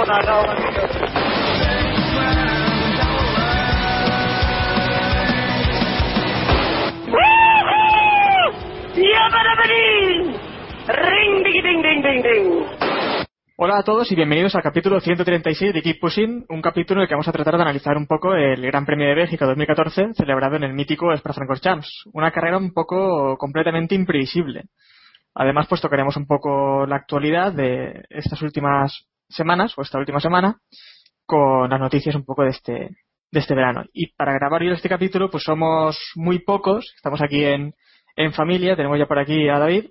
leave 0.00 0.08
me 0.08 0.14
alone, 0.14 0.18
I 0.18 0.24
know. 0.24 0.42
Ring, 10.88 11.44
ding, 11.44 11.62
ding, 11.62 11.82
ding, 11.82 12.02
ding, 12.02 12.22
ding. 12.22 12.64
Hola 13.56 13.78
a 13.78 13.82
todos 13.82 14.10
y 14.10 14.14
bienvenidos 14.14 14.54
al 14.54 14.62
capítulo 14.62 15.00
136 15.00 15.74
de 15.74 15.82
Keep 15.82 16.00
Pushing, 16.00 16.46
un 16.48 16.62
capítulo 16.62 17.00
en 17.00 17.02
el 17.02 17.08
que 17.08 17.14
vamos 17.14 17.28
a 17.28 17.32
tratar 17.32 17.56
de 17.56 17.62
analizar 17.62 17.96
un 17.98 18.06
poco 18.06 18.34
el 18.34 18.62
Gran 18.62 18.86
Premio 18.86 19.06
de 19.06 19.14
Bélgica 19.14 19.44
2014 19.44 20.14
celebrado 20.14 20.56
en 20.56 20.64
el 20.64 20.72
mítico 20.72 21.12
Spa-Francorchamps, 21.12 22.04
una 22.14 22.30
carrera 22.30 22.56
un 22.56 22.72
poco 22.72 23.36
completamente 23.36 23.94
imprevisible. 23.94 24.64
Además, 25.34 25.66
pues 25.68 25.82
tocaremos 25.82 26.16
un 26.16 26.26
poco 26.26 26.86
la 26.86 26.96
actualidad 26.96 27.52
de 27.52 28.02
estas 28.08 28.40
últimas 28.40 29.09
semanas 29.30 29.72
o 29.76 29.82
esta 29.82 29.98
última 29.98 30.20
semana 30.20 30.58
con 31.26 31.70
las 31.70 31.80
noticias 31.80 32.14
un 32.14 32.24
poco 32.24 32.42
de 32.42 32.50
este 32.50 32.90
de 33.32 33.38
este 33.38 33.54
verano. 33.54 33.84
Y 33.92 34.12
para 34.14 34.32
grabar 34.34 34.60
hoy 34.62 34.70
este 34.72 34.88
capítulo, 34.88 35.30
pues 35.30 35.44
somos 35.44 35.96
muy 36.16 36.40
pocos, 36.40 36.92
estamos 36.96 37.22
aquí 37.22 37.44
en, 37.44 37.72
en 38.16 38.32
familia, 38.32 38.74
tenemos 38.74 38.98
ya 38.98 39.06
por 39.06 39.18
aquí 39.18 39.48
a 39.48 39.58
David, 39.58 39.86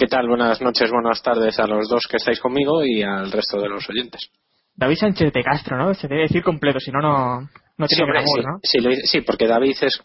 ¿Qué 0.00 0.06
tal? 0.06 0.28
Buenas 0.28 0.60
noches, 0.62 0.90
buenas 0.92 1.20
tardes 1.22 1.58
a 1.58 1.66
los 1.66 1.88
dos 1.88 2.04
que 2.08 2.18
estáis 2.18 2.38
conmigo 2.40 2.84
y 2.84 3.02
al 3.02 3.32
resto 3.32 3.60
de 3.60 3.68
los 3.68 3.86
oyentes. 3.90 4.30
David 4.76 4.94
Sánchez 4.96 5.32
de 5.32 5.42
Castro, 5.42 5.76
¿no? 5.76 5.92
Se 5.92 6.06
debe 6.06 6.22
decir 6.22 6.40
completo, 6.44 6.78
si 6.78 6.92
no, 6.92 7.00
no, 7.00 7.40
no 7.40 7.86
Sí, 7.88 7.96
tiene 7.96 8.04
hombre, 8.04 8.20
glamour, 8.22 8.40
sí, 8.40 8.46
¿no? 8.46 8.58
sí, 8.62 8.78
lo- 8.80 9.06
sí, 9.06 9.20
porque 9.22 9.48
David 9.48 9.74
es 9.82 10.00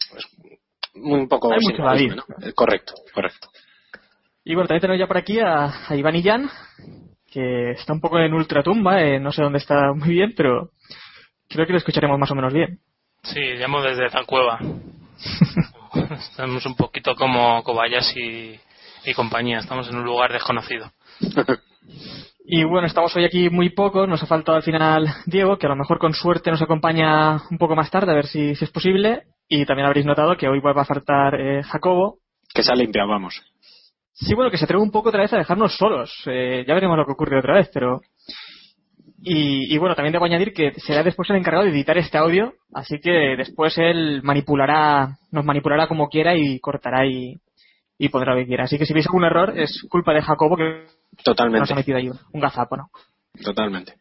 muy 0.96 1.20
un 1.20 1.28
poco 1.28 1.52
Hay 1.52 1.60
mucho 1.62 1.80
David. 1.84 2.12
¿no? 2.14 2.22
Eh, 2.44 2.52
Correcto, 2.54 2.92
correcto. 3.14 3.48
Y 4.44 4.54
bueno, 4.56 4.66
también 4.66 4.80
tenemos 4.80 4.98
ya 4.98 5.06
por 5.06 5.16
aquí 5.16 5.38
a, 5.38 5.86
a 5.88 5.94
Iván 5.96 6.16
Illán, 6.16 6.50
que 7.34 7.72
está 7.72 7.92
un 7.92 8.00
poco 8.00 8.20
en 8.20 8.32
ultratumba, 8.32 9.02
eh, 9.02 9.18
no 9.18 9.32
sé 9.32 9.42
dónde 9.42 9.58
está 9.58 9.92
muy 9.92 10.10
bien, 10.10 10.34
pero 10.36 10.70
creo 11.48 11.66
que 11.66 11.72
lo 11.72 11.78
escucharemos 11.78 12.18
más 12.18 12.30
o 12.30 12.36
menos 12.36 12.52
bien. 12.52 12.78
Sí, 13.24 13.40
llamo 13.40 13.82
desde 13.82 14.08
la 14.08 14.24
cueva. 14.24 14.60
Estamos 16.12 16.64
un 16.64 16.76
poquito 16.76 17.16
como 17.16 17.62
Kobayashi 17.64 18.58
y 19.06 19.14
compañía. 19.14 19.58
Estamos 19.58 19.88
en 19.88 19.96
un 19.96 20.04
lugar 20.04 20.32
desconocido. 20.32 20.92
Y 22.46 22.62
bueno, 22.64 22.86
estamos 22.86 23.14
hoy 23.16 23.24
aquí 23.24 23.48
muy 23.48 23.70
pocos, 23.70 24.08
nos 24.08 24.22
ha 24.22 24.26
faltado 24.26 24.56
al 24.56 24.62
final 24.62 25.06
Diego, 25.26 25.58
que 25.58 25.66
a 25.66 25.70
lo 25.70 25.76
mejor 25.76 25.98
con 25.98 26.12
suerte 26.12 26.50
nos 26.50 26.62
acompaña 26.62 27.40
un 27.50 27.58
poco 27.58 27.74
más 27.74 27.90
tarde, 27.90 28.12
a 28.12 28.16
ver 28.16 28.26
si, 28.26 28.54
si 28.54 28.64
es 28.64 28.70
posible. 28.70 29.24
Y 29.48 29.64
también 29.64 29.86
habréis 29.86 30.06
notado 30.06 30.36
que 30.36 30.48
hoy 30.48 30.60
va 30.60 30.72
a 30.82 30.84
faltar 30.84 31.40
eh, 31.40 31.62
Jacobo. 31.62 32.18
Que 32.54 32.62
se 32.62 32.72
ha 32.72 32.76
limpiado, 32.76 33.08
vamos. 33.08 33.42
Sí, 34.14 34.34
bueno, 34.34 34.50
que 34.50 34.58
se 34.58 34.64
atreve 34.64 34.82
un 34.82 34.90
poco 34.92 35.08
otra 35.08 35.22
vez 35.22 35.32
a 35.32 35.38
dejarnos 35.38 35.76
solos. 35.76 36.12
Eh, 36.26 36.64
ya 36.66 36.74
veremos 36.74 36.96
lo 36.96 37.04
que 37.04 37.12
ocurre 37.12 37.38
otra 37.38 37.54
vez, 37.54 37.68
pero... 37.72 38.00
Y, 39.26 39.74
y 39.74 39.78
bueno, 39.78 39.94
también 39.94 40.12
debo 40.12 40.26
añadir 40.26 40.52
que 40.52 40.72
será 40.74 41.02
después 41.02 41.28
el 41.30 41.36
encargado 41.36 41.64
de 41.64 41.70
editar 41.70 41.96
este 41.96 42.18
audio, 42.18 42.52
así 42.74 43.00
que 43.00 43.10
después 43.38 43.76
él 43.78 44.22
manipulará, 44.22 45.16
nos 45.32 45.44
manipulará 45.46 45.88
como 45.88 46.08
quiera 46.08 46.36
y 46.36 46.60
cortará 46.60 47.06
y, 47.06 47.34
y 47.98 48.08
pondrá 48.10 48.34
lo 48.34 48.40
que 48.40 48.46
quiera. 48.46 48.64
Así 48.64 48.76
que 48.78 48.84
si 48.84 48.92
veis 48.92 49.06
algún 49.06 49.24
error 49.24 49.58
es 49.58 49.82
culpa 49.88 50.12
de 50.12 50.20
Jacobo 50.22 50.56
que 50.56 50.64
nos 50.64 50.90
ha 51.18 51.22
Totalmente, 51.24 51.74
metido 51.74 51.96
ahí 51.96 52.08
un, 52.10 52.18
un 52.32 52.40
gazapo, 52.40 52.76
¿no? 52.76 52.90
totalmente. 53.42 53.94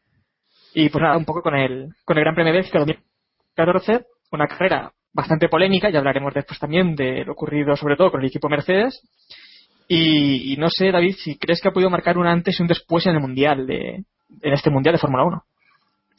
Y 0.74 0.90
pues 0.90 1.02
nada, 1.02 1.18
un 1.18 1.26
poco 1.26 1.42
con 1.42 1.56
el, 1.56 1.90
con 2.04 2.18
el 2.18 2.24
Gran 2.24 2.36
Premio 2.36 2.52
de 2.52 2.60
Bélgica 2.60 2.80
2014, 2.80 4.06
una 4.32 4.48
carrera 4.48 4.92
bastante 5.14 5.48
polémica, 5.48 5.90
ya 5.90 6.00
hablaremos 6.00 6.34
después 6.34 6.60
también 6.60 6.96
de 6.96 7.24
lo 7.24 7.34
ocurrido 7.34 7.76
sobre 7.78 7.96
todo 7.96 8.12
con 8.12 8.22
el 8.22 8.28
equipo 8.28 8.50
Mercedes. 8.50 9.02
Y, 9.88 10.54
y 10.54 10.58
no 10.58 10.70
sé, 10.70 10.92
David, 10.92 11.16
si 11.18 11.38
crees 11.38 11.62
que 11.62 11.68
ha 11.68 11.74
podido 11.74 11.90
marcar 11.90 12.18
un 12.18 12.28
antes 12.28 12.60
y 12.60 12.62
un 12.62 12.68
después 12.68 13.06
en 13.06 13.16
el 13.16 13.22
Mundial, 13.22 13.68
de, 13.68 14.04
en 14.42 14.54
este 14.54 14.70
Mundial 14.70 14.96
de 14.96 15.00
Fórmula 15.00 15.26
1. 15.26 15.44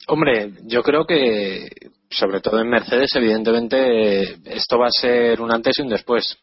Hombre, 0.07 0.51
yo 0.63 0.83
creo 0.83 1.05
que, 1.05 1.67
sobre 2.09 2.39
todo 2.41 2.59
en 2.59 2.69
Mercedes, 2.69 3.15
evidentemente, 3.15 4.35
esto 4.45 4.77
va 4.77 4.87
a 4.87 4.91
ser 4.91 5.41
un 5.41 5.51
antes 5.51 5.73
y 5.77 5.81
un 5.81 5.89
después. 5.89 6.37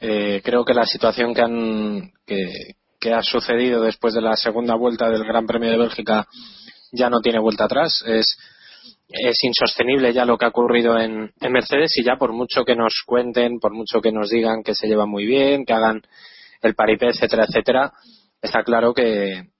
Eh, 0.00 0.40
creo 0.42 0.64
que 0.64 0.74
la 0.74 0.86
situación 0.86 1.34
que, 1.34 1.42
han, 1.42 2.12
que, 2.26 2.74
que 2.98 3.12
ha 3.12 3.22
sucedido 3.22 3.82
después 3.82 4.14
de 4.14 4.22
la 4.22 4.36
segunda 4.36 4.74
vuelta 4.74 5.10
del 5.10 5.24
Gran 5.24 5.46
Premio 5.46 5.70
de 5.70 5.78
Bélgica 5.78 6.26
ya 6.92 7.10
no 7.10 7.20
tiene 7.20 7.38
vuelta 7.38 7.64
atrás. 7.64 8.02
Es, 8.06 8.38
es 9.08 9.44
insostenible 9.44 10.12
ya 10.12 10.24
lo 10.24 10.38
que 10.38 10.46
ha 10.46 10.48
ocurrido 10.48 10.98
en, 10.98 11.32
en 11.40 11.52
Mercedes 11.52 11.96
y 11.96 12.04
ya 12.04 12.16
por 12.16 12.32
mucho 12.32 12.64
que 12.64 12.76
nos 12.76 13.02
cuenten, 13.06 13.58
por 13.58 13.72
mucho 13.72 14.00
que 14.00 14.12
nos 14.12 14.30
digan 14.30 14.62
que 14.62 14.74
se 14.74 14.88
lleva 14.88 15.06
muy 15.06 15.26
bien, 15.26 15.64
que 15.64 15.72
hagan 15.72 16.02
el 16.66 16.74
paripé, 16.74 17.08
etcétera, 17.08 17.44
etcétera, 17.48 17.92
está 18.40 18.62
claro 18.62 18.92
que, 18.92 19.50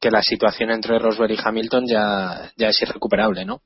que 0.00 0.10
la 0.10 0.22
situación 0.22 0.70
entre 0.70 0.98
Rosberg 0.98 1.32
y 1.32 1.38
Hamilton 1.42 1.86
ya, 1.86 2.52
ya 2.56 2.68
es 2.68 2.82
irrecuperable, 2.82 3.44
¿no? 3.44 3.60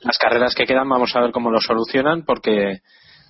Las 0.00 0.18
carreras 0.18 0.54
que 0.54 0.66
quedan 0.66 0.88
vamos 0.88 1.14
a 1.16 1.20
ver 1.20 1.32
cómo 1.32 1.50
lo 1.50 1.60
solucionan 1.60 2.24
porque 2.24 2.80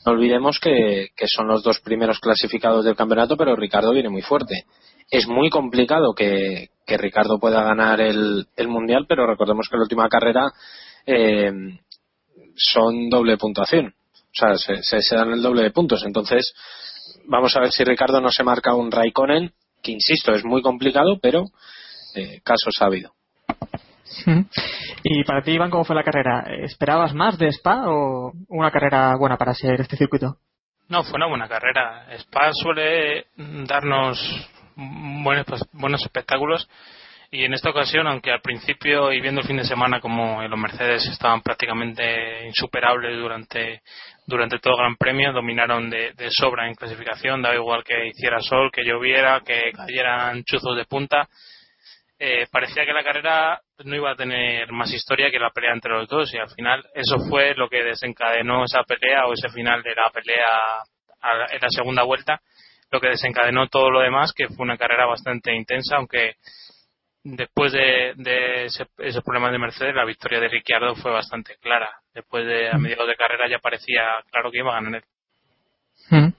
no 0.04 0.12
olvidemos 0.12 0.58
que, 0.58 1.08
que 1.14 1.26
son 1.28 1.46
los 1.46 1.62
dos 1.62 1.80
primeros 1.80 2.18
clasificados 2.18 2.84
del 2.84 2.96
campeonato, 2.96 3.36
pero 3.36 3.54
Ricardo 3.54 3.92
viene 3.92 4.08
muy 4.08 4.22
fuerte. 4.22 4.64
Es 5.10 5.26
muy 5.28 5.50
complicado 5.50 6.12
que, 6.14 6.70
que 6.86 6.96
Ricardo 6.96 7.38
pueda 7.38 7.62
ganar 7.62 8.00
el, 8.00 8.46
el 8.56 8.68
Mundial, 8.68 9.06
pero 9.08 9.26
recordemos 9.26 9.68
que 9.68 9.76
la 9.76 9.82
última 9.82 10.08
carrera 10.08 10.50
eh, 11.06 11.52
son 12.56 13.08
doble 13.08 13.36
puntuación. 13.36 13.94
O 14.12 14.32
sea, 14.32 14.56
se, 14.56 14.82
se, 14.82 15.02
se 15.02 15.16
dan 15.16 15.32
el 15.32 15.42
doble 15.42 15.62
de 15.62 15.70
puntos. 15.70 16.02
Entonces, 16.04 16.54
vamos 17.30 17.56
a 17.56 17.60
ver 17.60 17.70
si 17.70 17.84
Ricardo 17.84 18.20
no 18.20 18.30
se 18.30 18.42
marca 18.42 18.74
un 18.74 18.90
Raikkonen, 18.90 19.52
que 19.82 19.92
insisto, 19.92 20.34
es 20.34 20.44
muy 20.44 20.60
complicado, 20.60 21.18
pero 21.22 21.44
eh, 22.14 22.40
casos 22.44 22.74
ha 22.80 22.86
habido. 22.86 23.12
Y 25.04 25.24
para 25.24 25.40
ti, 25.40 25.52
Iván, 25.52 25.70
¿cómo 25.70 25.84
fue 25.84 25.94
la 25.94 26.02
carrera? 26.02 26.44
¿Esperabas 26.64 27.14
más 27.14 27.38
de 27.38 27.48
Spa 27.48 27.84
o 27.86 28.32
una 28.48 28.70
carrera 28.70 29.14
buena 29.16 29.36
para 29.36 29.54
ser 29.54 29.80
este 29.80 29.96
circuito? 29.96 30.36
No, 30.88 31.04
fue 31.04 31.14
una 31.14 31.28
buena 31.28 31.48
carrera. 31.48 32.06
Spa 32.18 32.50
suele 32.52 33.26
darnos 33.36 34.18
buenos, 34.74 35.46
buenos 35.72 36.02
espectáculos 36.02 36.68
Y 37.30 37.44
en 37.44 37.54
esta 37.54 37.70
ocasión, 37.70 38.08
aunque 38.08 38.32
al 38.32 38.40
principio 38.40 39.12
y 39.12 39.20
viendo 39.20 39.40
el 39.40 39.46
fin 39.46 39.58
de 39.58 39.64
semana 39.64 40.00
como 40.00 40.42
los 40.42 40.58
Mercedes 40.58 41.06
estaban 41.06 41.42
prácticamente 41.42 42.46
insuperables 42.48 43.16
durante, 43.16 43.82
durante 44.30 44.58
todo 44.58 44.74
el 44.74 44.78
Gran 44.78 44.96
Premio, 44.96 45.32
dominaron 45.32 45.90
de, 45.90 46.12
de 46.12 46.30
sobra 46.30 46.66
en 46.68 46.74
clasificación, 46.74 47.42
daba 47.42 47.56
igual 47.56 47.84
que 47.84 48.06
hiciera 48.06 48.40
sol, 48.40 48.70
que 48.72 48.84
lloviera, 48.84 49.40
que 49.44 49.72
cayeran 49.72 50.42
chuzos 50.44 50.76
de 50.76 50.86
punta. 50.86 51.28
Eh, 52.18 52.46
parecía 52.50 52.84
que 52.84 52.92
la 52.92 53.02
carrera 53.02 53.60
no 53.84 53.96
iba 53.96 54.10
a 54.12 54.16
tener 54.16 54.70
más 54.72 54.92
historia 54.92 55.30
que 55.30 55.38
la 55.38 55.50
pelea 55.50 55.72
entre 55.72 55.92
los 55.92 56.06
dos 56.06 56.32
y 56.34 56.38
al 56.38 56.50
final 56.50 56.84
eso 56.94 57.16
fue 57.28 57.54
lo 57.54 57.68
que 57.68 57.82
desencadenó 57.82 58.64
esa 58.64 58.82
pelea 58.84 59.26
o 59.26 59.32
ese 59.32 59.48
final 59.48 59.82
de 59.82 59.94
la 59.94 60.10
pelea 60.10 60.44
en 61.50 61.60
la 61.60 61.68
segunda 61.70 62.02
vuelta 62.02 62.42
lo 62.90 63.00
que 63.00 63.08
desencadenó 63.08 63.68
todo 63.68 63.90
lo 63.90 64.00
demás 64.00 64.34
que 64.36 64.48
fue 64.48 64.64
una 64.64 64.76
carrera 64.76 65.06
bastante 65.06 65.54
intensa 65.54 65.96
aunque 65.96 66.34
después 67.22 67.72
de, 67.72 68.14
de 68.16 68.64
ese, 68.66 68.86
ese 68.98 69.22
problema 69.22 69.50
de 69.50 69.58
Mercedes 69.58 69.94
la 69.94 70.04
victoria 70.04 70.40
de 70.40 70.48
Ricciardo 70.48 70.94
fue 70.96 71.10
bastante 71.10 71.56
clara 71.60 71.90
después 72.14 72.46
de 72.46 72.70
a 72.70 72.78
mediados 72.78 73.06
de 73.06 73.16
carrera 73.16 73.48
ya 73.48 73.58
parecía 73.58 74.04
claro 74.30 74.50
que 74.50 74.58
iba 74.58 74.70
a 74.70 74.80
ganar 74.80 75.02
él. 75.02 75.04
Mm. 76.10 76.34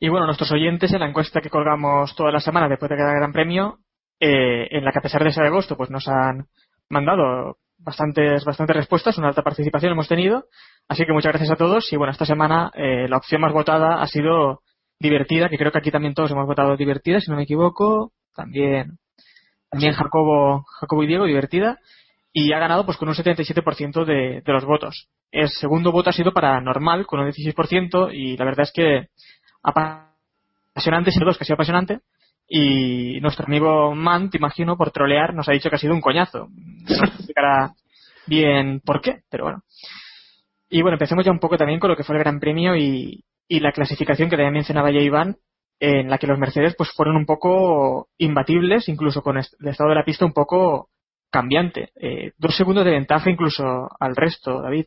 Y 0.00 0.08
bueno, 0.08 0.26
nuestros 0.26 0.52
oyentes 0.52 0.92
en 0.92 1.00
la 1.00 1.08
encuesta 1.08 1.40
que 1.40 1.50
colgamos 1.50 2.14
toda 2.16 2.30
la 2.30 2.40
semana 2.40 2.68
después 2.68 2.90
de 2.90 2.96
cada 2.96 3.14
Gran 3.14 3.32
Premio, 3.32 3.78
eh, 4.20 4.68
en 4.70 4.84
la 4.84 4.92
que 4.92 4.98
a 4.98 5.02
pesar 5.02 5.22
de 5.22 5.32
ser 5.32 5.44
de 5.44 5.48
agosto, 5.48 5.76
pues 5.76 5.90
nos 5.90 6.06
han 6.08 6.46
mandado 6.88 7.58
bastantes, 7.78 8.44
bastantes 8.44 8.76
respuestas, 8.76 9.18
una 9.18 9.28
alta 9.28 9.42
participación 9.42 9.92
hemos 9.92 10.08
tenido. 10.08 10.46
Así 10.88 11.04
que 11.04 11.12
muchas 11.12 11.32
gracias 11.32 11.52
a 11.52 11.56
todos. 11.56 11.92
Y 11.92 11.96
bueno, 11.96 12.12
esta 12.12 12.26
semana 12.26 12.70
eh, 12.74 13.06
la 13.08 13.16
opción 13.16 13.40
más 13.40 13.52
votada 13.52 14.02
ha 14.02 14.06
sido 14.06 14.60
divertida, 14.98 15.48
que 15.48 15.58
creo 15.58 15.72
que 15.72 15.78
aquí 15.78 15.90
también 15.90 16.14
todos 16.14 16.30
hemos 16.30 16.46
votado 16.46 16.76
divertida, 16.76 17.20
si 17.20 17.30
no 17.30 17.36
me 17.36 17.44
equivoco. 17.44 18.12
También, 18.34 18.98
también 19.74 19.94
Jacobo, 19.94 20.64
Jacobo 20.80 21.02
y 21.02 21.06
Diego, 21.08 21.24
divertida. 21.24 21.80
Y 22.32 22.52
ha 22.52 22.58
ganado 22.58 22.84
pues 22.84 22.96
con 22.96 23.08
un 23.08 23.14
77% 23.14 24.04
de, 24.04 24.40
de 24.40 24.52
los 24.52 24.64
votos. 24.64 25.08
El 25.30 25.48
segundo 25.48 25.92
voto 25.92 26.10
ha 26.10 26.12
sido 26.12 26.32
para 26.32 26.60
normal, 26.60 27.06
con 27.06 27.20
un 27.20 27.28
16%, 27.28 28.10
y 28.12 28.36
la 28.36 28.44
verdad 28.44 28.64
es 28.64 28.72
que 28.72 29.08
apasionante, 29.62 31.10
sin 31.10 31.24
dos 31.24 31.36
que 31.36 31.44
ha 31.44 31.46
sido 31.46 31.54
apasionante. 31.54 32.00
Y 32.48 33.20
nuestro 33.20 33.46
amigo 33.46 33.94
Man, 33.94 34.30
te 34.30 34.38
imagino, 34.38 34.76
por 34.76 34.90
trolear, 34.90 35.34
nos 35.34 35.48
ha 35.48 35.52
dicho 35.52 35.70
que 35.70 35.76
ha 35.76 35.78
sido 35.78 35.94
un 35.94 36.00
coñazo. 36.00 36.48
No 36.48 37.04
explicará 37.04 37.72
bien 38.26 38.80
por 38.80 39.00
qué, 39.00 39.22
pero 39.30 39.44
bueno. 39.44 39.62
Y 40.68 40.82
bueno, 40.82 40.96
empecemos 40.96 41.24
ya 41.24 41.32
un 41.32 41.38
poco 41.38 41.56
también 41.56 41.80
con 41.80 41.90
lo 41.90 41.96
que 41.96 42.04
fue 42.04 42.16
el 42.16 42.22
Gran 42.22 42.40
Premio 42.40 42.76
y, 42.76 43.24
y 43.48 43.60
la 43.60 43.72
clasificación 43.72 44.28
que 44.28 44.36
también 44.36 44.54
mencionaba 44.54 44.90
ya 44.90 45.00
Iván, 45.00 45.36
en 45.80 46.08
la 46.08 46.18
que 46.18 46.26
los 46.26 46.38
Mercedes 46.38 46.74
pues 46.76 46.90
fueron 46.92 47.16
un 47.16 47.26
poco 47.26 48.08
imbatibles, 48.18 48.88
incluso 48.88 49.22
con 49.22 49.38
el 49.38 49.44
estado 49.66 49.90
de 49.90 49.96
la 49.96 50.04
pista 50.04 50.24
un 50.24 50.32
poco 50.32 50.88
cambiante. 51.30 51.90
Eh, 51.96 52.32
dos 52.38 52.56
segundos 52.56 52.84
de 52.84 52.92
ventaja 52.92 53.30
incluso 53.30 53.88
al 53.98 54.14
resto, 54.14 54.62
David. 54.62 54.86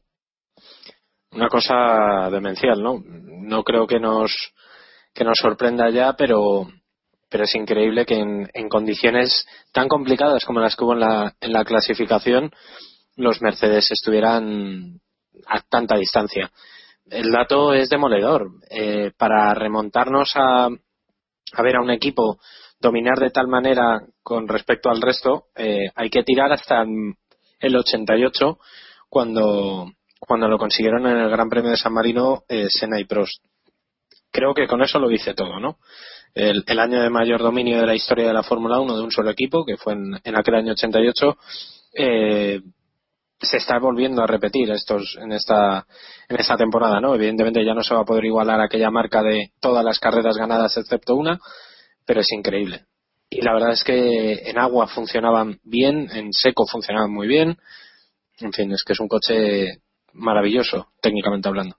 Una 1.31 1.49
cosa 1.49 2.29
demencial, 2.31 2.81
¿no? 2.81 3.03
No 3.03 3.63
creo 3.63 3.85
que 3.85 3.99
nos, 3.99 4.33
que 5.13 5.25
nos 5.25 5.37
sorprenda 5.37 5.89
ya, 5.89 6.13
pero, 6.13 6.67
pero 7.29 7.43
es 7.43 7.53
increíble 7.53 8.05
que 8.05 8.15
en, 8.15 8.49
en 8.53 8.69
condiciones 8.69 9.45
tan 9.73 9.89
complicadas 9.89 10.45
como 10.45 10.61
las 10.61 10.75
que 10.75 10.85
hubo 10.85 10.93
en 10.93 11.01
la, 11.01 11.35
en 11.41 11.51
la 11.51 11.65
clasificación, 11.65 12.51
los 13.17 13.41
Mercedes 13.41 13.91
estuvieran 13.91 15.01
a 15.47 15.59
tanta 15.61 15.97
distancia. 15.97 16.51
El 17.09 17.31
dato 17.31 17.73
es 17.73 17.89
demoledor. 17.89 18.51
Eh, 18.69 19.11
para 19.17 19.53
remontarnos 19.53 20.31
a, 20.35 20.69
ver 21.63 21.75
a 21.75 21.81
un 21.81 21.91
equipo 21.91 22.39
dominar 22.79 23.19
de 23.19 23.31
tal 23.31 23.47
manera 23.47 24.01
con 24.21 24.47
respecto 24.47 24.89
al 24.89 25.01
resto, 25.01 25.45
eh, 25.55 25.89
hay 25.95 26.09
que 26.09 26.23
tirar 26.23 26.51
hasta 26.51 26.85
el 27.59 27.75
88 27.75 28.59
cuando, 29.09 29.91
cuando 30.19 30.47
lo 30.47 30.57
consiguieron 30.57 31.07
en 31.07 31.17
el 31.17 31.29
Gran 31.29 31.49
Premio 31.49 31.71
de 31.71 31.77
San 31.77 31.93
Marino 31.93 32.43
eh, 32.47 32.67
Senna 32.69 32.99
y 32.99 33.05
Prost. 33.05 33.43
Creo 34.31 34.53
que 34.53 34.67
con 34.67 34.81
eso 34.83 34.99
lo 34.99 35.07
dice 35.07 35.33
todo, 35.33 35.59
¿no? 35.59 35.77
El, 36.35 36.63
el 36.67 36.79
año 36.79 37.01
de 37.01 37.09
mayor 37.09 37.41
dominio 37.41 37.79
de 37.79 37.87
la 37.87 37.95
historia 37.95 38.27
de 38.27 38.33
la 38.33 38.43
Fórmula 38.43 38.79
1 38.79 38.97
de 38.97 39.03
un 39.03 39.11
solo 39.11 39.31
equipo, 39.31 39.65
que 39.65 39.77
fue 39.77 39.93
en, 39.93 40.19
en 40.23 40.37
aquel 40.37 40.55
año 40.55 40.73
88, 40.73 41.37
eh, 41.93 42.61
se 43.39 43.57
está 43.57 43.77
volviendo 43.79 44.23
a 44.23 44.27
repetir 44.27 44.71
estos 44.71 45.17
en 45.21 45.31
esta 45.31 45.85
en 46.27 46.39
esta 46.39 46.57
temporada, 46.57 46.99
¿no? 46.99 47.13
Evidentemente 47.15 47.63
ya 47.63 47.73
no 47.73 47.83
se 47.83 47.93
va 47.93 48.01
a 48.01 48.05
poder 48.05 48.25
igualar 48.25 48.59
aquella 48.59 48.89
marca 48.89 49.21
de 49.21 49.51
todas 49.59 49.83
las 49.85 49.99
carreras 49.99 50.37
ganadas 50.37 50.75
excepto 50.77 51.15
una, 51.15 51.39
pero 52.05 52.21
es 52.21 52.31
increíble. 52.31 52.85
Y 53.29 53.41
la 53.41 53.53
verdad 53.53 53.73
es 53.73 53.83
que 53.83 54.49
en 54.49 54.57
agua 54.57 54.87
funcionaban 54.87 55.59
bien, 55.63 56.09
en 56.13 56.31
seco 56.31 56.65
funcionaban 56.65 57.11
muy 57.11 57.27
bien. 57.27 57.57
En 58.39 58.53
fin, 58.53 58.71
es 58.71 58.83
que 58.83 58.93
es 58.93 58.99
un 58.99 59.07
coche 59.07 59.81
maravilloso, 60.13 60.87
técnicamente 61.01 61.49
hablando. 61.49 61.75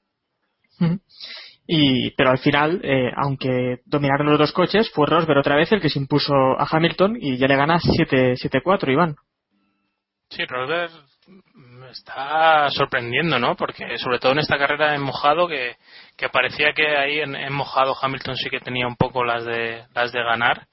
Y, 1.67 2.13
pero 2.13 2.31
al 2.31 2.39
final, 2.39 2.81
eh, 2.85 3.11
aunque 3.17 3.81
dominaron 3.85 4.29
los 4.29 4.39
dos 4.39 4.53
coches, 4.53 4.91
fue 4.91 5.07
Rosberg 5.07 5.39
otra 5.39 5.57
vez 5.57 5.73
el 5.73 5.81
que 5.81 5.91
se 5.91 5.99
impuso 5.99 6.33
a 6.33 6.67
Hamilton 6.71 7.19
y 7.21 7.37
ya 7.37 7.47
le 7.47 7.57
gana 7.57 7.79
7 7.81 8.35
7-4, 8.35 8.93
Iván. 8.93 9.17
Sí, 10.31 10.45
Rosberg 10.45 11.08
está 11.91 12.69
sorprendiendo, 12.71 13.39
¿no? 13.39 13.57
Porque 13.57 13.99
sobre 13.99 14.19
todo 14.19 14.33
en 14.33 14.39
esta 14.39 14.59
carrera 14.59 14.95
en 14.95 15.03
mojado, 15.03 15.49
que, 15.49 15.77
que 16.17 16.29
parecía 16.29 16.73
que 16.73 16.97
ahí 16.97 17.21
en, 17.21 17.35
en 17.35 17.53
mojado 17.53 17.97
Hamilton 18.01 18.37
sí 18.37 18.51
que 18.51 18.61
tenía 18.61 18.87
un 18.87 18.97
poco 18.97 19.25
las 19.25 19.45
de, 19.45 19.85
las 19.95 20.13
de 20.13 20.23
ganar. 20.23 20.67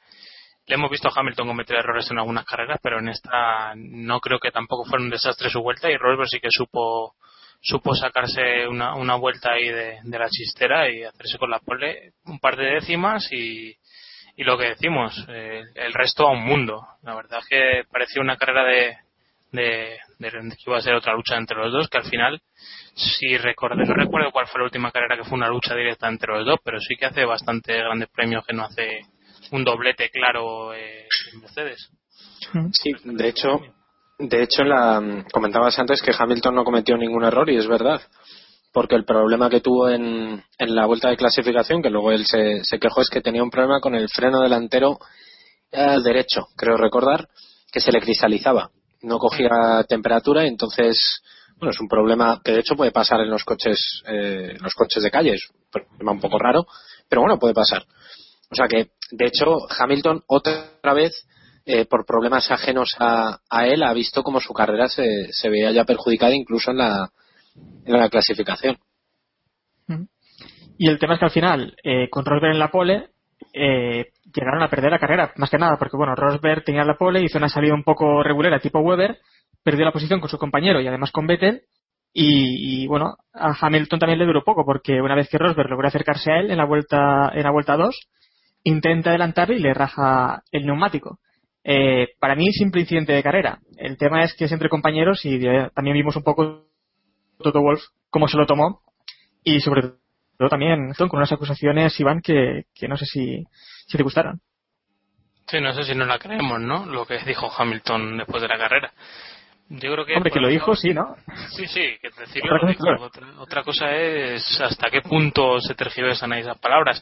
Le 0.67 0.75
hemos 0.75 0.89
visto 0.89 1.07
a 1.07 1.13
Hamilton 1.15 1.47
cometer 1.47 1.77
errores 1.77 2.09
en 2.09 2.17
algunas 2.17 2.45
carreras, 2.45 2.79
pero 2.81 2.99
en 2.99 3.09
esta 3.09 3.73
no 3.75 4.19
creo 4.19 4.39
que 4.39 4.51
tampoco 4.51 4.85
fuera 4.85 5.03
un 5.03 5.11
desastre 5.11 5.49
su 5.49 5.61
vuelta 5.61 5.91
y 5.91 5.97
Rosberg 5.97 6.27
sí 6.27 6.39
que 6.39 6.49
supo 6.49 7.15
supo 7.61 7.95
sacarse 7.95 8.67
una, 8.67 8.95
una 8.95 9.15
vuelta 9.15 9.53
ahí 9.53 9.67
de, 9.69 9.99
de 10.03 10.19
la 10.19 10.29
chistera 10.29 10.89
y 10.91 11.03
hacerse 11.03 11.37
con 11.37 11.49
la 11.49 11.59
pole 11.59 12.13
un 12.25 12.39
par 12.39 12.57
de 12.57 12.65
décimas 12.65 13.27
y, 13.31 13.75
y 14.35 14.43
lo 14.43 14.57
que 14.57 14.69
decimos, 14.69 15.25
eh, 15.29 15.63
el 15.75 15.93
resto 15.93 16.27
a 16.27 16.31
un 16.31 16.43
mundo. 16.43 16.85
La 17.03 17.15
verdad 17.15 17.39
es 17.39 17.47
que 17.47 17.83
parecía 17.89 18.21
una 18.21 18.37
carrera 18.37 18.65
de, 18.65 18.97
de, 19.55 19.97
que 20.19 20.63
iba 20.67 20.77
a 20.77 20.81
ser 20.81 20.93
otra 20.93 21.13
lucha 21.13 21.37
entre 21.37 21.57
los 21.57 21.71
dos, 21.71 21.89
que 21.89 21.97
al 21.97 22.05
final, 22.05 22.41
si 22.93 23.37
recuerdo, 23.37 23.77
no 23.77 23.93
recuerdo 23.93 24.31
cuál 24.31 24.47
fue 24.47 24.59
la 24.59 24.65
última 24.65 24.91
carrera 24.91 25.17
que 25.17 25.23
fue 25.23 25.37
una 25.37 25.49
lucha 25.49 25.75
directa 25.75 26.07
entre 26.07 26.33
los 26.33 26.45
dos, 26.45 26.59
pero 26.63 26.79
sí 26.79 26.95
que 26.95 27.05
hace 27.05 27.25
bastante 27.25 27.73
grandes 27.73 28.09
premios 28.09 28.45
que 28.45 28.53
no 28.53 28.63
hace 28.63 29.01
un 29.51 29.63
doblete 29.63 30.09
claro 30.09 30.73
eh, 30.73 31.07
en 31.33 31.41
Mercedes. 31.41 31.89
Sí, 32.71 32.91
de 33.03 33.27
hecho, 33.27 33.61
de 34.19 34.43
hecho 34.43 34.63
la, 34.63 35.25
comentabas 35.31 35.77
antes 35.79 36.01
que 36.01 36.13
Hamilton 36.17 36.55
no 36.55 36.63
cometió 36.63 36.97
ningún 36.97 37.23
error 37.23 37.49
y 37.49 37.57
es 37.57 37.67
verdad. 37.67 38.01
Porque 38.71 38.95
el 38.95 39.05
problema 39.05 39.49
que 39.49 39.61
tuvo 39.61 39.87
en, 39.87 40.43
en 40.57 40.75
la 40.75 40.85
vuelta 40.85 41.09
de 41.09 41.15
clasificación, 41.15 41.81
que 41.81 41.89
luego 41.89 42.11
él 42.11 42.25
se, 42.25 42.63
se 42.65 42.77
quejó, 42.77 43.01
es 43.01 43.09
que 43.09 43.21
tenía 43.21 43.41
un 43.41 43.49
problema 43.49 43.79
con 43.79 43.95
el 43.95 44.09
freno 44.09 44.41
delantero 44.41 44.99
eh, 45.71 45.97
derecho, 46.03 46.47
creo 46.57 46.75
recordar, 46.75 47.29
que 47.71 47.79
se 47.79 47.91
le 47.91 48.01
cristalizaba. 48.01 48.71
No 49.01 49.19
cogía 49.19 49.83
temperatura 49.87 50.43
y 50.45 50.47
entonces, 50.47 51.21
bueno, 51.57 51.71
es 51.71 51.79
un 51.79 51.87
problema 51.87 52.41
que 52.43 52.51
de 52.51 52.59
hecho 52.59 52.75
puede 52.75 52.91
pasar 52.91 53.21
en 53.21 53.29
los 53.29 53.43
coches, 53.43 54.03
eh, 54.07 54.53
en 54.55 54.63
los 54.63 54.73
coches 54.73 55.03
de 55.03 55.11
calle, 55.11 55.33
es 55.33 55.49
un 55.51 55.69
problema 55.71 56.11
un 56.11 56.21
poco 56.21 56.39
raro, 56.39 56.65
pero 57.09 57.21
bueno, 57.21 57.39
puede 57.39 57.53
pasar. 57.53 57.83
O 58.51 58.55
sea 58.55 58.67
que, 58.67 58.91
de 59.11 59.25
hecho, 59.25 59.57
Hamilton 59.79 60.23
otra 60.27 60.93
vez, 60.93 61.27
eh, 61.65 61.85
por 61.85 62.05
problemas 62.05 62.51
ajenos 62.51 62.95
a, 62.99 63.39
a, 63.49 63.67
él, 63.67 63.83
ha 63.83 63.93
visto 63.93 64.21
como 64.21 64.39
su 64.39 64.53
carrera 64.53 64.87
se, 64.87 65.31
se 65.31 65.49
veía 65.49 65.71
ya 65.71 65.83
perjudicada 65.83 66.33
incluso 66.35 66.71
en 66.71 66.77
la, 66.77 67.09
en 67.85 67.93
la 67.93 68.09
clasificación. 68.09 68.77
Y 70.77 70.89
el 70.89 70.99
tema 70.99 71.13
es 71.13 71.19
que 71.19 71.25
al 71.25 71.31
final, 71.31 71.75
eh, 71.83 72.09
con 72.09 72.25
Rosberg 72.25 72.53
en 72.53 72.59
la 72.59 72.69
pole, 72.69 73.09
eh, 73.57 74.11
llegaron 74.33 74.61
a 74.61 74.69
perder 74.69 74.91
la 74.91 74.99
carrera, 74.99 75.31
más 75.37 75.49
que 75.49 75.57
nada, 75.57 75.77
porque 75.77 75.95
bueno, 75.95 76.13
Rosberg 76.13 76.63
tenía 76.65 76.83
la 76.83 76.97
pole, 76.97 77.23
hizo 77.23 77.37
una 77.37 77.47
salida 77.47 77.73
un 77.73 77.83
poco 77.83 78.21
regulera 78.21 78.59
tipo 78.59 78.79
Weber, 78.79 79.19
perdió 79.63 79.85
la 79.85 79.93
posición 79.93 80.19
con 80.19 80.29
su 80.29 80.37
compañero 80.37 80.81
y 80.81 80.87
además 80.87 81.11
con 81.11 81.25
Vettel, 81.25 81.61
y, 82.17 82.87
bueno, 82.87 83.17
a 83.33 83.53
Hamilton 83.59 83.99
también 83.99 84.19
le 84.19 84.25
duró 84.25 84.41
poco, 84.45 84.63
porque 84.63 85.01
una 85.01 85.15
vez 85.15 85.27
que 85.29 85.37
Rosberg 85.37 85.69
logró 85.69 85.85
acercarse 85.85 86.31
a 86.31 86.39
él 86.39 86.49
en 86.49 86.57
la 86.57 86.65
vuelta, 86.65 87.29
en 87.33 87.43
la 87.43 87.51
vuelta 87.51 87.75
2, 87.75 88.09
intenta 88.63 89.09
adelantarle 89.09 89.57
y 89.57 89.59
le 89.59 89.73
raja 89.73 90.41
el 90.49 90.65
neumático. 90.65 91.19
Eh, 91.61 92.07
para 92.17 92.35
mí, 92.35 92.53
simple 92.53 92.81
incidente 92.81 93.11
de 93.11 93.21
carrera. 93.21 93.59
El 93.75 93.97
tema 93.97 94.23
es 94.23 94.33
que 94.33 94.45
es 94.45 94.51
entre 94.53 94.69
compañeros 94.69 95.25
y 95.25 95.41
también 95.73 95.97
vimos 95.97 96.15
un 96.15 96.23
poco 96.23 96.67
Toto 97.37 97.61
Wolf 97.61 97.81
cómo 98.09 98.29
se 98.29 98.37
lo 98.37 98.45
tomó 98.45 98.79
y 99.43 99.59
sobre 99.59 99.95
todo 100.37 100.49
también 100.49 100.93
con 100.93 101.09
unas 101.13 101.31
acusaciones, 101.31 101.99
Iván, 101.99 102.21
que, 102.21 102.63
que 102.73 102.87
no 102.87 102.97
sé 102.97 103.05
si, 103.05 103.43
si 103.87 103.97
te 103.97 104.03
gustaron. 104.03 104.39
Sí, 105.47 105.61
no 105.61 105.73
sé 105.73 105.83
si 105.83 105.95
no 105.95 106.05
la 106.05 106.17
creemos, 106.17 106.59
¿no? 106.59 106.85
Lo 106.85 107.05
que 107.05 107.19
dijo 107.19 107.51
Hamilton 107.55 108.17
después 108.17 108.41
de 108.41 108.47
la 108.47 108.57
carrera. 108.57 108.91
Yo 109.67 109.91
creo 109.93 110.05
que 110.05 110.15
Hombre, 110.15 110.31
que 110.31 110.39
lo 110.39 110.47
dijo, 110.47 110.75
sí, 110.75 110.93
¿no? 110.93 111.15
Sí, 111.49 111.65
sí, 111.65 111.97
que 111.99 112.09
decirlo 112.19 112.55
otra, 112.55 112.67
cosa, 112.67 112.83
claro. 112.83 113.03
otra, 113.03 113.27
otra, 113.39 113.63
cosa 113.63 113.95
es 113.95 114.61
hasta 114.61 114.91
qué 114.91 115.01
punto 115.01 115.59
se 115.59 115.73
tergiversan 115.73 116.33
esas 116.33 116.59
palabras. 116.59 117.01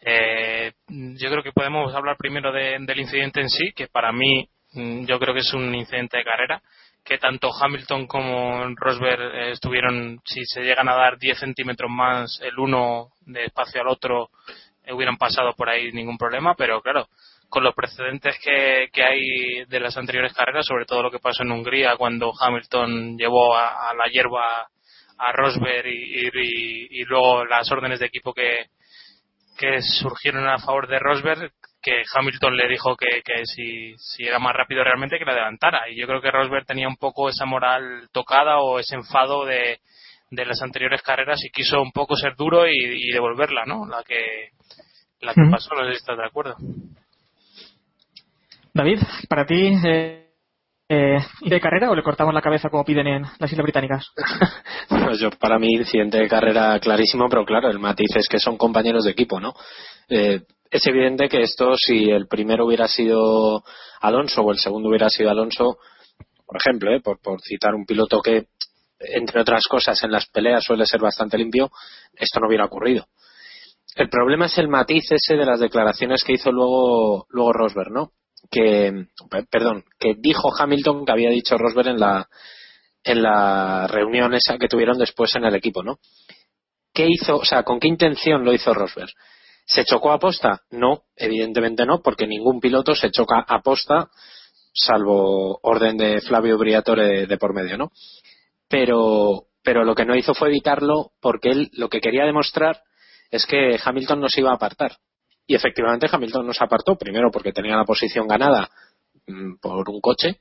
Eh, 0.00 0.72
yo 0.88 1.30
creo 1.30 1.42
que 1.42 1.50
podemos 1.52 1.92
hablar 1.92 2.16
primero 2.16 2.52
de, 2.52 2.76
del 2.80 3.00
incidente 3.00 3.40
en 3.40 3.48
sí, 3.48 3.72
que 3.74 3.88
para 3.88 4.12
mí 4.12 4.48
Mm, 4.74 5.06
Yo 5.06 5.18
creo 5.18 5.32
que 5.34 5.40
es 5.40 5.54
un 5.54 5.74
incidente 5.74 6.18
de 6.18 6.24
carrera 6.24 6.62
que 7.04 7.18
tanto 7.18 7.50
Hamilton 7.52 8.06
como 8.06 8.64
Rosberg 8.76 9.20
eh, 9.34 9.50
estuvieron, 9.52 10.20
si 10.24 10.44
se 10.46 10.62
llegan 10.62 10.88
a 10.88 10.94
dar 10.94 11.18
10 11.18 11.38
centímetros 11.38 11.90
más 11.90 12.40
el 12.42 12.58
uno 12.58 13.10
de 13.26 13.44
espacio 13.46 13.80
al 13.82 13.88
otro, 13.88 14.30
eh, 14.84 14.92
hubieran 14.92 15.16
pasado 15.18 15.52
por 15.54 15.68
ahí 15.68 15.92
ningún 15.92 16.16
problema, 16.16 16.54
pero 16.54 16.80
claro, 16.80 17.08
con 17.50 17.62
los 17.62 17.74
precedentes 17.74 18.36
que, 18.42 18.88
que 18.92 19.02
hay 19.04 19.64
de 19.68 19.80
las 19.80 19.96
anteriores 19.96 20.32
carreras, 20.32 20.66
sobre 20.66 20.86
todo 20.86 21.02
lo 21.02 21.10
que 21.10 21.18
pasó 21.18 21.42
en 21.42 21.52
Hungría 21.52 21.96
cuando 21.96 22.32
Hamilton 22.40 23.16
llevó 23.18 23.54
a, 23.56 23.92
la 23.94 24.06
hierba 24.10 24.66
a 25.18 25.32
Rosberg 25.32 25.86
y- 25.86 26.88
y 26.90 27.04
luego 27.04 27.44
las 27.44 27.70
órdenes 27.70 28.00
de 28.00 28.06
equipo 28.06 28.32
que, 28.34 28.66
que 29.58 29.80
surgieron 29.82 30.48
a 30.48 30.58
favor 30.58 30.88
de 30.88 30.98
Rosberg, 30.98 31.52
que 31.84 32.02
Hamilton 32.14 32.56
le 32.56 32.68
dijo 32.68 32.96
que, 32.96 33.20
que 33.22 33.44
si, 33.44 33.94
si 33.98 34.24
era 34.24 34.38
más 34.38 34.54
rápido 34.54 34.82
realmente 34.82 35.18
que 35.18 35.24
le 35.26 35.32
adelantara. 35.32 35.88
Y 35.90 36.00
yo 36.00 36.06
creo 36.06 36.22
que 36.22 36.30
Rosberg 36.30 36.64
tenía 36.64 36.88
un 36.88 36.96
poco 36.96 37.28
esa 37.28 37.44
moral 37.44 38.08
tocada 38.10 38.60
o 38.60 38.78
ese 38.78 38.94
enfado 38.94 39.44
de, 39.44 39.80
de 40.30 40.46
las 40.46 40.62
anteriores 40.62 41.02
carreras 41.02 41.44
y 41.44 41.50
quiso 41.50 41.82
un 41.82 41.92
poco 41.92 42.16
ser 42.16 42.34
duro 42.36 42.66
y, 42.66 42.72
y 42.74 43.12
devolverla, 43.12 43.64
¿no? 43.66 43.86
La 43.86 44.02
que, 44.02 44.50
la 45.20 45.34
que 45.34 45.42
pasó, 45.50 45.74
no 45.74 45.84
sé 45.84 45.90
si 45.90 45.96
estás 45.96 46.16
de 46.16 46.26
acuerdo. 46.26 46.56
David, 48.72 49.00
para 49.28 49.44
ti, 49.44 49.72
eh, 49.86 50.30
eh, 50.88 51.18
¿de 51.42 51.60
carrera 51.60 51.90
o 51.90 51.94
le 51.94 52.02
cortamos 52.02 52.34
la 52.34 52.42
cabeza 52.42 52.68
como 52.70 52.84
piden 52.84 53.06
en 53.06 53.22
las 53.38 53.52
Islas 53.52 53.64
Británicas? 53.64 54.10
Pues 54.88 55.18
yo, 55.20 55.30
para 55.30 55.58
mí, 55.58 55.68
incidente 55.74 56.18
de 56.18 56.28
carrera 56.28 56.78
clarísimo, 56.80 57.28
pero 57.28 57.44
claro, 57.44 57.70
el 57.70 57.78
matiz 57.78 58.16
es 58.16 58.26
que 58.28 58.38
son 58.38 58.56
compañeros 58.56 59.04
de 59.04 59.12
equipo, 59.12 59.38
¿no? 59.38 59.54
Eh, 60.08 60.40
es 60.74 60.86
evidente 60.88 61.28
que 61.28 61.42
esto, 61.42 61.76
si 61.76 62.10
el 62.10 62.26
primero 62.26 62.66
hubiera 62.66 62.88
sido 62.88 63.62
Alonso 64.00 64.42
o 64.42 64.50
el 64.50 64.58
segundo 64.58 64.88
hubiera 64.88 65.08
sido 65.08 65.30
Alonso, 65.30 65.78
por 66.44 66.56
ejemplo, 66.56 66.92
¿eh? 66.92 67.00
por, 67.00 67.20
por 67.20 67.40
citar 67.40 67.74
un 67.76 67.86
piloto 67.86 68.20
que, 68.20 68.48
entre 68.98 69.40
otras 69.40 69.62
cosas, 69.68 70.02
en 70.02 70.10
las 70.10 70.26
peleas 70.26 70.64
suele 70.64 70.84
ser 70.84 71.00
bastante 71.00 71.38
limpio, 71.38 71.70
esto 72.16 72.40
no 72.40 72.48
hubiera 72.48 72.64
ocurrido. 72.64 73.06
El 73.94 74.08
problema 74.08 74.46
es 74.46 74.58
el 74.58 74.66
matiz 74.66 75.04
ese 75.12 75.36
de 75.36 75.46
las 75.46 75.60
declaraciones 75.60 76.24
que 76.24 76.32
hizo 76.32 76.50
luego, 76.50 77.26
luego 77.28 77.52
Rosberg, 77.52 77.92
¿no? 77.92 78.10
Que, 78.50 78.90
pe- 79.30 79.44
perdón, 79.48 79.84
que 79.98 80.14
dijo 80.18 80.50
Hamilton 80.58 81.06
que 81.06 81.12
había 81.12 81.30
dicho 81.30 81.56
Rosberg 81.56 81.90
en 81.90 82.00
la, 82.00 82.28
en 83.04 83.22
la 83.22 83.86
reunión 83.86 84.34
esa 84.34 84.58
que 84.58 84.66
tuvieron 84.66 84.98
después 84.98 85.36
en 85.36 85.44
el 85.44 85.54
equipo, 85.54 85.84
¿no? 85.84 85.98
¿Qué 86.92 87.06
hizo, 87.08 87.36
o 87.36 87.44
sea, 87.44 87.62
con 87.62 87.78
qué 87.78 87.86
intención 87.86 88.44
lo 88.44 88.52
hizo 88.52 88.74
Rosberg? 88.74 89.10
¿Se 89.66 89.84
chocó 89.84 90.12
a 90.12 90.18
posta? 90.18 90.62
No, 90.70 91.04
evidentemente 91.16 91.86
no, 91.86 92.02
porque 92.02 92.26
ningún 92.26 92.60
piloto 92.60 92.94
se 92.94 93.10
choca 93.10 93.44
a 93.46 93.60
posta, 93.60 94.10
salvo 94.72 95.58
orden 95.62 95.96
de 95.96 96.20
Flavio 96.20 96.58
Briatore 96.58 97.26
de 97.26 97.38
por 97.38 97.54
medio, 97.54 97.78
¿no? 97.78 97.90
Pero, 98.68 99.46
pero 99.62 99.84
lo 99.84 99.94
que 99.94 100.04
no 100.04 100.16
hizo 100.16 100.34
fue 100.34 100.48
evitarlo 100.48 101.12
porque 101.20 101.50
él 101.50 101.70
lo 101.74 101.88
que 101.88 102.00
quería 102.00 102.24
demostrar 102.24 102.82
es 103.30 103.46
que 103.46 103.78
Hamilton 103.82 104.20
no 104.20 104.28
se 104.28 104.40
iba 104.40 104.50
a 104.50 104.56
apartar. 104.56 104.96
Y 105.46 105.54
efectivamente 105.54 106.08
Hamilton 106.10 106.46
no 106.46 106.52
se 106.52 106.64
apartó, 106.64 106.96
primero 106.96 107.30
porque 107.30 107.52
tenía 107.52 107.76
la 107.76 107.84
posición 107.84 108.26
ganada 108.26 108.68
mm, 109.26 109.56
por 109.60 109.88
un 109.88 110.00
coche 110.00 110.40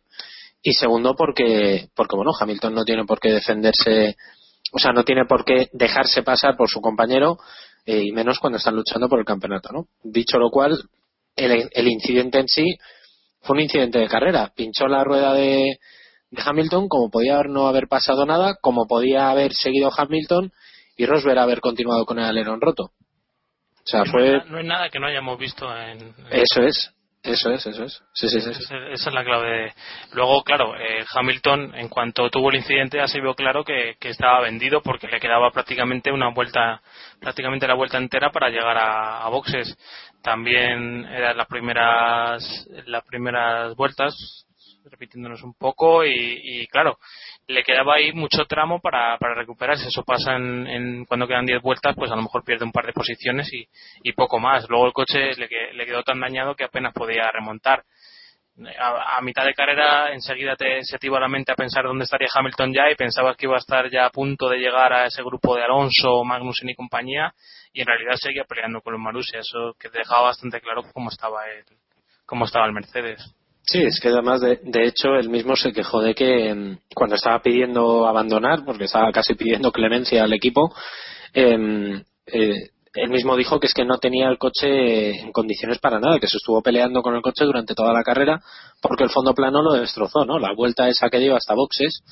y 0.61 0.73
segundo 0.73 1.13
porque, 1.15 1.89
porque 1.93 2.15
bueno, 2.15 2.31
Hamilton 2.39 2.73
no 2.73 2.85
tiene 2.85 3.03
por 3.05 3.19
qué 3.19 3.33
defenderse, 3.33 4.15
o 4.71 4.79
sea, 4.79 4.93
no 4.93 5.03
tiene 5.03 5.25
por 5.25 5.43
qué 5.43 5.69
dejarse 5.73 6.23
pasar 6.23 6.55
por 6.55 6.69
su 6.69 6.79
compañero 6.79 7.37
eh, 7.85 8.03
y 8.05 8.11
menos 8.11 8.39
cuando 8.39 8.57
están 8.57 8.75
luchando 8.75 9.07
por 9.09 9.19
el 9.19 9.25
campeonato, 9.25 9.69
¿no? 9.73 9.87
Dicho 10.03 10.37
lo 10.37 10.49
cual, 10.49 10.77
el, 11.35 11.69
el 11.71 11.87
incidente 11.87 12.39
en 12.39 12.47
sí 12.47 12.77
fue 13.41 13.55
un 13.55 13.61
incidente 13.63 13.99
de 13.99 14.07
carrera. 14.07 14.51
Pinchó 14.55 14.87
la 14.87 15.03
rueda 15.03 15.33
de, 15.33 15.77
de 16.31 16.41
Hamilton, 16.45 16.87
como 16.87 17.09
podía 17.09 17.41
no 17.43 17.67
haber 17.67 17.87
pasado 17.87 18.25
nada, 18.25 18.55
como 18.61 18.85
podía 18.87 19.29
haber 19.29 19.53
seguido 19.53 19.91
Hamilton 19.95 20.51
y 20.95 21.05
Rosberg 21.05 21.39
haber 21.39 21.59
continuado 21.59 22.05
con 22.05 22.19
el 22.19 22.25
alerón 22.25 22.61
roto. 22.61 22.83
O 22.85 23.85
sea, 23.85 24.03
No 24.05 24.11
fue. 24.11 24.41
no 24.47 24.57
hay 24.59 24.65
nada 24.65 24.89
que 24.89 24.99
no 24.99 25.07
hayamos 25.07 25.37
visto 25.37 25.65
en- 25.77 26.13
Eso 26.31 26.61
es, 26.61 26.91
eso 27.23 27.51
es, 27.51 27.65
eso 27.65 27.85
es. 27.85 28.03
Sí, 28.13 28.27
sí, 28.27 28.41
sí. 28.41 28.51
Esa 28.51 29.09
es 29.09 29.13
la 29.13 29.23
clave. 29.23 29.73
Luego, 30.11 30.43
claro, 30.43 30.75
eh, 30.75 31.05
Hamilton, 31.13 31.73
en 31.75 31.87
cuanto 31.87 32.29
tuvo 32.29 32.49
el 32.49 32.57
incidente, 32.57 32.97
ya 32.97 33.07
se 33.07 33.21
vio 33.21 33.33
claro 33.33 33.63
que, 33.63 33.95
que 33.99 34.09
estaba 34.09 34.41
vendido 34.41 34.81
porque 34.81 35.07
le 35.07 35.19
quedaba 35.19 35.49
prácticamente 35.51 36.11
una 36.11 36.29
vuelta, 36.29 36.81
prácticamente 37.19 37.67
la 37.67 37.75
vuelta 37.75 37.97
entera 37.97 38.29
para 38.31 38.49
llegar 38.49 38.77
a, 38.77 39.23
a 39.23 39.29
boxes. 39.29 39.77
También 40.21 41.05
eran 41.05 41.37
las 41.37 41.47
primeras, 41.47 42.67
las 42.85 43.03
primeras 43.05 43.75
vueltas, 43.75 44.45
repitiéndonos 44.89 45.43
un 45.43 45.53
poco, 45.53 46.03
y, 46.05 46.11
y, 46.11 46.67
claro, 46.67 46.97
le 47.47 47.63
quedaba 47.63 47.95
ahí 47.95 48.11
mucho 48.13 48.45
tramo 48.45 48.79
para, 48.79 49.17
para 49.17 49.35
recuperarse. 49.35 49.87
Eso 49.87 50.03
pasa 50.03 50.35
en, 50.35 50.67
en 50.67 51.05
cuando 51.05 51.27
quedan 51.27 51.45
10 51.45 51.61
vueltas, 51.61 51.95
pues 51.95 52.11
a 52.11 52.15
lo 52.15 52.21
mejor 52.23 52.43
pierde 52.43 52.65
un 52.65 52.71
par 52.71 52.85
de 52.85 52.93
posiciones 52.93 53.51
y, 53.53 53.67
y 54.03 54.13
poco 54.13 54.39
más. 54.39 54.69
Luego 54.69 54.85
el 54.87 54.93
coche 54.93 55.33
le, 55.35 55.47
que- 55.47 55.73
le 55.73 55.85
quedó 55.85 56.03
tan 56.03 56.19
dañado 56.19 56.55
que 56.55 56.63
apenas 56.63 56.93
podía 56.93 57.29
remontar 57.31 57.83
a, 58.79 59.21
mitad 59.21 59.45
de 59.45 59.53
carrera 59.53 60.13
enseguida 60.13 60.55
te, 60.55 60.83
se 60.83 60.99
te 60.99 61.09
la 61.09 61.27
mente 61.27 61.51
a 61.51 61.55
pensar 61.55 61.85
dónde 61.85 62.03
estaría 62.03 62.27
Hamilton 62.33 62.73
ya 62.73 62.89
y 62.91 62.95
pensabas 62.95 63.35
que 63.35 63.45
iba 63.47 63.55
a 63.55 63.59
estar 63.59 63.89
ya 63.89 64.05
a 64.05 64.09
punto 64.11 64.47
de 64.47 64.57
llegar 64.57 64.93
a 64.93 65.07
ese 65.07 65.23
grupo 65.23 65.55
de 65.55 65.63
Alonso, 65.63 66.23
Magnussen 66.23 66.69
y 66.69 66.75
compañía 66.75 67.33
y 67.73 67.81
en 67.81 67.87
realidad 67.87 68.13
seguía 68.15 68.43
peleando 68.43 68.81
con 68.81 68.93
los 68.93 69.01
Marussia, 69.01 69.39
eso 69.39 69.75
que 69.79 69.89
dejaba 69.89 70.23
bastante 70.23 70.61
claro 70.61 70.83
cómo 70.93 71.09
estaba 71.09 71.49
el, 71.49 71.65
cómo 72.25 72.45
estaba 72.45 72.67
el 72.67 72.73
Mercedes. 72.73 73.35
Sí, 73.65 73.81
es 73.81 73.99
que 74.01 74.09
además, 74.09 74.41
de, 74.41 74.59
de 74.61 74.87
hecho, 74.87 75.15
él 75.15 75.29
mismo 75.29 75.55
se 75.55 75.71
quejó 75.71 76.01
de 76.01 76.13
que 76.13 76.53
mm, 76.53 76.79
cuando 76.93 77.15
estaba 77.15 77.41
pidiendo 77.41 78.07
abandonar, 78.07 78.65
porque 78.65 78.85
estaba 78.85 79.11
casi 79.11 79.35
pidiendo 79.35 79.71
clemencia 79.71 80.23
al 80.23 80.33
equipo, 80.33 80.73
em, 81.33 82.03
eh, 82.25 82.69
él 82.95 83.09
mismo 83.09 83.35
dijo 83.37 83.59
que 83.59 83.67
es 83.67 83.73
que 83.73 83.85
no 83.85 83.97
tenía 83.97 84.27
el 84.27 84.37
coche 84.37 85.21
en 85.21 85.31
condiciones 85.31 85.79
para 85.79 85.99
nada, 85.99 86.19
que 86.19 86.27
se 86.27 86.37
estuvo 86.37 86.61
peleando 86.61 87.01
con 87.01 87.15
el 87.15 87.21
coche 87.21 87.45
durante 87.45 87.73
toda 87.73 87.93
la 87.93 88.03
carrera 88.03 88.41
porque 88.81 89.03
el 89.03 89.09
fondo 89.09 89.33
plano 89.33 89.63
lo 89.63 89.73
destrozó, 89.73 90.25
¿no? 90.25 90.37
La 90.39 90.53
vuelta 90.53 90.89
esa 90.89 91.09
que 91.09 91.19
dio 91.19 91.35
hasta 91.35 91.55
boxes, 91.55 92.03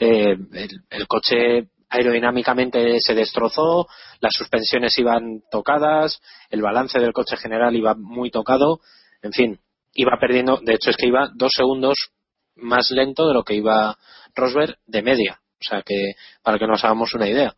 eh, 0.00 0.36
el, 0.52 0.80
el 0.90 1.06
coche 1.06 1.68
aerodinámicamente 1.88 2.98
se 3.00 3.14
destrozó, 3.14 3.86
las 4.20 4.34
suspensiones 4.34 4.98
iban 4.98 5.40
tocadas, 5.50 6.20
el 6.50 6.60
balance 6.60 6.98
del 6.98 7.12
coche 7.12 7.36
general 7.36 7.74
iba 7.76 7.94
muy 7.94 8.30
tocado, 8.30 8.80
en 9.22 9.32
fin, 9.32 9.60
iba 9.96 10.18
perdiendo, 10.20 10.58
de 10.62 10.74
hecho 10.74 10.90
es 10.90 10.96
que 10.96 11.06
iba 11.06 11.30
dos 11.34 11.52
segundos 11.54 12.10
más 12.56 12.90
lento 12.90 13.28
de 13.28 13.34
lo 13.34 13.44
que 13.44 13.54
iba 13.54 13.96
Rosberg 14.34 14.76
de 14.86 15.02
media, 15.02 15.40
o 15.60 15.64
sea 15.64 15.82
que 15.82 16.12
para 16.42 16.58
que 16.58 16.66
nos 16.66 16.84
hagamos 16.84 17.14
una 17.14 17.28
idea. 17.28 17.54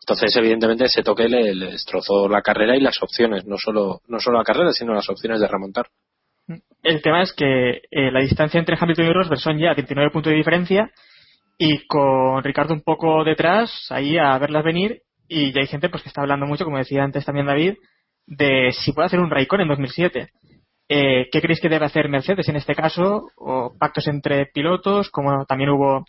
Entonces, 0.00 0.34
evidentemente, 0.36 0.84
ese 0.84 1.02
toque 1.02 1.28
le, 1.28 1.54
le 1.54 1.72
destrozó 1.72 2.28
la 2.28 2.40
carrera 2.40 2.74
y 2.74 2.80
las 2.80 3.02
opciones, 3.02 3.44
no 3.44 3.56
solo, 3.58 4.00
no 4.06 4.18
solo 4.20 4.38
la 4.38 4.44
carrera, 4.44 4.72
sino 4.72 4.94
las 4.94 5.08
opciones 5.10 5.38
de 5.38 5.46
remontar. 5.46 5.88
El 6.82 7.02
tema 7.02 7.22
es 7.22 7.32
que 7.34 7.82
eh, 7.90 8.10
la 8.10 8.20
distancia 8.20 8.58
entre 8.58 8.76
Hamilton 8.80 9.06
y 9.06 9.12
Rosberg 9.12 9.40
son 9.40 9.58
ya 9.58 9.74
29 9.74 10.10
puntos 10.10 10.30
de 10.30 10.36
diferencia 10.36 10.90
y 11.58 11.86
con 11.86 12.42
Ricardo 12.42 12.72
un 12.72 12.82
poco 12.82 13.24
detrás, 13.24 13.70
ahí 13.90 14.16
a 14.16 14.38
verlas 14.38 14.64
venir 14.64 15.02
y 15.28 15.52
ya 15.52 15.60
hay 15.60 15.66
gente 15.66 15.90
pues 15.90 16.02
que 16.02 16.08
está 16.08 16.22
hablando 16.22 16.46
mucho, 16.46 16.64
como 16.64 16.78
decía 16.78 17.02
antes 17.02 17.24
también 17.26 17.46
David, 17.46 17.74
de 18.26 18.70
si 18.72 18.92
puede 18.92 19.06
hacer 19.06 19.20
un 19.20 19.30
Raikkonen 19.30 19.64
en 19.64 19.68
2007. 19.68 20.28
Eh, 20.88 21.28
¿Qué 21.30 21.40
creéis 21.40 21.60
que 21.60 21.68
debe 21.68 21.84
hacer 21.84 22.08
Mercedes 22.08 22.48
en 22.48 22.56
este 22.56 22.74
caso? 22.74 23.30
¿O 23.36 23.76
pactos 23.78 24.08
entre 24.08 24.46
pilotos, 24.46 25.10
como 25.10 25.44
también 25.44 25.70
hubo 25.70 26.04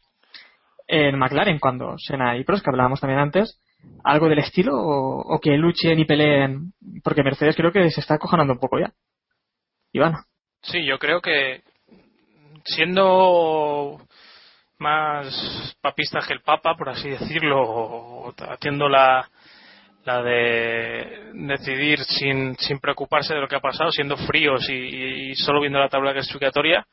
en 0.88 1.18
McLaren 1.18 1.60
cuando 1.60 1.96
Senna 1.98 2.38
y 2.38 2.44
Prost, 2.44 2.64
que 2.64 2.72
hablábamos 2.72 3.02
también 3.02 3.20
antes? 3.20 3.60
¿Algo 4.04 4.30
del 4.30 4.40
estilo? 4.40 4.72
¿O, 4.74 5.40
que 5.40 5.52
luchen 5.58 6.00
y 6.00 6.06
peleen? 6.06 6.74
Porque 7.04 7.24
Mercedes 7.24 7.56
creo 7.56 7.72
que 7.72 7.90
se 7.92 8.00
está 8.00 8.16
acojonando 8.16 8.54
un 8.54 8.60
poco 8.60 8.80
ya. 8.80 8.92
Iván. 9.92 10.16
Sí, 10.62 10.86
yo 10.86 10.98
creo 10.98 11.22
que 11.22 11.62
siendo 12.66 14.02
más 14.78 15.76
papistas 15.82 16.26
que 16.26 16.34
el 16.34 16.42
Papa, 16.42 16.76
por 16.76 16.90
así 16.90 17.10
decirlo, 17.10 17.62
o 17.62 18.34
haciendo 18.50 18.88
la, 18.88 19.30
de 20.18 21.32
decidir 21.34 22.00
sin, 22.04 22.56
sin 22.58 22.80
preocuparse 22.80 23.34
de 23.34 23.42
lo 23.42 23.48
que 23.48 23.56
ha 23.56 23.62
pasado, 23.62 23.92
siendo 23.92 24.18
fríos 24.18 24.68
y, 24.70 25.34
solo 25.36 25.62
viendo 25.62 25.80
la 25.80 25.90
tabla 25.90 26.14
clasificatoria, 26.14 26.86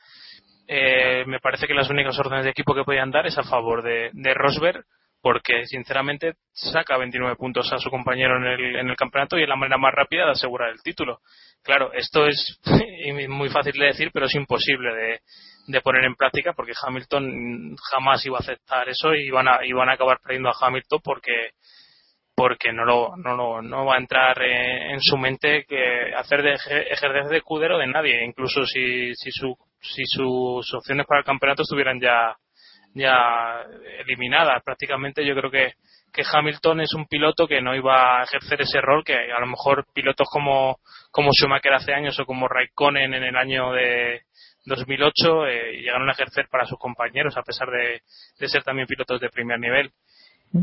eh, 0.68 1.24
me 1.26 1.40
parece 1.40 1.66
que 1.66 1.74
las 1.74 1.90
únicas 1.90 2.18
órdenes 2.18 2.44
de 2.44 2.50
equipo 2.50 2.74
que 2.74 2.84
podían 2.84 3.10
dar 3.10 3.26
es 3.26 3.38
a 3.38 3.44
favor 3.44 3.82
de, 3.82 4.10
de 4.12 4.34
Rosberg, 4.34 4.84
porque 5.22 5.66
sinceramente 5.66 6.34
saca 6.52 6.96
29 6.96 7.36
puntos 7.36 7.72
a 7.72 7.78
su 7.78 7.90
compañero 7.90 8.36
en 8.36 8.44
el, 8.44 8.76
en 8.76 8.88
el 8.88 8.96
campeonato 8.96 9.38
y 9.38 9.42
es 9.42 9.48
la 9.48 9.56
manera 9.56 9.78
más 9.78 9.92
rápida 9.92 10.24
de 10.24 10.32
asegurar 10.32 10.70
el 10.70 10.82
título. 10.82 11.20
Claro, 11.62 11.92
esto 11.94 12.26
es 12.26 12.60
muy 13.28 13.48
fácil 13.48 13.72
de 13.72 13.86
decir, 13.86 14.10
pero 14.12 14.26
es 14.26 14.34
imposible 14.34 14.94
de, 14.94 15.20
de 15.66 15.80
poner 15.80 16.04
en 16.04 16.14
práctica 16.14 16.52
porque 16.52 16.74
Hamilton 16.80 17.76
jamás 17.90 18.24
iba 18.24 18.38
a 18.38 18.40
aceptar 18.40 18.88
eso 18.88 19.14
y 19.14 19.30
van 19.30 19.48
a, 19.48 19.64
y 19.64 19.72
van 19.72 19.88
a 19.88 19.94
acabar 19.94 20.18
perdiendo 20.22 20.48
a 20.48 20.56
Hamilton 20.60 21.00
porque 21.02 21.50
porque 22.36 22.70
no 22.72 22.84
lo, 22.84 23.16
no 23.16 23.34
lo, 23.34 23.62
no 23.62 23.86
va 23.86 23.94
a 23.94 23.98
entrar 23.98 24.40
en, 24.42 25.00
su 25.00 25.16
mente 25.16 25.64
que 25.66 26.14
hacer 26.14 26.42
de 26.42 26.52
eje- 26.52 26.86
ejercer 26.92 27.24
de 27.30 27.38
escudero 27.38 27.78
de 27.78 27.86
nadie. 27.86 28.24
Incluso 28.24 28.64
si, 28.66 29.14
si 29.14 29.30
su 29.30 29.56
si 29.80 30.04
sus 30.06 30.74
opciones 30.74 31.06
para 31.06 31.20
el 31.20 31.24
campeonato 31.26 31.62
estuvieran 31.62 32.00
ya 32.00 32.36
ya 32.94 33.62
eliminadas 34.00 34.62
prácticamente 34.64 35.24
yo 35.24 35.34
creo 35.34 35.50
que 35.50 35.74
que 36.12 36.22
Hamilton 36.30 36.80
es 36.80 36.94
un 36.94 37.06
piloto 37.06 37.46
que 37.46 37.60
no 37.60 37.74
iba 37.76 38.20
a 38.20 38.24
ejercer 38.24 38.62
ese 38.62 38.80
rol 38.80 39.04
que 39.04 39.14
a 39.14 39.38
lo 39.38 39.46
mejor 39.46 39.84
pilotos 39.92 40.26
como 40.30 40.78
como 41.10 41.30
Schumacher 41.32 41.74
hace 41.74 41.92
años 41.92 42.18
o 42.18 42.24
como 42.24 42.48
Raikkonen 42.48 43.12
en 43.12 43.22
el 43.22 43.36
año 43.36 43.72
de 43.72 44.22
2008 44.64 45.46
eh, 45.46 45.72
llegaron 45.82 46.08
a 46.08 46.12
ejercer 46.12 46.48
para 46.50 46.64
sus 46.64 46.78
compañeros 46.78 47.36
a 47.36 47.42
pesar 47.42 47.68
de, 47.68 48.00
de 48.38 48.48
ser 48.48 48.62
también 48.64 48.88
pilotos 48.88 49.20
de 49.20 49.28
primer 49.28 49.60
nivel 49.60 49.90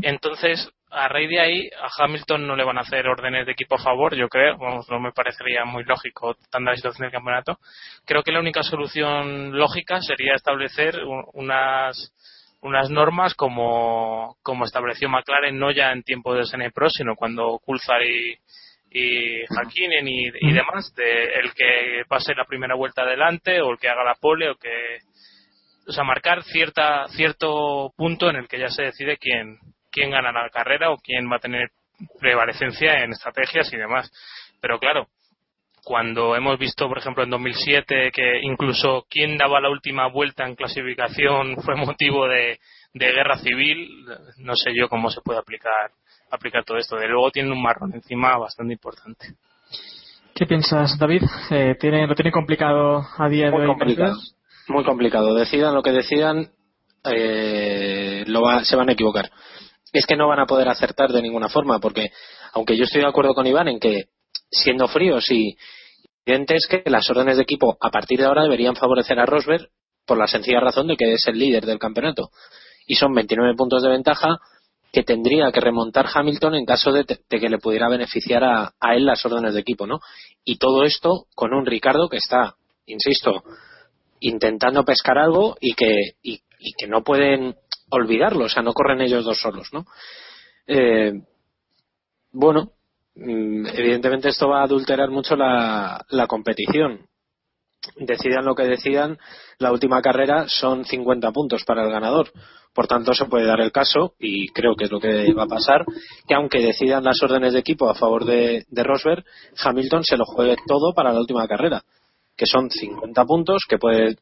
entonces, 0.02 0.68
a 0.90 1.08
raíz 1.08 1.28
de 1.28 1.40
ahí, 1.40 1.68
a 1.80 2.04
Hamilton 2.04 2.46
no 2.46 2.56
le 2.56 2.64
van 2.64 2.78
a 2.78 2.82
hacer 2.82 3.06
órdenes 3.08 3.46
de 3.46 3.52
equipo 3.52 3.74
a 3.74 3.82
favor, 3.82 4.14
yo 4.14 4.28
creo, 4.28 4.56
vamos, 4.58 4.88
no 4.90 5.00
me 5.00 5.12
parecería 5.12 5.64
muy 5.64 5.84
lógico 5.84 6.36
tanta 6.50 6.70
la 6.70 6.76
situación 6.76 7.06
del 7.06 7.12
campeonato. 7.12 7.58
Creo 8.04 8.22
que 8.22 8.32
la 8.32 8.40
única 8.40 8.62
solución 8.62 9.56
lógica 9.56 10.00
sería 10.00 10.34
establecer 10.34 11.00
unas 11.32 12.12
unas 12.64 12.88
normas 12.88 13.34
como, 13.34 14.38
como 14.42 14.64
estableció 14.64 15.06
McLaren 15.10 15.58
no 15.58 15.70
ya 15.70 15.92
en 15.92 16.02
tiempo 16.02 16.34
de 16.34 16.46
SN 16.46 16.70
Pro, 16.72 16.88
sino 16.88 17.14
cuando 17.14 17.58
Coulthard 17.62 18.04
y, 18.04 18.38
y 18.90 19.44
Hakkinen 19.50 20.08
y, 20.08 20.28
y, 20.28 20.52
demás, 20.52 20.94
de 20.94 21.24
el 21.40 21.52
que 21.52 22.04
pase 22.08 22.34
la 22.34 22.46
primera 22.46 22.74
vuelta 22.74 23.02
adelante 23.02 23.60
o 23.60 23.72
el 23.72 23.78
que 23.78 23.90
haga 23.90 24.02
la 24.02 24.14
pole 24.14 24.48
o 24.48 24.54
que 24.54 24.70
o 25.86 25.92
sea, 25.92 26.04
marcar 26.04 26.42
cierta 26.44 27.06
cierto 27.08 27.92
punto 27.98 28.30
en 28.30 28.36
el 28.36 28.48
que 28.48 28.58
ya 28.58 28.68
se 28.68 28.84
decide 28.84 29.18
quién 29.18 29.58
quién 29.94 30.10
gana 30.10 30.32
la 30.32 30.50
carrera 30.50 30.90
o 30.90 30.98
quién 30.98 31.30
va 31.30 31.36
a 31.36 31.40
tener 31.40 31.70
prevalecencia 32.18 33.04
en 33.04 33.12
estrategias 33.12 33.72
y 33.72 33.76
demás. 33.76 34.10
Pero 34.60 34.78
claro, 34.80 35.06
cuando 35.84 36.34
hemos 36.34 36.58
visto, 36.58 36.88
por 36.88 36.98
ejemplo, 36.98 37.22
en 37.22 37.30
2007 37.30 38.10
que 38.12 38.40
incluso 38.42 39.06
quien 39.08 39.36
daba 39.38 39.60
la 39.60 39.70
última 39.70 40.08
vuelta 40.08 40.44
en 40.44 40.56
clasificación 40.56 41.56
fue 41.64 41.76
motivo 41.76 42.26
de, 42.26 42.58
guerra 42.92 43.38
civil, 43.38 44.04
no 44.38 44.56
sé 44.56 44.72
yo 44.74 44.88
cómo 44.88 45.10
se 45.10 45.20
puede 45.20 45.38
aplicar 45.38 45.90
aplicar 46.30 46.64
todo 46.64 46.78
esto. 46.78 46.96
De 46.96 47.06
luego 47.06 47.30
tiene 47.30 47.52
un 47.52 47.62
marrón 47.62 47.94
encima 47.94 48.36
bastante 48.36 48.72
importante. 48.72 49.34
¿Qué 50.34 50.46
piensas, 50.46 50.98
David? 50.98 51.22
Eh, 51.50 51.76
¿tiene, 51.78 52.08
¿Lo 52.08 52.16
tiene 52.16 52.32
complicado 52.32 53.06
a 53.16 53.28
día 53.28 53.50
de 53.50 53.56
hoy? 53.56 53.66
Complicado. 53.66 54.16
Muy 54.66 54.82
complicado. 54.82 55.34
Decidan 55.34 55.74
lo 55.74 55.82
que 55.82 55.92
decidan, 55.92 56.48
eh, 57.04 58.24
lo 58.26 58.42
va, 58.42 58.64
se 58.64 58.74
van 58.74 58.88
a 58.88 58.92
equivocar 58.92 59.30
es 59.94 60.06
que 60.06 60.16
no 60.16 60.28
van 60.28 60.40
a 60.40 60.46
poder 60.46 60.68
acertar 60.68 61.12
de 61.12 61.22
ninguna 61.22 61.48
forma, 61.48 61.78
porque 61.78 62.08
aunque 62.52 62.76
yo 62.76 62.84
estoy 62.84 63.00
de 63.00 63.08
acuerdo 63.08 63.32
con 63.32 63.46
Iván 63.46 63.68
en 63.68 63.78
que 63.78 64.06
siendo 64.50 64.88
fríos 64.88 65.30
y 65.30 65.56
evidente 66.26 66.56
es 66.56 66.66
que 66.66 66.82
las 66.86 67.08
órdenes 67.10 67.36
de 67.36 67.44
equipo 67.44 67.76
a 67.80 67.90
partir 67.90 68.18
de 68.18 68.26
ahora 68.26 68.42
deberían 68.42 68.76
favorecer 68.76 69.18
a 69.20 69.26
Rosberg 69.26 69.68
por 70.04 70.18
la 70.18 70.26
sencilla 70.26 70.60
razón 70.60 70.88
de 70.88 70.96
que 70.96 71.12
es 71.12 71.26
el 71.28 71.38
líder 71.38 71.64
del 71.64 71.78
campeonato 71.78 72.30
y 72.86 72.96
son 72.96 73.14
29 73.14 73.54
puntos 73.56 73.82
de 73.82 73.88
ventaja 73.88 74.38
que 74.92 75.02
tendría 75.02 75.50
que 75.52 75.60
remontar 75.60 76.06
Hamilton 76.12 76.54
en 76.54 76.64
caso 76.64 76.92
de, 76.92 77.04
que 77.04 77.48
le 77.48 77.58
pudiera 77.58 77.88
beneficiar 77.88 78.44
a, 78.44 78.74
él 78.94 79.06
las 79.06 79.24
órdenes 79.26 79.54
de 79.54 79.60
equipo, 79.60 79.86
¿no? 79.86 79.98
Y 80.44 80.58
todo 80.58 80.84
esto 80.84 81.26
con 81.34 81.52
un 81.52 81.66
Ricardo 81.66 82.08
que 82.08 82.18
está, 82.18 82.54
insisto, 82.86 83.42
intentando 84.20 84.84
pescar 84.84 85.18
algo 85.18 85.56
y 85.60 85.74
que, 85.74 86.12
y 86.22 86.40
que 86.78 86.86
no 86.86 87.02
pueden 87.02 87.56
olvidarlo, 87.94 88.44
o 88.44 88.48
sea, 88.48 88.62
no 88.62 88.72
corren 88.72 89.00
ellos 89.00 89.24
dos 89.24 89.40
solos, 89.40 89.68
¿no? 89.72 89.86
Eh, 90.66 91.12
bueno, 92.32 92.72
mm, 93.14 93.66
evidentemente 93.66 94.28
esto 94.28 94.48
va 94.48 94.60
a 94.60 94.64
adulterar 94.64 95.10
mucho 95.10 95.36
la, 95.36 96.04
la 96.10 96.26
competición. 96.26 97.06
Decidan 97.96 98.46
lo 98.46 98.54
que 98.54 98.64
decidan, 98.64 99.18
la 99.58 99.70
última 99.70 100.00
carrera 100.00 100.46
son 100.48 100.84
50 100.84 101.30
puntos 101.32 101.64
para 101.64 101.84
el 101.84 101.90
ganador. 101.90 102.32
Por 102.72 102.88
tanto, 102.88 103.14
se 103.14 103.26
puede 103.26 103.46
dar 103.46 103.60
el 103.60 103.70
caso, 103.70 104.14
y 104.18 104.48
creo 104.48 104.74
que 104.74 104.84
es 104.84 104.90
lo 104.90 104.98
que 104.98 105.32
va 105.32 105.44
a 105.44 105.48
pasar, 105.48 105.84
que 106.26 106.34
aunque 106.34 106.60
decidan 106.60 107.04
las 107.04 107.22
órdenes 107.22 107.52
de 107.52 107.60
equipo 107.60 107.88
a 107.88 107.94
favor 107.94 108.24
de, 108.24 108.64
de 108.68 108.82
Rosberg, 108.82 109.24
Hamilton 109.62 110.02
se 110.02 110.16
lo 110.16 110.24
juegue 110.24 110.56
todo 110.66 110.92
para 110.92 111.12
la 111.12 111.20
última 111.20 111.46
carrera, 111.46 111.82
que 112.36 112.46
son 112.46 112.70
50 112.70 113.24
puntos 113.26 113.62
que 113.68 113.78
puede 113.78 114.16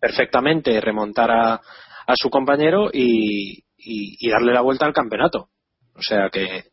perfectamente 0.00 0.80
remontar 0.80 1.30
a, 1.30 1.60
a 2.06 2.14
su 2.16 2.30
compañero 2.30 2.90
y, 2.92 3.64
y, 3.76 4.30
darle 4.30 4.52
la 4.52 4.60
vuelta 4.60 4.86
al 4.86 4.92
campeonato. 4.92 5.48
O 5.94 6.02
sea 6.02 6.28
que. 6.30 6.64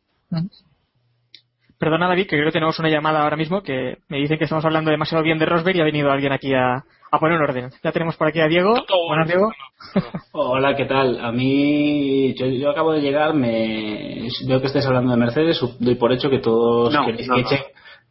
Perdona, 1.78 2.08
David, 2.08 2.24
que 2.24 2.36
creo 2.36 2.46
que 2.46 2.52
tenemos 2.52 2.78
una 2.78 2.90
llamada 2.90 3.22
ahora 3.22 3.36
mismo 3.36 3.62
que 3.62 3.98
me 4.08 4.18
dicen 4.18 4.36
que 4.36 4.44
estamos 4.44 4.64
hablando 4.64 4.90
demasiado 4.90 5.24
bien 5.24 5.38
de 5.38 5.46
Rosberg 5.46 5.76
y 5.76 5.80
ha 5.80 5.84
venido 5.84 6.10
alguien 6.10 6.32
aquí 6.32 6.52
a, 6.52 6.84
a 7.10 7.18
poner 7.18 7.38
un 7.38 7.44
orden. 7.44 7.70
Ya 7.82 7.92
tenemos 7.92 8.16
por 8.16 8.28
aquí 8.28 8.40
a 8.40 8.48
Diego. 8.48 8.74
Buenas, 9.08 9.26
Diego. 9.26 9.50
Hola, 10.32 10.76
¿qué 10.76 10.84
tal? 10.84 11.18
A 11.24 11.32
mí, 11.32 12.34
yo, 12.34 12.70
acabo 12.70 12.92
de 12.92 13.00
llegar, 13.00 13.34
me 13.34 14.28
veo 14.46 14.60
que 14.60 14.66
estáis 14.66 14.86
hablando 14.86 15.12
de 15.12 15.16
Mercedes, 15.16 15.60
doy 15.78 15.94
por 15.96 16.12
hecho 16.12 16.30
que 16.30 16.38
todos 16.38 16.94
queréis 17.04 17.28
que 17.30 17.40
echen, 17.40 17.58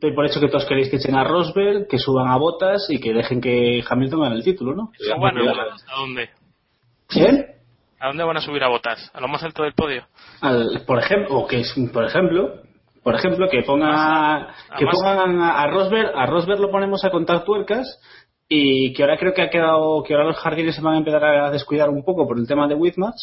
doy 0.01 0.13
por 0.13 0.25
hecho 0.25 0.39
que 0.39 0.47
todos 0.47 0.65
queréis 0.65 0.89
que 0.89 0.97
echen 0.97 1.15
a 1.15 1.23
Rosberg, 1.23 1.87
que 1.87 1.97
suban 1.97 2.27
a 2.27 2.37
botas 2.37 2.87
y 2.89 2.99
que 2.99 3.13
dejen 3.13 3.39
que 3.39 3.83
Hamilton 3.87 4.21
gane 4.21 4.35
el 4.35 4.43
título, 4.43 4.75
¿no? 4.75 4.91
bueno, 5.17 5.41
¿a 5.49 5.99
dónde? 5.99 6.29
¿Quién? 7.09 7.47
¿A 7.99 8.07
dónde 8.07 8.23
van 8.23 8.37
a 8.37 8.41
subir 8.41 8.63
a 8.63 8.69
botas? 8.69 9.11
¿A 9.13 9.19
lo 9.19 9.27
más 9.27 9.43
alto 9.43 9.63
del 9.63 9.73
podio? 9.73 10.03
por 10.85 10.99
ejemplo, 10.99 11.39
o 11.39 11.47
que 11.47 11.63
por 11.91 12.05
ejemplo, 12.05 12.61
por 13.03 13.15
ejemplo, 13.15 13.49
que 13.49 13.63
ponga 13.63 14.53
que 14.77 14.85
pongan 14.85 15.41
a, 15.41 15.67
Rosberg, 15.67 16.11
a 16.15 16.25
Rosberg 16.27 16.59
lo 16.61 16.71
ponemos 16.71 17.03
a 17.03 17.09
contar 17.09 17.43
tuercas 17.43 17.99
y 18.47 18.93
que 18.93 19.03
ahora 19.03 19.17
creo 19.17 19.33
que 19.33 19.41
ha 19.41 19.49
quedado 19.49 20.03
que 20.03 20.13
ahora 20.13 20.27
los 20.27 20.37
jardines 20.37 20.75
se 20.75 20.81
van 20.81 20.95
a 20.95 20.97
empezar 20.99 21.23
a 21.25 21.51
descuidar 21.51 21.89
un 21.89 22.03
poco 22.03 22.27
por 22.27 22.37
el 22.37 22.47
tema 22.47 22.67
de 22.67 22.75
Whitmatch 22.75 23.19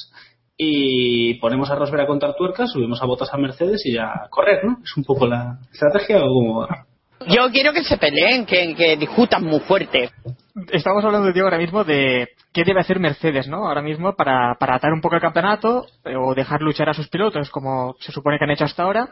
y 0.58 1.34
ponemos 1.34 1.70
a 1.70 1.76
Rosberg 1.76 2.02
a 2.02 2.06
contar 2.06 2.34
tuercas, 2.34 2.72
subimos 2.72 3.00
a 3.02 3.06
botas 3.06 3.32
a 3.32 3.38
Mercedes 3.38 3.84
y 3.86 3.94
ya 3.94 4.26
correr, 4.30 4.64
¿no? 4.64 4.78
Es 4.82 4.96
un 4.96 5.04
poco 5.04 5.26
la 5.26 5.58
estrategia 5.72 6.18
o 6.18 6.28
cómo 6.28 6.66
Yo 7.28 7.50
quiero 7.50 7.72
que 7.72 7.84
se 7.84 7.96
peleen, 7.96 8.46
que, 8.46 8.74
que 8.74 8.96
discutan 8.96 9.44
muy 9.44 9.60
fuerte 9.60 10.10
estamos 10.72 11.04
hablando 11.04 11.26
de 11.26 11.32
Diego 11.32 11.46
ahora 11.46 11.58
mismo 11.58 11.84
de 11.84 12.28
qué 12.52 12.64
debe 12.64 12.80
hacer 12.80 12.98
Mercedes, 12.98 13.48
¿no? 13.48 13.66
Ahora 13.66 13.82
mismo 13.82 14.14
para, 14.14 14.54
para 14.58 14.76
atar 14.76 14.92
un 14.92 15.00
poco 15.00 15.16
el 15.16 15.20
campeonato 15.20 15.86
eh, 16.04 16.16
o 16.16 16.34
dejar 16.34 16.62
luchar 16.62 16.88
a 16.88 16.94
sus 16.94 17.08
pilotos 17.08 17.50
como 17.50 17.94
se 18.00 18.12
supone 18.12 18.38
que 18.38 18.44
han 18.44 18.50
hecho 18.50 18.64
hasta 18.64 18.82
ahora. 18.82 19.08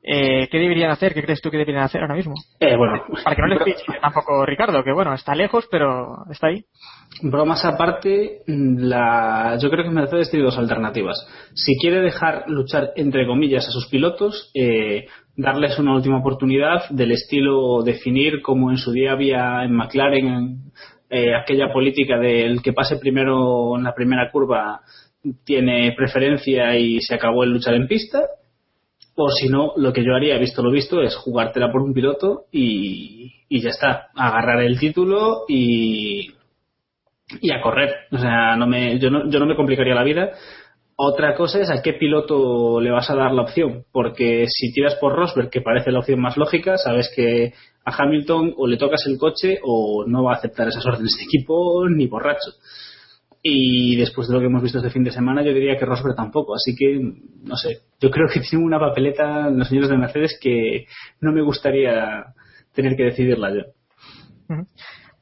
Eh, 0.00 0.48
¿Qué 0.48 0.58
deberían 0.58 0.92
hacer? 0.92 1.12
¿Qué 1.12 1.22
crees 1.22 1.42
tú 1.42 1.50
que 1.50 1.58
deberían 1.58 1.82
hacer 1.82 2.00
ahora 2.00 2.14
mismo? 2.14 2.32
Eh, 2.60 2.76
bueno, 2.76 3.02
para 3.24 3.34
que 3.34 3.42
no 3.42 3.48
les 3.48 3.62
piche 3.62 3.84
tampoco 4.00 4.46
Ricardo, 4.46 4.82
que 4.84 4.92
bueno, 4.92 5.12
está 5.12 5.34
lejos, 5.34 5.66
pero 5.70 6.24
está 6.30 6.46
ahí. 6.46 6.64
Bromas 7.20 7.64
aparte, 7.64 8.42
la... 8.46 9.58
yo 9.60 9.68
creo 9.70 9.84
que 9.84 9.90
Mercedes 9.90 10.30
tiene 10.30 10.44
dos 10.44 10.56
alternativas. 10.56 11.16
Si 11.52 11.76
quiere 11.78 12.00
dejar 12.00 12.44
luchar, 12.46 12.92
entre 12.94 13.26
comillas, 13.26 13.66
a 13.66 13.72
sus 13.72 13.88
pilotos, 13.88 14.52
eh, 14.54 15.08
darles 15.38 15.78
una 15.78 15.94
última 15.94 16.18
oportunidad 16.18 16.90
del 16.90 17.12
estilo 17.12 17.82
definir 17.84 18.42
como 18.42 18.72
en 18.72 18.76
su 18.76 18.90
día 18.90 19.12
había 19.12 19.62
en 19.62 19.72
McLaren 19.72 20.72
eh, 21.08 21.32
aquella 21.32 21.72
política 21.72 22.18
del 22.18 22.60
que 22.60 22.72
pase 22.72 22.96
primero 22.96 23.76
en 23.76 23.84
la 23.84 23.94
primera 23.94 24.32
curva 24.32 24.80
tiene 25.44 25.94
preferencia 25.96 26.76
y 26.76 27.00
se 27.00 27.14
acabó 27.14 27.44
el 27.44 27.52
luchar 27.52 27.74
en 27.74 27.86
pista 27.86 28.20
o 29.14 29.30
si 29.30 29.48
no 29.48 29.74
lo 29.76 29.92
que 29.92 30.04
yo 30.04 30.16
haría 30.16 30.38
visto 30.38 30.60
lo 30.60 30.72
visto 30.72 31.00
es 31.02 31.14
jugártela 31.14 31.70
por 31.70 31.82
un 31.82 31.94
piloto 31.94 32.46
y, 32.50 33.32
y 33.48 33.60
ya 33.60 33.70
está 33.70 34.08
agarrar 34.16 34.60
el 34.62 34.76
título 34.76 35.44
y 35.46 36.32
y 37.40 37.52
a 37.52 37.60
correr. 37.60 37.94
O 38.10 38.18
sea 38.18 38.56
no 38.56 38.66
me 38.66 38.98
yo 38.98 39.10
no, 39.10 39.30
yo 39.30 39.38
no 39.38 39.46
me 39.46 39.54
complicaría 39.54 39.94
la 39.94 40.04
vida 40.04 40.32
otra 41.00 41.36
cosa 41.36 41.60
es 41.60 41.70
a 41.70 41.80
qué 41.80 41.92
piloto 41.92 42.80
le 42.80 42.90
vas 42.90 43.08
a 43.08 43.14
dar 43.14 43.32
la 43.32 43.42
opción, 43.42 43.84
porque 43.92 44.46
si 44.48 44.72
tiras 44.72 44.96
por 44.96 45.14
Rosberg, 45.14 45.48
que 45.48 45.60
parece 45.60 45.92
la 45.92 46.00
opción 46.00 46.20
más 46.20 46.36
lógica, 46.36 46.76
sabes 46.76 47.08
que 47.14 47.52
a 47.84 47.94
Hamilton 47.96 48.54
o 48.56 48.66
le 48.66 48.78
tocas 48.78 49.06
el 49.06 49.16
coche 49.16 49.60
o 49.62 50.04
no 50.08 50.24
va 50.24 50.32
a 50.32 50.36
aceptar 50.38 50.66
esas 50.66 50.84
órdenes 50.84 51.16
de 51.16 51.22
equipo 51.22 51.88
ni 51.88 52.08
borracho. 52.08 52.50
Y 53.40 53.94
después 53.94 54.26
de 54.26 54.34
lo 54.34 54.40
que 54.40 54.46
hemos 54.46 54.60
visto 54.60 54.78
este 54.78 54.90
fin 54.90 55.04
de 55.04 55.12
semana, 55.12 55.44
yo 55.44 55.54
diría 55.54 55.78
que 55.78 55.86
Rosberg 55.86 56.16
tampoco. 56.16 56.56
Así 56.56 56.74
que, 56.74 56.98
no 57.44 57.54
sé, 57.54 57.82
yo 58.00 58.10
creo 58.10 58.26
que 58.26 58.40
tiene 58.50 58.64
una 58.64 58.80
papeleta 58.80 59.50
los 59.50 59.68
señores 59.68 59.90
de 59.90 59.98
Mercedes 59.98 60.36
que 60.40 60.86
no 61.20 61.30
me 61.30 61.42
gustaría 61.42 62.34
tener 62.74 62.96
que 62.96 63.04
decidirla 63.04 63.54
yo 63.54 63.62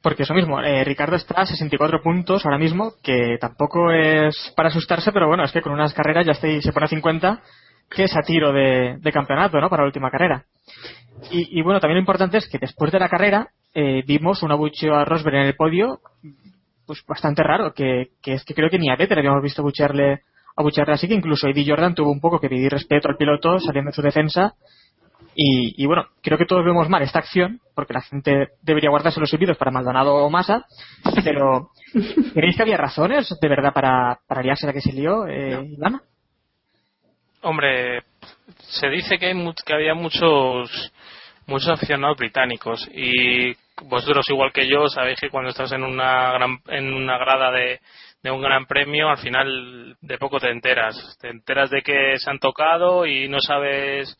porque 0.07 0.23
eso 0.23 0.33
mismo, 0.33 0.61
eh, 0.61 0.85
Ricardo 0.85 1.17
está 1.17 1.41
a 1.41 1.45
64 1.45 2.01
puntos 2.01 2.45
ahora 2.45 2.57
mismo, 2.57 2.93
que 3.03 3.37
tampoco 3.41 3.91
es 3.91 4.53
para 4.55 4.69
asustarse, 4.69 5.11
pero 5.11 5.27
bueno, 5.27 5.43
es 5.43 5.51
que 5.51 5.61
con 5.61 5.73
unas 5.73 5.93
carreras 5.93 6.25
ya 6.25 6.31
está, 6.31 6.47
se 6.61 6.71
pone 6.71 6.85
a 6.85 6.87
50, 6.87 7.41
que 7.89 8.05
es 8.05 8.15
a 8.15 8.21
tiro 8.21 8.53
de, 8.53 9.01
campeonato, 9.11 9.59
¿no? 9.59 9.69
Para 9.69 9.83
la 9.83 9.87
última 9.87 10.09
carrera. 10.09 10.45
Y, 11.29 11.61
bueno, 11.61 11.81
también 11.81 11.95
lo 11.95 12.03
importante 12.03 12.37
es 12.37 12.47
que 12.47 12.57
después 12.57 12.89
de 12.93 12.99
la 12.99 13.09
carrera 13.09 13.49
eh, 13.73 14.01
vimos 14.07 14.43
un 14.43 14.53
abucheo 14.53 14.95
a 14.95 15.03
Rosberg 15.03 15.35
en 15.35 15.47
el 15.47 15.57
podio, 15.57 15.99
pues 16.85 17.03
bastante 17.05 17.43
raro, 17.43 17.73
que, 17.73 18.11
es 18.23 18.45
que 18.45 18.53
creo 18.53 18.69
que 18.69 18.79
ni 18.79 18.89
a 18.89 18.95
Vettel 18.95 19.19
habíamos 19.19 19.43
visto 19.43 19.61
abuchearle, 19.61 20.21
abuchearle 20.55 20.93
así, 20.93 21.09
que 21.09 21.15
incluso 21.15 21.49
Eddie 21.49 21.65
Jordan 21.67 21.95
tuvo 21.95 22.11
un 22.11 22.21
poco 22.21 22.39
que 22.39 22.47
pedir 22.47 22.71
respeto 22.71 23.09
al 23.09 23.17
piloto 23.17 23.59
saliendo 23.59 23.89
de 23.89 23.95
su 23.95 24.01
defensa 24.01 24.55
Y, 25.39 25.83
y, 25.83 25.85
bueno, 25.85 26.07
creo 26.23 26.35
que 26.39 26.47
todos 26.47 26.65
vemos 26.65 26.89
mal 26.89 27.03
esta 27.03 27.19
acción, 27.19 27.61
porque 27.75 27.93
la 27.93 28.01
gente 28.01 28.47
debería 28.63 28.89
guardarse 28.89 29.19
los 29.19 29.29
subidos 29.29 29.55
para 29.55 29.69
Maldonado 29.69 30.15
o 30.15 30.29
Massa, 30.31 30.65
pero 31.23 31.69
¿creéis 32.33 32.55
que 32.55 32.63
había 32.63 32.75
razones 32.77 33.29
de 33.39 33.47
verdad 33.47 33.71
para, 33.71 34.17
para 34.27 34.41
liarse 34.41 34.65
la 34.65 34.73
que 34.73 34.81
se 34.81 34.93
lió, 34.93 35.27
eh, 35.27 35.63
Ivana? 35.73 36.01
Hombre, 37.43 38.01
se 38.57 38.89
dice 38.89 39.19
que, 39.19 39.27
hay 39.27 39.33
mu- 39.35 39.53
que 39.63 39.73
había 39.73 39.93
muchos 39.93 40.91
muchos 41.45 41.69
aficionados 41.69 42.17
británicos 42.17 42.89
y 42.93 43.53
vosotros 43.83 44.27
igual 44.29 44.51
que 44.51 44.67
yo 44.67 44.89
sabéis 44.89 45.19
que 45.19 45.29
cuando 45.29 45.51
estás 45.51 45.71
en 45.71 45.83
una 45.83 46.31
gran, 46.33 46.57
en 46.67 46.93
una 46.93 47.17
grada 47.19 47.51
de, 47.51 47.79
de 48.23 48.31
un 48.31 48.41
gran 48.41 48.65
premio 48.65 49.09
al 49.09 49.17
final 49.19 49.95
de 50.01 50.17
poco 50.17 50.39
te 50.39 50.49
enteras 50.49 51.17
te 51.21 51.29
enteras 51.29 51.69
de 51.69 51.81
que 51.81 52.17
se 52.17 52.29
han 52.29 52.39
tocado 52.39 53.05
y 53.05 53.29
no 53.29 53.39
sabes 53.39 54.17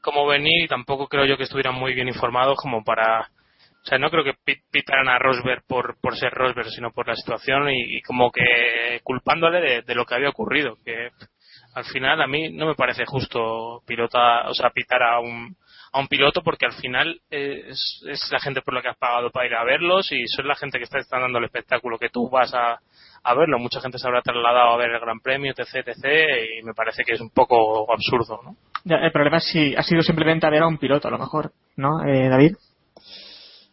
cómo 0.00 0.26
venir 0.26 0.64
y 0.64 0.68
tampoco 0.68 1.08
creo 1.08 1.24
yo 1.26 1.36
que 1.36 1.42
estuvieran 1.44 1.74
muy 1.74 1.92
bien 1.94 2.08
informados 2.08 2.56
como 2.56 2.84
para 2.84 3.28
o 3.82 3.86
sea, 3.86 3.96
no 3.96 4.10
creo 4.10 4.22
que 4.22 4.34
pi- 4.44 4.60
pitaran 4.70 5.08
a 5.08 5.18
Rosberg 5.18 5.62
por, 5.66 5.98
por 6.02 6.14
ser 6.14 6.32
Rosberg, 6.34 6.68
sino 6.68 6.90
por 6.92 7.08
la 7.08 7.16
situación 7.16 7.70
y, 7.70 7.96
y 7.96 8.02
como 8.02 8.30
que 8.30 9.00
culpándole 9.02 9.58
de, 9.62 9.80
de 9.82 9.94
lo 9.94 10.04
que 10.04 10.14
había 10.16 10.28
ocurrido. 10.28 10.76
Que 10.84 11.08
al 11.74 11.84
final 11.86 12.20
a 12.20 12.26
mí 12.26 12.50
no 12.50 12.66
me 12.66 12.74
parece 12.74 13.06
justo 13.06 13.82
pilota, 13.86 14.50
o 14.50 14.52
sea, 14.52 14.68
pitar 14.68 15.02
a 15.02 15.20
un, 15.20 15.56
a 15.94 15.98
un 15.98 16.08
piloto 16.08 16.42
porque 16.42 16.66
al 16.66 16.74
final 16.74 17.22
es, 17.30 18.04
es 18.06 18.30
la 18.30 18.38
gente 18.38 18.60
por 18.60 18.74
la 18.74 18.82
que 18.82 18.88
has 18.90 18.98
pagado 18.98 19.30
para 19.30 19.46
ir 19.46 19.54
a 19.54 19.64
verlos 19.64 20.12
y 20.12 20.26
son 20.28 20.46
la 20.46 20.56
gente 20.56 20.76
que 20.76 20.84
está, 20.84 20.98
está 20.98 21.18
dando 21.18 21.38
el 21.38 21.46
espectáculo 21.46 21.98
que 21.98 22.10
tú 22.10 22.28
vas 22.28 22.52
a, 22.52 22.78
a 23.22 23.34
verlo. 23.34 23.58
Mucha 23.58 23.80
gente 23.80 23.98
se 23.98 24.06
habrá 24.06 24.22
trasladado 24.22 24.70
a 24.72 24.76
ver 24.76 24.90
el 24.90 25.00
Gran 25.00 25.20
Premio, 25.20 25.52
etc, 25.52 25.88
etc, 25.88 26.04
y 26.58 26.62
me 26.62 26.74
parece 26.74 27.04
que 27.04 27.12
es 27.12 27.20
un 27.20 27.30
poco 27.30 27.90
absurdo, 27.92 28.40
¿no? 28.42 28.56
Ya, 28.84 28.96
el 28.96 29.12
problema 29.12 29.38
es 29.38 29.44
si 29.44 29.74
ha 29.76 29.82
sido 29.82 30.02
simplemente 30.02 30.46
a 30.46 30.50
ver 30.50 30.62
a 30.62 30.66
un 30.66 30.78
piloto, 30.78 31.08
a 31.08 31.10
lo 31.10 31.18
mejor, 31.18 31.52
¿no, 31.76 32.02
eh, 32.06 32.28
David? 32.28 32.54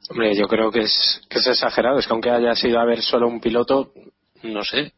Hombre, 0.10 0.36
yo 0.36 0.48
creo 0.48 0.72
que 0.72 0.82
es, 0.82 1.22
que 1.30 1.40
es 1.40 1.48
exagerado. 1.48 2.00
Es 2.00 2.08
que 2.08 2.14
aunque 2.14 2.30
haya 2.30 2.56
sido 2.56 2.80
a 2.80 2.86
ver 2.86 3.02
solo 3.02 3.28
un 3.28 3.42
piloto, 3.42 3.92
no 4.44 4.64
sé. 4.64 4.94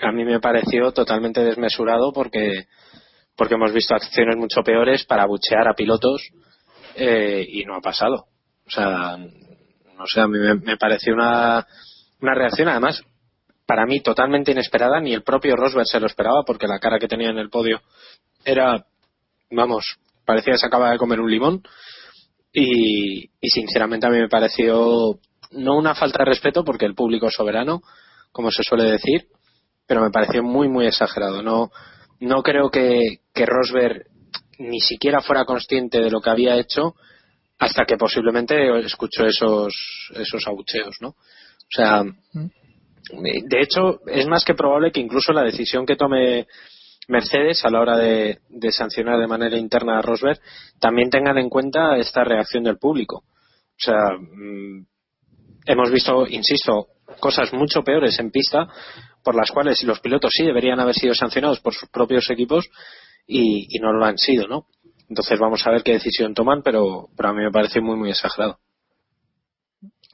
A 0.00 0.12
mí 0.12 0.24
me 0.24 0.40
pareció 0.40 0.92
totalmente 0.92 1.42
desmesurado 1.42 2.12
porque, 2.12 2.66
porque 3.36 3.54
hemos 3.54 3.72
visto 3.72 3.94
acciones 3.94 4.36
mucho 4.36 4.62
peores 4.62 5.04
para 5.04 5.26
buchear 5.26 5.68
a 5.68 5.74
pilotos 5.74 6.22
eh, 6.94 7.46
y 7.48 7.64
no 7.64 7.76
ha 7.76 7.80
pasado. 7.80 8.26
O 8.66 8.70
sea, 8.70 9.16
no 9.16 10.06
sé, 10.06 10.20
a 10.20 10.28
mí 10.28 10.38
me, 10.38 10.54
me 10.54 10.76
pareció 10.76 11.14
una, 11.14 11.66
una 12.20 12.34
reacción 12.34 12.68
además 12.68 13.02
para 13.68 13.84
mí 13.84 14.00
totalmente 14.00 14.52
inesperada. 14.52 14.98
Ni 14.98 15.12
el 15.12 15.22
propio 15.22 15.54
Rosberg 15.54 15.86
se 15.86 16.00
lo 16.00 16.06
esperaba 16.06 16.42
porque 16.46 16.66
la 16.66 16.78
cara 16.78 16.98
que 16.98 17.06
tenía 17.06 17.28
en 17.28 17.36
el 17.36 17.50
podio 17.50 17.82
era, 18.42 18.86
vamos, 19.50 19.98
parecía 20.24 20.54
que 20.54 20.58
se 20.58 20.66
acaba 20.66 20.90
de 20.90 20.96
comer 20.96 21.20
un 21.20 21.30
limón. 21.30 21.62
Y, 22.50 23.24
y 23.24 23.48
sinceramente 23.50 24.06
a 24.06 24.10
mí 24.10 24.18
me 24.18 24.28
pareció 24.30 25.20
no 25.50 25.76
una 25.76 25.94
falta 25.94 26.20
de 26.20 26.30
respeto 26.30 26.64
porque 26.64 26.86
el 26.86 26.94
público 26.94 27.30
soberano 27.30 27.82
como 28.32 28.50
se 28.50 28.62
suele 28.62 28.90
decir 28.90 29.28
pero 29.86 30.02
me 30.02 30.10
pareció 30.10 30.42
muy 30.42 30.68
muy 30.68 30.86
exagerado. 30.86 31.42
No 31.42 31.70
no 32.20 32.42
creo 32.42 32.70
que, 32.70 33.20
que 33.34 33.46
Rosberg 33.46 34.06
ni 34.58 34.80
siquiera 34.80 35.20
fuera 35.20 35.44
consciente 35.44 36.00
de 36.00 36.10
lo 36.10 36.22
que 36.22 36.30
había 36.30 36.56
hecho 36.56 36.94
hasta 37.58 37.84
que 37.84 37.98
posiblemente 37.98 38.78
escuchó 38.80 39.26
esos 39.26 39.74
esos 40.14 40.46
abucheos 40.46 40.96
no 41.00 41.08
o 41.10 41.70
sea 41.70 42.02
de 43.10 43.60
hecho 43.60 44.00
es 44.06 44.26
más 44.26 44.44
que 44.44 44.54
probable 44.54 44.92
que 44.92 45.00
incluso 45.00 45.32
la 45.32 45.42
decisión 45.42 45.86
que 45.86 45.96
tome 45.96 46.46
Mercedes 47.08 47.64
a 47.64 47.70
la 47.70 47.80
hora 47.80 47.96
de, 47.96 48.38
sancionar 48.70 49.18
de 49.18 49.26
manera 49.26 49.56
interna 49.56 49.98
a 49.98 50.02
Rosberg 50.02 50.38
también 50.78 51.08
tengan 51.08 51.38
en 51.38 51.48
cuenta 51.48 51.96
esta 51.96 52.22
reacción 52.22 52.64
del 52.64 52.76
público. 52.76 53.24
O 53.24 53.80
sea, 53.80 54.10
mm, 54.18 54.86
hemos 55.64 55.90
visto, 55.90 56.26
insisto, 56.26 56.88
cosas 57.18 57.52
mucho 57.54 57.82
peores 57.82 58.18
en 58.18 58.30
pista 58.30 58.68
por 59.24 59.34
las 59.34 59.50
cuales 59.50 59.82
los 59.84 60.00
pilotos 60.00 60.32
sí 60.34 60.44
deberían 60.44 60.80
haber 60.80 60.94
sido 60.94 61.14
sancionados 61.14 61.60
por 61.60 61.74
sus 61.74 61.88
propios 61.88 62.28
equipos 62.30 62.68
y, 63.26 63.74
y 63.74 63.80
no 63.80 63.92
lo 63.92 64.04
han 64.04 64.18
sido, 64.18 64.46
¿no? 64.46 64.66
Entonces 65.08 65.38
vamos 65.38 65.66
a 65.66 65.70
ver 65.70 65.82
qué 65.82 65.92
decisión 65.92 66.34
toman, 66.34 66.62
pero, 66.62 67.08
pero 67.16 67.30
a 67.30 67.32
mí 67.32 67.42
me 67.42 67.50
parece 67.50 67.80
muy, 67.80 67.96
muy 67.96 68.10
exagerado. 68.10 68.58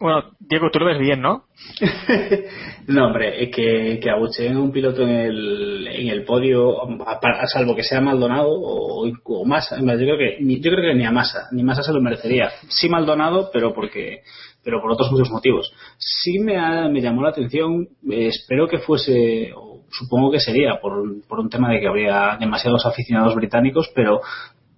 Bueno, 0.05 0.23
Diego, 0.39 0.69
tú 0.71 0.81
lo 0.81 0.85
ves 0.85 0.99
bien, 0.99 1.23
¿no? 1.23 1.45
No, 2.89 3.07
hombre, 3.07 3.43
es 3.43 3.51
que, 3.57 3.99
que 4.03 4.11
abucheen 4.11 4.59
un 4.59 4.71
piloto 4.71 5.01
en 5.01 5.09
el, 5.09 5.87
en 5.91 6.09
el 6.09 6.25
podio, 6.27 6.83
a, 7.09 7.47
salvo 7.47 7.75
que 7.75 7.83
sea 7.83 8.03
Maldonado 8.03 8.51
o, 8.51 9.11
o 9.25 9.45
Massa. 9.47 9.79
Yo 9.81 9.83
creo 9.87 10.19
que 10.19 10.37
yo 10.61 10.71
creo 10.71 10.93
que 10.93 10.95
ni 10.95 11.07
a 11.07 11.11
Massa, 11.11 11.49
ni 11.53 11.63
Massa 11.63 11.83
se 11.83 11.95
lo 11.95 12.03
merecería. 12.03 12.51
Sí 12.69 12.91
Maldonado, 12.91 13.49
pero 13.51 13.73
porque 13.73 14.21
pero 14.63 14.83
por 14.83 14.93
otros 14.93 15.11
muchos 15.11 15.31
motivos. 15.31 15.73
Sí 15.97 16.39
me, 16.39 16.59
ha- 16.59 16.87
me 16.91 17.01
llamó 17.01 17.23
la 17.23 17.31
atención, 17.31 17.89
eh, 18.11 18.27
espero 18.27 18.69
que 18.69 18.81
fuese, 18.81 19.53
supongo 19.91 20.31
que 20.31 20.41
sería, 20.41 20.81
por, 20.83 21.03
por 21.27 21.41
un 21.41 21.49
tema 21.49 21.71
de 21.71 21.81
que 21.81 21.89
habría 21.89 22.37
demasiados 22.39 22.85
aficionados 22.85 23.35
británicos, 23.35 23.91
pero 23.95 24.21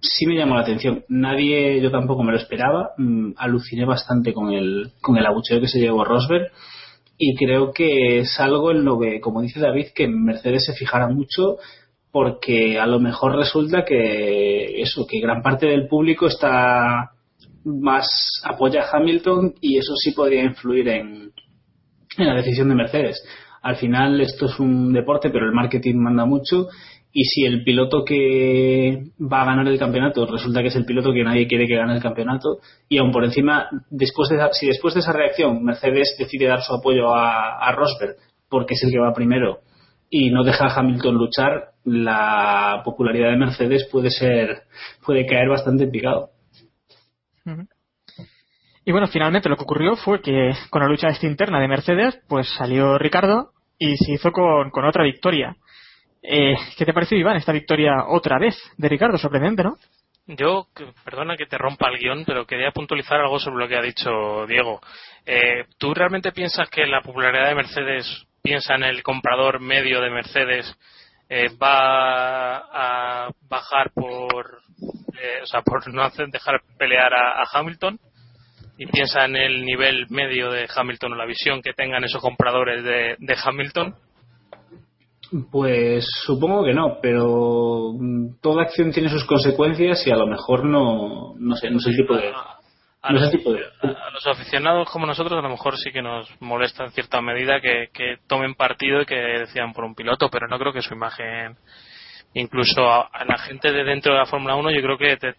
sí 0.01 0.25
me 0.25 0.35
llamó 0.35 0.55
la 0.55 0.61
atención. 0.61 1.03
Nadie, 1.09 1.81
yo 1.81 1.91
tampoco 1.91 2.23
me 2.23 2.31
lo 2.31 2.37
esperaba. 2.37 2.91
Mm, 2.97 3.31
aluciné 3.37 3.85
bastante 3.85 4.33
con 4.33 4.51
el, 4.51 4.91
con 5.01 5.17
el 5.17 5.25
abucheo 5.25 5.59
que 5.59 5.67
se 5.67 5.79
llevó 5.79 6.03
Rosberg 6.03 6.51
y 7.17 7.35
creo 7.35 7.71
que 7.71 8.19
es 8.19 8.39
algo 8.39 8.71
en 8.71 8.85
lo 8.85 8.99
que, 8.99 9.19
como 9.19 9.41
dice 9.41 9.59
David, 9.59 9.87
que 9.95 10.07
Mercedes 10.07 10.65
se 10.65 10.73
fijara 10.73 11.07
mucho 11.07 11.57
porque 12.11 12.79
a 12.79 12.85
lo 12.85 12.99
mejor 12.99 13.35
resulta 13.35 13.83
que 13.83 14.81
eso, 14.81 15.05
que 15.07 15.19
gran 15.19 15.41
parte 15.41 15.65
del 15.67 15.87
público 15.87 16.27
está 16.27 17.11
más 17.65 18.07
apoya 18.43 18.83
a 18.83 18.97
Hamilton 18.97 19.55
y 19.61 19.77
eso 19.77 19.95
sí 19.95 20.11
podría 20.11 20.43
influir 20.43 20.87
en, 20.87 21.31
en 22.17 22.27
la 22.27 22.35
decisión 22.35 22.69
de 22.69 22.75
Mercedes. 22.75 23.21
Al 23.61 23.75
final 23.75 24.21
esto 24.21 24.45
es 24.45 24.59
un 24.59 24.93
deporte, 24.93 25.29
pero 25.29 25.45
el 25.45 25.53
marketing 25.53 25.95
manda 25.95 26.25
mucho 26.25 26.67
y 27.19 27.23
si 27.23 27.45
el 27.45 27.63
piloto 27.63 28.05
que 28.05 29.07
va 29.19 29.41
a 29.41 29.45
ganar 29.45 29.67
el 29.67 29.79
campeonato 29.79 30.27
resulta 30.27 30.61
que 30.61 30.67
es 30.67 30.75
el 30.75 30.85
piloto 30.85 31.11
que 31.11 31.23
nadie 31.23 31.47
quiere 31.47 31.65
que 31.65 31.75
gane 31.75 31.95
el 31.95 32.01
campeonato 32.01 32.59
y 32.87 32.99
aún 32.99 33.11
por 33.11 33.25
encima 33.25 33.67
después 33.89 34.29
de 34.29 34.37
si 34.51 34.67
después 34.67 34.93
de 34.93 34.99
esa 34.99 35.13
reacción 35.13 35.63
Mercedes 35.63 36.15
decide 36.19 36.45
dar 36.45 36.61
su 36.61 36.75
apoyo 36.75 37.15
a, 37.15 37.71
Rosberg 37.71 38.17
porque 38.47 38.75
es 38.75 38.83
el 38.83 38.91
que 38.91 38.99
va 38.99 39.15
primero 39.15 39.61
y 40.11 40.29
no 40.29 40.43
deja 40.43 40.67
a 40.67 40.79
Hamilton 40.79 41.15
luchar 41.15 41.71
la 41.85 42.83
popularidad 42.85 43.31
de 43.31 43.37
Mercedes 43.37 43.89
puede 43.91 44.11
ser 44.11 44.65
puede 45.03 45.25
caer 45.25 45.49
bastante 45.49 45.85
en 45.85 45.89
picado 45.89 46.29
Y 48.85 48.91
bueno, 48.91 49.07
finalmente 49.07 49.49
lo 49.49 49.55
que 49.57 49.63
ocurrió 49.63 49.95
fue 49.95 50.21
que 50.21 50.51
con 50.69 50.83
la 50.83 50.87
lucha 50.87 51.07
esta 51.07 51.25
interna 51.25 51.59
de 51.59 51.67
Mercedes, 51.67 52.19
pues 52.29 52.47
salió 52.57 52.99
Ricardo 52.99 53.53
y 53.79 53.97
se 53.97 54.13
hizo 54.13 54.31
con 54.31 54.85
otra 54.85 55.03
victoria. 55.03 55.57
Eh, 56.21 56.55
¿Qué 56.77 56.85
te 56.85 56.93
pareció, 56.93 57.17
Iván, 57.17 57.37
esta 57.37 57.51
victoria 57.51 58.05
otra 58.07 58.37
vez 58.39 58.55
de 58.77 58.89
Ricardo? 58.89 59.17
Sorprendente, 59.17 59.63
¿no? 59.63 59.77
Yo, 60.27 60.67
perdona 61.05 61.37
que 61.37 61.45
te 61.45 61.57
rompa 61.57 61.87
el 61.87 61.99
guion, 61.99 62.25
pero 62.25 62.45
quería 62.45 62.71
puntualizar 62.71 63.21
algo 63.21 63.39
sobre 63.39 63.63
lo 63.63 63.67
que 63.69 63.77
ha 63.77 63.81
dicho 63.81 64.45
Diego. 64.45 64.81
Eh, 65.25 65.63
¿Tú 65.77 65.93
realmente 65.93 66.33
piensas 66.33 66.69
que 66.69 66.85
la 66.85 67.01
popularidad 67.01 67.47
de 67.47 67.55
Mercedes, 67.55 68.27
piensa 68.41 68.75
en 68.75 68.83
el 68.83 69.03
comprador 69.03 69.61
medio 69.61 70.01
de 70.01 70.09
Mercedes, 70.09 70.77
eh, 71.29 71.47
va 71.61 72.57
a 72.57 73.29
bajar 73.47 73.91
por, 73.93 74.59
eh, 75.17 75.39
o 75.43 75.45
sea, 75.45 75.61
por 75.61 75.87
no 75.93 76.03
hacer, 76.03 76.27
dejar 76.27 76.59
pelear 76.77 77.13
a, 77.13 77.43
Hamilton? 77.53 77.97
¿Y 78.77 78.85
piensa 78.87 79.23
en 79.23 79.37
el 79.37 79.63
nivel 79.63 80.07
medio 80.09 80.51
de 80.51 80.67
Hamilton 80.75 81.13
o 81.13 81.15
la 81.15 81.25
visión 81.25 81.61
que 81.61 81.71
tengan 81.71 82.03
esos 82.03 82.21
compradores 82.21 82.83
de 82.83 83.35
Hamilton? 83.45 83.95
Pues 85.51 86.07
supongo 86.25 86.63
que 86.63 86.73
no, 86.73 86.99
pero 87.01 87.91
mm, 87.93 88.39
toda 88.41 88.63
acción 88.63 88.91
tiene 88.91 89.09
sus 89.09 89.25
consecuencias 89.25 90.05
y 90.07 90.11
a 90.11 90.15
lo 90.15 90.27
mejor 90.27 90.63
no, 90.65 91.33
no 91.37 91.55
sé, 91.55 91.69
no 91.69 91.77
es 91.79 91.87
el 91.87 91.95
tipo 91.97 92.15
de, 92.15 92.29
a 92.29 93.11
no 93.11 93.19
los, 93.19 93.23
el 93.23 93.31
tipo 93.37 93.51
de, 93.53 93.61
a 93.81 94.09
los 94.11 94.25
aficionados 94.27 94.89
como 94.89 95.05
nosotros 95.05 95.37
a 95.37 95.41
lo 95.41 95.49
mejor 95.49 95.77
sí 95.77 95.91
que 95.91 96.01
nos 96.01 96.29
molesta 96.41 96.85
en 96.85 96.91
cierta 96.91 97.21
medida 97.21 97.59
que, 97.61 97.89
que 97.93 98.17
tomen 98.27 98.55
partido 98.55 99.01
y 99.01 99.05
que 99.05 99.15
decidan 99.15 99.73
por 99.73 99.83
un 99.83 99.95
piloto, 99.95 100.29
pero 100.29 100.47
no 100.47 100.57
creo 100.57 100.71
que 100.73 100.81
su 100.81 100.93
imagen, 100.93 101.57
incluso 102.33 102.89
a, 102.89 103.01
a 103.11 103.25
la 103.25 103.37
gente 103.37 103.71
de 103.71 103.83
dentro 103.83 104.13
de 104.13 104.19
la 104.19 104.25
Fórmula 104.25 104.55
1, 104.55 104.71
yo 104.71 104.81
creo 104.81 104.97
que 104.97 105.17
te- 105.17 105.35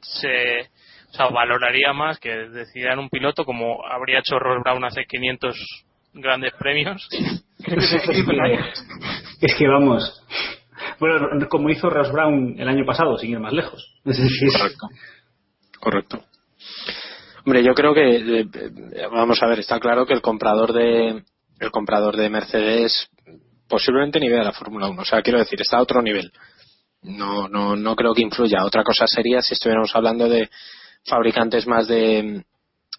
se 0.00 0.70
o 1.10 1.14
sea, 1.16 1.28
valoraría 1.28 1.92
más 1.92 2.18
que 2.18 2.30
decidieran 2.48 2.98
un 2.98 3.08
piloto 3.08 3.44
como 3.44 3.84
habría 3.86 4.18
hecho 4.18 4.38
Ross 4.38 4.62
Brown 4.62 4.84
hace 4.84 5.04
500 5.04 5.56
grandes 6.14 6.52
premios. 6.54 7.06
es 9.40 9.54
que 9.54 9.68
vamos, 9.68 10.22
bueno, 10.98 11.48
como 11.48 11.70
hizo 11.70 11.90
Ross 11.90 12.12
Brown 12.12 12.54
el 12.58 12.68
año 12.68 12.84
pasado, 12.84 13.18
sin 13.18 13.30
ir 13.30 13.40
más 13.40 13.52
lejos. 13.52 13.94
Es 14.04 14.18
decir, 14.18 14.50
Correcto. 15.80 16.24
Hombre, 17.44 17.62
yo 17.62 17.74
creo 17.74 17.94
que 17.94 18.16
eh, 18.16 18.46
vamos 19.10 19.42
a 19.42 19.46
ver, 19.46 19.60
está 19.60 19.78
claro 19.78 20.06
que 20.06 20.14
el 20.14 20.22
comprador 20.22 20.72
de 20.72 21.22
el 21.58 21.70
comprador 21.70 22.16
de 22.16 22.28
Mercedes 22.28 23.08
posiblemente 23.68 24.20
ni 24.20 24.28
vea 24.28 24.42
la 24.42 24.52
Fórmula 24.52 24.88
1, 24.88 25.02
o 25.02 25.04
sea, 25.04 25.22
quiero 25.22 25.38
decir, 25.38 25.60
está 25.60 25.78
a 25.78 25.82
otro 25.82 26.02
nivel. 26.02 26.32
No, 27.02 27.48
no, 27.48 27.76
no 27.76 27.94
creo 27.94 28.14
que 28.14 28.22
influya. 28.22 28.64
Otra 28.64 28.82
cosa 28.82 29.06
sería 29.06 29.40
si 29.42 29.54
estuviéramos 29.54 29.94
hablando 29.94 30.28
de 30.28 30.48
fabricantes 31.04 31.66
más 31.66 31.86
de 31.86 32.44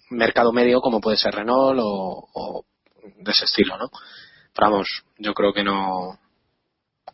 mercado 0.09 0.53
medio, 0.53 0.79
como 0.79 1.01
puede 1.01 1.17
ser 1.17 1.33
Renault 1.33 1.79
o, 1.81 2.27
o 2.33 2.65
de 3.17 3.31
ese 3.31 3.45
estilo, 3.45 3.77
¿no? 3.77 3.89
Pero 4.57 4.71
vamos, 4.71 4.87
yo 5.19 5.33
creo 5.33 5.53
que 5.53 5.63
no, 5.63 6.17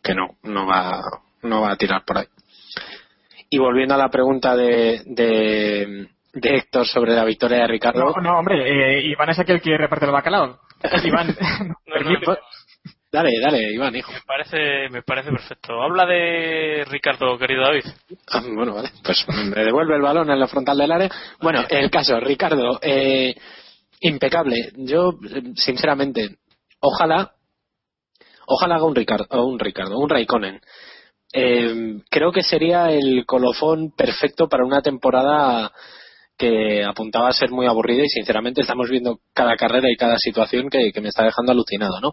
que 0.02 0.14
no, 0.14 0.36
no 0.44 0.66
va, 0.66 1.00
no 1.42 1.60
va 1.60 1.72
a 1.72 1.76
tirar 1.76 2.02
por 2.04 2.18
ahí. 2.18 2.26
Y 3.50 3.58
volviendo 3.58 3.94
a 3.94 3.98
la 3.98 4.08
pregunta 4.08 4.56
de, 4.56 5.02
de, 5.04 6.08
de 6.32 6.56
Héctor 6.56 6.86
sobre 6.86 7.12
la 7.12 7.24
victoria 7.24 7.58
de 7.58 7.66
Ricardo. 7.68 8.00
No, 8.16 8.22
no, 8.22 8.38
hombre, 8.38 8.98
eh, 8.98 9.02
Iván 9.04 9.28
es 9.30 9.38
aquel 9.38 9.60
que 9.60 9.76
reparte 9.76 10.06
el 10.06 10.12
bacalao. 10.12 10.58
Iván, 11.04 11.36
No, 11.86 12.00
no, 12.00 12.10
no, 12.18 12.36
Dale, 13.12 13.30
dale, 13.40 13.72
Iván, 13.72 13.94
hijo. 13.94 14.10
me 14.10 14.22
parece, 14.26 14.88
me 14.90 15.02
parece 15.02 15.30
perfecto. 15.30 15.80
Habla 15.80 16.04
de 16.04 16.84
Ricardo, 16.90 17.38
querido 17.38 17.62
David. 17.62 17.84
Ah, 18.32 18.42
bueno, 18.44 18.74
vale. 18.74 18.90
Pues 19.04 19.24
me 19.28 19.64
devuelve 19.64 19.94
el 19.94 20.02
balón 20.02 20.30
en 20.30 20.40
la 20.40 20.48
frontal 20.48 20.76
del 20.78 20.90
área. 20.90 21.08
Bueno, 21.40 21.62
el 21.68 21.90
caso, 21.92 22.18
Ricardo, 22.18 22.80
eh, 22.82 23.36
impecable. 24.00 24.72
Yo, 24.78 25.12
sinceramente, 25.54 26.38
ojalá, 26.84 27.32
ojalá 28.46 28.76
haga 28.76 28.84
un 28.84 28.94
Ricardo, 28.94 29.98
un 29.98 30.08
Raikkonen. 30.08 30.60
Eh, 31.32 32.00
creo 32.10 32.30
que 32.30 32.42
sería 32.42 32.90
el 32.90 33.24
colofón 33.26 33.92
perfecto 33.96 34.48
para 34.48 34.64
una 34.64 34.82
temporada 34.82 35.72
que 36.36 36.84
apuntaba 36.84 37.28
a 37.28 37.32
ser 37.32 37.50
muy 37.50 37.66
aburrida 37.66 38.02
y 38.04 38.08
sinceramente 38.08 38.60
estamos 38.60 38.90
viendo 38.90 39.20
cada 39.32 39.56
carrera 39.56 39.90
y 39.90 39.96
cada 39.96 40.16
situación 40.18 40.68
que, 40.68 40.92
que 40.92 41.00
me 41.00 41.08
está 41.08 41.24
dejando 41.24 41.52
alucinado, 41.52 42.00
¿no? 42.00 42.12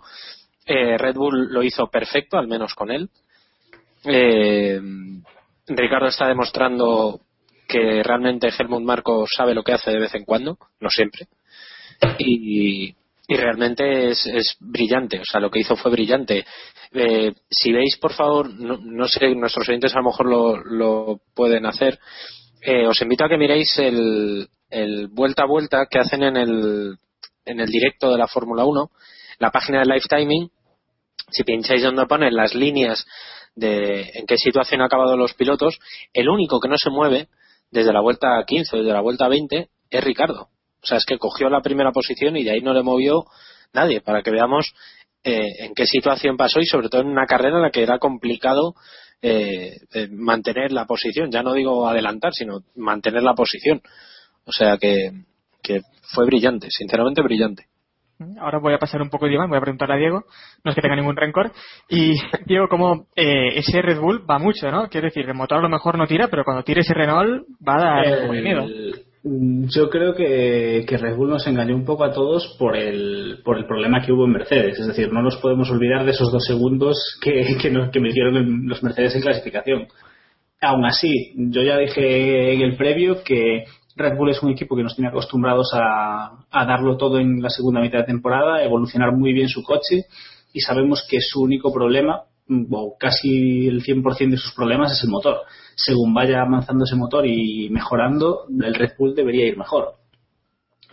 Eh, 0.66 0.98
Red 0.98 1.16
Bull 1.16 1.52
lo 1.52 1.64
hizo 1.64 1.88
perfecto, 1.88 2.38
al 2.38 2.48
menos 2.48 2.74
con 2.76 2.92
él. 2.92 3.10
Eh, 4.06 4.80
Ricardo 5.68 6.08
está 6.08 6.28
demostrando 6.28 7.22
que 7.68 8.04
realmente 8.04 8.50
Helmut 8.58 8.84
Marco 8.84 9.26
sabe 9.28 9.54
lo 9.54 9.64
que 9.64 9.74
hace 9.74 9.92
de 9.92 10.00
vez 10.00 10.14
en 10.16 10.26
cuando, 10.26 10.58
no 10.80 10.90
siempre. 10.90 11.28
Y, 12.20 12.96
y 13.32 13.38
realmente 13.38 14.10
es, 14.10 14.26
es 14.26 14.58
brillante, 14.60 15.20
o 15.20 15.24
sea, 15.24 15.40
lo 15.40 15.50
que 15.50 15.60
hizo 15.60 15.78
fue 15.78 15.90
brillante. 15.90 16.46
Eh, 16.92 17.32
si 17.50 17.72
veis, 17.72 17.96
por 17.98 18.12
favor, 18.12 18.54
no, 18.54 18.78
no 18.78 19.08
sé, 19.08 19.34
nuestros 19.36 19.70
oyentes 19.70 19.94
a 19.96 20.00
lo 20.00 20.10
mejor 20.10 20.66
lo, 20.70 21.22
pueden 21.34 21.66
hacer, 21.66 21.98
eh, 22.62 22.86
os 22.86 23.02
invito 23.02 23.24
a 23.24 23.30
que 23.30 23.38
miréis 23.38 23.80
el, 23.80 24.50
el 24.70 25.08
vuelta 25.08 25.44
a 25.44 25.48
vuelta 25.48 25.86
que 25.90 26.00
hacen 26.00 26.24
en 26.24 26.36
el, 26.36 26.98
en 27.46 27.62
el 27.62 27.68
directo 27.68 28.12
de 28.12 28.18
la 28.18 28.28
Fórmula 28.28 28.66
1, 28.66 28.92
la 29.40 29.50
página 29.50 29.80
de 29.80 29.86
Live 29.86 30.08
Timing, 30.10 30.52
si 31.30 31.46
pincháis 31.46 31.84
donde 31.84 32.08
ponen 32.08 32.36
las 32.36 32.54
líneas 32.54 33.06
de 33.56 34.12
en 34.14 34.26
qué 34.26 34.36
situación 34.36 34.82
han 34.82 34.88
acabado 34.88 35.16
los 35.16 35.36
pilotos, 35.36 35.80
el 36.12 36.28
único 36.28 36.60
que 36.60 36.68
no 36.68 36.76
se 36.78 36.90
mueve 36.90 37.30
desde 37.70 37.94
la 37.94 38.02
vuelta 38.02 38.44
15 38.46 38.76
o 38.76 38.80
desde 38.80 38.92
la 38.92 39.00
vuelta 39.00 39.30
20 39.30 39.70
es 39.90 40.04
Ricardo. 40.04 40.50
O 40.84 40.86
sea, 40.86 40.98
es 40.98 41.06
que 41.06 41.18
cogió 41.18 41.50
la 41.50 41.62
primera 41.62 41.92
posición 41.92 42.38
y 42.38 42.44
de 42.44 42.52
ahí 42.52 42.62
no 42.62 42.74
le 42.74 42.84
movió 42.84 43.26
nadie, 43.74 44.02
para 44.02 44.22
que 44.22 44.32
veamos 44.32 44.74
eh, 45.24 45.48
en 45.60 45.74
qué 45.76 45.86
situación 45.86 46.38
pasó 46.38 46.60
y 46.60 46.66
sobre 46.66 46.90
todo 46.90 47.02
en 47.02 47.08
una 47.08 47.26
carrera 47.26 47.58
en 47.58 47.62
la 47.62 47.70
que 47.70 47.84
era 47.84 48.00
complicado 48.00 48.74
eh, 49.22 49.78
eh, 49.94 50.08
mantener 50.12 50.72
la 50.72 50.86
posición. 50.86 51.32
Ya 51.32 51.44
no 51.44 51.54
digo 51.54 51.88
adelantar, 51.88 52.34
sino 52.34 52.62
mantener 52.76 53.22
la 53.24 53.36
posición. 53.36 53.82
O 54.46 54.52
sea 54.52 54.78
que, 54.78 55.12
que 55.62 55.82
fue 56.14 56.26
brillante, 56.26 56.68
sinceramente 56.72 57.22
brillante. 57.22 57.66
Ahora 58.40 58.60
voy 58.60 58.74
a 58.74 58.78
pasar 58.80 59.02
un 59.02 59.10
poco 59.10 59.26
de 59.26 59.34
Iván, 59.34 59.50
voy 59.50 59.58
a 59.58 59.62
preguntarle 59.62 59.96
a 59.96 59.98
Diego, 59.98 60.26
no 60.64 60.70
es 60.70 60.76
que 60.76 60.82
tenga 60.82 60.96
ningún 60.96 61.16
rencor. 61.16 61.52
Y 61.90 62.14
Diego, 62.46 62.68
como 62.70 63.08
eh, 63.16 63.58
ese 63.58 63.82
Red 63.82 64.00
Bull 64.00 64.26
va 64.30 64.38
mucho, 64.40 64.70
¿no? 64.72 64.90
Quiero 64.90 65.06
decir, 65.08 65.28
el 65.28 65.34
motor 65.36 65.60
a 65.60 65.62
lo 65.62 65.70
mejor 65.70 65.98
no 65.98 66.06
tira, 66.08 66.28
pero 66.28 66.44
cuando 66.44 66.64
tire 66.64 66.82
ese 66.82 66.94
Renault 66.94 67.46
va 67.68 67.76
a 67.76 67.80
dar 67.82 68.30
de 68.32 68.42
miedo. 68.42 68.64
El- 68.64 69.06
Yo 69.24 69.90
creo 69.92 70.16
que, 70.16 70.84
que 70.88 70.98
Red 70.98 71.16
Bull 71.16 71.30
nos 71.30 71.46
engañó 71.46 71.76
un 71.76 71.86
poco 71.86 72.04
a 72.04 72.12
todos 72.12 72.56
por 72.58 72.76
el, 72.76 73.40
por 73.46 73.58
el 73.58 73.68
problema 73.68 74.02
que 74.04 74.12
hubo 74.12 74.26
en 74.26 74.32
Mercedes. 74.32 74.80
Es 74.80 74.88
decir, 74.88 75.14
no 75.14 75.22
nos 75.22 75.38
podemos 75.38 75.70
olvidar 75.70 76.06
de 76.06 76.12
esos 76.12 76.32
dos 76.32 76.44
segundos 76.44 76.98
que, 77.22 77.56
que, 77.62 77.70
nos, 77.70 77.92
que 77.92 78.00
metieron 78.00 78.36
en 78.38 78.68
los 78.68 78.82
Mercedes 78.82 79.16
en 79.16 79.22
clasificación. 79.22 79.88
Aún 80.60 80.86
así, 80.86 81.34
yo 81.36 81.62
ya 81.62 81.78
dije 81.78 82.54
en 82.54 82.62
el 82.62 82.76
previo 82.78 83.24
que 83.24 83.66
Red 83.96 84.18
Bull 84.18 84.32
es 84.32 84.42
un 84.42 84.52
equipo 84.52 84.76
que 84.76 84.84
nos 84.84 84.96
tiene 84.96 85.10
acostumbrados 85.10 85.72
a, 85.74 86.46
a 86.50 86.66
darlo 86.66 86.98
todo 86.98 87.20
en 87.20 87.42
la 87.42 87.50
segunda 87.50 87.80
mitad 87.80 88.00
de 88.00 88.06
temporada, 88.06 88.64
evolucionar 88.64 89.12
muy 89.12 89.34
bien 89.34 89.50
su 89.50 89.62
coche 89.62 90.06
y 90.52 90.62
sabemos 90.62 91.06
que 91.08 91.20
su 91.22 91.42
único 91.42 91.72
problema, 91.72 92.24
mm, 92.48 92.74
o 92.74 92.96
casi 93.00 93.68
el 93.68 93.84
100% 93.84 94.32
de 94.32 94.38
sus 94.38 94.54
problemas, 94.54 94.92
es 94.92 95.04
el 95.04 95.12
motor. 95.12 95.42
Según 95.84 96.14
vaya 96.14 96.42
avanzando 96.42 96.84
ese 96.84 96.96
motor 96.96 97.26
y 97.26 97.70
mejorando, 97.70 98.46
el 98.50 98.74
Red 98.74 98.92
Bull 98.98 99.16
debería 99.16 99.48
ir 99.48 99.58
mejor. 99.58 99.94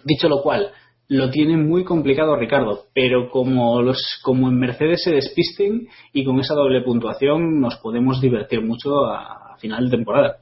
Dicho 0.05 0.29
lo 0.29 0.43
cual, 0.43 0.73
lo 1.09 1.31
tiene 1.31 1.57
muy 1.57 1.85
complicado 1.85 2.37
Ricardo, 2.37 2.85
pero 2.95 3.31
como 3.31 3.81
los 3.83 4.21
como 4.23 4.49
en 4.49 4.59
Mercedes 4.59 5.03
se 5.03 5.13
despisten 5.13 5.89
y 6.13 6.25
con 6.25 6.39
esa 6.39 6.55
doble 6.55 6.83
puntuación 6.83 7.61
nos 7.61 7.77
podemos 7.77 8.21
divertir 8.21 8.63
mucho 8.63 9.07
a, 9.07 9.57
final 9.59 9.87
de 9.87 9.97
temporada. 9.97 10.37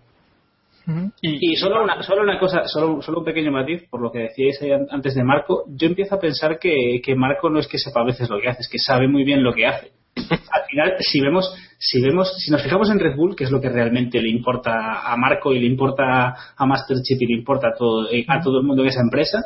Y 1.20 1.56
solo 1.56 1.82
una, 1.82 2.00
solo 2.02 2.22
una 2.22 2.38
cosa, 2.38 2.64
solo, 2.66 3.02
solo 3.02 3.18
un 3.18 3.24
pequeño 3.24 3.50
matiz, 3.50 3.88
por 3.90 4.00
lo 4.00 4.12
que 4.12 4.20
decíais 4.20 4.61
antes 4.90 5.16
de 5.16 5.24
Marco, 5.24 5.64
yo 5.68 5.88
empiezo 5.88 6.14
a 6.14 6.20
pensar 6.20 6.61
que, 6.61 7.00
que 7.02 7.16
Marco 7.16 7.50
no 7.50 7.59
es 7.59 7.66
que 7.66 7.78
sepa 7.78 8.02
a 8.02 8.04
veces 8.04 8.30
lo 8.30 8.38
que 8.40 8.48
hace, 8.48 8.61
es 8.61 8.68
que 8.68 8.78
sabe 8.78 9.09
muy 9.09 9.24
bien 9.24 9.42
lo 9.42 9.52
que 9.52 9.66
hace. 9.66 9.90
Final, 10.77 10.97
si 11.01 11.21
vemos, 11.23 11.55
si 11.79 12.03
vemos, 12.03 12.33
si 12.39 12.51
nos 12.51 12.62
fijamos 12.62 12.91
en 12.91 12.99
Red 12.99 13.17
Bull, 13.17 13.35
que 13.35 13.45
es 13.45 13.51
lo 13.51 13.61
que 13.62 13.71
realmente 13.71 14.21
le 14.21 14.29
importa 14.29 15.11
a 15.11 15.17
Marco 15.17 15.53
y 15.55 15.59
le 15.61 15.67
importa 15.67 16.35
a 16.57 16.67
Masterchip 16.67 17.23
y 17.23 17.27
le 17.27 17.39
importa 17.39 17.69
a 17.69 17.75
todo, 17.79 18.11
eh, 18.11 18.27
a 18.29 18.41
todo 18.43 18.61
el 18.61 18.67
mundo 18.67 18.83
en 18.83 18.89
esa 18.89 19.01
empresa, 19.01 19.39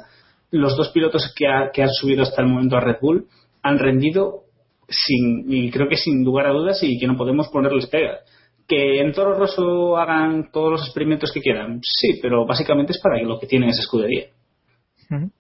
los 0.51 0.77
dos 0.77 0.88
pilotos 0.90 1.33
que, 1.37 1.47
ha- 1.47 1.71
que 1.73 1.83
han 1.85 1.90
subido 1.93 2.23
hasta 2.25 2.43
el 2.43 2.49
momento 2.49 2.77
a 2.77 2.81
Red 2.81 2.97
Bull 3.01 3.27
han 3.62 3.79
rendido 3.79 4.40
sin, 4.88 5.45
y 5.49 5.71
creo 5.71 5.88
que 5.88 5.97
sin 5.97 6.25
lugar 6.25 6.47
a 6.49 6.53
dudas 6.53 6.83
y 6.83 6.99
que 6.99 7.07
no 7.07 7.16
podemos 7.16 7.47
ponerles 7.49 7.87
pega. 7.87 8.19
Que 8.66 9.01
en 9.01 9.12
Toro 9.12 9.35
Rosso 9.35 9.97
hagan 9.99 10.51
todos 10.53 10.73
los 10.73 10.83
experimentos 10.85 11.31
que 11.31 11.40
quieran, 11.40 11.81
sí, 11.83 12.19
pero 12.21 12.45
básicamente 12.45 12.90
es 12.93 13.01
para 13.01 13.23
lo 13.23 13.38
que 13.38 13.47
tienen 13.47 13.69
esa 13.69 13.83
escudería. 13.83 14.25
Ujú. 15.11 15.31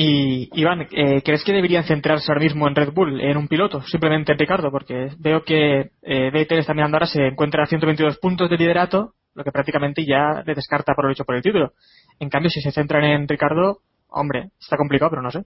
Y 0.00 0.48
Iván, 0.52 0.86
eh, 0.92 1.22
¿crees 1.24 1.42
que 1.42 1.52
deberían 1.52 1.82
centrarse 1.82 2.30
ahora 2.30 2.44
mismo 2.44 2.68
en 2.68 2.76
Red 2.76 2.92
Bull, 2.92 3.20
en 3.20 3.36
un 3.36 3.48
piloto, 3.48 3.82
simplemente 3.82 4.30
en 4.30 4.38
Ricardo? 4.38 4.70
Porque 4.70 5.08
veo 5.18 5.42
que 5.42 5.90
eh, 6.02 6.30
Vettel 6.30 6.60
está 6.60 6.72
mirando 6.72 6.98
ahora, 6.98 7.06
se 7.06 7.26
encuentra 7.26 7.64
a 7.64 7.66
122 7.66 8.18
puntos 8.18 8.48
de 8.48 8.56
liderato, 8.56 9.14
lo 9.34 9.42
que 9.42 9.50
prácticamente 9.50 10.04
ya 10.06 10.44
le 10.46 10.54
descarta 10.54 10.94
por 10.94 11.06
el 11.06 11.10
hecho 11.10 11.24
por 11.24 11.34
el 11.34 11.42
título. 11.42 11.72
En 12.20 12.30
cambio, 12.30 12.48
si 12.48 12.60
se 12.60 12.70
centran 12.70 13.02
en 13.02 13.26
Ricardo, 13.26 13.78
hombre, 14.06 14.50
está 14.60 14.76
complicado, 14.76 15.10
pero 15.10 15.22
no 15.22 15.32
sé. 15.32 15.42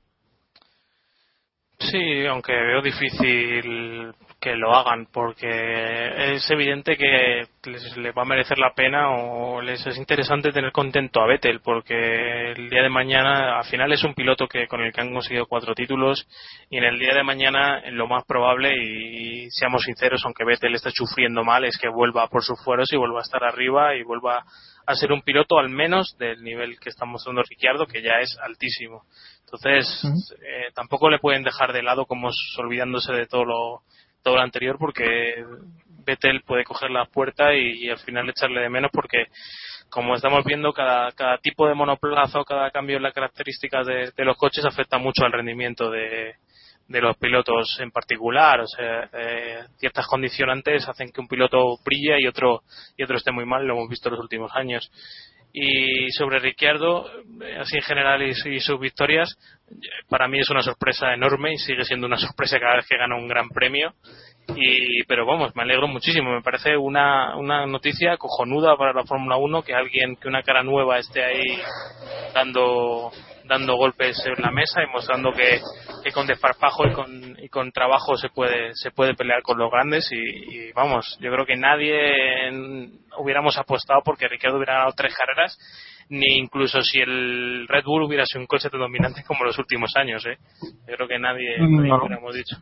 Sí, 1.78 2.26
aunque 2.26 2.52
veo 2.52 2.82
difícil 2.82 4.12
que 4.42 4.56
lo 4.56 4.74
hagan 4.74 5.06
porque 5.12 6.34
es 6.34 6.50
evidente 6.50 6.96
que 6.96 7.46
les, 7.64 7.96
les 7.96 8.12
va 8.12 8.22
a 8.22 8.24
merecer 8.24 8.58
la 8.58 8.74
pena 8.74 9.10
o 9.12 9.62
les 9.62 9.86
es 9.86 9.96
interesante 9.96 10.50
tener 10.50 10.72
contento 10.72 11.20
a 11.20 11.28
Vettel 11.28 11.60
porque 11.60 12.50
el 12.50 12.68
día 12.68 12.82
de 12.82 12.88
mañana 12.88 13.58
al 13.58 13.64
final 13.66 13.92
es 13.92 14.02
un 14.02 14.14
piloto 14.14 14.48
que 14.48 14.66
con 14.66 14.80
el 14.80 14.92
que 14.92 15.00
han 15.00 15.12
conseguido 15.12 15.46
cuatro 15.46 15.76
títulos 15.76 16.26
y 16.68 16.78
en 16.78 16.84
el 16.84 16.98
día 16.98 17.14
de 17.14 17.22
mañana 17.22 17.88
lo 17.92 18.08
más 18.08 18.24
probable 18.24 18.72
y, 18.76 19.48
seamos 19.50 19.82
sinceros 19.82 20.22
aunque 20.24 20.44
Vettel 20.44 20.74
esté 20.74 20.90
sufriendo 20.90 21.44
mal 21.44 21.64
es 21.64 21.78
que 21.78 21.88
vuelva 21.88 22.26
por 22.26 22.42
sus 22.42 22.60
fueros 22.64 22.92
y 22.92 22.96
vuelva 22.96 23.20
a 23.20 23.22
estar 23.22 23.44
arriba 23.44 23.94
y 23.94 24.02
vuelva 24.02 24.44
a 24.84 24.94
ser 24.96 25.12
un 25.12 25.22
piloto 25.22 25.56
al 25.60 25.68
menos 25.68 26.16
del 26.18 26.42
nivel 26.42 26.80
que 26.80 26.88
está 26.88 27.04
mostrando 27.04 27.42
Ricciardo 27.42 27.86
que 27.86 28.02
ya 28.02 28.18
es 28.20 28.36
altísimo. 28.42 29.04
Entonces, 29.44 30.02
eh, 30.40 30.72
tampoco 30.74 31.08
le 31.10 31.18
pueden 31.18 31.44
dejar 31.44 31.72
de 31.72 31.82
lado 31.82 32.06
como 32.06 32.30
olvidándose 32.58 33.12
de 33.12 33.26
todo 33.26 33.44
lo, 33.44 33.82
todo 34.22 34.36
lo 34.36 34.42
anterior 34.42 34.76
porque 34.78 35.44
Vettel 36.04 36.42
puede 36.42 36.64
coger 36.64 36.90
la 36.90 37.06
puerta 37.06 37.54
y, 37.54 37.88
al 37.88 37.98
final 37.98 38.28
echarle 38.28 38.60
de 38.60 38.68
menos 38.68 38.90
porque 38.92 39.26
como 39.88 40.14
estamos 40.14 40.44
viendo 40.44 40.72
cada, 40.72 41.12
cada 41.12 41.38
tipo 41.38 41.68
de 41.68 41.74
monoplaza 41.74 42.40
o 42.40 42.44
cada 42.44 42.70
cambio 42.70 42.96
en 42.96 43.02
las 43.02 43.14
características 43.14 43.86
de, 43.86 44.12
de 44.16 44.24
los 44.24 44.36
coches 44.36 44.64
afecta 44.64 44.98
mucho 44.98 45.24
al 45.24 45.32
rendimiento 45.32 45.90
de, 45.90 46.34
de 46.88 47.00
los 47.00 47.16
pilotos 47.16 47.78
en 47.80 47.90
particular. 47.90 48.60
O 48.60 48.66
sea 48.66 49.08
eh, 49.12 49.64
ciertas 49.78 50.06
condicionantes 50.06 50.88
hacen 50.88 51.10
que 51.10 51.20
un 51.20 51.28
piloto 51.28 51.78
brille 51.84 52.16
y 52.20 52.26
otro 52.26 52.62
y 52.96 53.02
otro 53.02 53.16
esté 53.16 53.32
muy 53.32 53.44
mal. 53.44 53.66
Lo 53.66 53.74
hemos 53.74 53.88
visto 53.88 54.08
en 54.08 54.14
los 54.14 54.22
últimos 54.22 54.52
años 54.54 54.90
y 55.52 56.10
sobre 56.12 56.38
Ricciardo, 56.38 57.06
eh, 57.42 57.58
así 57.60 57.76
en 57.76 57.82
general 57.82 58.22
y, 58.22 58.60
sus 58.60 58.80
victorias, 58.80 59.36
para 60.08 60.26
mí 60.26 60.38
es 60.38 60.48
una 60.48 60.62
sorpresa 60.62 61.12
enorme 61.12 61.52
y 61.52 61.58
sigue 61.58 61.84
siendo 61.84 62.06
una 62.06 62.16
sorpresa 62.16 62.58
cada 62.58 62.76
vez 62.76 62.86
que 62.88 62.96
gana 62.96 63.16
un 63.16 63.28
gran 63.28 63.48
premio. 63.50 63.92
Y, 64.56 65.04
pero 65.04 65.26
vamos, 65.26 65.54
me 65.54 65.62
alegro 65.62 65.86
muchísimo. 65.88 66.32
Me 66.32 66.42
parece 66.42 66.76
una, 66.76 67.36
una 67.36 67.66
noticia 67.66 68.16
cojonuda 68.16 68.76
para 68.76 68.92
la 68.92 69.04
Fórmula 69.04 69.36
1 69.36 69.62
que 69.62 69.74
alguien, 69.74 70.16
que 70.16 70.28
una 70.28 70.42
cara 70.42 70.62
nueva 70.62 70.98
esté 70.98 71.22
ahí 71.22 71.60
dando, 72.34 73.12
dando 73.44 73.76
golpes 73.76 74.16
en 74.26 74.42
la 74.42 74.50
mesa 74.50 74.82
y 74.82 74.86
mostrando 74.92 75.32
que, 75.32 75.60
que 76.04 76.10
con 76.12 76.26
desparpajo 76.26 76.86
y 76.86 76.92
con, 76.92 77.36
y 77.42 77.48
con 77.48 77.72
trabajo 77.72 78.16
se 78.16 78.28
puede 78.28 78.74
se 78.74 78.90
puede 78.90 79.14
pelear 79.14 79.42
con 79.42 79.58
los 79.58 79.70
grandes 79.70 80.10
y, 80.12 80.16
y 80.18 80.72
vamos 80.72 81.18
yo 81.20 81.30
creo 81.32 81.44
que 81.46 81.56
nadie 81.56 82.48
en- 82.48 83.00
hubiéramos 83.18 83.58
apostado 83.58 84.00
porque 84.04 84.28
Ricciardo 84.28 84.56
hubiera 84.58 84.74
ganado 84.74 84.92
tres 84.96 85.14
carreras 85.14 85.58
ni 86.08 86.36
incluso 86.38 86.80
si 86.82 87.00
el 87.00 87.66
Red 87.68 87.84
Bull 87.84 88.02
hubiera 88.02 88.26
sido 88.26 88.40
un 88.40 88.46
coche 88.46 88.68
tan 88.70 88.80
dominante 88.80 89.22
como 89.26 89.44
los 89.44 89.58
últimos 89.58 89.94
años 89.96 90.24
¿eh? 90.26 90.36
yo 90.88 90.94
creo 90.96 91.08
que 91.08 91.18
nadie, 91.18 91.58
nadie 91.58 91.88
No. 91.88 91.96
lo 91.98 92.04
hubiéramos 92.06 92.34
dicho 92.34 92.56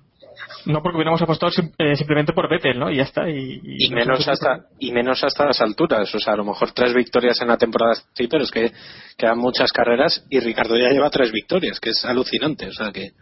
No 0.66 0.82
porque 0.82 0.96
hubiéramos 0.96 1.22
apostado 1.22 1.52
eh, 1.78 1.96
simplemente 1.96 2.32
por 2.32 2.48
Vettel, 2.48 2.78
¿no? 2.78 2.90
Y 2.90 2.96
ya 2.96 3.04
está. 3.04 3.28
Y, 3.28 3.60
y 3.62 3.90
menos 3.90 4.26
hasta 4.28 4.66
y 4.78 4.92
menos 4.92 5.22
hasta 5.24 5.46
las 5.46 5.60
alturas 5.60 6.14
o 6.14 6.18
sea 6.18 6.34
a 6.34 6.36
lo 6.36 6.44
mejor 6.44 6.72
tres 6.72 6.94
victorias 6.94 7.40
en 7.40 7.48
la 7.48 7.56
temporada 7.56 7.94
sí 8.14 8.26
pero 8.28 8.44
es 8.44 8.50
que 8.50 8.72
quedan 9.16 9.38
muchas 9.38 9.72
carreras 9.72 10.26
y 10.30 10.40
Ricardo 10.40 10.76
ya 10.76 10.90
lleva 10.90 11.10
tres 11.10 11.32
victorias 11.32 11.80
que 11.80 11.90
es 11.90 12.04
alucinante 12.04 12.68
o 12.68 12.72
sea 12.72 12.92
que 12.92 13.12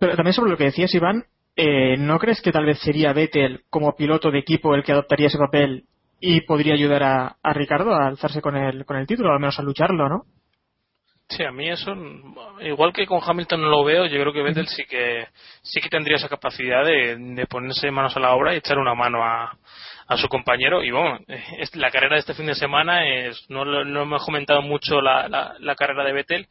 Pero 0.00 0.16
también 0.16 0.34
sobre 0.34 0.50
lo 0.50 0.56
que 0.56 0.64
decías, 0.64 0.94
Iván, 0.94 1.24
eh, 1.56 1.96
¿no 1.98 2.18
crees 2.18 2.40
que 2.40 2.52
tal 2.52 2.64
vez 2.64 2.78
sería 2.80 3.12
Vettel 3.12 3.62
como 3.70 3.94
piloto 3.94 4.30
de 4.30 4.38
equipo 4.38 4.74
el 4.74 4.82
que 4.82 4.92
adoptaría 4.92 5.28
ese 5.28 5.38
papel 5.38 5.84
y 6.20 6.42
podría 6.42 6.74
ayudar 6.74 7.02
a, 7.02 7.36
a 7.42 7.52
Ricardo 7.52 7.92
a 7.94 8.06
alzarse 8.06 8.40
con 8.40 8.56
el, 8.56 8.84
con 8.84 8.96
el 8.96 9.06
título, 9.06 9.32
al 9.32 9.40
menos 9.40 9.58
a 9.58 9.62
lucharlo, 9.62 10.08
¿no? 10.08 10.22
Sí, 11.36 11.44
a 11.44 11.52
mí 11.52 11.68
eso, 11.68 11.94
igual 12.60 12.92
que 12.92 13.06
con 13.06 13.20
Hamilton 13.24 13.62
no 13.62 13.68
lo 13.68 13.84
veo, 13.84 14.06
yo 14.06 14.20
creo 14.20 14.32
que 14.32 14.42
Vettel 14.42 14.66
sí 14.68 14.84
que 14.84 15.26
sí 15.62 15.80
que 15.80 15.88
tendría 15.88 16.16
esa 16.16 16.28
capacidad 16.28 16.84
de, 16.84 17.16
de 17.16 17.46
ponerse 17.46 17.90
manos 17.90 18.16
a 18.16 18.20
la 18.20 18.34
obra 18.34 18.52
y 18.54 18.58
echar 18.58 18.78
una 18.78 18.94
mano 18.94 19.22
a, 19.24 19.56
a 20.08 20.16
su 20.16 20.28
compañero. 20.28 20.82
Y 20.82 20.90
bueno, 20.90 21.18
es- 21.58 21.74
la 21.76 21.90
carrera 21.90 22.16
de 22.16 22.20
este 22.20 22.34
fin 22.34 22.46
de 22.46 22.54
semana 22.54 23.06
es, 23.08 23.44
no, 23.48 23.64
no 23.64 24.02
hemos 24.02 24.24
comentado 24.24 24.62
mucho 24.62 25.00
la, 25.00 25.28
la, 25.28 25.54
la 25.60 25.74
carrera 25.74 26.04
de 26.04 26.12
Vettel, 26.12 26.46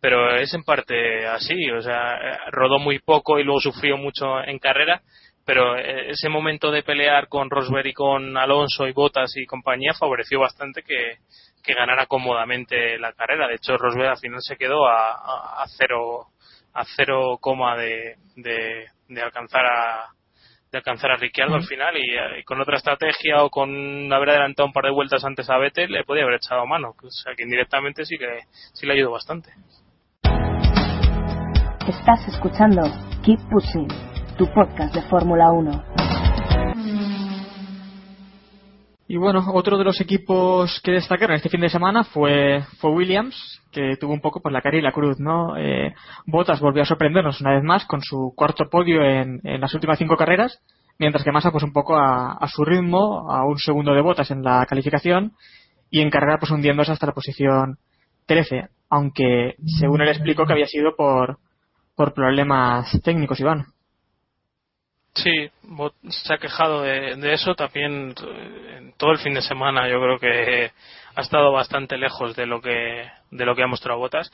pero 0.00 0.34
es 0.36 0.54
en 0.54 0.62
parte 0.64 1.26
así, 1.26 1.70
o 1.70 1.82
sea, 1.82 2.38
rodó 2.50 2.78
muy 2.78 3.00
poco 3.00 3.38
y 3.38 3.44
luego 3.44 3.60
sufrió 3.60 3.96
mucho 3.96 4.42
en 4.44 4.58
carrera, 4.58 5.02
pero 5.44 5.76
ese 5.76 6.28
momento 6.28 6.70
de 6.70 6.82
pelear 6.82 7.28
con 7.28 7.50
Rosberg 7.50 7.88
y 7.88 7.92
con 7.92 8.36
Alonso 8.36 8.86
y 8.88 8.92
Bottas 8.92 9.36
y 9.36 9.46
compañía 9.46 9.92
favoreció 9.94 10.40
bastante 10.40 10.82
que, 10.82 11.16
que 11.62 11.74
ganara 11.74 12.06
cómodamente 12.06 12.98
la 12.98 13.12
carrera. 13.12 13.48
De 13.48 13.54
hecho, 13.54 13.76
Rosberg 13.76 14.10
al 14.10 14.18
final 14.18 14.40
se 14.42 14.56
quedó 14.56 14.86
a, 14.86 15.12
a, 15.12 15.62
a 15.62 15.66
cero 15.76 16.26
a 16.74 16.84
cero 16.96 17.36
coma 17.40 17.76
de, 17.76 18.16
de, 18.36 18.86
de 19.08 19.22
alcanzar 19.22 19.64
a 19.66 20.08
de 20.70 20.78
alcanzar 20.78 21.10
a 21.10 21.16
Ricciardo 21.16 21.54
al 21.54 21.64
final 21.64 21.98
y, 21.98 22.14
eh, 22.16 22.40
y 22.40 22.44
con 22.44 22.58
otra 22.58 22.78
estrategia 22.78 23.44
o 23.44 23.50
con 23.50 24.10
haber 24.10 24.30
adelantado 24.30 24.66
un 24.66 24.72
par 24.72 24.84
de 24.84 24.90
vueltas 24.90 25.22
antes 25.22 25.50
a 25.50 25.58
Vettel 25.58 25.92
le 25.92 26.04
podía 26.04 26.22
haber 26.22 26.36
echado 26.36 26.64
mano 26.66 26.94
o 26.98 27.10
sea 27.10 27.34
que 27.36 27.42
indirectamente 27.42 28.06
sí 28.06 28.16
que 28.16 28.38
sí 28.72 28.86
le 28.86 28.94
ayudó 28.94 29.10
bastante 29.10 29.50
Estás 31.88 32.26
escuchando 32.28 32.80
Keep 33.24 33.40
Pushing, 33.50 33.88
tu 34.38 34.46
podcast 34.54 34.94
de 34.94 35.02
Fórmula 35.02 35.50
1. 35.50 35.91
Y 39.12 39.18
bueno, 39.18 39.44
otro 39.52 39.76
de 39.76 39.84
los 39.84 40.00
equipos 40.00 40.80
que 40.82 40.92
destacaron 40.92 41.36
este 41.36 41.50
fin 41.50 41.60
de 41.60 41.68
semana 41.68 42.02
fue, 42.02 42.62
fue 42.80 42.92
Williams, 42.92 43.60
que 43.70 43.98
tuvo 44.00 44.14
un 44.14 44.22
poco 44.22 44.40
por 44.40 44.52
la 44.52 44.62
cara 44.62 44.78
y 44.78 44.80
la 44.80 44.92
cruz, 44.92 45.20
¿no? 45.20 45.54
Eh, 45.54 45.92
Bottas 46.24 46.60
volvió 46.60 46.80
a 46.80 46.86
sorprendernos 46.86 47.42
una 47.42 47.52
vez 47.52 47.62
más 47.62 47.84
con 47.84 48.00
su 48.00 48.32
cuarto 48.34 48.70
podio 48.70 49.04
en, 49.04 49.42
las 49.42 49.74
últimas 49.74 49.98
cinco 49.98 50.16
carreras, 50.16 50.62
mientras 50.98 51.24
que 51.24 51.30
Massa 51.30 51.50
pues 51.50 51.62
un 51.62 51.74
poco 51.74 51.94
a, 51.94 52.32
a 52.32 52.48
su 52.48 52.64
ritmo, 52.64 53.30
a 53.30 53.44
un 53.44 53.58
segundo 53.58 53.92
de 53.92 54.00
Bottas 54.00 54.30
en 54.30 54.42
la 54.42 54.64
calificación 54.64 55.34
y 55.90 56.00
en 56.00 56.08
carrera 56.08 56.38
pues 56.38 56.50
hundiéndose 56.50 56.92
hasta 56.92 57.08
la 57.08 57.12
posición 57.12 57.76
13, 58.24 58.68
aunque 58.88 59.56
según 59.78 60.00
él 60.00 60.08
explicó 60.08 60.46
que 60.46 60.54
había 60.54 60.66
sido 60.68 60.96
por, 60.96 61.36
por 61.96 62.14
problemas 62.14 62.98
técnicos, 63.04 63.38
Iván. 63.40 63.66
Sí, 65.14 65.50
se 66.08 66.32
ha 66.34 66.38
quejado 66.38 66.82
de, 66.82 67.16
de 67.16 67.34
eso 67.34 67.54
también 67.54 68.14
eh, 68.26 68.76
en 68.78 68.92
todo 68.96 69.10
el 69.12 69.18
fin 69.18 69.34
de 69.34 69.42
semana. 69.42 69.86
Yo 69.88 70.00
creo 70.00 70.18
que 70.18 70.70
ha 71.14 71.20
estado 71.20 71.52
bastante 71.52 71.98
lejos 71.98 72.34
de 72.34 72.46
lo 72.46 72.62
que 72.62 73.06
de 73.30 73.44
lo 73.44 73.54
que 73.54 73.62
ha 73.62 73.66
mostrado 73.66 73.98
Botas. 73.98 74.30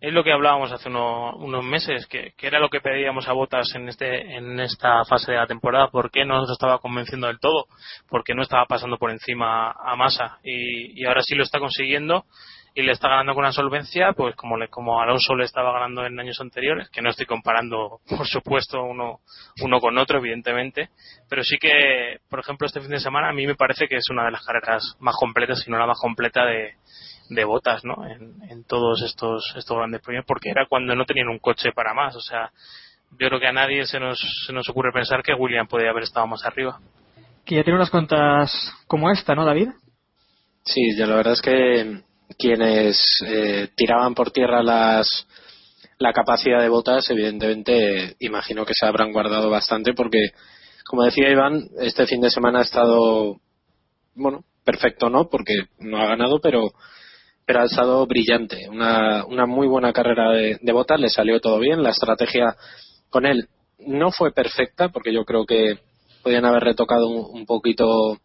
Es 0.00 0.12
lo 0.12 0.24
que 0.24 0.32
hablábamos 0.32 0.72
hace 0.72 0.88
uno- 0.88 1.36
unos 1.36 1.62
meses, 1.64 2.06
que, 2.06 2.32
que 2.36 2.46
era 2.48 2.58
lo 2.58 2.70
que 2.70 2.80
pedíamos 2.80 3.28
a 3.28 3.32
Botas 3.34 3.74
en 3.74 3.88
este 3.90 4.36
en 4.36 4.58
esta 4.58 5.04
fase 5.04 5.32
de 5.32 5.38
la 5.38 5.46
temporada. 5.46 5.90
¿Por 5.90 6.10
qué 6.10 6.24
no 6.24 6.38
nos 6.38 6.50
estaba 6.50 6.78
convenciendo 6.78 7.26
del 7.26 7.38
todo? 7.38 7.66
Porque 8.08 8.34
no 8.34 8.42
estaba 8.42 8.64
pasando 8.64 8.96
por 8.96 9.10
encima 9.10 9.70
a 9.70 9.94
Massa 9.96 10.38
y, 10.42 10.98
y 11.00 11.04
ahora 11.04 11.22
sí 11.22 11.34
lo 11.34 11.42
está 11.44 11.58
consiguiendo 11.58 12.24
y 12.74 12.82
le 12.82 12.92
está 12.92 13.08
ganando 13.08 13.34
con 13.34 13.44
una 13.44 13.52
solvencia, 13.52 14.12
pues 14.12 14.34
como 14.34 14.56
le, 14.56 14.68
como 14.68 15.00
Alonso 15.00 15.34
le 15.34 15.44
estaba 15.44 15.72
ganando 15.72 16.06
en 16.06 16.18
años 16.18 16.40
anteriores, 16.40 16.88
que 16.88 17.02
no 17.02 17.10
estoy 17.10 17.26
comparando, 17.26 18.00
por 18.16 18.26
supuesto, 18.26 18.82
uno, 18.82 19.20
uno 19.62 19.80
con 19.80 19.98
otro, 19.98 20.18
evidentemente, 20.18 20.90
pero 21.28 21.42
sí 21.44 21.56
que, 21.60 22.18
por 22.30 22.40
ejemplo, 22.40 22.66
este 22.66 22.80
fin 22.80 22.90
de 22.90 23.00
semana 23.00 23.28
a 23.28 23.32
mí 23.32 23.46
me 23.46 23.54
parece 23.54 23.88
que 23.88 23.96
es 23.96 24.08
una 24.10 24.24
de 24.24 24.32
las 24.32 24.44
carreras 24.44 24.96
más 25.00 25.16
completas, 25.16 25.60
si 25.60 25.70
no 25.70 25.78
la 25.78 25.86
más 25.86 25.98
completa 26.00 26.44
de, 26.46 26.76
de 27.28 27.44
botas, 27.44 27.84
¿no? 27.84 28.06
En, 28.06 28.42
en 28.50 28.64
todos 28.64 29.02
estos, 29.02 29.54
estos 29.56 29.76
grandes 29.76 30.00
premios, 30.00 30.24
porque 30.26 30.50
era 30.50 30.66
cuando 30.66 30.94
no 30.94 31.04
tenían 31.04 31.28
un 31.28 31.38
coche 31.38 31.72
para 31.72 31.92
más, 31.92 32.16
o 32.16 32.20
sea, 32.20 32.50
yo 33.18 33.28
creo 33.28 33.40
que 33.40 33.46
a 33.46 33.52
nadie 33.52 33.84
se 33.84 34.00
nos, 34.00 34.18
se 34.46 34.52
nos 34.54 34.68
ocurre 34.70 34.92
pensar 34.92 35.22
que 35.22 35.34
William 35.34 35.66
podía 35.66 35.90
haber 35.90 36.04
estado 36.04 36.26
más 36.26 36.44
arriba. 36.46 36.80
Que 37.44 37.56
ya 37.56 37.64
tiene 37.64 37.76
unas 37.76 37.90
cuantas 37.90 38.72
como 38.86 39.10
esta, 39.10 39.34
¿no, 39.34 39.44
David? 39.44 39.68
Sí, 40.64 40.96
ya 40.96 41.06
la 41.06 41.16
verdad 41.16 41.34
es 41.34 41.42
que 41.42 42.02
quienes 42.38 42.98
eh, 43.26 43.68
tiraban 43.76 44.14
por 44.14 44.30
tierra 44.30 44.62
las 44.62 45.26
la 45.98 46.12
capacidad 46.12 46.60
de 46.60 46.68
botas, 46.68 47.08
evidentemente, 47.10 48.16
imagino 48.18 48.66
que 48.66 48.74
se 48.74 48.86
habrán 48.86 49.12
guardado 49.12 49.50
bastante 49.50 49.94
porque, 49.94 50.30
como 50.84 51.04
decía 51.04 51.30
Iván, 51.30 51.68
este 51.80 52.06
fin 52.06 52.20
de 52.20 52.30
semana 52.30 52.58
ha 52.58 52.62
estado, 52.62 53.36
bueno, 54.16 54.44
perfecto 54.64 55.08
no, 55.08 55.28
porque 55.28 55.54
no 55.78 55.98
ha 55.98 56.06
ganado, 56.06 56.40
pero 56.40 56.72
pero 57.44 57.60
ha 57.60 57.64
estado 57.64 58.06
brillante. 58.06 58.68
Una, 58.68 59.24
una 59.24 59.46
muy 59.46 59.66
buena 59.66 59.92
carrera 59.92 60.30
de, 60.30 60.58
de 60.60 60.72
botas, 60.72 61.00
le 61.00 61.08
salió 61.08 61.40
todo 61.40 61.58
bien. 61.58 61.82
La 61.82 61.90
estrategia 61.90 62.56
con 63.10 63.26
él 63.26 63.48
no 63.78 64.10
fue 64.12 64.32
perfecta, 64.32 64.88
porque 64.90 65.12
yo 65.12 65.24
creo 65.24 65.44
que 65.44 65.78
podían 66.22 66.44
haber 66.44 66.62
retocado 66.62 67.08
un, 67.08 67.40
un 67.40 67.46
poquito. 67.46 68.18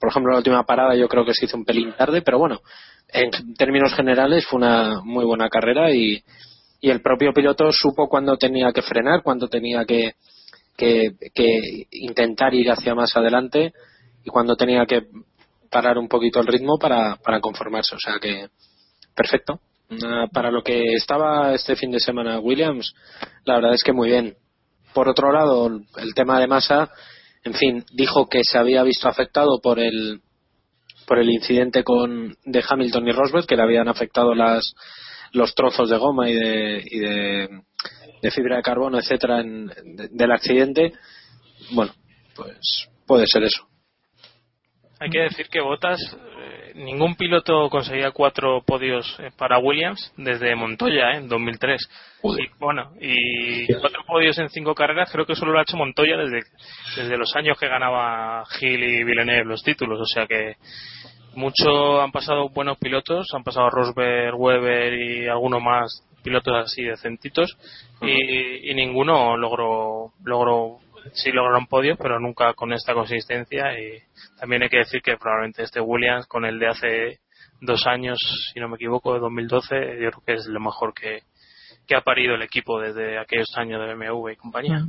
Por 0.00 0.10
ejemplo, 0.10 0.32
la 0.32 0.38
última 0.38 0.64
parada 0.64 0.94
yo 0.96 1.08
creo 1.08 1.24
que 1.24 1.34
se 1.34 1.46
hizo 1.46 1.56
un 1.56 1.64
pelín 1.64 1.92
tarde, 1.96 2.22
pero 2.22 2.38
bueno, 2.38 2.60
en 3.12 3.54
términos 3.54 3.94
generales 3.94 4.46
fue 4.46 4.58
una 4.58 5.00
muy 5.02 5.24
buena 5.24 5.48
carrera 5.48 5.90
y, 5.92 6.22
y 6.80 6.90
el 6.90 7.00
propio 7.00 7.32
piloto 7.32 7.70
supo 7.72 8.08
cuándo 8.08 8.36
tenía 8.36 8.72
que 8.72 8.82
frenar, 8.82 9.22
cuándo 9.22 9.48
tenía 9.48 9.84
que, 9.84 10.12
que, 10.76 11.12
que 11.34 11.86
intentar 11.92 12.54
ir 12.54 12.70
hacia 12.70 12.94
más 12.94 13.16
adelante 13.16 13.72
y 14.24 14.30
cuándo 14.30 14.56
tenía 14.56 14.84
que 14.86 15.02
parar 15.70 15.98
un 15.98 16.08
poquito 16.08 16.40
el 16.40 16.46
ritmo 16.46 16.78
para, 16.78 17.16
para 17.16 17.40
conformarse. 17.40 17.94
O 17.94 17.98
sea 17.98 18.18
que 18.20 18.48
perfecto. 19.14 19.60
Una- 19.90 20.26
Para 20.28 20.50
lo 20.50 20.62
que 20.62 20.92
estaba 20.94 21.54
este 21.54 21.74
fin 21.74 21.90
de 21.90 22.00
semana 22.00 22.38
Williams, 22.40 22.94
la 23.44 23.54
verdad 23.56 23.74
es 23.74 23.82
que 23.82 23.92
muy 23.92 24.10
bien. 24.10 24.36
Por 24.92 25.08
otro 25.08 25.32
lado, 25.32 25.66
el 25.96 26.14
tema 26.14 26.38
de 26.40 26.46
masa, 26.46 26.90
en 27.44 27.54
fin, 27.54 27.84
dijo 27.92 28.26
que 28.28 28.40
se 28.44 28.58
había 28.58 28.82
visto 28.82 29.08
afectado 29.08 29.60
por 29.62 29.78
el 29.78 30.20
por 31.08 31.18
el 31.18 31.30
incidente 31.30 31.82
con 31.82 32.36
de 32.44 32.62
Hamilton 32.68 33.08
y 33.08 33.12
Rosberg 33.12 33.46
que 33.46 33.56
le 33.56 33.62
habían 33.62 33.88
afectado 33.88 34.34
las 34.34 34.74
los 35.32 35.54
trozos 35.54 35.90
de 35.90 35.96
goma 35.98 36.28
y 36.30 36.34
de, 36.34 36.82
y 36.84 36.98
de, 37.00 38.30
fibra 38.30 38.56
de 38.56 38.62
carbono 38.62 38.98
etcétera 38.98 39.40
en- 39.40 39.66
de- 39.66 40.08
del 40.12 40.30
accidente. 40.32 40.92
Bueno 41.72 41.92
pues 42.36 42.88
puede 43.06 43.24
ser 43.26 43.42
eso. 43.44 43.66
Hay 45.00 45.10
que 45.10 45.20
decir 45.20 45.48
que 45.48 45.60
Botas, 45.60 45.98
ningún 46.78 47.16
piloto 47.16 47.68
conseguía 47.68 48.12
cuatro 48.12 48.62
podios 48.62 49.18
eh, 49.20 49.30
para 49.36 49.58
Williams 49.58 50.12
desde 50.16 50.54
Montoya 50.54 51.12
eh, 51.12 51.16
en 51.18 51.28
2003. 51.28 51.88
Y, 52.22 52.58
bueno, 52.58 52.92
y 53.00 53.66
cuatro 53.74 54.02
podios 54.06 54.38
en 54.38 54.48
cinco 54.48 54.74
carreras 54.74 55.10
creo 55.12 55.26
que 55.26 55.34
solo 55.34 55.52
lo 55.52 55.58
ha 55.58 55.62
hecho 55.62 55.76
Montoya 55.76 56.16
desde, 56.16 56.42
desde 56.96 57.16
los 57.16 57.34
años 57.36 57.58
que 57.58 57.68
ganaba 57.68 58.44
Gil 58.58 58.82
y 58.82 59.04
Villeneuve 59.04 59.44
los 59.44 59.62
títulos. 59.62 60.00
O 60.00 60.06
sea 60.06 60.26
que 60.26 60.56
mucho 61.34 62.00
han 62.00 62.12
pasado 62.12 62.48
buenos 62.48 62.78
pilotos, 62.78 63.28
han 63.34 63.44
pasado 63.44 63.70
Rosberg, 63.70 64.34
Weber 64.34 64.94
y 64.94 65.28
algunos 65.28 65.62
más 65.62 66.04
pilotos 66.22 66.54
así 66.64 66.82
decentitos 66.82 67.56
y, 68.02 68.70
y 68.70 68.74
ninguno 68.74 69.36
logró 69.36 70.12
logró 70.24 70.78
sí 71.12 71.32
lograron 71.32 71.66
podios 71.66 71.98
pero 71.98 72.20
nunca 72.20 72.54
con 72.54 72.72
esta 72.72 72.94
consistencia 72.94 73.78
y 73.78 73.98
también 74.38 74.62
hay 74.62 74.68
que 74.68 74.78
decir 74.78 75.00
que 75.02 75.16
probablemente 75.16 75.62
este 75.62 75.80
Williams 75.80 76.26
con 76.26 76.44
el 76.44 76.58
de 76.58 76.68
hace 76.68 77.18
dos 77.60 77.86
años 77.86 78.18
si 78.52 78.60
no 78.60 78.68
me 78.68 78.76
equivoco 78.76 79.14
de 79.14 79.20
2012 79.20 79.74
yo 80.00 80.10
creo 80.10 80.22
que 80.26 80.34
es 80.34 80.46
lo 80.46 80.60
mejor 80.60 80.94
que, 80.94 81.22
que 81.86 81.96
ha 81.96 82.02
parido 82.02 82.34
el 82.34 82.42
equipo 82.42 82.80
desde 82.80 83.18
aquellos 83.18 83.48
años 83.56 83.80
de 83.80 83.94
BMW 83.94 84.30
y 84.30 84.36
compañía 84.36 84.86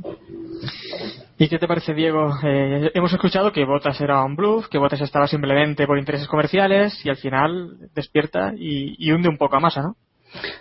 ¿Y 1.38 1.48
qué 1.48 1.58
te 1.58 1.66
parece, 1.66 1.94
Diego? 1.94 2.34
Eh, 2.44 2.90
hemos 2.92 3.10
escuchado 3.14 3.50
que 3.50 3.64
Bottas 3.64 3.98
era 4.02 4.22
un 4.22 4.36
bluff, 4.36 4.68
que 4.68 4.76
Bottas 4.76 5.00
estaba 5.00 5.26
simplemente 5.26 5.86
por 5.86 5.98
intereses 5.98 6.28
comerciales 6.28 7.02
y 7.02 7.08
al 7.08 7.16
final 7.16 7.78
despierta 7.94 8.52
y, 8.54 8.94
y 8.98 9.10
hunde 9.10 9.30
un 9.30 9.38
poco 9.38 9.56
a 9.56 9.60
masa, 9.60 9.80
¿no? 9.80 9.96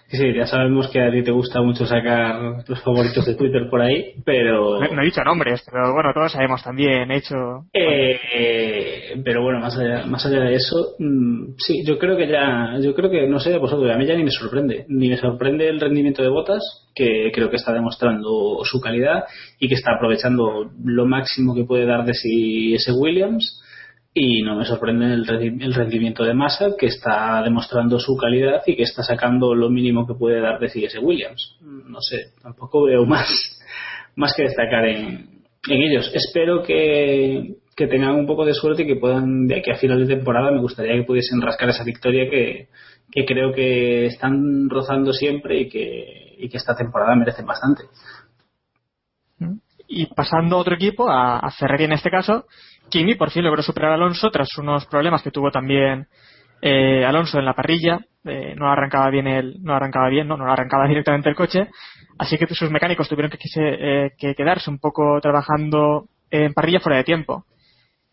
Sí, 0.07 0.33
ya 0.33 0.47
sabemos 0.47 0.89
que 0.89 0.99
a 0.99 1.11
ti 1.11 1.21
te 1.21 1.31
gusta 1.31 1.61
mucho 1.61 1.85
sacar 1.85 2.63
los 2.67 2.81
favoritos 2.81 3.25
de 3.25 3.35
Twitter 3.35 3.69
por 3.69 3.81
ahí, 3.81 4.15
pero... 4.25 4.79
No, 4.79 4.87
no 4.95 5.01
he 5.01 5.05
dicho 5.05 5.23
nombres, 5.23 5.63
pero 5.71 5.93
bueno, 5.93 6.11
todos 6.13 6.31
sabemos 6.31 6.63
también, 6.63 7.11
he 7.11 7.17
hecho... 7.17 7.35
Eh, 7.73 9.21
pero 9.23 9.43
bueno, 9.43 9.59
más 9.59 9.77
allá, 9.77 10.05
más 10.07 10.25
allá 10.25 10.41
de 10.41 10.55
eso, 10.55 10.95
mm, 10.97 11.53
sí, 11.57 11.83
yo 11.85 11.99
creo 11.99 12.17
que 12.17 12.27
ya, 12.27 12.77
yo 12.81 12.95
creo 12.95 13.11
que, 13.11 13.27
no 13.27 13.39
sé 13.39 13.51
de 13.51 13.59
vosotros, 13.59 13.91
a 13.91 13.97
mí 13.97 14.05
ya 14.07 14.15
ni 14.15 14.23
me 14.23 14.31
sorprende, 14.31 14.85
ni 14.87 15.09
me 15.09 15.17
sorprende 15.17 15.69
el 15.69 15.79
rendimiento 15.79 16.23
de 16.23 16.29
Botas, 16.29 16.89
que 16.95 17.31
creo 17.31 17.51
que 17.51 17.57
está 17.57 17.71
demostrando 17.71 18.59
su 18.63 18.81
calidad 18.81 19.25
y 19.59 19.69
que 19.69 19.75
está 19.75 19.93
aprovechando 19.93 20.71
lo 20.83 21.05
máximo 21.05 21.53
que 21.53 21.65
puede 21.65 21.85
dar 21.85 22.03
de 22.03 22.15
sí 22.15 22.73
ese 22.73 22.91
Williams, 22.93 23.61
y 24.13 24.41
no 24.41 24.55
me 24.55 24.65
sorprende 24.65 25.13
el, 25.13 25.25
rendi- 25.25 25.63
el 25.63 25.73
rendimiento 25.73 26.23
de 26.23 26.33
Massa 26.33 26.69
que 26.77 26.87
está 26.87 27.41
demostrando 27.43 27.99
su 27.99 28.17
calidad 28.17 28.61
y 28.65 28.75
que 28.75 28.83
está 28.83 29.03
sacando 29.03 29.53
lo 29.53 29.69
mínimo 29.69 30.07
que 30.07 30.15
puede 30.15 30.41
dar 30.41 30.59
de 30.59 30.65
ese 30.67 30.99
Williams. 30.99 31.57
No 31.61 32.01
sé 32.01 32.31
tampoco 32.41 32.83
veo 32.85 33.05
más 33.05 33.27
más 34.15 34.33
que 34.35 34.43
destacar 34.43 34.85
en, 34.85 35.39
ellos. 35.69 36.11
Espero 36.13 36.63
que, 36.63 37.55
que 37.75 37.87
tengan 37.87 38.15
un 38.15 38.25
poco 38.25 38.45
de 38.45 38.53
suerte 38.53 38.83
y 38.83 38.87
que 38.87 38.95
puedan 38.95 39.45
de 39.45 39.59
aquí 39.59 39.71
a 39.71 39.75
final 39.77 39.99
de 40.05 40.15
temporada 40.15 40.51
me 40.51 40.61
gustaría 40.61 40.95
que 40.95 41.03
pudiesen 41.03 41.41
rascar 41.41 41.69
esa 41.69 41.83
victoria 41.83 42.29
que, 42.29 42.69
que 43.11 43.25
creo 43.25 43.53
que 43.53 44.07
están 44.07 44.69
rozando 44.69 45.13
siempre 45.13 45.61
y 45.61 45.69
que, 45.69 46.35
y 46.39 46.49
que 46.49 46.57
esta 46.57 46.75
temporada 46.75 47.15
merecen 47.15 47.45
bastante. 47.45 47.83
Y 49.87 50.05
pasando 50.07 50.55
a 50.55 50.59
otro 50.59 50.75
equipo, 50.75 51.09
a, 51.09 51.39
a 51.39 51.51
Ferrari 51.51 51.85
en 51.85 51.93
este 51.93 52.09
caso, 52.11 52.45
Kimi 52.89 53.15
por 53.15 53.31
fin 53.31 53.43
logró 53.43 53.61
superar 53.61 53.91
a 53.91 53.95
Alonso 53.95 54.29
tras 54.31 54.49
unos 54.57 54.85
problemas 54.87 55.21
que 55.21 55.31
tuvo 55.31 55.51
también 55.51 56.07
eh, 56.61 57.05
Alonso 57.05 57.39
en 57.39 57.45
la 57.45 57.53
parrilla. 57.53 57.99
No 58.23 58.69
arrancaba 58.69 59.09
bien 59.09 59.27
el, 59.27 59.63
no 59.63 59.73
arrancaba 59.73 60.09
bien, 60.09 60.27
no, 60.27 60.35
no 60.37 60.51
arrancaba 60.51 60.85
directamente 60.87 61.29
el 61.29 61.35
coche. 61.35 61.67
Así 62.17 62.37
que 62.37 62.47
sus 62.53 62.69
mecánicos 62.69 63.07
tuvieron 63.07 63.31
que, 63.31 63.37
quise- 63.37 63.77
eh, 63.79 64.11
que 64.17 64.35
quedarse 64.35 64.69
un 64.69 64.77
poco 64.79 65.19
trabajando 65.21 66.05
en 66.29 66.53
parrilla 66.53 66.79
fuera 66.81 66.97
de 66.97 67.03
tiempo. 67.05 67.45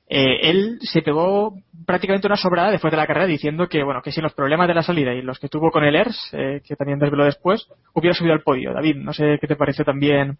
Eh, 0.08 0.48
él 0.50 0.78
se 0.82 1.02
pegó 1.02 1.54
prácticamente 1.84 2.28
una 2.28 2.36
sobrada 2.36 2.70
después 2.70 2.92
de 2.92 2.96
la 2.96 3.08
carrera 3.08 3.26
diciendo 3.26 3.66
que 3.68 3.82
bueno 3.82 4.00
que 4.02 4.12
sin 4.12 4.22
los 4.22 4.34
problemas 4.34 4.68
de 4.68 4.74
la 4.74 4.84
salida 4.84 5.12
y 5.12 5.20
los 5.20 5.40
que 5.40 5.48
tuvo 5.48 5.72
con 5.72 5.82
el 5.82 5.96
ERS, 5.96 6.30
eh, 6.32 6.60
que 6.64 6.76
también 6.76 7.00
desveló 7.00 7.24
después, 7.24 7.66
hubiera 7.92 8.14
subido 8.14 8.32
al 8.32 8.42
podio. 8.42 8.72
David, 8.72 8.96
no 8.98 9.12
sé 9.12 9.38
qué 9.40 9.48
te 9.48 9.56
parece 9.56 9.82
también 9.82 10.38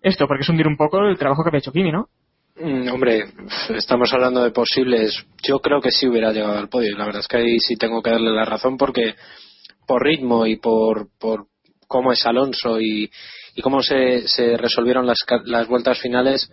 esto, 0.00 0.26
porque 0.26 0.42
es 0.42 0.48
hundir 0.48 0.66
un 0.66 0.78
poco 0.78 1.00
el 1.02 1.18
trabajo 1.18 1.42
que 1.42 1.50
había 1.50 1.58
hecho 1.58 1.72
Kimi, 1.72 1.92
¿no? 1.92 2.08
Mm, 2.60 2.88
hombre, 2.88 3.24
estamos 3.76 4.12
hablando 4.12 4.42
de 4.42 4.50
posibles. 4.50 5.14
Yo 5.44 5.60
creo 5.60 5.80
que 5.80 5.92
sí 5.92 6.08
hubiera 6.08 6.32
llegado 6.32 6.58
al 6.58 6.68
podio. 6.68 6.96
La 6.96 7.04
verdad 7.06 7.20
es 7.20 7.28
que 7.28 7.36
ahí 7.36 7.60
sí 7.60 7.76
tengo 7.76 8.02
que 8.02 8.10
darle 8.10 8.32
la 8.32 8.44
razón 8.44 8.76
porque 8.76 9.14
por 9.86 10.02
ritmo 10.02 10.44
y 10.44 10.56
por, 10.56 11.08
por 11.18 11.46
cómo 11.86 12.12
es 12.12 12.26
Alonso 12.26 12.80
y, 12.80 13.10
y 13.54 13.62
cómo 13.62 13.80
se, 13.82 14.26
se 14.26 14.56
resolvieron 14.56 15.06
las, 15.06 15.18
las 15.44 15.68
vueltas 15.68 16.00
finales. 16.00 16.50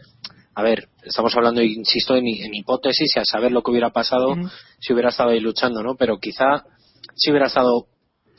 A 0.54 0.62
ver, 0.62 0.90
estamos 1.04 1.36
hablando, 1.36 1.62
insisto, 1.62 2.16
en, 2.16 2.28
en 2.28 2.54
hipótesis 2.54 3.12
y 3.16 3.20
a 3.20 3.26
saber 3.26 3.52
lo 3.52 3.64
que 3.64 3.72
hubiera 3.72 3.90
pasado 3.90 4.36
si 4.80 4.94
hubiera 4.94 5.10
estado 5.10 5.32
ahí 5.32 5.40
luchando, 5.40 5.82
¿no? 5.82 5.96
Pero 5.96 6.20
quizá 6.20 6.64
si 7.16 7.32
hubiera 7.32 7.48
estado 7.48 7.88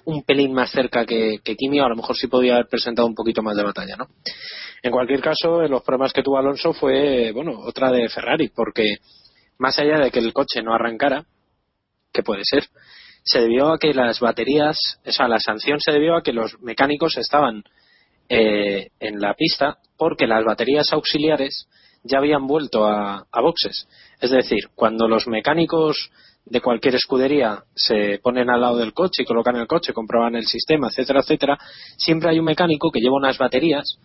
un 0.05 0.23
pelín 0.23 0.53
más 0.53 0.71
cerca 0.71 1.05
que, 1.05 1.41
que 1.43 1.57
Kimi, 1.57 1.81
a 1.81 1.89
lo 1.89 1.97
mejor 1.97 2.17
sí 2.17 2.29
podía 2.29 2.55
haber 2.55 2.69
presentado 2.69 3.09
un 3.09 3.15
poquito 3.15 3.43
más 3.43 3.57
de 3.57 3.65
batalla, 3.65 3.97
¿no? 3.97 4.07
En 4.83 4.93
cualquier 4.93 5.21
caso, 5.21 5.63
los 5.63 5.83
problemas 5.83 6.13
que 6.13 6.23
tuvo 6.23 6.39
Alonso 6.39 6.73
fue, 6.73 7.33
bueno, 7.33 7.59
otra 7.61 7.91
de 7.91 8.09
Ferrari, 8.09 8.49
porque 8.55 8.97
más 9.59 9.79
allá 9.79 9.99
de 9.99 10.11
que 10.11 10.19
el 10.19 10.33
coche 10.33 10.63
no 10.63 10.75
arrancara, 10.75 11.25
que 12.13 12.23
puede 12.23 12.43
ser, 12.45 12.65
se 13.25 13.41
debió 13.41 13.73
a 13.73 13.79
que 13.79 13.93
las 13.93 14.21
baterías, 14.21 14.79
o 15.05 15.13
sea, 15.13 15.29
la 15.29 15.41
sanción 15.41 15.81
se 15.81 15.93
debió 15.93 16.17
a 16.17 16.23
que 16.23 16.33
los 16.33 16.61
mecánicos 16.61 17.17
estaban 17.17 17.65
eh, 18.29 18.89
en 19.01 19.21
la 19.21 19.35
pista 19.35 19.79
porque 19.97 20.27
las 20.27 20.45
baterías 20.45 20.93
auxiliares 20.93 21.69
ya 22.05 22.19
habían 22.19 22.47
vuelto 22.47 22.87
a, 22.87 23.27
a 23.31 23.41
boxes. 23.41 23.89
Es 24.21 24.31
decir, 24.31 24.69
cuando 24.75 25.09
los 25.09 25.27
mecánicos 25.27 26.11
de 26.45 26.61
cualquier 26.61 26.95
escudería 26.95 27.65
se 27.75 28.21
ponen 28.23 28.49
al 28.49 28.61
lado 28.61 28.77
del 28.79 28.93
coche 28.93 29.23
y 29.23 29.27
colocan 29.27 29.57
el 29.57 29.67
coche, 29.67 29.93
comprueban 29.93 30.37
el 30.37 30.47
sistema, 30.47 30.89
etcétera, 30.89 31.21
etcétera, 31.21 31.59
siempre 31.97 32.31
hay 32.31 32.39
un 32.39 32.45
mecánico 32.45 32.93
que 32.93 33.01
lleva 33.01 33.17
unas 33.17 33.39
baterías 33.39 33.99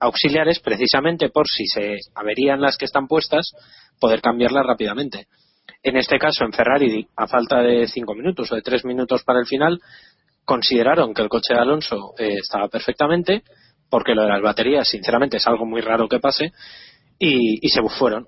auxiliares 0.00 0.60
precisamente 0.60 1.30
por 1.30 1.46
si 1.48 1.66
se 1.66 1.98
averían 2.14 2.60
las 2.60 2.76
que 2.76 2.84
están 2.84 3.06
puestas, 3.06 3.52
poder 4.00 4.20
cambiarlas 4.20 4.66
rápidamente. 4.66 5.26
En 5.82 5.96
este 5.96 6.18
caso, 6.18 6.44
en 6.44 6.52
Ferrari, 6.52 7.06
a 7.16 7.26
falta 7.26 7.60
de 7.62 7.86
cinco 7.86 8.14
minutos 8.14 8.50
o 8.50 8.54
de 8.54 8.62
tres 8.62 8.84
minutos 8.84 9.22
para 9.24 9.40
el 9.40 9.46
final, 9.46 9.80
consideraron 10.44 11.14
que 11.14 11.22
el 11.22 11.28
coche 11.28 11.54
de 11.54 11.60
Alonso 11.60 12.14
eh, 12.18 12.36
estaba 12.42 12.68
perfectamente, 12.68 13.42
porque 13.90 14.14
lo 14.14 14.22
de 14.22 14.28
las 14.28 14.42
baterías, 14.42 14.88
sinceramente, 14.88 15.36
es 15.36 15.46
algo 15.46 15.66
muy 15.66 15.80
raro 15.80 16.08
que 16.08 16.20
pase, 16.20 16.52
y, 17.18 17.68
se 17.68 17.82
fueron. 17.82 18.26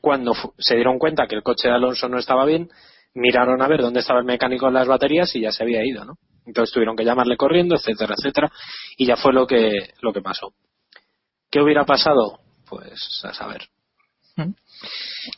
Cuando 0.00 0.32
se 0.58 0.74
dieron 0.74 0.98
cuenta 0.98 1.26
que 1.26 1.36
el 1.36 1.42
coche 1.42 1.68
de 1.68 1.74
Alonso 1.74 2.08
no 2.08 2.18
estaba 2.18 2.44
bien, 2.44 2.68
miraron 3.14 3.62
a 3.62 3.68
ver 3.68 3.82
dónde 3.82 4.00
estaba 4.00 4.20
el 4.20 4.24
mecánico 4.24 4.68
en 4.68 4.74
las 4.74 4.88
baterías 4.88 5.34
y 5.36 5.40
ya 5.40 5.52
se 5.52 5.62
había 5.62 5.84
ido, 5.84 6.04
¿no? 6.04 6.14
Entonces 6.46 6.72
tuvieron 6.72 6.96
que 6.96 7.04
llamarle 7.04 7.36
corriendo, 7.36 7.76
etcétera, 7.76 8.14
etcétera, 8.18 8.50
y 8.96 9.06
ya 9.06 9.16
fue 9.16 9.32
lo 9.32 9.46
que, 9.46 9.70
lo 10.00 10.12
que 10.12 10.22
pasó. 10.22 10.52
¿Qué 11.52 11.60
hubiera 11.60 11.84
pasado? 11.84 12.38
Pues 12.68 13.22
a 13.24 13.34
saber. 13.34 13.60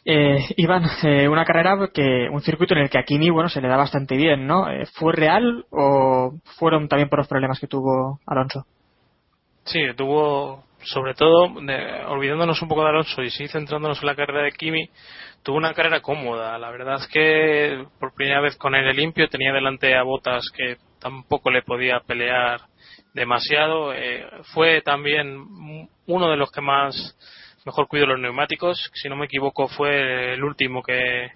Eh, 0.05 0.39
Iván, 0.57 0.85
eh, 1.03 1.29
una 1.29 1.45
carrera 1.45 1.77
que 1.93 2.29
un 2.31 2.41
circuito 2.41 2.75
en 2.75 2.83
el 2.83 2.89
que 2.91 2.99
a 2.99 3.03
Kimi 3.03 3.31
bueno 3.31 3.49
se 3.49 3.61
le 3.61 3.67
da 3.67 3.77
bastante 3.77 4.17
bien, 4.17 4.47
¿no? 4.47 4.71
Eh, 4.71 4.87
¿Fue 4.95 5.13
real 5.13 5.67
o 5.71 6.33
fueron 6.57 6.87
también 6.89 7.09
por 7.09 7.19
los 7.19 7.27
problemas 7.27 7.59
que 7.59 7.67
tuvo 7.67 8.21
Alonso? 8.27 8.65
Sí, 9.65 9.81
tuvo, 9.97 10.63
sobre 10.85 11.15
todo, 11.15 11.49
de- 11.61 12.05
olvidándonos 12.07 12.63
un 12.63 12.69
poco 12.69 12.85
de 12.85 12.91
Alonso 12.91 13.21
y 13.23 13.31
sí 13.31 13.49
centrándonos 13.49 14.01
en 14.01 14.07
la 14.07 14.15
carrera 14.15 14.43
de 14.43 14.53
Kimi, 14.53 14.89
tuvo 15.43 15.57
una 15.57 15.75
carrera 15.75 16.01
cómoda. 16.01 16.57
La 16.59 16.71
verdad 16.71 17.01
es 17.01 17.09
que 17.09 17.85
por 17.99 18.15
primera 18.15 18.41
vez 18.41 18.57
con 18.57 18.77
aire 18.77 18.95
limpio 18.95 19.29
tenía 19.29 19.53
delante 19.53 19.97
a 19.97 20.05
Botas 20.05 20.45
que 20.57 20.77
tampoco 21.01 21.51
le 21.51 21.63
podía 21.63 21.99
pelear 22.07 22.61
demasiado. 23.15 23.95
Eh, 23.95 24.27
fue 24.53 24.83
también 24.83 25.45
uno 26.07 26.31
de 26.31 26.37
los 26.37 26.51
que 26.53 26.61
más 26.61 27.17
mejor 27.65 27.89
cuidó 27.89 28.07
los 28.07 28.21
neumáticos. 28.21 28.91
Si 28.95 29.09
no 29.09 29.17
me 29.17 29.27
equivoco, 29.27 29.69
fue 29.69 30.35
el 30.35 30.45
último 30.45 30.83
que, 30.83 31.31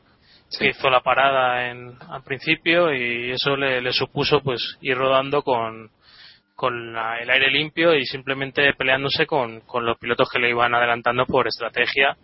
que 0.58 0.68
hizo 0.68 0.90
la 0.90 1.00
parada 1.00 1.70
en, 1.70 1.96
al 2.10 2.22
principio 2.22 2.92
y 2.92 3.30
eso 3.30 3.56
le, 3.56 3.80
le 3.80 3.92
supuso 3.92 4.40
pues 4.42 4.76
ir 4.82 4.96
rodando 4.98 5.42
con, 5.42 5.90
con 6.54 6.92
la- 6.92 7.18
el 7.20 7.30
aire 7.30 7.50
limpio 7.50 7.94
y 7.94 8.04
simplemente 8.04 8.74
peleándose 8.74 9.26
con, 9.26 9.60
con 9.60 9.86
los 9.86 9.96
pilotos 9.98 10.28
que 10.30 10.38
le 10.40 10.50
iban 10.50 10.74
adelantando 10.74 11.24
por 11.24 11.46
estrategia 11.46 12.16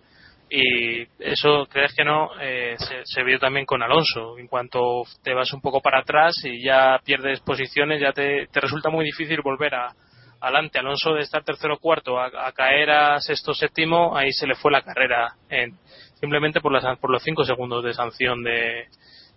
y 0.50 1.02
eso 1.18 1.66
crees 1.70 1.94
que 1.94 2.04
no 2.04 2.30
eh, 2.40 2.76
se, 3.04 3.22
vio 3.24 3.38
también 3.38 3.66
con 3.66 3.82
Alonso. 3.82 4.38
En 4.38 4.46
cuanto 4.46 5.02
te 5.22 5.34
vas 5.34 5.52
un 5.52 5.60
poco 5.60 5.80
para 5.80 6.00
atrás 6.00 6.34
y 6.44 6.62
ya 6.62 7.00
pierdes 7.04 7.40
posiciones 7.40 8.00
ya 8.00 8.12
te, 8.12 8.46
te 8.48 8.60
resulta 8.60 8.90
muy 8.90 9.04
difícil 9.04 9.40
volver 9.42 9.74
a 9.74 9.92
adelante. 10.40 10.78
Alonso 10.78 11.14
de 11.14 11.22
estar 11.22 11.42
tercero 11.42 11.74
o 11.74 11.78
cuarto 11.78 12.18
a, 12.20 12.30
a 12.46 12.52
caer 12.52 12.90
a 12.90 13.20
sexto 13.20 13.54
séptimo 13.54 14.16
ahí 14.16 14.32
se 14.32 14.46
le 14.46 14.54
fue 14.54 14.70
la 14.70 14.82
carrera 14.82 15.34
en- 15.48 15.76
simplemente 16.20 16.60
por 16.60 16.72
las 16.72 16.98
por 16.98 17.10
los 17.10 17.22
cinco 17.22 17.44
segundos 17.44 17.82
de 17.82 17.94
sanción 17.94 18.42
de 18.42 18.86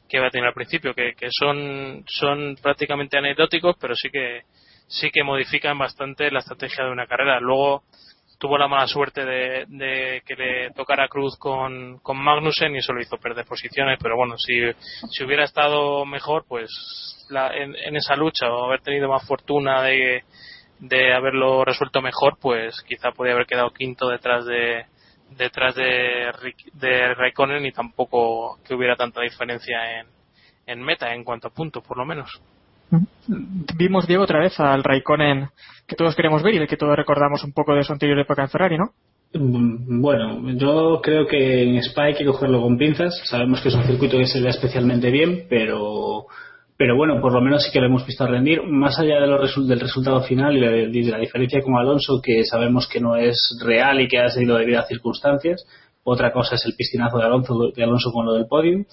que 0.09 0.19
va 0.19 0.27
a 0.27 0.31
tener 0.31 0.47
al 0.47 0.53
principio 0.53 0.93
que, 0.93 1.13
que 1.15 1.27
son 1.31 2.03
son 2.07 2.55
prácticamente 2.61 3.17
anecdóticos 3.17 3.75
pero 3.79 3.95
sí 3.95 4.09
que 4.09 4.41
sí 4.87 5.09
que 5.11 5.23
modifican 5.23 5.77
bastante 5.77 6.31
la 6.31 6.39
estrategia 6.39 6.85
de 6.85 6.91
una 6.91 7.07
carrera. 7.07 7.39
Luego 7.39 7.83
tuvo 8.38 8.57
la 8.57 8.67
mala 8.67 8.88
suerte 8.88 9.25
de, 9.25 9.65
de 9.67 10.21
que 10.25 10.35
le 10.35 10.71
tocara 10.71 11.07
Cruz 11.07 11.38
con, 11.38 11.99
con 11.99 12.17
Magnussen 12.17 12.75
y 12.75 12.79
eso 12.79 12.93
lo 12.93 13.01
hizo 13.01 13.17
perder 13.17 13.45
posiciones, 13.45 13.97
pero 14.01 14.15
bueno, 14.15 14.35
si, 14.38 14.53
si 15.09 15.23
hubiera 15.23 15.43
estado 15.43 16.05
mejor, 16.05 16.45
pues 16.47 16.69
la- 17.29 17.55
en, 17.55 17.75
esa 17.95 18.15
lucha 18.15 18.49
o 18.51 18.65
haber 18.65 18.81
tenido 18.81 19.09
más 19.09 19.25
fortuna 19.27 19.81
de, 19.81 20.23
de 20.79 21.13
haberlo 21.13 21.65
resuelto 21.65 22.01
mejor, 22.01 22.38
pues 22.39 22.81
quizá 22.83 23.11
podía 23.11 23.33
haber 23.33 23.47
quedado 23.47 23.71
quinto 23.71 24.09
detrás 24.09 24.45
de 24.45 24.85
detrás 25.31 25.75
de, 25.75 26.31
de 26.73 27.13
Raikkonen 27.13 27.65
y 27.65 27.73
tampoco 27.73 28.59
que 28.65 28.73
hubiera 28.73 28.95
tanta 28.95 29.19
diferencia 29.21 29.99
en, 29.99 30.07
en 30.65 30.81
meta 30.81 31.13
en 31.13 31.25
cuanto 31.25 31.49
a 31.49 31.53
puntos, 31.53 31.83
por 31.85 31.97
lo 31.97 32.05
menos. 32.05 32.29
Vimos, 33.77 34.07
Diego, 34.07 34.23
otra 34.23 34.39
vez 34.39 34.59
al 34.59 34.83
Raikkonen 34.83 35.49
que 35.88 35.95
todos 35.95 36.15
queremos 36.15 36.43
ver 36.43 36.55
y 36.55 36.59
del 36.59 36.67
que 36.67 36.77
todos 36.77 36.95
recordamos 36.95 37.43
un 37.43 37.53
poco 37.53 37.73
de 37.73 37.83
su 37.83 37.93
anterior 37.93 38.19
época 38.19 38.43
en 38.43 38.49
Ferrari, 38.49 38.77
¿no? 38.77 38.91
Mm, 39.33 40.01
Bueno, 40.01 40.49
yo 40.53 41.01
creo 41.01 41.27
que 41.27 41.63
en 41.63 41.75
Spa 41.83 42.03
hay 42.03 42.15
que 42.15 42.25
cogerlo 42.25 42.61
con 42.61 42.77
pinzas. 42.77 43.21
Sabemos 43.25 43.61
que 43.61 43.69
es 43.69 43.75
un 43.75 43.83
circuito 43.83 44.17
que 44.17 44.25
se 44.27 44.41
ve 44.41 44.49
especialmente 44.49 45.11
bien, 45.11 45.45
pero, 45.49 46.25
pero 46.77 46.95
bueno, 46.95 47.19
por 47.21 47.33
lo 47.33 47.41
menos 47.41 47.63
sí 47.63 47.71
que 47.71 47.79
lo 47.81 47.88
hemos 47.88 48.05
visto 48.05 48.25
rendir. 48.25 48.63
Más 48.63 48.97
allá 48.99 49.19
de 49.19 49.27
lo 49.27 49.41
resul- 49.41 49.67
del 49.67 49.79
resultado 49.81 50.21
final 50.21 50.55
y 50.57 50.61
de, 50.61 51.11
la 51.11 51.19
diferencia 51.19 51.61
con 51.61 51.75
Alonso, 51.75 52.21
que 52.23 52.43
sabemos 52.45 52.88
que 52.88 53.01
no 53.01 53.15
es 53.17 53.38
real 53.63 53.99
y 54.01 54.07
que 54.07 54.19
ha 54.19 54.29
sido 54.29 54.57
debido 54.57 54.79
a 54.79 54.85
circunstancias. 54.88 55.65
Otra 56.03 56.31
cosa 56.31 56.55
es 56.55 56.65
el 56.65 56.73
piscinazo 56.77 57.17
de 57.17 57.25
Alonso, 57.25 57.71
de 57.75 57.83
Alonso 57.83 58.11
con 58.13 58.25
lo 58.25 58.33
del 58.33 58.47
podio. 58.47 58.85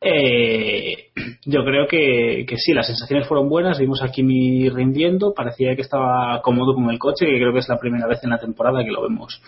Eh, 0.00 1.10
yo 1.44 1.64
creo 1.64 1.86
que, 1.86 2.44
que, 2.46 2.56
sí, 2.56 2.72
las 2.72 2.86
sensaciones 2.86 3.26
fueron 3.26 3.48
buenas. 3.48 3.78
Vimos 3.78 4.02
a 4.02 4.08
Kimi 4.08 4.68
rindiendo, 4.68 5.34
parecía 5.34 5.74
que 5.74 5.82
estaba 5.82 6.40
cómodo 6.42 6.74
con 6.74 6.90
el 6.90 6.98
coche, 6.98 7.26
que 7.26 7.38
creo 7.38 7.52
que 7.52 7.60
es 7.60 7.68
la 7.68 7.78
primera 7.78 8.06
vez 8.06 8.22
en 8.22 8.30
la 8.30 8.38
temporada 8.38 8.84
que 8.84 8.90
lo 8.90 9.02
vemos 9.02 9.40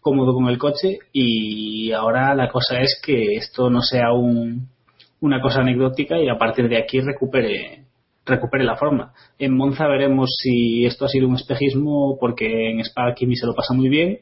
cómodo 0.00 0.34
con 0.34 0.48
el 0.48 0.58
coche. 0.58 0.98
Y 1.12 1.92
ahora 1.92 2.34
la 2.34 2.48
cosa 2.48 2.80
es 2.80 3.00
que 3.04 3.34
esto 3.34 3.70
no 3.70 3.82
sea 3.82 4.12
un, 4.12 4.68
una 5.20 5.40
cosa 5.40 5.60
anecdótica 5.60 6.18
y 6.18 6.28
a 6.28 6.38
partir 6.38 6.68
de 6.68 6.78
aquí 6.78 7.00
recupere 7.00 7.84
recupere 8.24 8.62
la 8.62 8.76
forma. 8.76 9.14
En 9.38 9.56
Monza 9.56 9.86
veremos 9.86 10.28
si 10.42 10.84
esto 10.84 11.06
ha 11.06 11.08
sido 11.08 11.28
un 11.28 11.36
espejismo 11.36 12.18
porque 12.20 12.70
en 12.70 12.80
Spa 12.80 13.14
Kimi 13.14 13.36
se 13.36 13.46
lo 13.46 13.54
pasa 13.54 13.72
muy 13.72 13.88
bien 13.88 14.18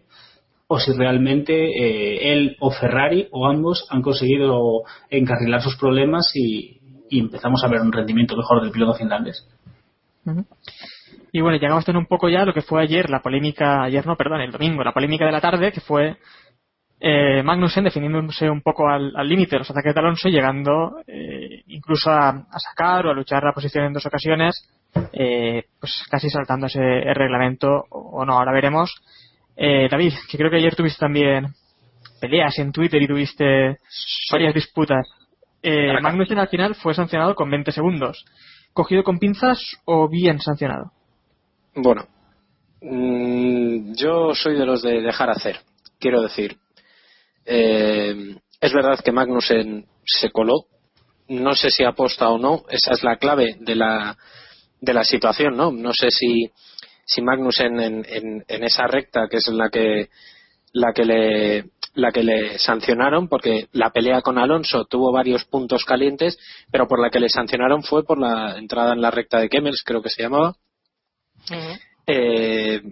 o 0.68 0.78
si 0.78 0.92
realmente 0.92 1.52
eh, 1.54 2.32
él 2.32 2.56
o 2.60 2.70
Ferrari 2.70 3.28
o 3.30 3.46
ambos 3.46 3.86
han 3.90 4.02
conseguido 4.02 4.82
encarrilar 5.10 5.62
sus 5.62 5.76
problemas 5.76 6.30
y, 6.34 6.80
empezamos 7.08 7.62
a 7.62 7.68
ver 7.68 7.80
un 7.80 7.92
rendimiento 7.92 8.36
mejor 8.36 8.60
del 8.60 8.72
piloto 8.72 8.94
finlandés. 8.94 9.48
Y 11.30 11.40
bueno, 11.40 11.56
llegamos 11.56 11.84
a 11.84 11.86
tener 11.86 12.00
un 12.00 12.06
poco 12.06 12.28
ya 12.28 12.44
lo 12.44 12.52
que 12.52 12.62
fue 12.62 12.82
ayer, 12.82 13.08
la 13.10 13.22
polémica, 13.22 13.84
ayer 13.84 14.04
no, 14.04 14.16
perdón, 14.16 14.40
el 14.40 14.50
domingo, 14.50 14.82
la 14.82 14.92
polémica 14.92 15.24
de 15.24 15.30
la 15.30 15.40
tarde, 15.40 15.70
que 15.70 15.80
fue 15.80 16.16
eh, 16.98 17.42
Magnussen 17.42 17.84
definiéndose 17.84 18.48
un 18.48 18.62
poco 18.62 18.88
al 18.88 19.12
límite 19.28 19.52
de 19.52 19.58
los 19.58 19.70
ataques 19.70 19.94
de 19.94 20.00
Alonso, 20.00 20.28
llegando 20.28 20.96
eh, 21.06 21.62
incluso 21.66 22.10
a, 22.10 22.46
sacar 22.58 23.06
o 23.06 23.10
a 23.10 23.14
luchar 23.14 23.44
la 23.44 23.52
posición 23.52 23.84
en 23.84 23.92
dos 23.92 24.06
ocasiones, 24.06 24.66
eh, 25.12 25.64
pues 25.78 26.04
casi 26.10 26.30
saltando 26.30 26.66
ese 26.66 26.80
reglamento 26.80 27.84
o 27.90 28.24
no, 28.24 28.32
ahora 28.32 28.52
veremos. 28.52 28.94
Eh, 29.56 29.88
David, 29.90 30.12
que 30.30 30.36
creo 30.36 30.50
que 30.50 30.56
ayer 30.56 30.76
tuviste 30.76 31.00
también 31.00 31.46
peleas 32.20 32.58
en 32.58 32.72
Twitter 32.72 33.02
y 33.02 33.08
tuviste 33.08 33.78
varias 34.30 34.54
disputas. 34.54 35.06
Eh, 35.62 35.92
Magnussen 36.00 36.38
al 36.38 36.48
final 36.48 36.74
fue 36.74 36.94
sancionado 36.94 37.34
con 37.34 37.50
20 37.50 37.72
segundos. 37.72 38.24
¿Cogido 38.72 39.02
con 39.02 39.18
pinzas 39.18 39.58
o 39.86 40.08
bien 40.08 40.38
sancionado? 40.38 40.92
Bueno, 41.74 42.06
mm, 42.82 43.94
yo 43.94 44.34
soy 44.34 44.58
de 44.58 44.66
los 44.66 44.82
de 44.82 45.00
dejar 45.00 45.30
hacer. 45.30 45.60
Quiero 45.98 46.20
decir, 46.20 46.58
eh, 47.46 48.36
es 48.60 48.72
verdad 48.72 49.00
que 49.02 49.12
Magnussen 49.12 49.86
se 50.04 50.30
coló. 50.30 50.66
No 51.28 51.54
sé 51.54 51.70
si 51.70 51.84
aposta 51.84 52.28
o 52.28 52.38
no. 52.38 52.64
Esa 52.68 52.92
es 52.92 53.02
la 53.02 53.16
clave 53.16 53.56
de 53.58 53.74
la, 53.74 54.16
de 54.80 54.94
la 54.94 55.04
situación, 55.04 55.56
¿no? 55.56 55.72
No 55.72 55.92
sé 55.92 56.10
si 56.10 56.50
si 57.06 57.22
Magnussen 57.22 57.80
en, 57.80 58.04
en, 58.48 58.64
esa 58.64 58.86
recta 58.86 59.28
que 59.30 59.36
es 59.38 59.48
la 59.48 59.70
que 59.70 60.10
la 60.72 60.92
que 60.92 61.04
le 61.04 61.70
la 61.94 62.12
que 62.12 62.22
le 62.22 62.58
sancionaron 62.58 63.28
porque 63.28 63.68
la 63.72 63.90
pelea 63.90 64.20
con 64.20 64.38
Alonso 64.38 64.84
tuvo 64.84 65.12
varios 65.12 65.44
puntos 65.44 65.84
calientes 65.84 66.36
pero 66.70 66.88
por 66.88 67.00
la 67.00 67.10
que 67.10 67.20
le 67.20 67.28
sancionaron 67.28 67.82
fue 67.82 68.04
por 68.04 68.18
la 68.18 68.58
entrada 68.58 68.92
en 68.92 69.00
la 69.00 69.10
recta 69.10 69.38
de 69.38 69.48
Kemmels 69.48 69.82
creo 69.84 70.02
que 70.02 70.10
se 70.10 70.22
llamaba 70.22 70.56
eh, 72.06 72.82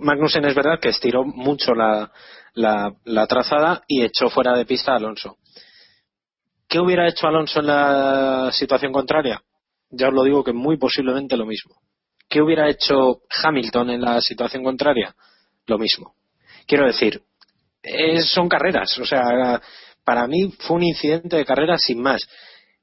Magnussen 0.00 0.44
es 0.44 0.54
verdad 0.54 0.78
que 0.80 0.90
estiró 0.90 1.24
mucho 1.24 1.74
la, 1.74 2.10
la, 2.54 2.94
la, 3.04 3.26
trazada 3.26 3.82
y 3.86 4.02
echó 4.02 4.28
fuera 4.28 4.56
de 4.56 4.66
pista 4.66 4.92
a 4.92 4.96
Alonso. 4.96 5.36
¿Qué 6.68 6.80
hubiera 6.80 7.08
hecho 7.08 7.26
Alonso 7.26 7.60
en 7.60 7.66
la 7.66 8.50
situación 8.52 8.92
contraria? 8.92 9.42
Ya 9.90 10.08
os 10.08 10.14
lo 10.14 10.24
digo 10.24 10.42
que 10.42 10.52
muy 10.52 10.76
posiblemente 10.76 11.36
lo 11.36 11.46
mismo. 11.46 11.76
¿Qué 12.28 12.40
hubiera 12.42 12.68
hecho 12.68 13.20
Hamilton 13.42 13.90
en 13.90 14.00
la 14.00 14.20
situación 14.20 14.64
contraria? 14.64 15.14
Lo 15.66 15.78
mismo. 15.78 16.14
Quiero 16.66 16.86
decir, 16.86 17.22
son 18.24 18.48
carreras. 18.48 18.98
O 18.98 19.04
sea, 19.04 19.60
para 20.04 20.26
mí 20.26 20.52
fue 20.60 20.76
un 20.76 20.82
incidente 20.84 21.36
de 21.36 21.44
carrera 21.44 21.76
sin 21.78 22.00
más. 22.00 22.22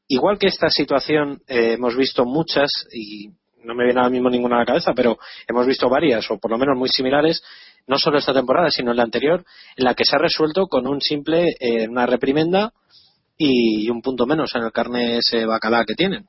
Igual 0.08 0.38
que 0.38 0.48
esta 0.48 0.70
situación 0.70 1.42
eh, 1.48 1.74
hemos 1.74 1.96
visto 1.96 2.26
muchas 2.26 2.70
y 2.92 3.30
no 3.64 3.76
me 3.76 3.86
viene 3.86 4.00
ahora 4.00 4.10
mismo 4.10 4.30
ninguna 4.30 4.58
a 4.58 4.60
la 4.60 4.66
cabeza, 4.66 4.94
pero 4.94 5.18
hemos 5.48 5.66
visto 5.66 5.88
varias 5.88 6.30
o 6.32 6.38
por 6.38 6.52
lo 6.52 6.58
menos 6.58 6.78
muy 6.78 6.90
similares, 6.90 7.42
no 7.88 7.98
solo 7.98 8.18
esta 8.18 8.34
temporada, 8.34 8.70
sino 8.72 8.92
en 8.92 8.98
la 8.98 9.04
anterior, 9.04 9.46
en 9.76 9.86
la 9.86 9.94
que 9.94 10.04
se 10.04 10.16
ha 10.16 10.20
resuelto 10.20 10.68
con 10.68 10.88
un 10.88 11.00
simple, 11.00 11.56
eh, 11.60 11.88
una 11.88 12.06
reprimenda 12.06 12.74
y 13.38 13.90
un 13.90 14.02
punto 14.02 14.26
menos 14.26 14.54
en 14.56 14.64
el 14.64 14.72
carne 14.72 15.18
ese 15.18 15.46
bacalá 15.46 15.86
que 15.86 15.96
tienen. 15.96 16.26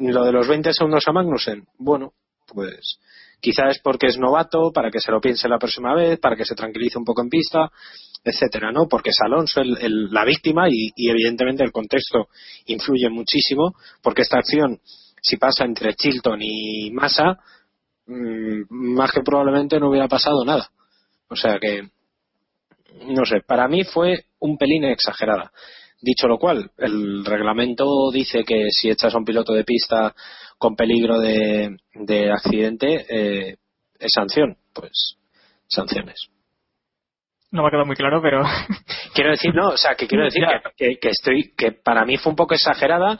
Lo 0.00 0.24
de 0.24 0.32
los 0.32 0.48
20 0.48 0.72
segundos 0.72 1.06
a 1.06 1.12
Magnussen, 1.12 1.66
bueno, 1.78 2.14
pues 2.46 2.98
quizás 3.38 3.76
es 3.76 3.82
porque 3.82 4.06
es 4.06 4.18
novato, 4.18 4.72
para 4.72 4.90
que 4.90 5.00
se 5.00 5.10
lo 5.10 5.20
piense 5.20 5.46
la 5.46 5.58
próxima 5.58 5.94
vez, 5.94 6.18
para 6.18 6.36
que 6.36 6.46
se 6.46 6.54
tranquilice 6.54 6.98
un 6.98 7.04
poco 7.04 7.20
en 7.20 7.28
pista, 7.28 7.70
etcétera, 8.24 8.72
¿no? 8.72 8.88
Porque 8.88 9.10
es 9.10 9.20
Alonso 9.20 9.60
el, 9.60 10.10
la 10.10 10.24
víctima 10.24 10.68
y, 10.70 10.90
evidentemente 10.96 11.64
el 11.64 11.70
contexto 11.70 12.28
influye 12.66 13.10
muchísimo, 13.10 13.74
porque 14.02 14.22
esta 14.22 14.38
acción, 14.38 14.80
si 15.20 15.36
pasa 15.36 15.64
entre 15.64 15.94
Chilton 15.94 16.38
y 16.40 16.90
Massa, 16.92 17.38
mm, 18.06 18.62
más 18.70 19.12
que 19.12 19.20
probablemente 19.20 19.78
no 19.78 19.90
hubiera 19.90 20.08
pasado 20.08 20.44
nada. 20.46 20.70
O 21.28 21.36
sea 21.36 21.58
que, 21.60 21.90
no 23.06 23.24
sé, 23.26 23.42
para 23.46 23.68
mí 23.68 23.84
fue 23.84 24.24
un 24.38 24.56
pelín 24.56 24.84
exagerada. 24.84 25.52
Dicho 26.02 26.26
lo 26.26 26.38
cual, 26.38 26.70
el 26.78 27.24
reglamento 27.24 28.10
dice 28.10 28.42
que 28.44 28.68
si 28.70 28.90
echas 28.90 29.14
a 29.14 29.18
un 29.18 29.24
piloto 29.24 29.52
de 29.52 29.64
pista 29.64 30.14
con 30.56 30.74
peligro 30.74 31.20
de, 31.20 31.76
accidente, 32.32 33.06
eh, 33.08 33.56
es 33.98 34.10
sanción. 34.14 34.56
Pues 34.72 35.16
sanciones. 35.66 36.28
No 37.50 37.62
me 37.62 37.68
ha 37.68 37.70
quedado 37.70 37.86
muy 37.86 37.96
claro, 37.96 38.22
pero. 38.22 38.42
quiero 39.14 39.30
decir, 39.30 39.54
no, 39.54 39.70
o 39.70 39.76
sea, 39.76 39.94
que 39.94 40.06
quiero 40.06 40.24
decir 40.24 40.42
que, 40.76 40.98
estoy, 41.02 41.52
que 41.56 41.72
para 41.72 42.04
mí 42.04 42.16
fue 42.16 42.30
un 42.30 42.36
poco 42.36 42.54
exagerada, 42.54 43.18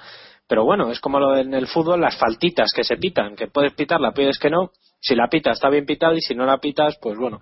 pero 0.48 0.64
bueno, 0.64 0.90
es 0.90 1.00
como 1.00 1.18
lo 1.18 1.36
en 1.36 1.52
el 1.52 1.66
fútbol, 1.66 2.00
las 2.00 2.16
faltitas 2.16 2.70
que 2.74 2.84
se 2.84 2.96
pitan, 2.96 3.36
que 3.36 3.48
puedes 3.48 3.74
pitarla, 3.74 4.12
puedes 4.12 4.38
que 4.38 4.50
no. 4.50 4.70
Si 5.00 5.14
la 5.14 5.28
pitas 5.28 5.54
está 5.58 5.68
bien 5.68 5.84
pitada 5.84 6.14
y 6.14 6.20
si 6.20 6.34
no 6.34 6.46
la 6.46 6.58
pitas, 6.58 6.98
pues 7.00 7.18
bueno, 7.18 7.40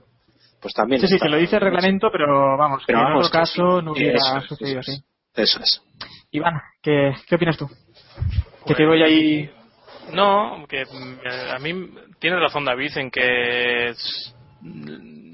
pues 0.60 0.74
también. 0.74 1.00
Sí, 1.00 1.08
sí, 1.08 1.18
que 1.18 1.28
lo 1.28 1.36
dice 1.36 1.56
el 1.56 1.62
reglamento, 1.62 2.08
pero 2.10 2.56
vamos, 2.56 2.82
pero 2.86 3.00
en 3.00 3.16
otro 3.16 3.30
caso 3.30 3.82
no 3.82 3.92
hubiera 3.92 4.40
sucedido 4.40 4.80
así. 4.80 5.02
Eso 5.38 5.60
es. 5.60 5.82
Iván, 6.30 6.60
¿qué, 6.82 7.14
qué 7.26 7.34
opinas 7.36 7.56
tú? 7.56 7.68
que 8.66 8.74
te 8.74 8.86
voy 8.86 9.02
ahí. 9.02 9.50
No, 10.12 10.66
que 10.68 10.82
eh, 10.82 11.50
a 11.54 11.58
mí 11.58 11.90
tiene 12.18 12.38
razón 12.38 12.64
David 12.64 12.96
en 12.96 13.10
que 13.10 13.92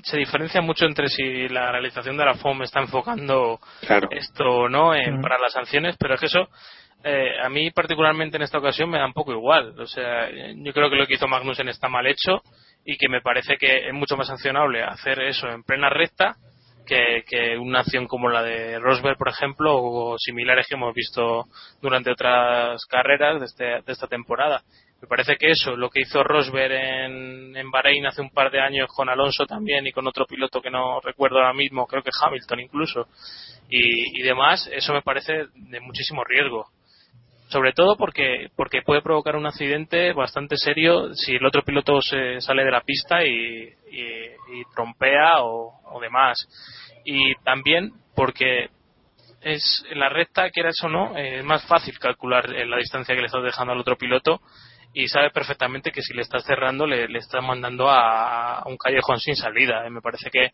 se 0.03 0.17
diferencia 0.17 0.61
mucho 0.61 0.85
entre 0.85 1.09
si 1.09 1.49
la 1.49 1.73
realización 1.73 2.17
de 2.17 2.25
la 2.25 2.35
FOM 2.35 2.63
está 2.63 2.81
enfocando 2.81 3.59
esto 4.11 4.45
o 4.45 4.69
no 4.69 4.95
en, 4.95 5.21
para 5.21 5.39
las 5.39 5.53
sanciones, 5.53 5.97
pero 5.99 6.15
es 6.15 6.21
que 6.21 6.27
eso 6.27 6.49
eh, 7.03 7.41
a 7.43 7.49
mí 7.49 7.71
particularmente 7.71 8.37
en 8.37 8.43
esta 8.43 8.59
ocasión 8.59 8.91
me 8.91 8.99
da 8.99 9.07
un 9.07 9.15
poco 9.15 9.33
igual. 9.33 9.79
O 9.81 9.87
sea, 9.87 10.29
yo 10.31 10.73
creo 10.73 10.91
que 10.91 10.97
lo 10.97 11.07
que 11.07 11.15
hizo 11.15 11.29
Magnussen 11.29 11.69
está 11.69 11.89
mal 11.89 12.07
hecho 12.07 12.43
y 12.85 12.97
que 12.97 13.09
me 13.09 13.23
parece 13.23 13.57
que 13.57 13.89
es 13.89 13.95
mucho 13.95 14.17
más 14.17 14.27
sancionable 14.27 14.83
hacer 14.83 15.21
eso 15.21 15.49
en 15.49 15.63
plena 15.63 15.89
recta 15.89 16.37
que, 16.85 17.59
una 17.59 17.81
acción 17.81 18.07
como 18.07 18.29
la 18.29 18.43
de 18.43 18.79
Rosberg, 18.79 19.17
por 19.17 19.29
ejemplo, 19.29 19.77
o 19.77 20.17
similares 20.19 20.67
que 20.69 20.75
hemos 20.75 20.95
visto 20.95 21.47
durante 21.81 22.11
otras 22.11 22.85
carreras 22.87 23.41
de, 23.41 23.47
este, 23.47 23.65
de 23.65 23.93
esta 23.93 24.07
temporada. 24.07 24.63
Me 25.01 25.09
parece 25.09 25.37
que 25.37 25.51
eso, 25.51 25.77
lo 25.77 25.91
que 25.91 26.01
hizo 26.01 26.23
Rosberg 26.23 26.73
en, 26.73 27.57
en 27.57 27.71
Bahrein 27.71 28.07
hace 28.07 28.23
un 28.23 28.31
par 28.31 28.51
de 28.51 28.61
años 28.61 28.89
con 28.95 29.09
Alonso 29.09 29.45
también 29.45 29.87
y 29.87 29.93
con 29.93 30.07
otro 30.07 30.25
piloto 30.27 30.63
que 30.63 30.71
no 30.71 31.01
recuerdo 31.01 31.37
ahora 31.37 31.53
mismo, 31.53 31.87
creo 31.87 32.03
que 32.03 32.11
Hamilton 32.19 32.61
incluso, 32.61 33.09
y, 33.69 34.21
y 34.21 34.23
demás, 34.23 34.69
eso 34.73 34.93
me 34.95 35.03
parece 35.03 35.47
de 35.55 35.81
muchísimo 35.81 36.25
riesgo 36.25 36.69
sobre 37.49 37.73
todo 37.73 37.97
porque 37.97 38.49
porque 38.57 38.83
puede 38.83 39.03
provocar 39.03 39.37
un 39.37 39.47
accidente 39.47 40.13
bastante 40.13 40.57
serio 40.57 41.15
si 41.15 41.37
el 41.37 41.47
otro 41.47 41.63
piloto 41.63 42.01
se 42.01 42.41
sale 42.41 42.65
de 42.65 42.71
la 42.71 42.81
pista 42.81 43.25
y, 43.25 43.73
y, 43.91 44.65
trompea 44.75 45.43
o, 45.43 45.81
o, 45.85 46.01
demás. 46.01 46.37
Y 47.05 47.35
también 47.45 47.93
porque 48.15 48.71
es 49.41 49.85
en 49.91 50.01
la 50.01 50.09
recta 50.09 50.51
quieras 50.51 50.77
o 50.83 50.89
no 50.89 51.17
es 51.17 51.45
más 51.45 51.67
fácil 51.67 51.99
calcular 51.99 52.51
eh, 52.55 52.67
la 52.67 52.79
distancia 52.79 53.15
que 53.15 53.21
le 53.21 53.27
estás 53.27 53.45
dejando 53.45 53.73
al 53.73 53.81
otro 53.81 53.97
piloto 53.97 54.41
y 54.95 55.09
sabe 55.09 55.31
perfectamente 55.31 55.91
que 55.91 56.03
si 56.03 56.15
le 56.15 56.23
estás 56.23 56.45
cerrando 56.45 56.87
le, 56.87 57.09
le 57.09 57.19
estás 57.19 57.43
mandando 57.43 57.91
a, 57.91 58.63
un 58.67 58.77
callejón 58.77 59.19
sin 59.19 59.37
salida. 59.37 59.89
Me 59.91 60.01
parece 60.01 60.31
que, 60.31 60.53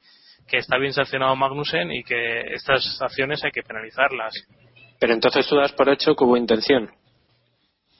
que 0.48 0.56
está 0.56 0.76
bien 0.78 0.92
sancionado 0.92 1.36
Magnussen 1.36 1.92
y 1.92 2.02
que 2.02 2.40
estas 2.52 3.00
acciones 3.00 3.44
hay 3.44 3.52
que 3.52 3.62
penalizarlas 3.62 4.34
pero 5.00 5.14
entonces 5.14 5.46
tú 5.48 5.56
das 5.56 5.72
por 5.72 5.88
hecho 5.88 6.14
que 6.14 6.22
hubo 6.22 6.36
intención. 6.36 6.90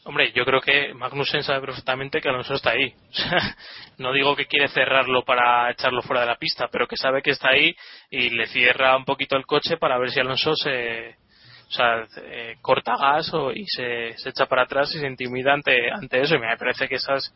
Hombre, 0.05 0.33
yo 0.33 0.45
creo 0.45 0.61
que 0.61 0.95
Magnussen 0.95 1.43
sabe 1.43 1.61
perfectamente 1.61 2.21
que 2.21 2.29
Alonso 2.29 2.55
está 2.55 2.71
ahí. 2.71 2.95
no 3.99 4.13
digo 4.13 4.37
que 4.37 4.47
quiere 4.47 4.69
cerrarlo 4.69 5.25
para 5.25 5.71
echarlo 5.71 6.03
fuera 6.03 6.23
de 6.23 6.29
la 6.29 6.37
pista, 6.37 6.69
pero 6.71 6.87
que 6.87 6.97
sabe 6.97 7.23
que 7.23 7.31
está 7.31 7.51
ahí 7.51 7.75
y 8.11 8.31
le 8.31 8.47
cierra 8.47 8.97
un 8.97 9.05
poquito 9.05 9.37
el 9.37 9.47
coche 9.47 9.77
para 9.77 9.99
ver 9.99 10.11
si 10.11 10.21
Alonso 10.21 10.55
se, 10.55 11.17
o 11.69 11.73
sea, 11.73 12.07
eh, 12.23 12.57
corta 12.61 12.97
gas 12.97 13.33
o, 13.35 13.53
y 13.53 13.65
se, 13.67 14.17
se, 14.17 14.31
echa 14.31 14.47
para 14.47 14.63
atrás 14.63 14.93
y 14.95 14.99
se 14.99 15.07
intimida 15.07 15.53
ante, 15.53 15.91
ante 15.91 16.21
eso. 16.21 16.35
Y 16.35 16.39
me 16.39 16.57
parece 16.57 16.89
que 16.89 16.97
esas, 16.97 17.33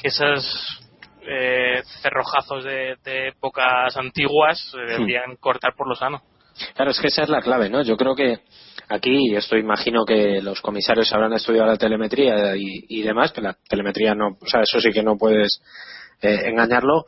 que 0.00 0.08
esas 0.08 0.86
eh, 1.22 1.82
cerrojazos 2.02 2.64
de, 2.64 2.96
épocas 3.28 3.96
antiguas 3.96 4.58
se 4.70 4.78
deberían 4.78 5.36
cortar 5.36 5.74
por 5.76 5.88
lo 5.88 5.94
sano. 5.94 6.22
Claro, 6.74 6.90
es 6.90 7.00
que 7.00 7.08
esa 7.08 7.22
es 7.22 7.28
la 7.28 7.42
clave, 7.42 7.68
¿no? 7.68 7.82
Yo 7.82 7.96
creo 7.96 8.14
que 8.14 8.40
aquí, 8.88 9.34
esto 9.34 9.56
imagino 9.56 10.04
que 10.04 10.40
los 10.40 10.60
comisarios 10.60 11.12
habrán 11.12 11.32
estudiado 11.34 11.66
la 11.66 11.76
telemetría 11.76 12.54
y, 12.56 13.02
demás, 13.02 13.32
que 13.32 13.40
la 13.40 13.56
telemetría 13.68 14.14
no, 14.14 14.36
o 14.40 14.46
sea, 14.46 14.62
eso 14.62 14.80
sí 14.80 14.90
que 14.92 15.02
no 15.02 15.16
puedes 15.16 15.60
eh, 16.22 16.42
engañarlo. 16.46 17.04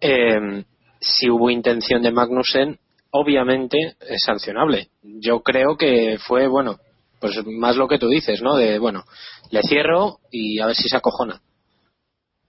Eh, 0.00 0.64
si 1.00 1.30
hubo 1.30 1.50
intención 1.50 2.02
de 2.02 2.10
Magnussen, 2.10 2.78
obviamente 3.10 3.96
es 4.00 4.22
sancionable. 4.24 4.88
Yo 5.02 5.40
creo 5.40 5.76
que 5.76 6.18
fue, 6.18 6.48
bueno, 6.48 6.78
pues 7.20 7.36
más 7.46 7.76
lo 7.76 7.86
que 7.88 7.98
tú 7.98 8.08
dices, 8.08 8.42
¿no? 8.42 8.56
De, 8.56 8.78
bueno, 8.78 9.04
le 9.50 9.62
cierro 9.62 10.18
y 10.30 10.60
a 10.60 10.66
ver 10.66 10.76
si 10.76 10.88
se 10.88 10.96
acojona. 10.96 11.40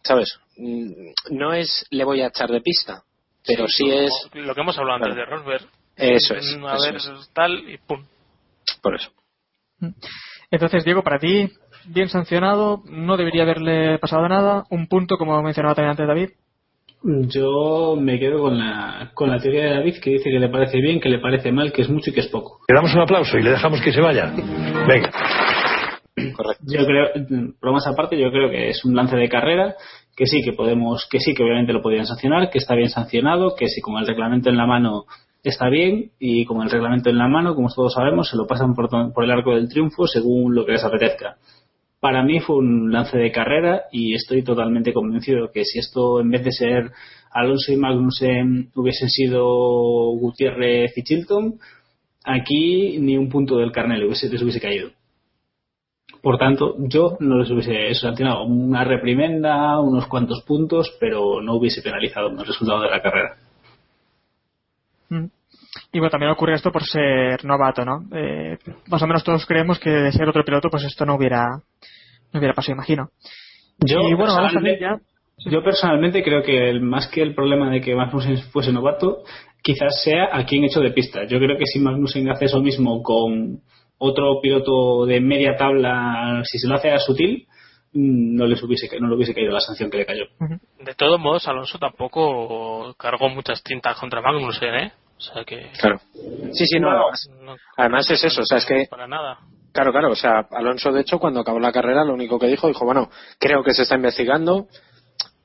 ¿Sabes? 0.04 0.38
Mm, 0.58 1.12
No 1.32 1.54
es 1.54 1.86
le 1.92 2.04
voy 2.04 2.22
a 2.22 2.28
echar 2.28 2.50
de 2.50 2.62
pista, 2.62 3.04
pero 3.48 3.68
sí, 3.68 3.84
como 3.90 4.02
es 4.02 4.30
Lo 4.34 4.56
que 4.56 4.62
hemos 4.62 4.78
hablado 4.78 4.98
antes 5.04 5.16
de 5.16 5.26
Rosberg. 5.26 5.66
Eso 5.98 6.36
es, 6.36 6.58
Mm, 6.60 6.66
A 6.66 6.76
eso 6.76 6.84
ver, 6.86 6.96
es. 6.96 7.32
tal 7.34 7.70
y 7.70 7.78
pum. 7.78 8.04
por 8.82 8.96
eso. 8.96 9.12
Entonces, 10.52 10.84
Diego, 10.86 11.04
para 11.04 11.20
ti, 11.20 11.50
bien 11.88 12.10
sancionado, 12.10 12.82
no 12.86 13.18
debería 13.18 13.44
haberle 13.44 14.00
pasado 14.00 14.28
nada. 14.28 14.64
Un 14.70 14.88
punto, 14.88 15.18
como 15.18 15.42
mencionaba 15.42 15.76
también 15.76 15.92
antes 15.92 16.08
David. 16.08 16.30
Yo 17.30 17.96
me 18.00 18.18
quedo 18.20 18.40
con 18.40 18.58
la, 18.58 19.12
con 19.14 19.30
la 19.30 19.40
teoría 19.40 19.66
de 19.66 19.70
David 19.76 19.96
que 20.02 20.10
dice 20.12 20.24
que 20.32 20.40
le 20.40 20.50
parece 20.50 20.78
bien, 20.82 21.00
que 21.00 21.10
le 21.10 21.20
parece 21.20 21.52
mal, 21.52 21.72
que 21.72 21.84
es 21.84 21.90
mucho 21.90 22.10
y 22.10 22.14
que 22.14 22.22
es 22.22 22.28
poco. 22.30 22.62
Le 22.68 22.76
damos 22.76 22.94
un 22.96 23.02
aplauso 23.02 23.38
y 23.38 23.44
le 23.44 23.52
dejamos 23.52 23.80
que 23.82 23.94
se 23.94 24.02
vaya. 24.02 24.34
Venga. 24.88 25.12
Yo 26.62 26.86
creo, 26.86 27.10
bromas 27.62 27.86
aparte, 27.86 28.18
yo 28.20 28.32
creo 28.32 28.50
que 28.50 28.70
es 28.70 28.84
un 28.86 28.96
lance 28.96 29.16
de 29.18 29.30
carrera 29.30 29.76
que 30.16 30.26
sí, 30.26 30.42
que 30.42 30.54
podemos, 30.54 31.08
que 31.10 31.20
sí, 31.20 31.34
que 31.34 31.44
obviamente 31.44 31.74
lo 31.74 31.82
podrían 31.82 32.06
sancionar, 32.06 32.50
que 32.50 32.58
está 32.58 32.76
bien 32.76 32.90
sancionado, 32.90 33.56
que 33.56 33.68
si 33.68 33.82
con 33.82 33.98
el 33.98 34.08
reglamento 34.08 34.50
en 34.50 34.58
la 34.58 34.66
mano 34.66 35.06
está 35.44 35.70
bien 35.70 36.12
y 36.20 36.46
con 36.46 36.62
el 36.62 36.70
reglamento 36.70 37.10
en 37.10 37.18
la 37.18 37.28
mano, 37.28 37.54
como 37.54 37.70
todos 37.70 37.94
sabemos, 37.94 38.30
se 38.30 38.38
lo 38.38 38.48
pasan 38.48 38.74
por, 38.74 38.90
el 39.24 39.32
arco 39.32 39.54
del 39.54 39.70
triunfo 39.70 40.08
según 40.08 40.56
lo 40.56 40.66
que 40.66 40.74
les 40.74 40.84
apetezca. 40.84 41.38
Para 42.00 42.24
mí 42.24 42.40
fue 42.40 42.58
un 42.58 42.92
lance 42.92 43.18
de 43.18 43.32
carrera 43.32 43.84
y 43.92 44.14
estoy 44.14 44.44
totalmente 44.44 44.94
convencido 44.94 45.52
que 45.52 45.66
si 45.66 45.80
esto 45.80 46.20
en 46.22 46.30
vez 46.30 46.44
de 46.44 46.52
ser 46.52 46.92
Alonso 47.32 47.74
y 47.74 47.78
Magnussen 47.78 48.70
hubiesen 48.76 49.10
sido 49.10 49.46
Gutiérrez 50.18 50.98
y 50.98 51.04
Chilton, 51.04 51.56
aquí 52.24 52.98
ni 53.00 53.18
un 53.18 53.30
punto 53.30 53.58
del 53.58 53.72
carnet 53.72 54.00
les 54.00 54.42
hubiese 54.42 54.62
caído. 54.62 54.92
Por 56.26 56.40
tanto, 56.40 56.74
yo 56.80 57.18
no 57.20 57.38
les 57.38 57.52
hubiese 57.52 57.94
sancionado 57.94 58.46
una 58.46 58.84
reprimenda, 58.84 59.80
unos 59.80 60.08
cuantos 60.08 60.42
puntos, 60.42 60.98
pero 61.00 61.40
no 61.40 61.54
hubiese 61.54 61.84
penalizado 61.84 62.30
el 62.30 62.44
resultado 62.44 62.82
de 62.82 62.90
la 62.90 63.00
carrera. 63.00 63.36
Mm. 65.10 65.26
Y 65.92 66.00
bueno, 66.00 66.10
también 66.10 66.32
ocurre 66.32 66.56
esto 66.56 66.72
por 66.72 66.84
ser 66.84 67.46
novato, 67.46 67.86
¿no? 67.86 68.06
Eh, 68.12 68.58
más 68.88 69.04
o 69.04 69.06
menos 69.06 69.24
todos 69.24 69.46
creemos 69.46 69.78
que 69.78 69.92
de 69.92 70.12
ser 70.12 70.28
otro 70.28 70.44
piloto, 70.44 70.68
pues 70.72 70.86
esto 70.86 71.06
no 71.06 71.14
hubiera, 71.14 71.46
no 72.34 72.40
hubiera 72.40 72.56
pasado, 72.56 72.74
imagino. 72.74 73.12
Yo, 73.78 74.00
y 74.00 74.16
bueno, 74.16 74.34
vamos 74.34 74.56
a 74.56 74.60
ver 74.62 74.80
personalmente, 74.80 74.82
ya. 74.82 75.52
yo 75.52 75.64
personalmente 75.64 76.24
creo 76.24 76.42
que 76.42 76.72
el- 76.72 76.82
más 76.82 77.08
que 77.08 77.22
el 77.22 77.36
problema 77.36 77.70
de 77.70 77.82
que 77.82 77.94
Magnussen 77.94 78.40
fuese 78.52 78.72
novato, 78.72 79.20
quizás 79.62 80.02
sea 80.04 80.30
a 80.36 80.44
quien 80.44 80.64
hecho 80.64 80.80
de 80.80 80.90
pista. 80.90 81.26
Yo 81.28 81.38
creo 81.38 81.56
que 81.56 81.68
si 81.68 81.78
Magnussen 81.80 82.28
hace 82.32 82.46
eso 82.46 82.62
mismo 82.62 83.04
con 83.04 83.60
otro 83.98 84.40
piloto 84.42 85.06
de 85.06 85.22
media 85.22 85.56
tabla, 85.56 86.42
si 86.44 86.60
se 86.60 86.68
lo 86.68 86.76
hace 86.76 86.92
a 86.92 87.00
sutil, 87.00 87.48
mm, 87.94 88.36
no 88.36 88.46
les 88.46 88.62
hubiese, 88.64 88.90
no 89.00 89.08
le 89.08 89.16
hubiese 89.16 89.34
caído 89.34 89.52
la 89.52 89.60
sanción 89.60 89.90
que 89.90 89.98
le 89.98 90.06
cayó. 90.06 90.26
De 90.80 90.94
todos 90.96 91.20
modos, 91.20 91.48
Alonso 91.48 91.78
tampoco 91.80 92.94
cargó 92.98 93.30
muchas 93.30 93.64
tintas 93.64 93.98
contra 94.00 94.22
Magnussen, 94.22 94.76
¿eh? 94.76 94.92
O 95.18 95.22
sea 95.22 95.44
que. 95.46 95.72
Claro. 95.80 96.00
Sí, 96.52 96.66
sí, 96.66 96.80
no. 96.80 96.92
No, 96.92 96.98
además, 96.98 97.30
además 97.78 98.12
es 98.12 98.24
eso, 98.24 98.42
o 98.42 98.46
sea, 98.46 98.58
es 98.58 98.66
que 98.66 98.88
Para 98.90 99.08
nada. 99.08 99.40
Claro, 99.72 99.92
claro. 99.92 100.12
O 100.12 100.16
sea, 100.16 100.48
Alonso, 100.52 100.92
de 100.92 101.02
hecho, 101.02 101.20
cuando 101.20 101.42
acabó 101.42 101.60
la 101.60 101.72
carrera, 101.72 102.06
lo 102.06 102.14
único 102.14 102.40
que 102.40 102.48
dijo, 102.48 102.68
dijo, 102.68 102.86
bueno, 102.86 103.10
creo 103.40 103.62
que 103.64 103.74
se 103.74 103.84
está 103.84 103.96
investigando 103.96 104.68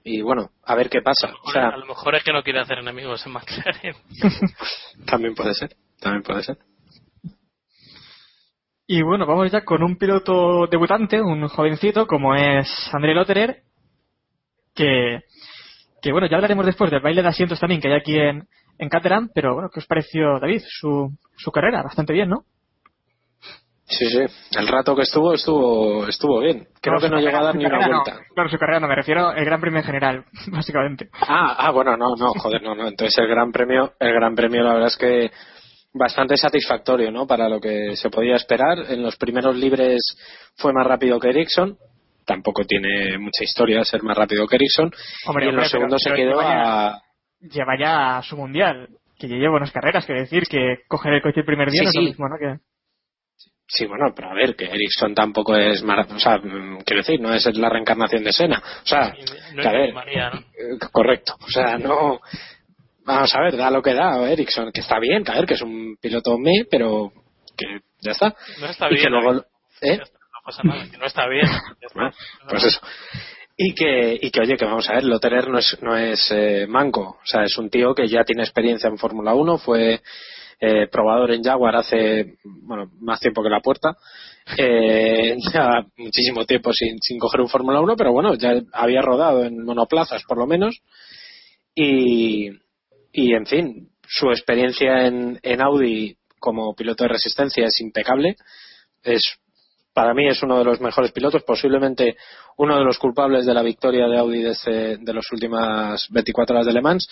y 0.04 0.22
bueno, 0.22 0.50
a 0.64 0.74
ver 0.74 0.88
qué 0.88 1.02
pasa. 1.02 1.32
O 1.44 1.50
sea, 1.50 1.68
a 1.68 1.76
lo 1.76 1.86
mejor 1.86 2.14
es 2.14 2.24
que 2.24 2.32
no 2.32 2.42
quiere 2.42 2.60
hacer 2.60 2.78
enemigos 2.78 3.24
en 3.26 3.32
McLaren. 3.32 3.96
también 5.06 5.34
puede 5.34 5.54
ser, 5.54 5.76
también 6.00 6.22
puede 6.22 6.42
ser. 6.42 6.58
Y 8.92 9.02
bueno, 9.02 9.24
vamos 9.24 9.52
ya 9.52 9.60
con 9.64 9.84
un 9.84 9.96
piloto 9.96 10.66
debutante, 10.66 11.22
un 11.22 11.46
jovencito 11.46 12.08
como 12.08 12.34
es 12.34 12.68
André 12.92 13.14
Lotterer, 13.14 13.58
que, 14.74 15.20
que 16.02 16.10
bueno, 16.10 16.26
ya 16.28 16.34
hablaremos 16.34 16.66
después 16.66 16.90
del 16.90 16.98
baile 17.00 17.22
de 17.22 17.28
asientos 17.28 17.60
también 17.60 17.80
que 17.80 17.86
hay 17.86 17.94
aquí 17.94 18.18
en, 18.18 18.48
en 18.78 18.88
Caterham, 18.88 19.30
pero 19.32 19.54
bueno, 19.54 19.68
¿qué 19.72 19.78
os 19.78 19.86
pareció, 19.86 20.40
David, 20.40 20.62
su, 20.66 21.08
su 21.36 21.52
carrera? 21.52 21.84
Bastante 21.84 22.12
bien, 22.12 22.30
¿no? 22.30 22.42
Sí, 23.84 24.06
sí. 24.06 24.24
El 24.58 24.66
rato 24.66 24.96
que 24.96 25.02
estuvo, 25.02 25.34
estuvo, 25.34 26.08
estuvo 26.08 26.40
bien. 26.40 26.66
Creo 26.82 26.98
que 26.98 27.08
no 27.08 27.18
llegó 27.18 27.28
a 27.28 27.32
carrera- 27.32 27.44
dar 27.46 27.54
ni 27.54 27.66
una 27.66 27.70
carrera 27.78 27.96
no. 27.96 28.02
vuelta. 28.04 28.24
Claro, 28.34 28.48
su 28.50 28.58
carrera 28.58 28.80
no, 28.80 28.88
me 28.88 28.96
refiero 28.96 29.28
al 29.28 29.44
Gran 29.44 29.60
Premio 29.60 29.78
en 29.78 29.86
general, 29.86 30.24
básicamente. 30.50 31.10
Ah, 31.28 31.54
ah, 31.58 31.70
bueno, 31.70 31.96
no, 31.96 32.16
no, 32.16 32.32
joder, 32.40 32.60
no, 32.60 32.74
no. 32.74 32.88
Entonces 32.88 33.16
el 33.18 33.28
Gran 33.28 33.52
Premio, 33.52 33.92
el 34.00 34.12
Gran 34.14 34.34
Premio, 34.34 34.64
la 34.64 34.72
verdad 34.74 34.88
es 34.88 34.96
que 34.96 35.30
bastante 35.92 36.36
satisfactorio, 36.36 37.10
¿no? 37.10 37.26
Para 37.26 37.48
lo 37.48 37.60
que 37.60 37.96
se 37.96 38.10
podía 38.10 38.36
esperar. 38.36 38.78
En 38.90 39.02
los 39.02 39.16
primeros 39.16 39.56
libres 39.56 40.00
fue 40.56 40.72
más 40.72 40.86
rápido 40.86 41.18
que 41.18 41.30
Ericsson. 41.30 41.76
Tampoco 42.24 42.64
tiene 42.64 43.18
mucha 43.18 43.42
historia 43.42 43.84
ser 43.84 44.02
más 44.02 44.16
rápido 44.16 44.46
que 44.46 44.56
Ericsson. 44.56 44.90
Hombre, 45.26 45.46
y 45.46 45.48
en 45.48 45.54
hombre, 45.54 45.62
los 45.64 45.70
pero- 45.72 45.80
segundos 45.80 46.02
se 46.02 46.10
pero 46.10 46.16
quedó 46.16 46.40
lleva 46.40 46.42
ya- 46.54 46.88
a. 46.88 47.02
Lleva 47.40 47.78
ya 47.78 48.18
a 48.18 48.22
su 48.22 48.36
mundial, 48.36 48.88
que 49.18 49.26
ya 49.28 49.36
lleva 49.36 49.52
buenas 49.52 49.72
carreras, 49.72 50.04
que 50.06 50.12
decir 50.12 50.44
que 50.48 50.76
coger 50.86 51.14
el 51.14 51.22
coche 51.22 51.40
el 51.40 51.46
primer 51.46 51.70
día 51.70 51.80
Sí, 51.80 51.84
no 51.84 51.90
es 51.90 51.96
lo 51.96 52.02
sí. 52.02 52.06
mismo, 52.08 52.28
¿no? 52.28 52.36
Que, 52.38 52.60
Sí, 53.72 53.86
bueno, 53.86 54.12
pero 54.16 54.30
a 54.30 54.34
ver, 54.34 54.56
que 54.56 54.64
Ericsson 54.64 55.14
tampoco 55.14 55.54
es. 55.56 55.82
mara- 55.84 56.06
O 56.12 56.18
sea, 56.18 56.38
mm, 56.38 56.78
quiero 56.84 57.02
decir, 57.02 57.20
no 57.20 57.32
es 57.32 57.46
la 57.56 57.68
reencarnación 57.68 58.24
de 58.24 58.32
Sena. 58.32 58.60
O 58.82 58.86
sea, 58.86 59.14
No 59.54 59.62
que 59.62 59.68
a 59.68 59.72
es 59.72 59.78
ver, 59.78 59.94
María, 59.94 60.30
¿no? 60.30 60.40
eh, 60.40 60.78
correcto. 60.92 61.36
O 61.40 61.48
sea, 61.48 61.78
no. 61.78 62.20
Vamos 63.10 63.34
a 63.34 63.40
ver, 63.40 63.56
da 63.56 63.70
lo 63.70 63.82
que 63.82 63.94
da 63.94 64.30
Ericsson, 64.30 64.70
que 64.72 64.80
está 64.80 64.98
bien, 64.98 65.24
a 65.28 65.34
ver, 65.34 65.46
que 65.46 65.54
es 65.54 65.62
un 65.62 65.96
piloto 66.00 66.38
me, 66.38 66.64
pero 66.70 67.12
que 67.56 67.80
ya 68.00 68.12
está. 68.12 68.34
No 68.60 68.66
está 68.66 68.86
y 68.86 68.94
bien. 68.94 69.04
que 69.04 69.10
luego. 69.10 69.44
¿eh? 69.82 69.98
No 69.98 70.40
pasa 70.44 70.62
nada, 70.62 70.88
que 70.90 70.96
no 70.96 71.06
está 71.06 71.28
bien. 71.28 71.46
Ya 71.46 71.72
está. 71.86 71.94
Bueno, 71.94 72.12
pues 72.48 72.64
eso. 72.64 72.80
Y 73.56 73.74
que, 73.74 74.18
y 74.22 74.30
que, 74.30 74.40
oye, 74.40 74.56
que 74.56 74.64
vamos 74.64 74.88
a 74.88 74.94
ver, 74.94 75.04
Lotterer 75.04 75.48
no 75.48 75.58
es, 75.58 75.76
no 75.82 75.96
es 75.96 76.30
eh, 76.30 76.66
manco. 76.66 77.18
O 77.22 77.26
sea, 77.26 77.44
es 77.44 77.58
un 77.58 77.68
tío 77.68 77.94
que 77.94 78.08
ya 78.08 78.24
tiene 78.24 78.42
experiencia 78.42 78.88
en 78.88 78.96
Fórmula 78.96 79.34
1, 79.34 79.58
fue 79.58 80.00
eh, 80.60 80.86
probador 80.90 81.32
en 81.32 81.42
Jaguar 81.42 81.76
hace, 81.76 82.36
bueno, 82.44 82.90
más 83.00 83.20
tiempo 83.20 83.42
que 83.42 83.50
la 83.50 83.60
puerta. 83.60 83.96
Eh, 84.56 85.36
ya 85.52 85.84
muchísimo 85.98 86.46
tiempo 86.46 86.72
sin, 86.72 86.98
sin 87.02 87.18
coger 87.18 87.42
un 87.42 87.48
Fórmula 87.48 87.80
1, 87.80 87.96
pero 87.96 88.12
bueno, 88.12 88.34
ya 88.34 88.54
había 88.72 89.02
rodado 89.02 89.44
en 89.44 89.62
monoplazas 89.62 90.22
por 90.24 90.38
lo 90.38 90.46
menos. 90.46 90.80
Y, 91.74 92.50
y 93.12 93.34
en 93.34 93.46
fin, 93.46 93.88
su 94.06 94.30
experiencia 94.30 95.06
en, 95.06 95.38
en 95.42 95.62
Audi 95.62 96.16
como 96.38 96.74
piloto 96.74 97.04
de 97.04 97.08
resistencia 97.08 97.66
es 97.66 97.80
impecable. 97.80 98.36
Es 99.02 99.22
para 99.92 100.14
mí 100.14 100.28
es 100.28 100.42
uno 100.42 100.58
de 100.58 100.64
los 100.64 100.80
mejores 100.80 101.12
pilotos, 101.12 101.42
posiblemente 101.42 102.16
uno 102.56 102.78
de 102.78 102.84
los 102.84 102.98
culpables 102.98 103.44
de 103.44 103.54
la 103.54 103.62
victoria 103.62 104.06
de 104.06 104.18
Audi 104.18 104.42
de, 104.42 104.50
este- 104.50 104.96
de 104.98 105.14
las 105.14 105.30
últimas 105.32 106.06
24 106.10 106.54
horas 106.56 106.66
de 106.66 106.72
Le 106.72 106.80
Mans. 106.80 107.08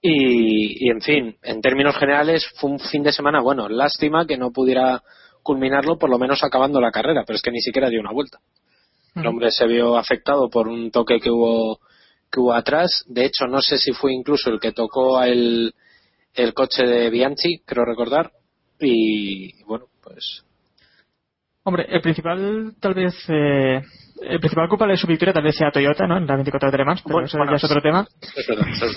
Y, 0.00 0.86
y, 0.86 0.90
en 0.90 1.00
fin, 1.00 1.36
en 1.42 1.62
términos 1.62 1.96
generales 1.96 2.46
fue 2.56 2.70
un 2.70 2.78
fin 2.78 3.02
de 3.02 3.12
semana 3.12 3.40
bueno. 3.40 3.68
Lástima 3.70 4.26
que 4.26 4.36
no 4.36 4.50
pudiera 4.52 5.02
culminarlo, 5.42 5.98
por 5.98 6.10
lo 6.10 6.18
menos 6.18 6.44
acabando 6.44 6.78
la 6.80 6.90
carrera, 6.90 7.22
pero 7.26 7.36
es 7.36 7.42
que 7.42 7.50
ni 7.50 7.60
siquiera 7.60 7.88
dio 7.88 8.00
una 8.00 8.12
vuelta. 8.12 8.38
El 9.14 9.26
hombre 9.26 9.50
se 9.50 9.66
vio 9.66 9.96
afectado 9.96 10.50
por 10.50 10.68
un 10.68 10.90
toque 10.90 11.20
que 11.20 11.30
hubo 11.30 11.78
que 12.34 12.40
hubo 12.40 12.52
atrás. 12.52 13.04
De 13.06 13.24
hecho, 13.24 13.46
no 13.46 13.62
sé 13.62 13.78
si 13.78 13.92
fue 13.92 14.12
incluso 14.12 14.50
el 14.50 14.58
que 14.60 14.72
tocó 14.72 15.22
el, 15.22 15.72
el 16.34 16.52
coche 16.54 16.84
de 16.84 17.08
Bianchi, 17.10 17.60
creo 17.64 17.84
recordar. 17.84 18.32
Y 18.80 19.62
bueno, 19.64 19.86
pues 20.02 20.44
Hombre, 21.66 21.86
el 21.88 22.02
principal, 22.02 22.74
tal 22.78 22.92
vez, 22.92 23.14
eh, 23.28 23.80
el 24.22 24.38
principal 24.38 24.68
culpable 24.68 24.92
de 24.94 24.98
su 24.98 25.06
victoria 25.06 25.32
tal 25.32 25.44
vez 25.44 25.56
sea 25.56 25.70
Toyota, 25.70 26.06
¿no? 26.06 26.18
En 26.18 26.26
la 26.26 26.34
24 26.34 26.70
de 26.70 26.76
Le 26.78 26.84
Mans, 26.84 27.00
pero 27.02 27.14
Bueno, 27.14 27.26
eso 27.26 27.38
bueno, 27.38 27.52
ya 27.52 27.56
es 27.56 27.64
otro 27.64 27.80
tema. 27.80 28.06
es 28.20 28.46
verdad, 28.46 28.68
es 28.68 28.80
verdad. 28.80 28.96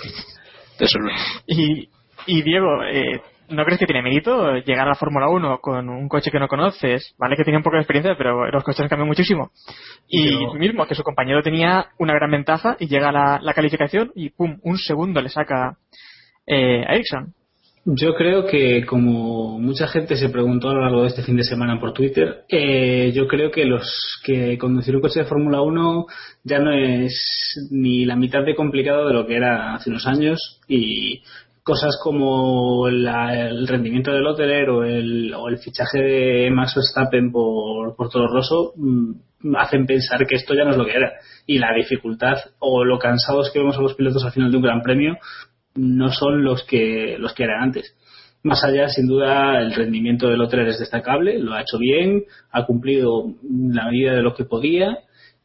Eso 0.79 0.99
no. 0.99 1.09
Y, 1.47 1.89
y 2.25 2.41
Diego, 2.41 2.83
eh, 2.83 3.21
¿no 3.49 3.63
crees 3.65 3.79
que 3.79 3.85
tiene 3.85 4.01
mérito 4.01 4.55
llegar 4.57 4.85
a 4.87 4.89
la 4.91 4.95
Fórmula 4.95 5.29
1 5.29 5.59
con 5.59 5.89
un 5.89 6.07
coche 6.09 6.31
que 6.31 6.39
no 6.39 6.47
conoces? 6.47 7.13
Vale 7.17 7.35
que 7.35 7.43
tiene 7.43 7.57
un 7.57 7.63
poco 7.63 7.75
de 7.75 7.81
experiencia, 7.81 8.15
pero 8.17 8.49
los 8.51 8.63
coches 8.63 8.87
cambian 8.89 9.07
muchísimo. 9.07 9.51
Y 10.07 10.29
Pero- 10.37 10.53
mismo, 10.53 10.85
que 10.85 10.95
su 10.95 11.03
compañero 11.03 11.41
tenía 11.41 11.87
una 11.99 12.13
gran 12.13 12.31
ventaja 12.31 12.75
y 12.79 12.87
llega 12.87 13.09
a 13.09 13.11
la, 13.13 13.39
la 13.41 13.53
calificación 13.53 14.11
y 14.15 14.29
pum, 14.29 14.57
un 14.63 14.77
segundo 14.77 15.21
le 15.21 15.29
saca 15.29 15.77
eh, 16.45 16.83
a 16.87 16.93
Ericsson. 16.95 17.33
Yo 17.89 18.15
creo 18.15 18.45
que, 18.45 18.85
como 18.85 19.57
mucha 19.59 19.87
gente 19.87 20.17
se 20.17 20.27
preguntó 20.27 20.69
a 20.69 20.73
lo 20.73 20.81
largo 20.81 21.03
de 21.03 21.07
este 21.07 21.23
fin 21.23 21.37
de 21.37 21.45
semana 21.45 21.79
por 21.79 21.93
Twitter, 21.93 22.43
eh, 22.49 23.13
yo 23.15 23.27
creo 23.27 23.49
que 23.49 23.63
los 23.63 24.19
que 24.25 24.57
conducir 24.57 24.93
un 24.93 25.01
coche 25.01 25.21
de 25.21 25.25
Fórmula 25.25 25.61
1 25.61 26.05
ya 26.43 26.59
no 26.59 26.73
es 26.73 27.69
ni 27.71 28.03
la 28.03 28.17
mitad 28.17 28.43
de 28.43 28.55
complicado 28.55 29.07
de 29.07 29.13
lo 29.13 29.25
que 29.25 29.37
era 29.37 29.73
hace 29.75 29.89
unos 29.89 30.05
años 30.05 30.59
y 30.67 31.21
cosas 31.67 31.99
como 32.01 32.89
la- 32.89 33.49
el 33.49 33.67
rendimiento 33.67 34.11
de 34.11 34.21
Lotterer 34.21 34.69
o 34.69 34.83
el, 34.85 35.33
o 35.33 35.49
el 35.49 35.57
fichaje 35.57 35.99
de 36.01 36.49
Max 36.49 36.73
Verstappen 36.75 37.29
por, 37.31 37.93
por 37.97 38.09
Toro 38.09 38.27
Rosso 38.33 38.71
mm, 38.77 39.55
hacen 39.57 39.85
pensar 39.85 40.25
que 40.25 40.35
esto 40.35 40.53
ya 40.55 40.63
no 40.63 40.71
es 40.71 40.77
lo 40.77 40.85
que 40.85 40.95
era. 40.95 41.11
Y 41.45 41.59
la 41.59 41.73
dificultad 41.75 42.37
o 42.59 42.85
lo 42.85 42.97
cansados 42.97 43.51
que 43.51 43.59
vemos 43.59 43.77
a 43.77 43.81
los 43.81 43.95
pilotos 43.95 44.23
al 44.23 44.31
final 44.31 44.49
de 44.49 44.57
un 44.57 44.63
gran 44.63 44.81
premio 44.81 45.17
no 45.75 46.09
son 46.09 46.43
los 46.43 46.63
que, 46.63 47.17
los 47.19 47.33
que 47.33 47.43
eran 47.43 47.61
antes. 47.63 47.93
Más 48.43 48.63
allá, 48.63 48.87
sin 48.87 49.07
duda, 49.07 49.59
el 49.59 49.75
rendimiento 49.75 50.29
de 50.29 50.37
Lotterer 50.37 50.69
es 50.69 50.79
destacable, 50.79 51.37
lo 51.37 51.53
ha 51.53 51.61
hecho 51.61 51.77
bien, 51.77 52.23
ha 52.51 52.65
cumplido 52.65 53.25
la 53.73 53.85
medida 53.91 54.13
de 54.13 54.21
lo 54.21 54.33
que 54.33 54.45
podía 54.45 54.99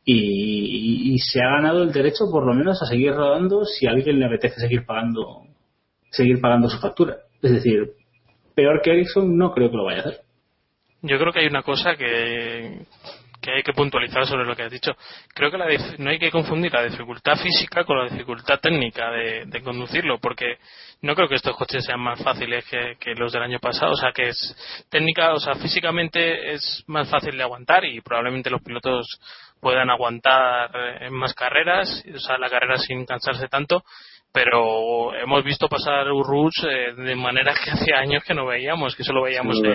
y, 0.05 1.13
y 1.15 1.19
se 1.19 1.41
ha 1.41 1.57
ganado 1.57 1.83
el 1.83 1.93
derecho, 1.93 2.31
por 2.31 2.47
lo 2.47 2.55
menos, 2.55 2.81
a 2.83 2.87
seguir 2.87 3.13
rodando 3.13 3.65
si 3.65 3.87
a 3.87 3.91
alguien 3.91 4.19
le 4.21 4.27
apetece 4.27 4.61
seguir 4.61 4.85
pagando, 4.87 5.43
seguir 6.13 6.41
pagando 6.41 6.69
su 6.69 6.79
factura. 6.79 7.17
Es 7.43 7.51
decir, 7.51 7.91
peor 8.55 8.81
que 8.83 8.93
Ericsson 8.93 9.37
no 9.37 9.53
creo 9.53 9.71
que 9.71 9.77
lo 9.77 9.85
vaya 9.85 9.99
a 9.99 10.03
hacer. 10.03 10.21
Yo 11.03 11.19
creo 11.19 11.33
que 11.33 11.41
hay 11.41 11.47
una 11.47 11.63
cosa 11.63 11.97
que, 11.97 12.87
que 13.41 13.51
hay 13.51 13.63
que 13.65 13.73
puntualizar 13.73 14.25
sobre 14.25 14.47
lo 14.47 14.55
que 14.55 14.63
has 14.63 14.71
dicho. 14.71 14.93
Creo 15.35 15.51
que 15.51 15.59
la 15.59 15.67
no 15.99 16.11
hay 16.11 16.19
que 16.21 16.31
confundir 16.31 16.73
la 16.73 16.85
dificultad 16.85 17.37
física 17.37 17.85
con 17.85 17.99
la 17.99 18.09
dificultad 18.09 18.61
técnica 18.61 19.11
de, 19.11 19.47
de 19.47 19.63
conducirlo, 19.63 20.19
porque 20.19 20.59
no 21.01 21.17
creo 21.17 21.29
que 21.29 21.35
estos 21.35 21.57
coches 21.57 21.85
sean 21.85 21.99
más 21.99 22.23
fáciles 22.23 22.65
que, 22.71 22.95
que 23.01 23.15
los 23.17 23.33
del 23.33 23.43
año 23.43 23.59
pasado. 23.59 23.93
O 23.93 23.97
sea, 23.97 24.13
que 24.13 24.29
es 24.29 24.87
técnica, 24.89 25.33
o 25.33 25.41
sea, 25.41 25.57
físicamente 25.57 26.53
es 26.53 26.85
más 26.87 27.11
fácil 27.11 27.37
de 27.37 27.43
aguantar 27.43 27.85
y 27.85 28.01
probablemente 28.01 28.49
los 28.49 28.63
pilotos 28.63 29.09
puedan 29.61 29.91
aguantar 29.91 30.71
eh, 30.75 31.07
en 31.07 31.15
más 31.15 31.35
carreras, 31.35 32.05
o 32.15 32.19
sea, 32.21 32.39
la 32.39 32.49
carrera 32.49 32.77
sin 32.79 33.05
cansarse 33.05 33.49
tanto. 33.49 33.83
Pero 34.33 35.15
hemos 35.15 35.45
visto 35.45 35.69
pasar 35.69 36.11
Urruch 36.11 36.65
eh, 36.65 36.95
de 36.95 37.15
maneras 37.15 37.59
que 37.63 37.71
hacía 37.71 37.99
años 37.99 38.25
que 38.25 38.35
no 38.35 38.47
veíamos, 38.47 38.97
que 38.97 39.05
solo 39.05 39.23
veíamos 39.23 39.59
Sí, 39.59 39.69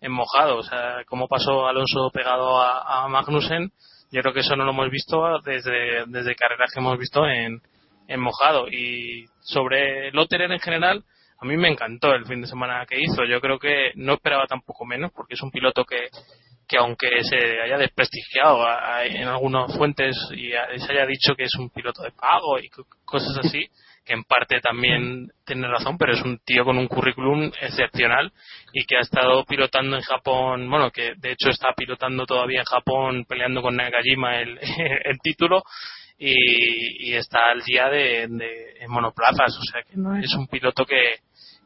en 0.00 0.12
mojado. 0.12 0.58
O 0.58 0.62
sea, 0.62 1.04
como 1.06 1.28
pasó 1.28 1.66
Alonso 1.66 2.10
pegado 2.12 2.60
a, 2.60 3.04
a 3.04 3.08
Magnussen, 3.08 3.70
yo 4.10 4.20
creo 4.20 4.34
que 4.34 4.40
eso 4.40 4.56
no 4.56 4.64
lo 4.64 4.72
hemos 4.72 4.90
visto 4.90 5.40
desde, 5.44 6.04
desde 6.06 6.36
carreras 6.36 6.72
que 6.72 6.80
hemos 6.80 6.98
visto 6.98 7.26
en, 7.26 7.60
en 8.08 8.20
mojado. 8.20 8.68
Y 8.68 9.26
sobre 9.40 10.10
Lotterer 10.12 10.50
en 10.52 10.60
general, 10.60 11.04
a 11.40 11.46
mí 11.46 11.56
me 11.56 11.68
encantó 11.68 12.14
el 12.14 12.26
fin 12.26 12.40
de 12.40 12.46
semana 12.46 12.86
que 12.86 13.00
hizo. 13.00 13.24
Yo 13.24 13.40
creo 13.40 13.58
que 13.58 13.92
no 13.96 14.14
esperaba 14.14 14.46
tampoco 14.46 14.84
menos, 14.84 15.12
porque 15.12 15.34
es 15.34 15.42
un 15.42 15.50
piloto 15.50 15.84
que, 15.84 16.08
que 16.68 16.76
aunque 16.78 17.08
se 17.22 17.36
haya 17.62 17.76
desprestigiado 17.78 18.62
a- 18.66 18.96
a- 18.98 19.06
en 19.06 19.28
algunas 19.28 19.74
fuentes 19.76 20.16
y 20.34 20.52
a- 20.54 20.66
se 20.78 20.92
haya 20.92 21.06
dicho 21.06 21.34
que 21.36 21.44
es 21.44 21.54
un 21.58 21.70
piloto 21.70 22.02
de 22.02 22.12
pago 22.12 22.58
y 22.58 22.68
co- 22.68 22.86
cosas 23.04 23.36
así, 23.44 23.66
que 24.04 24.12
en 24.12 24.24
parte 24.24 24.60
también 24.60 25.28
tiene 25.46 25.66
razón, 25.66 25.96
pero 25.96 26.12
es 26.12 26.20
un 26.22 26.38
tío 26.44 26.64
con 26.64 26.76
un 26.76 26.88
currículum 26.88 27.50
excepcional 27.60 28.32
y 28.72 28.84
que 28.84 28.96
ha 28.98 29.00
estado 29.00 29.44
pilotando 29.44 29.96
en 29.96 30.02
Japón, 30.02 30.68
bueno, 30.68 30.90
que 30.90 31.14
de 31.16 31.32
hecho 31.32 31.48
está 31.48 31.68
pilotando 31.74 32.26
todavía 32.26 32.60
en 32.60 32.66
Japón 32.66 33.24
peleando 33.26 33.62
con 33.62 33.76
Nakajima 33.76 34.40
el, 34.40 34.58
el 35.04 35.18
título 35.22 35.62
y, 36.18 37.10
y 37.10 37.14
está 37.14 37.50
al 37.50 37.62
día 37.62 37.88
de, 37.88 38.26
de- 38.28 38.76
en 38.80 38.90
monoplazas, 38.90 39.56
o 39.56 39.62
sea 39.72 39.82
que 39.82 39.96
no 39.96 40.16
es 40.16 40.32
un 40.34 40.46
piloto 40.48 40.84
que, 40.84 41.16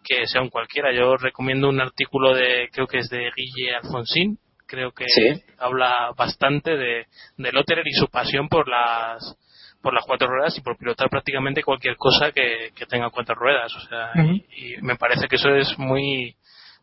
que 0.05 0.27
sea 0.27 0.41
un 0.41 0.49
cualquiera. 0.49 0.93
Yo 0.93 1.17
recomiendo 1.17 1.69
un 1.69 1.81
artículo 1.81 2.35
de, 2.35 2.69
creo 2.73 2.87
que 2.87 2.99
es 2.99 3.09
de 3.11 3.31
Guille 3.37 3.75
Alfonsín, 3.83 4.39
creo 4.69 4.93
que 4.93 5.07
Sí. 5.09 5.43
habla 5.59 6.13
bastante 6.17 6.77
de, 6.77 7.07
de 7.37 7.53
Lotterer 7.53 7.87
y 7.89 7.93
su 7.95 8.07
pasión 8.09 8.49
por 8.49 8.69
las 8.69 9.37
por 9.83 9.95
las 9.95 10.05
cuatro 10.05 10.27
ruedas 10.29 10.57
y 10.59 10.61
por 10.61 10.77
pilotar 10.77 11.09
prácticamente 11.09 11.63
cualquier 11.63 11.97
cosa 11.97 12.33
que, 12.33 12.71
que 12.75 12.85
tenga 12.87 13.11
cuatro 13.11 13.35
ruedas. 13.37 13.73
O 13.77 13.81
sea, 13.89 14.11
y, 14.25 14.75
y 14.75 14.83
me 14.83 14.97
parece 14.97 15.29
que 15.29 15.37
eso 15.37 15.51
es 15.55 15.79
muy 15.79 16.35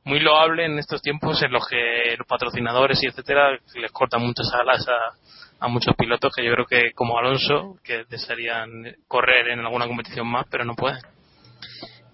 muy 0.05 0.19
loable 0.19 0.65
en 0.65 0.77
estos 0.79 1.01
tiempos 1.01 1.41
en 1.43 1.51
los 1.51 1.67
que 1.67 2.15
los 2.17 2.27
patrocinadores 2.27 3.01
y 3.03 3.07
etcétera 3.07 3.57
les 3.75 3.91
cortan 3.91 4.21
muchas 4.21 4.51
alas 4.53 4.87
a, 4.87 5.65
a 5.65 5.67
muchos 5.67 5.95
pilotos 5.95 6.31
que 6.35 6.43
yo 6.45 6.53
creo 6.53 6.65
que 6.65 6.91
como 6.93 7.17
Alonso 7.17 7.75
que 7.83 8.05
desearían 8.09 8.95
correr 9.07 9.49
en 9.49 9.59
alguna 9.59 9.87
competición 9.87 10.27
más 10.27 10.45
pero 10.49 10.63
no 10.63 10.75
pueden. 10.75 10.99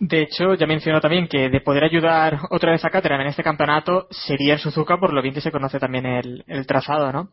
De 0.04 0.24
hecho, 0.24 0.56
ya 0.56 0.66
mencionó 0.66 1.00
también 1.00 1.28
que 1.28 1.48
de 1.50 1.62
poder 1.62 1.84
ayudar 1.84 2.40
otra 2.50 2.72
vez 2.72 2.84
a 2.84 2.90
Caterham 2.90 3.22
en 3.22 3.28
este 3.28 3.44
campeonato 3.44 4.08
sería 4.10 4.54
en 4.54 4.60
Suzuka, 4.60 4.98
por 4.98 5.14
lo 5.14 5.22
bien 5.22 5.36
que 5.36 5.42
se 5.42 5.52
conoce 5.52 5.78
también 5.78 6.08
el, 6.08 6.66
trazado, 6.66 7.12
¿no? 7.12 7.30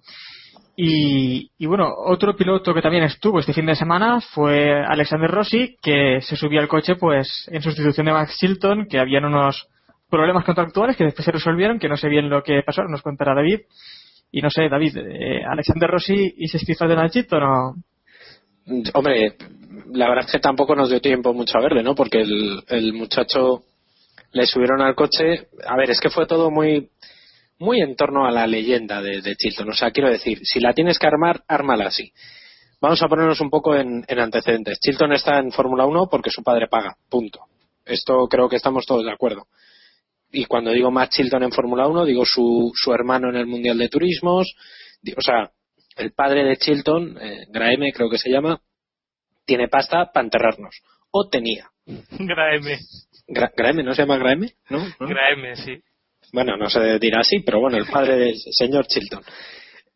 Y, 0.76 1.50
y 1.56 1.64
bueno, 1.64 1.88
otro 1.96 2.36
piloto 2.36 2.74
que 2.74 2.82
también 2.82 3.04
estuvo 3.04 3.40
este 3.40 3.54
fin 3.54 3.64
de 3.64 3.74
semana 3.74 4.20
fue 4.20 4.84
Alexander 4.84 5.30
Rossi, 5.30 5.78
que 5.80 6.20
se 6.20 6.36
subió 6.36 6.60
al 6.60 6.68
coche 6.68 6.96
pues 6.96 7.48
en 7.50 7.62
sustitución 7.62 8.04
de 8.04 8.12
Max 8.12 8.36
Chilton, 8.36 8.86
que 8.86 8.98
habían 8.98 9.24
unos 9.24 9.66
problemas 10.10 10.44
contractuales 10.44 10.94
que 10.94 11.04
después 11.04 11.24
se 11.24 11.32
resolvieron, 11.32 11.78
que 11.78 11.88
no 11.88 11.96
sé 11.96 12.10
bien 12.10 12.28
lo 12.28 12.42
que 12.42 12.62
pasó, 12.62 12.82
nos 12.84 13.00
contará 13.00 13.34
David. 13.34 13.60
Y 14.30 14.42
no 14.42 14.50
sé, 14.50 14.68
David, 14.68 14.94
eh, 14.98 15.42
Alexander 15.42 15.88
Rossi 15.88 16.34
y 16.36 16.48
se 16.48 16.58
de 16.58 16.86
Donald 16.86 17.12
Chilton 17.12 17.42
o... 17.44 17.74
Hombre, 18.92 19.36
la 19.92 20.08
verdad 20.08 20.26
es 20.26 20.32
que 20.32 20.38
tampoco 20.38 20.74
nos 20.74 20.90
dio 20.90 21.00
tiempo 21.00 21.32
mucho 21.32 21.58
a 21.58 21.62
verle, 21.62 21.82
¿no? 21.82 21.94
Porque 21.94 22.20
el, 22.20 22.62
el 22.68 22.92
muchacho 22.92 23.64
le 24.32 24.46
subieron 24.46 24.80
al 24.80 24.94
coche. 24.94 25.48
A 25.66 25.76
ver, 25.76 25.90
es 25.90 26.00
que 26.00 26.10
fue 26.10 26.26
todo 26.26 26.50
muy 26.50 26.90
muy 27.58 27.80
en 27.80 27.96
torno 27.96 28.26
a 28.26 28.30
la 28.30 28.46
leyenda 28.46 29.02
de, 29.02 29.36
Chilton. 29.36 29.70
O 29.70 29.74
sea, 29.74 29.90
quiero 29.90 30.10
decir, 30.10 30.40
si 30.44 30.60
la 30.60 30.72
tienes 30.72 30.98
que 30.98 31.06
armar, 31.06 31.42
ármala 31.48 31.86
así. 31.86 32.12
Vamos 32.80 33.02
a 33.02 33.08
ponernos 33.08 33.40
un 33.40 33.50
poco 33.50 33.74
en, 33.74 34.04
en 34.06 34.18
antecedentes. 34.20 34.78
Chilton 34.78 35.12
está 35.12 35.38
en 35.40 35.50
Fórmula 35.50 35.84
1 35.84 36.08
porque 36.08 36.30
su 36.30 36.42
padre 36.42 36.68
paga. 36.68 36.96
Punto. 37.08 37.40
Esto 37.84 38.28
creo 38.28 38.48
que 38.48 38.56
estamos 38.56 38.86
todos 38.86 39.04
de 39.04 39.10
acuerdo. 39.10 39.46
Y 40.30 40.44
cuando 40.44 40.70
digo 40.70 40.90
más 40.90 41.08
Chilton 41.10 41.42
en 41.42 41.52
Fórmula 41.52 41.88
1, 41.88 42.04
digo 42.04 42.24
su, 42.24 42.70
su 42.74 42.92
hermano 42.92 43.30
en 43.30 43.36
el 43.36 43.46
Mundial 43.46 43.78
de 43.78 43.88
Turismos. 43.88 44.54
O 45.16 45.20
sea, 45.22 45.50
el 45.96 46.12
padre 46.12 46.44
de 46.44 46.56
Chilton, 46.56 47.18
eh, 47.20 47.46
Graeme 47.48 47.92
creo 47.92 48.08
que 48.08 48.18
se 48.18 48.30
llama, 48.30 48.60
tiene 49.48 49.66
pasta 49.68 50.12
para 50.12 50.24
enterrarnos. 50.24 50.76
O 51.10 51.26
tenía. 51.28 51.70
Graeme, 51.86 52.78
Gra- 53.26 53.50
¿Graeme 53.56 53.82
no 53.82 53.94
se 53.94 54.02
llama 54.02 54.18
Graeme? 54.18 54.52
¿No? 54.68 54.78
¿No? 55.00 55.08
Graeme, 55.08 55.56
sí. 55.56 55.82
Bueno, 56.34 56.58
no 56.58 56.68
se 56.68 56.98
dirá 56.98 57.20
así, 57.20 57.40
pero 57.40 57.58
bueno, 57.60 57.78
el 57.78 57.86
padre 57.86 58.16
del 58.18 58.34
señor 58.52 58.86
Chilton. 58.86 59.22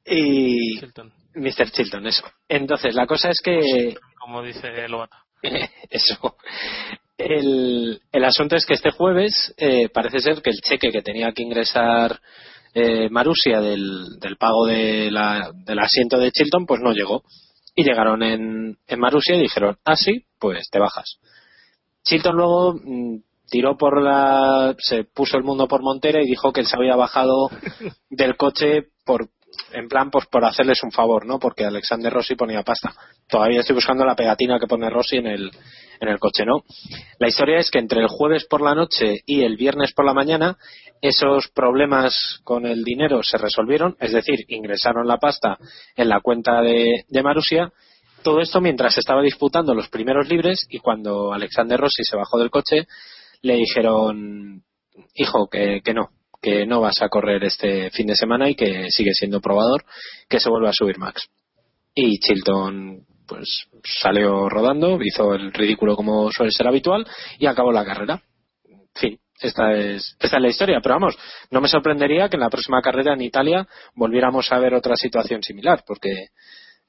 Y. 0.06 0.80
Chilton. 0.80 1.12
Mr. 1.34 1.70
Chilton, 1.70 2.06
eso. 2.06 2.24
Entonces, 2.48 2.94
la 2.94 3.06
cosa 3.06 3.28
es 3.28 3.38
que. 3.44 3.94
Como 4.18 4.42
dice 4.42 4.88
Loata. 4.88 5.18
eso. 5.90 6.36
El, 7.18 8.00
el 8.10 8.24
asunto 8.24 8.56
es 8.56 8.64
que 8.66 8.74
este 8.74 8.90
jueves 8.90 9.54
eh, 9.58 9.88
parece 9.90 10.18
ser 10.20 10.40
que 10.42 10.50
el 10.50 10.60
cheque 10.60 10.90
que 10.90 11.02
tenía 11.02 11.32
que 11.32 11.42
ingresar 11.42 12.18
eh, 12.74 13.08
Marusia 13.10 13.60
del, 13.60 14.18
del 14.18 14.36
pago 14.38 14.66
de 14.66 15.10
la- 15.10 15.50
del 15.66 15.78
asiento 15.78 16.18
de 16.18 16.30
Chilton, 16.32 16.64
pues 16.66 16.80
no 16.80 16.92
llegó. 16.92 17.22
Y 17.74 17.84
llegaron 17.84 18.22
en, 18.22 18.78
en 18.86 19.00
Marusia 19.00 19.36
y 19.36 19.40
dijeron, 19.40 19.78
ah, 19.84 19.96
sí, 19.96 20.24
pues 20.38 20.68
te 20.70 20.78
bajas. 20.78 21.18
Chilton 22.04 22.36
luego 22.36 22.74
mm, 22.74 23.18
tiró 23.48 23.76
por 23.76 24.02
la. 24.02 24.74
se 24.78 25.04
puso 25.04 25.36
el 25.36 25.44
mundo 25.44 25.68
por 25.68 25.82
montera 25.82 26.20
y 26.22 26.26
dijo 26.26 26.52
que 26.52 26.60
él 26.60 26.66
se 26.66 26.76
había 26.76 26.96
bajado 26.96 27.50
del 28.10 28.36
coche 28.36 28.88
por. 29.04 29.28
En 29.72 29.88
plan, 29.88 30.10
pues 30.10 30.26
por 30.26 30.44
hacerles 30.44 30.82
un 30.82 30.92
favor, 30.92 31.26
¿no? 31.26 31.38
Porque 31.38 31.64
Alexander 31.64 32.12
Rossi 32.12 32.34
ponía 32.34 32.62
pasta. 32.62 32.94
Todavía 33.28 33.60
estoy 33.60 33.74
buscando 33.74 34.04
la 34.04 34.16
pegatina 34.16 34.58
que 34.58 34.66
pone 34.66 34.90
Rossi 34.90 35.16
en 35.16 35.26
el, 35.26 35.50
en 36.00 36.08
el 36.08 36.18
coche, 36.18 36.44
¿no? 36.44 36.64
La 37.18 37.28
historia 37.28 37.58
es 37.58 37.70
que 37.70 37.78
entre 37.78 38.00
el 38.00 38.08
jueves 38.08 38.46
por 38.46 38.60
la 38.60 38.74
noche 38.74 39.20
y 39.26 39.42
el 39.42 39.56
viernes 39.56 39.92
por 39.92 40.04
la 40.04 40.14
mañana, 40.14 40.56
esos 41.00 41.48
problemas 41.48 42.40
con 42.44 42.66
el 42.66 42.84
dinero 42.84 43.22
se 43.22 43.38
resolvieron, 43.38 43.96
es 44.00 44.12
decir, 44.12 44.40
ingresaron 44.48 45.06
la 45.06 45.18
pasta 45.18 45.58
en 45.96 46.08
la 46.08 46.20
cuenta 46.20 46.60
de, 46.62 47.04
de 47.08 47.22
Marusia. 47.22 47.72
Todo 48.22 48.40
esto 48.40 48.60
mientras 48.60 48.96
estaba 48.98 49.22
disputando 49.22 49.74
los 49.74 49.88
primeros 49.88 50.28
libres 50.28 50.66
y 50.68 50.78
cuando 50.78 51.32
Alexander 51.32 51.80
Rossi 51.80 52.04
se 52.04 52.16
bajó 52.16 52.38
del 52.38 52.50
coche, 52.50 52.86
le 53.42 53.54
dijeron, 53.54 54.62
hijo, 55.14 55.48
que, 55.48 55.80
que 55.84 55.94
no, 55.94 56.10
que 56.42 56.66
no 56.66 56.80
vas 56.80 57.00
a 57.00 57.08
correr 57.08 57.44
este 57.44 57.90
fin 57.90 58.08
de 58.08 58.16
semana 58.16 58.50
y 58.50 58.56
que 58.56 58.90
sigue 58.90 59.14
siendo 59.14 59.40
probador, 59.40 59.84
que 60.28 60.40
se 60.40 60.50
vuelve 60.50 60.68
a 60.68 60.72
subir 60.74 60.98
Max. 60.98 61.28
Y 61.94 62.18
Chilton 62.18 63.06
pues 63.26 63.66
salió 63.84 64.48
rodando, 64.48 64.98
hizo 65.00 65.34
el 65.34 65.52
ridículo 65.52 65.94
como 65.94 66.30
suele 66.32 66.50
ser 66.50 66.66
habitual 66.66 67.06
y 67.38 67.46
acabó 67.46 67.70
la 67.70 67.84
carrera. 67.84 68.20
En 68.64 68.88
fin, 68.94 69.18
esta 69.40 69.72
es, 69.72 70.16
esta 70.18 70.36
es 70.36 70.42
la 70.42 70.48
historia, 70.48 70.80
pero 70.82 70.96
vamos, 70.96 71.16
no 71.50 71.60
me 71.60 71.68
sorprendería 71.68 72.28
que 72.28 72.36
en 72.36 72.42
la 72.42 72.50
próxima 72.50 72.82
carrera 72.82 73.14
en 73.14 73.22
Italia 73.22 73.66
volviéramos 73.94 74.50
a 74.50 74.58
ver 74.58 74.74
otra 74.74 74.96
situación 74.96 75.42
similar, 75.42 75.84
porque 75.86 76.28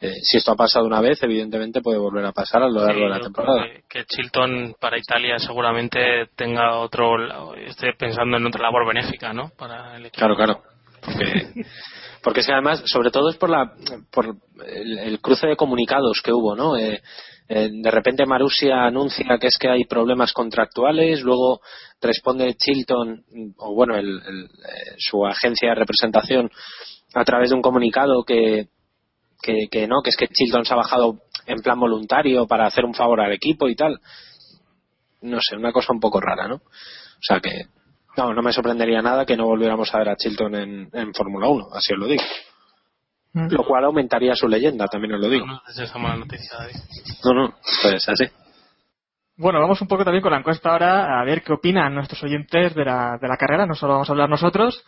eh, 0.01 0.15
si 0.21 0.37
esto 0.37 0.51
ha 0.51 0.55
pasado 0.55 0.85
una 0.85 0.99
vez, 1.01 1.21
evidentemente 1.23 1.81
puede 1.81 1.97
volver 1.97 2.25
a 2.25 2.31
pasar 2.33 2.63
a 2.63 2.67
lo 2.67 2.81
largo 2.81 2.93
Sí, 2.99 3.03
de 3.03 3.09
la 3.09 3.19
temporada. 3.21 3.63
Que, 3.65 3.81
que 3.89 4.05
Chilton 4.05 4.75
para 4.79 4.97
Italia 4.97 5.39
seguramente 5.39 5.99
tenga 6.35 6.77
otro, 6.79 7.55
esté 7.55 7.93
pensando 7.97 8.37
en 8.37 8.45
otra 8.45 8.63
labor 8.63 8.85
benéfica, 8.87 9.31
¿no? 9.33 9.51
Para 9.57 9.95
el 9.95 10.07
equipo. 10.07 10.17
Claro, 10.19 10.35
claro. 10.35 10.61
Porque, 11.01 11.65
porque 12.23 12.39
es 12.41 12.45
que 12.47 12.53
además, 12.53 12.83
sobre 12.85 13.11
todo 13.11 13.29
es 13.29 13.37
por 13.37 13.49
la 13.49 13.73
por 14.11 14.35
el, 14.65 14.99
el 14.99 15.19
cruce 15.21 15.47
de 15.47 15.55
comunicados 15.55 16.21
que 16.23 16.33
hubo, 16.33 16.55
¿no? 16.55 16.75
Eh, 16.77 17.01
Eh, 17.49 17.69
de 17.71 17.91
repente 17.91 18.25
Marusia 18.25 18.85
anuncia 18.85 19.37
que 19.37 19.47
es 19.47 19.57
que 19.57 19.67
hay 19.69 19.83
problemas 19.83 20.31
contractuales, 20.31 21.21
luego 21.21 21.59
responde 22.01 22.55
Chilton, 22.55 23.21
o 23.57 23.75
bueno, 23.75 23.97
el- 23.97 24.21
el, 24.25 24.47
su 24.97 25.25
agencia 25.25 25.69
de 25.69 25.75
representación, 25.75 26.49
a 27.13 27.25
través 27.25 27.49
de 27.49 27.55
un 27.57 27.61
comunicado 27.61 28.23
que, 28.23 28.67
que, 29.43 29.67
que 29.69 29.87
no, 29.87 30.01
que 30.01 30.09
es 30.09 30.17
que 30.17 30.27
Chilton 30.27 30.65
se 30.65 30.73
ha 30.73 30.77
bajado 30.77 31.19
en 31.45 31.61
plan 31.61 31.79
voluntario 31.79 32.47
para 32.47 32.65
hacer 32.65 32.85
un 32.85 32.93
favor 32.93 33.21
al 33.21 33.33
equipo 33.33 33.67
y 33.67 33.75
tal. 33.75 33.99
No 35.21 35.39
sé, 35.41 35.57
una 35.57 35.71
cosa 35.71 35.93
un 35.93 35.99
poco 35.99 36.19
rara, 36.19 36.47
¿no? 36.47 36.55
O 36.55 37.21
sea 37.21 37.39
que, 37.39 37.67
no, 38.17 38.33
no 38.33 38.41
me 38.41 38.53
sorprendería 38.53 39.01
nada 39.01 39.25
que 39.25 39.37
no 39.37 39.45
volviéramos 39.45 39.93
a 39.93 39.97
ver 39.99 40.09
a 40.09 40.15
Chilton 40.15 40.55
en, 40.55 40.89
en 40.93 41.13
Fórmula 41.13 41.47
1, 41.47 41.67
así 41.73 41.93
os 41.93 41.99
lo 41.99 42.07
digo. 42.07 42.23
Lo 43.33 43.65
cual 43.65 43.85
aumentaría 43.85 44.35
su 44.35 44.47
leyenda, 44.47 44.85
también 44.87 45.15
os 45.15 45.21
lo 45.21 45.27
digo. 45.27 45.45
No 45.47 45.59
es 45.67 45.79
esa 45.79 45.97
mala 45.97 46.17
noticia, 46.17 46.55
David. 46.55 46.75
No, 47.25 47.33
no, 47.33 47.55
pues 47.81 48.07
así. 48.07 48.25
Bueno, 49.35 49.59
vamos 49.59 49.81
un 49.81 49.87
poco 49.87 50.03
también 50.03 50.21
con 50.21 50.31
la 50.31 50.37
encuesta 50.37 50.69
ahora 50.69 51.19
a 51.19 51.25
ver 51.25 51.41
qué 51.41 51.51
opinan 51.51 51.95
nuestros 51.95 52.21
oyentes 52.23 52.75
de 52.75 52.85
la, 52.85 53.17
de 53.19 53.27
la 53.27 53.35
carrera, 53.35 53.65
no 53.65 53.73
solo 53.73 53.93
vamos 53.93 54.09
a 54.09 54.13
hablar 54.13 54.29
nosotros. 54.29 54.85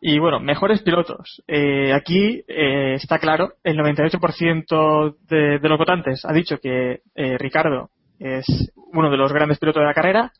Y 0.00 0.18
bueno, 0.18 0.38
mejores 0.38 0.82
pilotos. 0.82 1.42
Eh, 1.48 1.92
aquí 1.92 2.44
eh, 2.46 2.94
está 2.94 3.18
claro, 3.18 3.54
el 3.64 3.76
98% 3.78 5.16
de, 5.28 5.58
de 5.58 5.68
los 5.68 5.78
votantes 5.78 6.24
ha 6.24 6.32
dicho 6.32 6.58
que 6.58 7.00
eh, 7.14 7.38
Ricardo 7.38 7.90
es 8.20 8.46
uno 8.92 9.10
de 9.10 9.16
los 9.16 9.32
grandes 9.32 9.58
pilotos 9.58 9.80
de 9.80 9.86
la 9.86 9.94
carrera, 9.94 10.32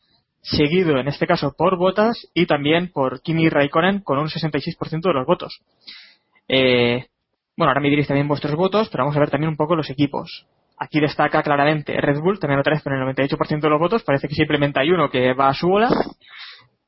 seguido 0.43 0.99
en 0.99 1.09
este 1.09 1.27
caso 1.27 1.55
por 1.57 1.77
Bottas 1.77 2.29
y 2.35 2.47
también 2.47 2.91
por 2.93 3.21
Kimi 3.21 3.49
Raikkonen 3.49 4.01
con 4.01 4.19
un 4.19 4.29
66% 4.29 5.03
de 5.03 5.13
los 5.13 5.27
votos. 5.27 5.61
Eh, 6.49 7.07
bueno, 7.57 7.71
ahora 7.71 7.81
me 7.81 7.91
diréis 7.91 8.07
también 8.07 8.29
vuestros 8.29 8.55
votos, 8.55 8.89
pero 8.89 9.05
vamos 9.05 9.17
a 9.17 9.21
ver 9.21 9.31
también 9.31 9.51
un 9.51 9.57
poco 9.57 9.75
los 9.75 9.91
equipos. 9.91 10.47
Aquí 10.79 11.01
destaca 11.01 11.43
claramente 11.43 12.01
Red 12.01 12.21
Bull, 12.21 12.39
también 12.39 12.61
otra 12.61 12.75
vez 12.75 12.83
con 12.85 12.93
el 12.93 13.01
98% 13.01 13.61
de 13.61 13.69
los 13.69 13.81
votos, 13.81 14.05
parece 14.05 14.29
que 14.29 14.35
simplemente 14.35 14.81
hay 14.81 14.91
uno 14.91 15.11
que 15.11 15.35
va 15.35 15.49
a 15.49 15.55
su 15.55 15.67
bola, 15.67 15.91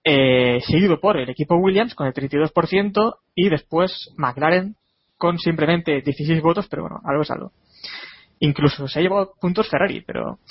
eh, 0.04 0.60
seguido 0.66 0.98
por 1.00 1.16
el 1.18 1.28
equipo 1.28 1.56
Williams 1.56 1.94
con 1.94 2.06
el 2.06 2.14
32% 2.14 3.16
y 3.34 3.48
después 3.48 4.10
McLaren 4.16 4.76
con 5.18 5.38
simplemente 5.38 6.00
16 6.00 6.40
votos, 6.40 6.66
pero 6.68 6.82
bueno, 6.82 7.00
algo 7.04 7.22
es 7.22 7.30
algo. 7.30 7.52
Incluso 8.38 8.88
se 8.88 8.98
ha 8.98 9.02
llevado 9.02 9.34
puntos 9.40 9.68
Ferrari, 9.68 10.02
pero... 10.06 10.38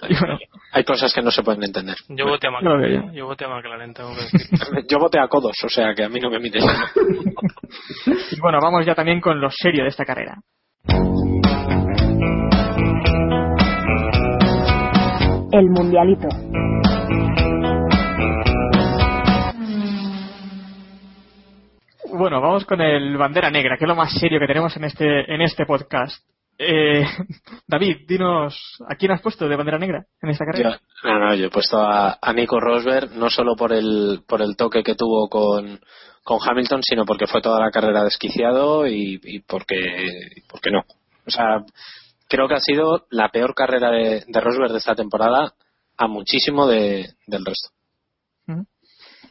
Bueno, 0.00 0.38
Hay 0.72 0.84
cosas 0.84 1.12
que 1.12 1.20
no 1.20 1.30
se 1.30 1.42
pueden 1.42 1.64
entender. 1.64 1.96
Yo 2.08 2.26
voté 2.26 2.46
a 2.46 2.50
McLaren. 2.52 3.12
Yo 3.12 3.26
voté 3.26 3.44
a 3.44 3.48
McLaren, 3.48 3.92
tengo 3.92 4.10
que 4.14 4.22
decir. 4.22 4.86
Yo 4.88 4.98
voté 4.98 5.18
a 5.18 5.28
codos, 5.28 5.56
o 5.64 5.68
sea 5.68 5.92
que 5.94 6.04
a 6.04 6.08
mí 6.08 6.20
no 6.20 6.30
me 6.30 6.38
mires. 6.38 6.64
y 8.30 8.40
bueno, 8.40 8.58
vamos 8.62 8.86
ya 8.86 8.94
también 8.94 9.20
con 9.20 9.40
lo 9.40 9.50
serio 9.50 9.82
de 9.82 9.88
esta 9.88 10.04
carrera. 10.04 10.38
El 15.52 15.70
Mundialito. 15.70 16.28
Bueno, 22.16 22.40
vamos 22.40 22.64
con 22.64 22.80
el 22.80 23.16
bandera 23.16 23.50
negra, 23.50 23.76
que 23.76 23.84
es 23.84 23.88
lo 23.88 23.96
más 23.96 24.12
serio 24.12 24.38
que 24.38 24.46
tenemos 24.46 24.76
en 24.76 24.84
este 24.84 25.34
en 25.34 25.40
este 25.40 25.66
podcast. 25.66 26.24
Eh, 26.56 27.04
David, 27.66 28.06
dinos, 28.06 28.56
¿a 28.88 28.94
quién 28.94 29.10
has 29.10 29.20
puesto 29.20 29.48
de 29.48 29.56
bandera 29.56 29.78
negra 29.78 30.06
en 30.22 30.30
esta 30.30 30.44
Yo, 30.46 30.52
carrera? 30.52 30.80
no, 31.02 31.18
no, 31.18 31.34
yo 31.34 31.46
he 31.46 31.50
puesto 31.50 31.80
a, 31.80 32.16
Nico 32.32 32.60
Rosberg 32.60 33.10
no 33.16 33.28
solo 33.30 33.56
por 33.56 33.72
el, 33.72 34.20
por 34.28 34.42
el 34.42 34.56
toque 34.56 34.84
que 34.84 34.94
tuvo 34.94 35.28
con, 35.28 35.80
con 36.22 36.38
Hamilton, 36.40 36.82
sino 36.84 37.04
porque 37.04 37.26
fue 37.26 37.42
toda 37.42 37.58
la 37.58 37.72
carrera 37.72 38.04
desquiciado 38.04 38.86
y, 38.86 39.20
y 39.24 39.40
porque, 39.40 39.80
porque 40.48 40.70
no. 40.70 40.82
O 41.26 41.30
sea, 41.30 41.64
creo 42.28 42.46
que 42.46 42.54
ha 42.54 42.60
sido 42.60 43.06
la 43.10 43.30
peor 43.30 43.56
carrera 43.56 43.90
de, 43.90 44.22
de 44.24 44.40
Rosberg 44.40 44.70
de 44.70 44.78
esta 44.78 44.94
temporada 44.94 45.54
a 45.96 46.06
muchísimo 46.06 46.68
de, 46.68 47.08
del 47.26 47.44
resto. 47.44 47.73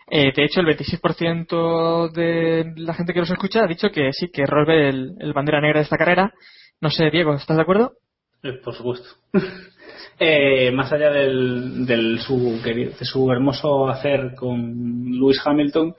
Eh, 0.09 0.31
de 0.35 0.43
hecho, 0.43 0.61
el 0.61 0.67
26% 0.67 2.11
de 2.11 2.73
la 2.77 2.93
gente 2.93 3.13
que 3.13 3.19
nos 3.19 3.31
escucha 3.31 3.63
ha 3.63 3.67
dicho 3.67 3.89
que 3.91 4.11
sí, 4.13 4.29
que 4.29 4.45
Rosberg 4.45 5.15
el, 5.19 5.33
bandera 5.33 5.61
negra 5.61 5.79
de 5.79 5.83
esta 5.83 5.97
carrera. 5.97 6.33
No 6.81 6.89
sé, 6.89 7.09
Diego, 7.09 7.33
¿estás 7.33 7.57
de 7.57 7.63
acuerdo? 7.63 7.93
Eh, 8.43 8.59
por 8.63 8.75
supuesto. 8.75 9.09
Eh, 10.19 10.71
más 10.71 10.93
allá 10.93 11.09
del, 11.09 11.87
del 11.87 12.19
su, 12.19 12.61
de 12.63 12.93
su 13.01 13.31
hermoso 13.31 13.89
hacer 13.89 14.35
con 14.35 15.11
Lewis 15.11 15.41
Hamilton, 15.43 15.95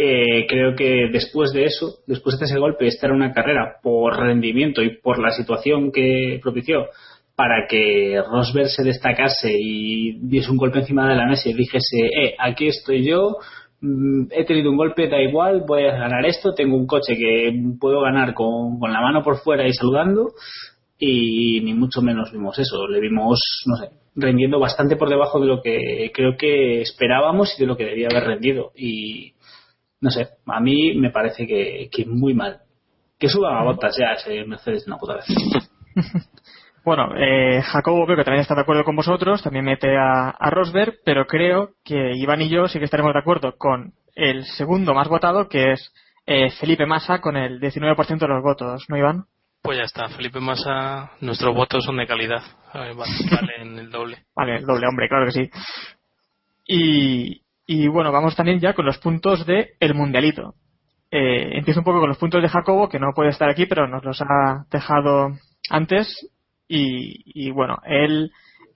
eh, 0.00 0.46
creo 0.46 0.76
que 0.76 1.08
después 1.10 1.52
de 1.52 1.64
eso, 1.64 1.98
después 2.06 2.38
de 2.38 2.44
ese 2.44 2.58
golpe, 2.60 2.86
esta 2.86 3.06
era 3.06 3.16
una 3.16 3.32
carrera 3.32 3.78
por 3.82 4.16
rendimiento 4.16 4.80
y 4.80 4.96
por 4.98 5.18
la 5.18 5.32
situación 5.32 5.90
que 5.90 6.38
propició 6.40 6.86
para 7.38 7.68
que 7.68 8.20
Rosberg 8.28 8.66
se 8.66 8.82
destacase 8.82 9.52
y 9.56 10.18
diese 10.22 10.50
un 10.50 10.56
golpe 10.56 10.80
encima 10.80 11.08
de 11.08 11.14
la 11.14 11.24
mesa 11.24 11.48
y 11.48 11.52
dijese, 11.52 12.06
eh, 12.06 12.34
aquí 12.36 12.66
estoy 12.66 13.04
yo, 13.04 13.36
mm, 13.80 14.24
he 14.32 14.44
tenido 14.44 14.72
un 14.72 14.76
golpe, 14.76 15.08
da 15.08 15.22
igual, 15.22 15.62
voy 15.64 15.84
a 15.84 15.96
ganar 15.96 16.26
esto, 16.26 16.52
tengo 16.52 16.76
un 16.76 16.88
coche 16.88 17.14
que 17.14 17.52
puedo 17.78 18.00
ganar 18.00 18.34
con, 18.34 18.80
con 18.80 18.92
la 18.92 19.00
mano 19.00 19.22
por 19.22 19.36
fuera 19.36 19.68
y 19.68 19.72
saludando, 19.72 20.32
y 20.98 21.60
ni 21.60 21.74
mucho 21.74 22.02
menos 22.02 22.32
vimos 22.32 22.58
eso, 22.58 22.88
le 22.88 22.98
vimos, 22.98 23.38
no 23.66 23.76
sé, 23.76 23.90
rendiendo 24.16 24.58
bastante 24.58 24.96
por 24.96 25.08
debajo 25.08 25.38
de 25.38 25.46
lo 25.46 25.62
que 25.62 26.10
creo 26.12 26.36
que 26.36 26.80
esperábamos 26.80 27.54
y 27.56 27.60
de 27.60 27.68
lo 27.68 27.76
que 27.76 27.84
debía 27.84 28.08
haber 28.10 28.24
rendido. 28.24 28.72
Y 28.74 29.34
no 30.00 30.10
sé, 30.10 30.26
a 30.44 30.58
mí 30.58 30.94
me 30.94 31.12
parece 31.12 31.46
que, 31.46 31.88
que 31.92 32.04
muy 32.04 32.34
mal. 32.34 32.62
Que 33.16 33.28
suban 33.28 33.54
a 33.54 33.62
botas 33.62 33.96
ya 33.96 34.14
ese 34.14 34.44
Mercedes 34.44 34.86
de 34.86 34.90
una 34.90 34.98
puta 34.98 35.14
vez. 35.14 35.26
Bueno, 36.88 37.10
eh, 37.18 37.60
Jacobo 37.60 38.06
veo 38.06 38.16
que 38.16 38.24
también 38.24 38.40
está 38.40 38.54
de 38.54 38.62
acuerdo 38.62 38.82
con 38.82 38.96
vosotros, 38.96 39.42
también 39.42 39.66
mete 39.66 39.94
a, 39.94 40.30
a 40.30 40.48
Rosberg, 40.48 40.94
pero 41.04 41.26
creo 41.26 41.72
que 41.84 42.14
Iván 42.16 42.40
y 42.40 42.48
yo 42.48 42.66
sí 42.66 42.78
que 42.78 42.86
estaremos 42.86 43.12
de 43.12 43.18
acuerdo 43.18 43.58
con 43.58 43.92
el 44.14 44.46
segundo 44.46 44.94
más 44.94 45.06
votado, 45.06 45.50
que 45.50 45.72
es 45.72 45.92
eh, 46.24 46.48
Felipe 46.58 46.86
Massa, 46.86 47.20
con 47.20 47.36
el 47.36 47.60
19% 47.60 48.18
de 48.18 48.28
los 48.28 48.42
votos, 48.42 48.86
¿no, 48.88 48.96
Iván? 48.96 49.24
Pues 49.60 49.76
ya 49.76 49.84
está, 49.84 50.08
Felipe 50.08 50.40
Massa, 50.40 51.10
nuestros 51.20 51.54
votos 51.54 51.84
son 51.84 51.98
de 51.98 52.06
calidad. 52.06 52.40
Eh, 52.72 52.94
va- 52.98 53.04
Valen 53.36 53.78
el 53.80 53.90
doble. 53.90 54.24
Vale, 54.34 54.56
el 54.56 54.64
doble 54.64 54.86
hombre, 54.88 55.10
claro 55.10 55.26
que 55.26 55.32
sí. 55.32 55.50
Y, 56.66 57.42
y 57.66 57.86
bueno, 57.88 58.12
vamos 58.12 58.34
también 58.34 58.60
ya 58.60 58.72
con 58.72 58.86
los 58.86 58.96
puntos 58.96 59.44
de 59.44 59.72
El 59.78 59.92
Mundialito. 59.94 60.54
Eh, 61.10 61.50
empiezo 61.58 61.80
un 61.80 61.84
poco 61.84 62.00
con 62.00 62.08
los 62.08 62.18
puntos 62.18 62.40
de 62.42 62.48
Jacobo, 62.48 62.88
que 62.88 62.98
no 62.98 63.12
puede 63.14 63.28
estar 63.28 63.50
aquí, 63.50 63.66
pero 63.66 63.86
nos 63.88 64.02
los 64.04 64.22
ha 64.22 64.64
dejado 64.70 65.32
antes. 65.70 66.30
Y, 66.68 67.46
y 67.46 67.50
bueno, 67.50 67.78
él 67.84 68.30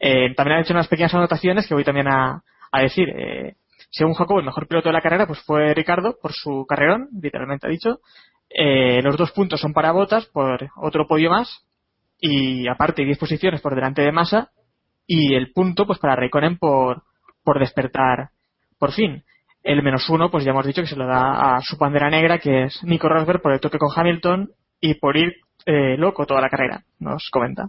eh, 0.05 0.35
también 0.35 0.59
ha 0.59 0.61
hecho 0.63 0.73
unas 0.73 0.89
pequeñas 0.89 1.15
anotaciones 1.15 1.67
que 1.67 1.75
voy 1.75 1.85
también 1.85 2.09
a, 2.09 2.43
decir. 2.81 3.09
Eh, 3.09 3.55
según 3.91 4.15
Jacobo, 4.15 4.41
el 4.41 4.47
mejor 4.47 4.67
piloto 4.67 4.89
de 4.89 4.95
la 4.95 5.01
carrera 5.01 5.27
pues 5.27 5.41
fue 5.43 5.75
Ricardo, 5.75 6.17
por 6.21 6.33
su 6.33 6.67
carrerón, 6.69 7.09
literalmente 7.21 7.67
ha 7.67 7.71
dicho. 7.71 8.01
Eh, 8.51 9.01
los 9.03 9.17
dos 9.17 9.31
puntos 9.31 9.61
son 9.61 9.73
para 9.73 9.93
Botas, 9.93 10.27
por 10.27 10.71
otro 10.77 11.07
podio 11.07 11.31
más. 11.31 11.65
Y 12.19 12.67
aparte, 12.69 13.05
10 13.05 13.19
posiciones 13.19 13.61
por 13.61 13.75
delante 13.75 14.03
de 14.03 14.13
Massa. 14.13 14.51
Y 15.07 15.35
el 15.35 15.53
punto, 15.53 15.87
pues 15.87 15.99
para 16.01 16.17
Raikkonen 16.17 16.59
por, 16.59 17.03
por 17.45 17.61
despertar 17.61 18.31
por 18.79 18.93
fin. 18.93 19.23
El 19.63 19.83
menos 19.83 20.09
uno, 20.09 20.31
pues 20.31 20.45
ya 20.45 20.51
hemos 20.51 20.67
dicho 20.67 20.83
que 20.83 20.89
se 20.89 20.97
lo 20.97 21.07
da 21.07 21.57
a 21.57 21.61
su 21.61 21.77
bandera 21.77 22.11
negra, 22.11 22.39
que 22.39 22.65
es 22.65 22.83
Nico 22.83 23.09
Rosberg 23.09 23.41
por 23.41 23.53
el 23.53 23.61
toque 23.61 23.79
con 23.79 23.91
Hamilton 23.95 24.51
y 24.81 24.95
por 24.95 25.17
ir 25.17 25.35
eh, 25.67 25.97
loco 25.97 26.27
toda 26.27 26.41
la 26.41 26.49
carrera, 26.49 26.83
nos 26.99 27.31
comenta. 27.31 27.69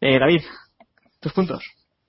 Eh, 0.00 0.18
David, 0.18 0.42
tus 1.20 1.32
puntos. 1.32 1.62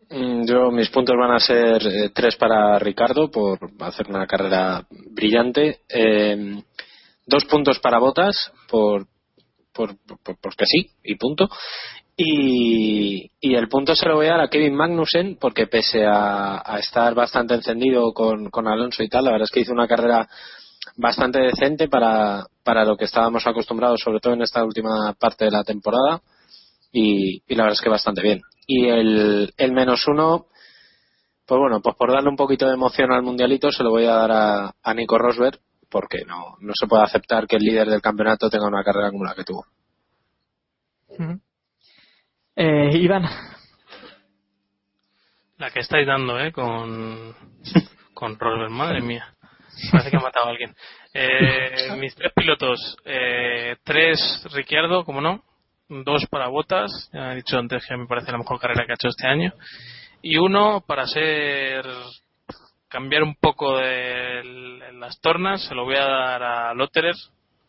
Mm, 0.09 0.45
Yo, 0.45 0.71
mis 0.71 0.89
puntos 0.89 1.15
van 1.17 1.31
a 1.31 1.39
ser 1.39 1.85
eh, 1.85 2.09
tres 2.13 2.35
para 2.37 2.79
Ricardo 2.79 3.29
por 3.29 3.59
hacer 3.79 4.07
una 4.09 4.25
carrera 4.27 4.85
brillante. 4.89 5.81
eh, 5.89 6.61
dos 7.25 7.43
puntos 7.45 7.79
para 7.79 7.99
Botas 7.99 8.51
por, 8.69 9.05
por, 9.73 9.95
por- 10.23 10.37
porque 10.41 10.65
sí, 10.65 10.91
y 11.03 11.15
punto. 11.15 11.49
Y, 12.15 13.29
y 13.39 13.55
el 13.55 13.67
punto 13.67 13.95
se 13.95 14.07
lo 14.07 14.15
voy 14.15 14.25
a 14.27 14.31
dar 14.31 14.41
a 14.41 14.49
Kevin 14.49 14.75
Magnussen 14.75 15.37
porque 15.39 15.67
pese 15.67 16.03
a, 16.05 16.61
a 16.65 16.79
estar 16.79 17.13
bastante 17.13 17.53
encendido 17.53 18.11
con, 18.13 18.49
con 18.49 18.67
Alonso 18.67 19.03
y 19.03 19.09
tal, 19.09 19.25
la 19.25 19.31
verdad 19.31 19.45
es 19.45 19.51
que 19.51 19.59
hizo 19.59 19.73
una 19.73 19.87
carrera 19.87 20.27
bastante 20.95 21.39
decente 21.39 21.89
para, 21.89 22.45
para 22.63 22.85
lo 22.85 22.97
que 22.97 23.05
estábamos 23.05 23.45
acostumbrados, 23.45 23.99
sobre 24.03 24.19
todo 24.19 24.33
en 24.33 24.41
esta 24.41 24.63
última 24.63 25.13
parte 25.19 25.45
de 25.45 25.51
la 25.51 25.63
temporada. 25.63 26.21
Y, 26.91 27.43
y 27.47 27.55
la 27.55 27.63
verdad 27.63 27.77
es 27.77 27.81
que 27.81 27.89
bastante 27.89 28.21
bien. 28.21 28.41
Y 28.65 28.87
el, 28.87 29.53
el 29.57 29.71
menos 29.71 30.07
uno, 30.07 30.47
pues 31.45 31.59
bueno, 31.59 31.81
pues 31.81 31.95
por 31.95 32.11
darle 32.11 32.29
un 32.29 32.35
poquito 32.35 32.67
de 32.67 32.73
emoción 32.73 33.11
al 33.11 33.23
mundialito 33.23 33.71
se 33.71 33.83
lo 33.83 33.91
voy 33.91 34.05
a 34.05 34.13
dar 34.13 34.31
a, 34.31 34.75
a 34.81 34.93
Nico 34.93 35.17
Rosberg 35.17 35.59
porque 35.89 36.25
no, 36.25 36.57
no 36.59 36.73
se 36.77 36.87
puede 36.87 37.03
aceptar 37.03 37.47
que 37.47 37.55
el 37.55 37.63
líder 37.63 37.87
del 37.87 38.01
campeonato 38.01 38.49
tenga 38.49 38.67
una 38.67 38.83
carrera 38.83 39.11
como 39.11 39.23
la 39.23 39.33
que 39.33 39.43
tuvo. 39.43 39.65
Eh, 42.55 42.97
Iván, 42.97 43.23
La 45.57 45.71
que 45.71 45.79
estáis 45.79 46.05
dando, 46.05 46.39
¿eh? 46.39 46.51
Con, 46.51 47.35
con 48.13 48.37
Rosberg, 48.37 48.71
madre 48.71 49.01
mía. 49.01 49.33
Parece 49.91 50.11
que 50.11 50.17
ha 50.17 50.21
matado 50.21 50.47
a 50.47 50.49
alguien. 50.49 50.75
Eh, 51.13 51.95
mis 51.99 52.13
tres 52.15 52.31
pilotos. 52.35 52.97
Eh, 53.05 53.75
tres 53.83 54.45
Ricciardo, 54.53 55.03
como 55.03 55.21
no. 55.21 55.43
Dos 55.89 56.25
para 56.29 56.47
Botas, 56.47 57.09
ya 57.13 57.33
he 57.33 57.35
dicho 57.37 57.57
antes 57.57 57.85
que 57.85 57.97
me 57.97 58.07
parece 58.07 58.31
la 58.31 58.37
mejor 58.39 58.59
carrera 58.59 58.85
que 58.85 58.93
ha 58.93 58.95
hecho 58.95 59.09
este 59.09 59.27
año, 59.27 59.53
y 60.21 60.37
uno 60.37 60.83
para 60.85 61.05
ser 61.07 61.85
cambiar 62.89 63.23
un 63.23 63.35
poco 63.35 63.77
de 63.77 64.43
las 64.93 65.19
tornas, 65.19 65.63
se 65.63 65.75
lo 65.75 65.85
voy 65.85 65.95
a 65.95 66.05
dar 66.05 66.43
a 66.43 66.73
Lotterer 66.73 67.15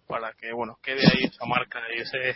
para 0.09 0.33
que 0.33 0.53
bueno 0.53 0.77
quede 0.83 1.01
ahí 1.01 1.25
esa 1.25 1.45
marca 1.45 1.81
y 1.95 2.01
ese 2.01 2.35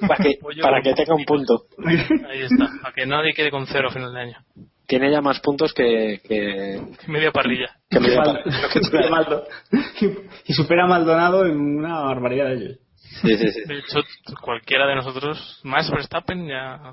para 0.06 0.22
que, 0.22 0.38
para 0.60 0.82
que 0.82 0.94
tenga 0.94 1.14
un 1.14 1.24
punto. 1.24 1.64
Ahí 1.84 2.42
está, 2.42 2.68
para 2.82 2.94
que 2.94 3.06
nadie 3.06 3.32
quede 3.32 3.50
con 3.50 3.66
cero 3.66 3.88
a 3.88 3.92
final 3.92 4.12
de 4.12 4.20
año. 4.20 4.38
Tiene 4.86 5.10
ya 5.10 5.22
más 5.22 5.40
puntos 5.40 5.72
que, 5.72 6.20
que, 6.28 6.78
media 7.06 7.32
parrilla. 7.32 7.74
que 7.88 8.00
media 8.00 8.22
parrilla. 8.22 9.42
Y 10.46 10.52
supera 10.52 10.84
a 10.84 10.88
Maldonado 10.88 11.46
en 11.46 11.58
una 11.58 12.00
barbaridad 12.00 12.46
de 12.48 12.54
ellos. 12.54 12.78
Sí, 13.22 13.36
sí, 13.36 13.48
sí. 13.50 13.60
De 13.66 13.78
hecho, 13.78 14.00
cualquiera 14.40 14.86
de 14.86 14.96
nosotros, 14.96 15.60
más 15.64 15.90
Verstappen, 15.90 16.46
ya. 16.46 16.92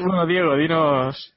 Bueno, 0.00 0.26
Diego, 0.26 0.56
dinos. 0.56 1.34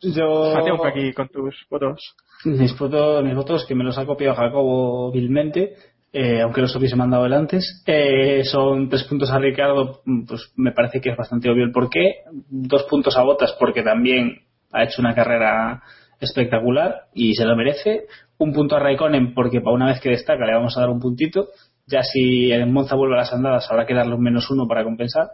Yo. 0.00 0.52
Patea 0.54 0.72
un 0.72 0.78
poco 0.78 0.88
aquí 0.88 1.12
con 1.12 1.28
tus 1.28 1.64
fotos. 1.68 2.14
Mis 2.44 2.74
fotos, 2.76 3.24
mis 3.24 3.34
fotos 3.34 3.66
que 3.66 3.74
me 3.74 3.84
los 3.84 3.98
ha 3.98 4.06
copiado 4.06 4.36
Jacobo 4.36 5.10
vilmente, 5.10 5.74
eh, 6.12 6.40
aunque 6.40 6.60
los 6.60 6.74
hubiese 6.76 6.96
mandado 6.96 7.26
él 7.26 7.32
antes, 7.32 7.82
eh, 7.86 8.42
son 8.44 8.88
tres 8.88 9.04
puntos 9.04 9.30
a 9.30 9.38
Ricardo, 9.38 10.00
mm, 10.04 10.26
pues 10.26 10.52
me 10.56 10.72
parece 10.72 11.00
que 11.00 11.10
es 11.10 11.16
bastante 11.16 11.50
obvio 11.50 11.64
el 11.64 11.72
porqué. 11.72 12.22
Dos 12.48 12.84
puntos 12.84 13.16
a 13.16 13.22
Botas 13.22 13.56
porque 13.58 13.82
también 13.82 14.42
ha 14.72 14.84
hecho 14.84 15.02
una 15.02 15.14
carrera 15.14 15.82
espectacular 16.20 17.06
y 17.12 17.34
se 17.34 17.44
lo 17.44 17.56
merece. 17.56 18.06
Un 18.38 18.52
punto 18.52 18.76
a 18.76 18.78
Raikkonen 18.78 19.34
porque 19.34 19.60
para 19.60 19.74
una 19.74 19.86
vez 19.86 20.00
que 20.00 20.10
destaca 20.10 20.46
le 20.46 20.54
vamos 20.54 20.76
a 20.76 20.80
dar 20.80 20.90
un 20.90 21.00
puntito. 21.00 21.48
Ya 21.88 22.02
si 22.02 22.52
en 22.52 22.72
Monza 22.72 22.96
vuelve 22.96 23.14
a 23.14 23.18
las 23.18 23.32
andadas 23.32 23.70
habrá 23.70 23.86
que 23.86 23.94
darle 23.94 24.14
un 24.14 24.22
menos 24.22 24.50
uno 24.50 24.68
para 24.68 24.84
compensar. 24.84 25.28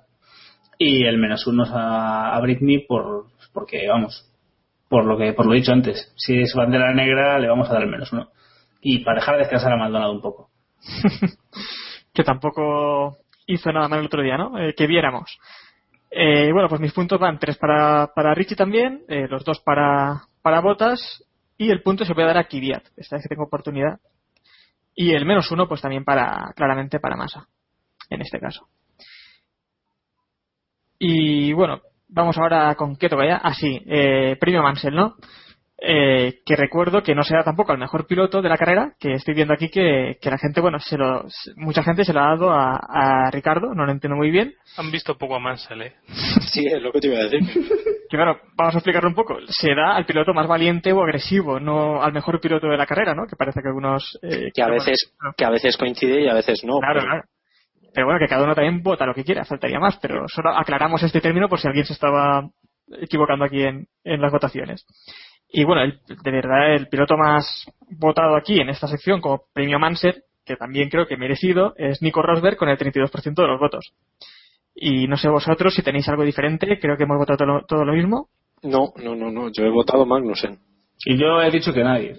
Y 0.79 1.05
el 1.05 1.19
menos 1.19 1.47
uno 1.47 1.65
a, 1.65 2.35
a 2.35 2.41
Britney 2.41 2.87
por, 2.87 3.27
porque, 3.53 3.87
vamos, 3.89 4.29
por 4.89 5.05
lo 5.05 5.17
que 5.17 5.33
por 5.33 5.47
lo 5.47 5.55
dicho 5.55 5.73
antes. 5.73 6.13
Si 6.17 6.37
es 6.39 6.55
bandera 6.55 6.93
negra, 6.93 7.39
le 7.39 7.49
vamos 7.49 7.69
a 7.69 7.75
dar 7.75 7.83
el 7.83 7.91
menos 7.91 8.13
uno. 8.13 8.29
Y 8.81 9.05
para 9.05 9.21
dejar 9.21 9.39
descansar 9.39 9.73
a 9.73 9.77
Maldonado 9.77 10.13
un 10.13 10.21
poco. 10.21 10.51
que 12.15 12.25
tampoco 12.25 13.19
hizo 13.47 13.73
nada 13.73 13.89
mal 13.89 14.01
el 14.01 14.07
otro 14.07 14.23
día, 14.23 14.37
¿no? 14.37 14.59
Eh, 14.59 14.75
que 14.75 14.87
viéramos. 14.87 15.39
Eh, 16.11 16.53
bueno, 16.53 16.69
pues 16.69 16.81
mis 16.81 16.93
puntos 16.93 17.19
van 17.19 17.39
tres 17.39 17.57
para, 17.59 18.13
para 18.15 18.35
Richie 18.35 18.57
también, 18.57 19.03
eh, 19.09 19.27
los 19.29 19.45
dos 19.45 19.61
para, 19.61 20.23
para 20.43 20.61
Botas 20.61 21.25
y 21.59 21.71
el 21.71 21.83
punto 21.83 22.05
se 22.05 22.15
voy 22.15 22.23
a 22.23 22.29
dar 22.29 22.39
a 22.39 22.45
Kvyat, 22.45 22.85
esta 22.97 23.17
vez 23.17 23.25
que 23.25 23.29
tengo 23.29 23.45
oportunidad. 23.45 23.99
Y 24.95 25.13
el 25.13 25.25
menos 25.25 25.51
uno, 25.51 25.69
pues 25.69 25.81
también 25.81 26.05
para, 26.05 26.53
claramente 26.55 27.01
para 27.01 27.17
Massa, 27.17 27.47
en 28.11 28.21
este 28.21 28.39
caso. 28.39 28.69
Y 30.99 31.53
bueno, 31.53 31.81
vamos 32.09 32.39
ahora 32.39 32.75
con 32.77 32.97
qué 32.97 33.09
toca 33.09 33.27
ya. 33.27 33.41
Ah, 33.43 33.55
sí, 33.55 33.83
eh, 33.87 34.37
premio 34.41 34.63
Mansell, 34.63 34.95
¿no? 34.95 35.17
Eh, 35.77 36.41
que 36.47 36.55
recuerdo 36.57 37.03
que 37.03 37.15
no 37.17 37.25
será 37.25 37.43
tampoco 37.43 37.73
el 37.73 37.79
mejor 37.79 38.07
piloto 38.07 38.41
de 38.41 38.49
la 38.49 38.57
carrera, 38.57 38.93
que 38.99 39.15
estoy 39.15 39.35
viendo 39.35 39.53
aquí 39.53 39.69
que, 39.69 40.17
que 40.21 40.31
la 40.31 40.39
gente, 40.39 40.61
bueno, 40.61 40.79
se 40.79 40.97
lo, 40.97 41.27
mucha 41.57 41.83
gente 41.83 42.05
se 42.05 42.13
lo 42.13 42.21
ha 42.21 42.29
dado 42.29 42.53
a, 42.53 42.77
a 42.77 43.31
Ricardo, 43.33 43.75
no 43.75 43.85
lo 43.85 43.91
entiendo 43.93 44.17
muy 44.17 44.31
bien. 44.31 44.55
Han 44.79 44.91
visto 44.93 45.19
poco 45.19 45.35
a 45.35 45.41
Mansell, 45.41 45.83
¿eh? 45.83 45.93
Sí, 46.53 46.65
es 46.67 46.81
lo 46.81 46.93
que 46.93 47.01
te 47.01 47.09
iba 47.09 47.19
a 47.19 47.25
decir. 47.25 47.41
Que 48.09 48.19
bueno, 48.19 48.39
vamos 48.55 48.75
a 48.75 48.79
explicarlo 48.79 49.09
un 49.09 49.15
poco. 49.17 49.37
Se 49.49 49.75
da 49.75 49.97
al 49.97 50.07
piloto 50.07 50.33
más 50.35 50.47
valiente 50.47 50.93
o 50.93 51.03
agresivo, 51.03 51.59
no 51.59 52.01
al 52.01 52.13
mejor 52.13 52.39
piloto 52.41 52.69
de 52.69 52.77
la 52.77 52.87
carrera, 52.87 53.13
¿no? 53.15 53.27
Que 53.27 53.35
parece 53.35 53.61
que 53.61 53.67
algunos... 53.69 54.19
eh, 54.23 54.51
Que 54.55 54.63
a 54.63 54.67
bueno, 54.67 54.85
veces, 54.85 55.13
que 55.37 55.45
a 55.45 55.51
veces 55.51 55.77
coincide 55.77 56.21
y 56.21 56.29
a 56.29 56.35
veces 56.35 56.63
no. 56.65 56.79
Claro, 56.79 57.01
pero- 57.01 57.07
claro. 57.07 57.23
Pero 57.93 58.07
bueno, 58.07 58.21
que 58.21 58.29
cada 58.29 58.45
uno 58.45 58.55
también 58.55 58.83
vota 58.83 59.07
lo 59.07 59.15
que 59.15 59.25
quiera, 59.25 59.45
faltaría 59.45 59.81
más, 59.81 59.99
pero 60.01 60.29
solo 60.29 60.51
aclaramos 60.57 61.03
este 61.03 61.21
término 61.21 61.49
por 61.49 61.59
si 61.59 61.67
alguien 61.67 61.87
se 61.87 61.93
estaba 61.95 62.49
equivocando 63.01 63.47
aquí 63.47 63.63
en, 63.63 63.87
en 64.05 64.21
las 64.21 64.31
votaciones. 64.31 64.85
Y 65.57 65.63
bueno, 65.63 65.83
el- 65.83 66.01
de 66.09 66.31
verdad, 66.33 66.75
el 66.75 66.89
piloto 66.89 67.17
más 67.17 67.65
votado 67.89 68.35
aquí 68.35 68.59
en 68.61 68.69
esta 68.71 68.89
sección 68.89 69.21
como 69.21 69.43
premio 69.53 69.79
Mansell, 69.79 70.25
que 70.45 70.57
también 70.57 70.89
creo 70.91 71.07
que 71.07 71.17
merecido, 71.17 71.75
es 71.77 72.03
Nico 72.03 72.23
Rosberg 72.23 72.57
con 72.57 72.69
el 72.69 72.77
32% 72.77 73.43
de 73.43 73.49
los 73.49 73.61
votos. 73.61 73.95
Y 74.75 75.07
no 75.07 75.17
sé 75.17 75.29
vosotros 75.29 75.73
si 75.73 75.83
tenéis 75.83 76.09
algo 76.09 76.25
diferente, 76.25 76.81
creo 76.81 76.97
que 76.97 77.05
hemos 77.05 77.19
votado 77.19 77.37
todo 77.39 77.47
lo, 77.47 77.65
todo 77.67 77.85
lo 77.85 77.93
mismo. 77.93 78.29
No, 78.65 78.93
no, 78.97 79.15
no, 79.15 79.31
no. 79.31 79.49
Yo 79.53 79.63
he 79.65 79.71
votado 79.71 80.05
Magnussen. 80.05 80.59
Y 81.05 81.17
yo 81.19 81.41
he 81.41 81.51
dicho 81.53 81.73
que 81.73 81.85
nadie. 81.85 82.17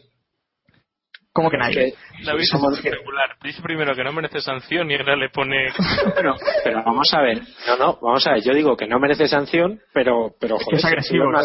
¿Cómo 1.36 1.50
que 1.50 1.58
nadie? 1.58 1.94
David 2.26 2.44
somos- 2.50 2.80
es 2.80 2.84
regular. 2.86 3.26
Dice 3.44 3.62
primero 3.62 3.94
que 3.94 4.06
no 4.06 4.14
merece 4.14 4.40
sanción 4.40 4.90
y 4.90 4.96
ahora 4.96 5.18
le 5.18 5.28
pone. 5.30 5.68
Bueno, 6.14 6.34
pero 6.64 6.82
vamos 6.86 7.14
a 7.14 7.22
ver. 7.22 7.42
No, 7.68 7.76
no, 7.78 8.00
vamos 8.02 8.26
a 8.26 8.32
ver. 8.32 8.42
Yo 8.42 8.54
digo 8.54 8.78
que 8.78 8.88
no 8.88 9.00
merece 9.00 9.28
sanción, 9.28 9.82
pero, 9.94 10.32
pero 10.40 10.56
que 10.58 10.78
es 10.78 10.86
agresivo, 10.86 11.26
no 11.30 11.40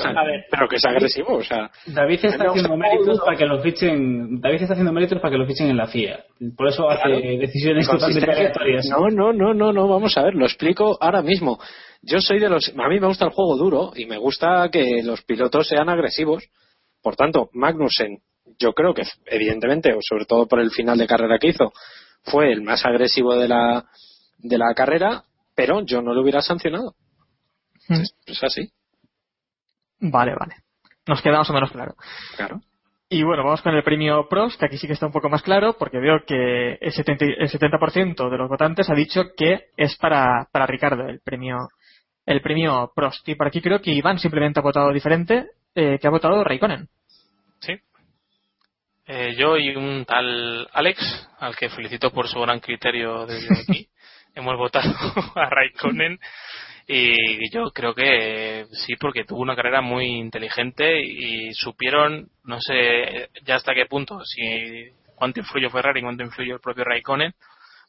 pero 0.49 0.69
que 0.69 0.77
es 0.77 0.85
agresivo, 0.85 1.39
o 1.39 1.43
sea. 1.43 1.69
David 1.87 2.21
está 2.25 2.45
haciendo 2.45 2.77
méritos 2.77 3.19
para 3.25 3.37
que 3.37 3.45
lo 3.47 3.61
fichen. 3.63 4.41
David 4.41 4.63
está 4.63 4.75
haciendo 4.75 4.93
méritos 4.93 5.19
para 5.21 5.33
que 5.33 5.39
lo 5.39 5.47
fichen 5.47 5.69
en 5.71 5.77
la 5.77 5.89
FIA. 5.89 6.21
Por 6.57 6.69
eso 6.69 6.89
hace 6.89 7.03
Claro. 7.03 7.21
decisiones 7.41 7.89
totalmente 7.89 8.31
aleatorias. 8.31 8.87
No, 8.89 9.09
no, 9.11 9.33
no, 9.33 9.53
no, 9.55 9.73
no, 9.73 9.89
vamos 9.89 10.17
a 10.17 10.23
ver, 10.23 10.35
lo 10.37 10.45
explico 10.47 10.99
ahora 11.01 11.21
mismo. 11.23 11.59
Yo 12.03 12.21
soy 12.21 12.39
de 12.39 12.49
los. 12.49 12.73
A 12.79 12.89
mí 12.89 13.01
me 13.01 13.09
gusta 13.09 13.25
el 13.25 13.33
juego 13.33 13.57
duro 13.57 13.91
y 13.97 14.07
me 14.07 14.19
gusta 14.19 14.69
que 14.71 15.03
los 15.03 15.23
pilotos 15.25 15.67
sean 15.67 15.89
agresivos. 15.89 16.45
Por 17.03 17.17
tanto, 17.17 17.49
Magnussen, 17.55 18.19
yo 18.61 18.73
creo 18.75 18.95
que, 18.95 19.03
evidentemente, 19.27 19.93
o 19.93 19.99
sobre 20.01 20.27
todo 20.27 20.47
por 20.47 20.61
el 20.61 20.71
final 20.71 20.99
de 20.99 21.09
carrera 21.09 21.39
que 21.41 21.49
hizo, 21.49 21.73
fue 22.23 22.53
el 22.53 22.63
más 22.63 22.85
agresivo 22.85 23.35
de 23.35 23.49
la, 23.49 23.87
de 24.39 24.59
la 24.59 24.73
carrera, 24.75 25.25
pero 25.57 25.81
yo 25.85 26.03
no 26.03 26.15
lo 26.15 26.23
hubiera 26.23 26.43
sancionado. 26.43 26.95
Mm. 27.89 28.03
Es, 28.03 28.15
es 28.27 28.45
así, 28.45 28.71
Vale, 30.01 30.35
vale. 30.35 30.55
Nos 31.07 31.21
queda 31.23 31.39
más 31.39 31.51
o 31.51 31.53
menos 31.53 31.71
claro. 31.71 31.95
claro. 32.37 32.61
Y 33.09 33.23
bueno, 33.25 33.43
vamos 33.45 33.61
con 33.63 33.75
el 33.75 33.83
premio 33.83 34.29
Prost, 34.29 34.59
que 34.59 34.67
aquí 34.67 34.79
sí 34.79 34.87
que 34.87 34.93
está 34.93 35.07
un 35.07 35.13
poco 35.13 35.29
más 35.29 35.43
claro, 35.43 35.75
porque 35.79 35.99
veo 35.99 36.25
que 36.25 36.75
el 36.81 36.93
70%, 36.93 37.35
el 37.39 37.49
70 37.49 38.31
de 38.31 38.39
los 38.39 38.49
votantes 38.49 38.89
ha 38.89 38.95
dicho 38.95 39.33
que 39.37 39.67
es 39.77 39.97
para, 39.97 40.49
para 40.53 40.67
Ricardo 40.67 41.09
el 41.09 41.21
premio, 41.21 41.57
el 42.25 42.41
premio 42.41 42.93
Prost. 42.95 43.29
Y 43.29 43.35
por 43.35 43.49
aquí 43.49 43.61
creo 43.61 43.81
que 43.81 43.91
Iván 43.91 44.19
simplemente 44.19 44.61
ha 44.61 44.63
votado 44.63 44.93
diferente, 44.93 45.49
eh, 45.75 45.99
que 46.01 46.07
ha 46.07 46.11
votado 46.11 46.45
Raikkonen. 46.45 46.89
Sí. 47.59 47.75
Eh, 49.13 49.35
yo 49.37 49.57
y 49.57 49.75
un 49.75 50.05
tal 50.05 50.69
Alex, 50.73 51.29
al 51.41 51.57
que 51.57 51.69
felicito 51.69 52.13
por 52.13 52.29
su 52.29 52.39
gran 52.43 52.61
criterio 52.61 53.27
desde 53.27 53.49
aquí, 53.61 53.89
hemos 54.37 54.57
votado 54.57 54.89
a 55.35 55.51
Raikkonen. 55.51 56.17
Y 56.87 57.51
yo 57.53 57.73
creo 57.73 57.93
que 57.93 58.67
sí, 58.71 58.95
porque 59.01 59.25
tuvo 59.25 59.41
una 59.41 59.57
carrera 59.57 59.81
muy 59.81 60.07
inteligente 60.07 61.03
y 61.03 61.53
supieron, 61.55 62.29
no 62.45 62.61
sé 62.61 63.31
ya 63.43 63.57
hasta 63.57 63.75
qué 63.75 63.87
punto, 63.87 64.25
si 64.25 64.93
cuánto 65.17 65.41
influyó 65.41 65.71
Ferrari 65.71 65.99
y 65.99 66.03
cuánto 66.05 66.23
influyó 66.23 66.55
el 66.55 66.61
propio 66.61 66.85
Raikkonen, 66.85 67.35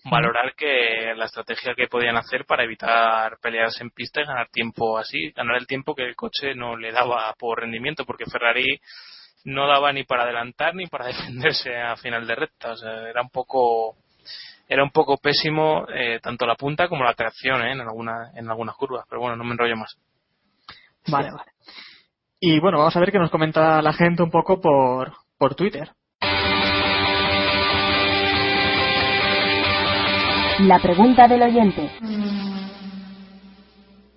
valorar 0.06 0.56
que 0.56 1.14
la 1.16 1.26
estrategia 1.26 1.76
que 1.76 1.88
podían 1.88 2.18
hacer 2.18 2.46
para 2.46 2.64
evitar 2.64 3.38
peleas 3.40 3.80
en 3.80 3.92
pista 3.92 4.22
y 4.22 4.26
ganar 4.26 4.50
tiempo 4.50 4.98
así, 4.98 5.32
ganar 5.34 5.58
el 5.58 5.68
tiempo 5.68 5.94
que 5.94 6.04
el 6.04 6.16
coche 6.16 6.56
no 6.56 6.76
le 6.76 6.92
daba 6.92 7.32
por 7.38 7.60
rendimiento, 7.60 8.06
porque 8.06 8.26
Ferrari 8.26 8.82
no 9.46 9.68
daba 9.68 9.92
ni 9.94 10.04
para 10.04 10.24
adelantar 10.24 10.76
ni 10.76 10.88
para 10.88 11.06
defenderse 11.08 11.76
a 11.76 11.96
final 11.96 12.28
de 12.28 12.36
recta, 12.36 12.72
o 12.72 12.78
sea, 12.78 13.10
era 13.10 13.22
un 13.22 13.30
poco 13.30 13.98
era 14.68 14.84
un 14.84 14.92
poco 14.92 15.18
pésimo 15.18 15.86
eh, 15.94 16.20
tanto 16.22 16.46
la 16.46 16.56
punta 16.56 16.88
como 16.88 17.04
la 17.04 17.14
tracción 17.14 17.62
¿eh? 17.62 17.74
en 17.74 17.82
alguna, 17.82 18.32
en 18.36 18.50
algunas 18.50 18.76
curvas, 18.76 19.06
pero 19.10 19.20
bueno, 19.20 19.36
no 19.36 19.44
me 19.44 19.52
enrollo 19.52 19.76
más. 19.76 19.98
Vale, 21.08 21.30
vale. 21.32 21.52
Y 22.40 22.60
bueno, 22.60 22.78
vamos 22.78 22.96
a 22.96 23.00
ver 23.02 23.12
qué 23.12 23.20
nos 23.20 23.30
comenta 23.30 23.82
la 23.82 23.92
gente 23.92 24.24
un 24.24 24.32
poco 24.32 24.62
por, 24.62 25.14
por 25.38 25.56
Twitter. 25.56 25.92
La 30.60 30.80
pregunta 30.80 31.28
del 31.28 31.42
oyente. 31.42 31.92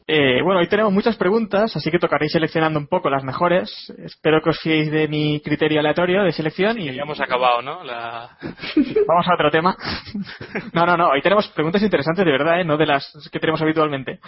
Eh, 0.06 0.42
bueno, 0.42 0.60
hoy 0.60 0.68
tenemos 0.68 0.92
muchas 0.92 1.16
preguntas, 1.16 1.74
así 1.74 1.90
que 1.90 1.98
tocaréis 1.98 2.30
seleccionando 2.30 2.78
un 2.78 2.88
poco 2.88 3.08
las 3.08 3.24
mejores. 3.24 3.90
Espero 3.96 4.42
que 4.42 4.50
os 4.50 4.60
fiéis 4.60 4.90
de 4.90 5.08
mi 5.08 5.40
criterio 5.40 5.80
aleatorio 5.80 6.22
de 6.24 6.32
selección 6.32 6.78
y 6.78 6.92
Ya 6.92 7.02
hemos 7.02 7.20
acabado, 7.22 7.62
¿no? 7.62 7.82
La... 7.82 8.36
vamos 9.08 9.26
a 9.26 9.34
otro 9.34 9.50
tema. 9.50 9.74
No, 10.74 10.84
no, 10.84 10.98
no, 10.98 11.08
hoy 11.08 11.22
tenemos 11.22 11.48
preguntas 11.48 11.82
interesantes 11.82 12.22
de 12.22 12.30
verdad, 12.30 12.60
¿eh? 12.60 12.64
no 12.64 12.76
de 12.76 12.84
las 12.84 13.30
que 13.32 13.40
tenemos 13.40 13.62
habitualmente. 13.62 14.20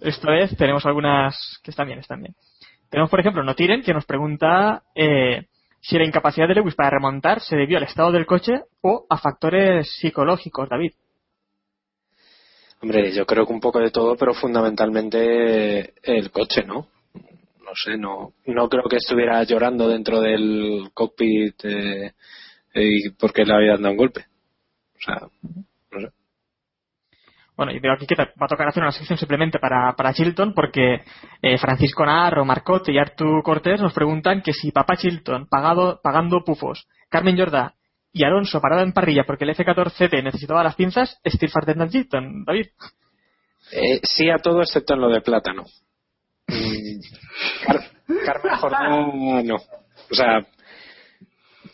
Esta 0.00 0.30
vez 0.30 0.56
tenemos 0.56 0.86
algunas 0.86 1.60
que 1.64 1.72
están 1.72 1.88
bien, 1.88 1.98
están 1.98 2.20
bien. 2.20 2.34
Tenemos, 2.88 3.10
por 3.10 3.18
ejemplo, 3.18 3.42
Notiren, 3.42 3.82
que 3.82 3.92
nos 3.92 4.04
pregunta 4.04 4.84
eh, 4.94 5.46
si 5.80 5.98
la 5.98 6.04
incapacidad 6.04 6.46
de 6.46 6.54
Lewis 6.54 6.76
para 6.76 6.90
remontar 6.90 7.40
se 7.40 7.56
debió 7.56 7.78
al 7.78 7.84
estado 7.84 8.12
del 8.12 8.24
coche 8.24 8.60
o 8.82 9.04
a 9.10 9.18
factores 9.18 9.96
psicológicos, 9.98 10.68
David. 10.68 10.92
Hombre, 12.84 13.12
yo 13.12 13.24
creo 13.24 13.46
que 13.46 13.52
un 13.54 13.60
poco 13.60 13.78
de 13.78 13.90
todo, 13.90 14.14
pero 14.14 14.34
fundamentalmente 14.34 15.94
el 16.02 16.30
coche, 16.30 16.64
¿no? 16.66 16.88
No 17.14 17.70
sé, 17.82 17.96
no, 17.96 18.34
no 18.44 18.68
creo 18.68 18.84
que 18.90 18.96
estuviera 18.96 19.42
llorando 19.44 19.88
dentro 19.88 20.20
del 20.20 20.90
cockpit 20.92 21.64
eh, 21.64 22.12
y 22.74 23.08
porque 23.12 23.46
le 23.46 23.54
habían 23.54 23.80
dado 23.80 23.92
un 23.92 23.96
golpe. 23.96 24.26
O 24.96 25.00
sea, 25.02 25.26
no 25.92 25.98
sé. 25.98 26.08
Bueno, 27.56 27.72
y 27.72 27.78
veo 27.78 27.94
aquí 27.94 28.06
que 28.06 28.16
va 28.16 28.28
a 28.38 28.48
tocar 28.48 28.68
hacer 28.68 28.82
una 28.82 28.92
sección 28.92 29.16
simplemente 29.16 29.58
para, 29.58 29.94
para 29.96 30.12
Chilton 30.12 30.52
porque 30.52 31.04
eh, 31.40 31.56
Francisco 31.56 32.04
Narro, 32.04 32.44
Marcote 32.44 32.92
y 32.92 32.98
Artur 32.98 33.42
Cortés 33.42 33.80
nos 33.80 33.94
preguntan 33.94 34.42
que 34.42 34.52
si 34.52 34.72
Papá 34.72 34.98
Chilton 34.98 35.46
pagado, 35.48 36.02
pagando 36.02 36.44
pufos, 36.44 36.86
Carmen 37.08 37.38
Jordá 37.38 37.76
y 38.14 38.24
Alonso 38.24 38.60
parado 38.60 38.82
en 38.82 38.92
parrilla 38.92 39.24
porque 39.26 39.44
el 39.44 39.50
F-14T 39.50 40.22
necesitaba 40.22 40.62
las 40.62 40.76
pinzas, 40.76 41.20
Steve 41.26 41.52
Fartender 41.52 41.90
Chilton, 41.90 42.44
David. 42.44 42.68
Eh, 43.72 44.00
sí 44.04 44.30
a 44.30 44.36
todo 44.38 44.62
excepto 44.62 44.94
en 44.94 45.00
lo 45.00 45.08
de 45.08 45.20
plátano. 45.20 45.64
Car- 47.66 47.90
Carmen 48.24 48.56
Jordá 48.56 48.88
no. 49.42 49.56
O 49.56 50.14
sea, 50.14 50.46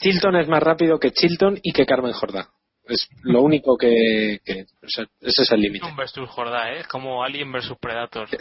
Chilton 0.01 0.37
es 0.37 0.49
más 0.49 0.63
rápido 0.63 0.99
que 0.99 1.11
Chilton 1.11 1.59
y 1.63 1.73
que 1.73 1.85
Carmen 1.85 2.13
Jordá. 2.13 2.49
Es 2.87 3.09
lo 3.23 3.43
único 3.43 3.77
que... 3.77 4.41
que- 4.45 4.63
o 4.83 4.89
sea, 4.89 5.05
ese 5.21 5.43
es 5.43 5.51
el 5.53 5.61
límite. 5.61 5.85
Un 5.87 5.95
versus 5.97 6.29
Jordá, 6.31 6.73
¿eh? 6.73 6.81
Es 6.81 6.89
como 6.89 7.23
Alien 7.23 7.53
versus 7.53 7.77
Predator. 7.79 8.29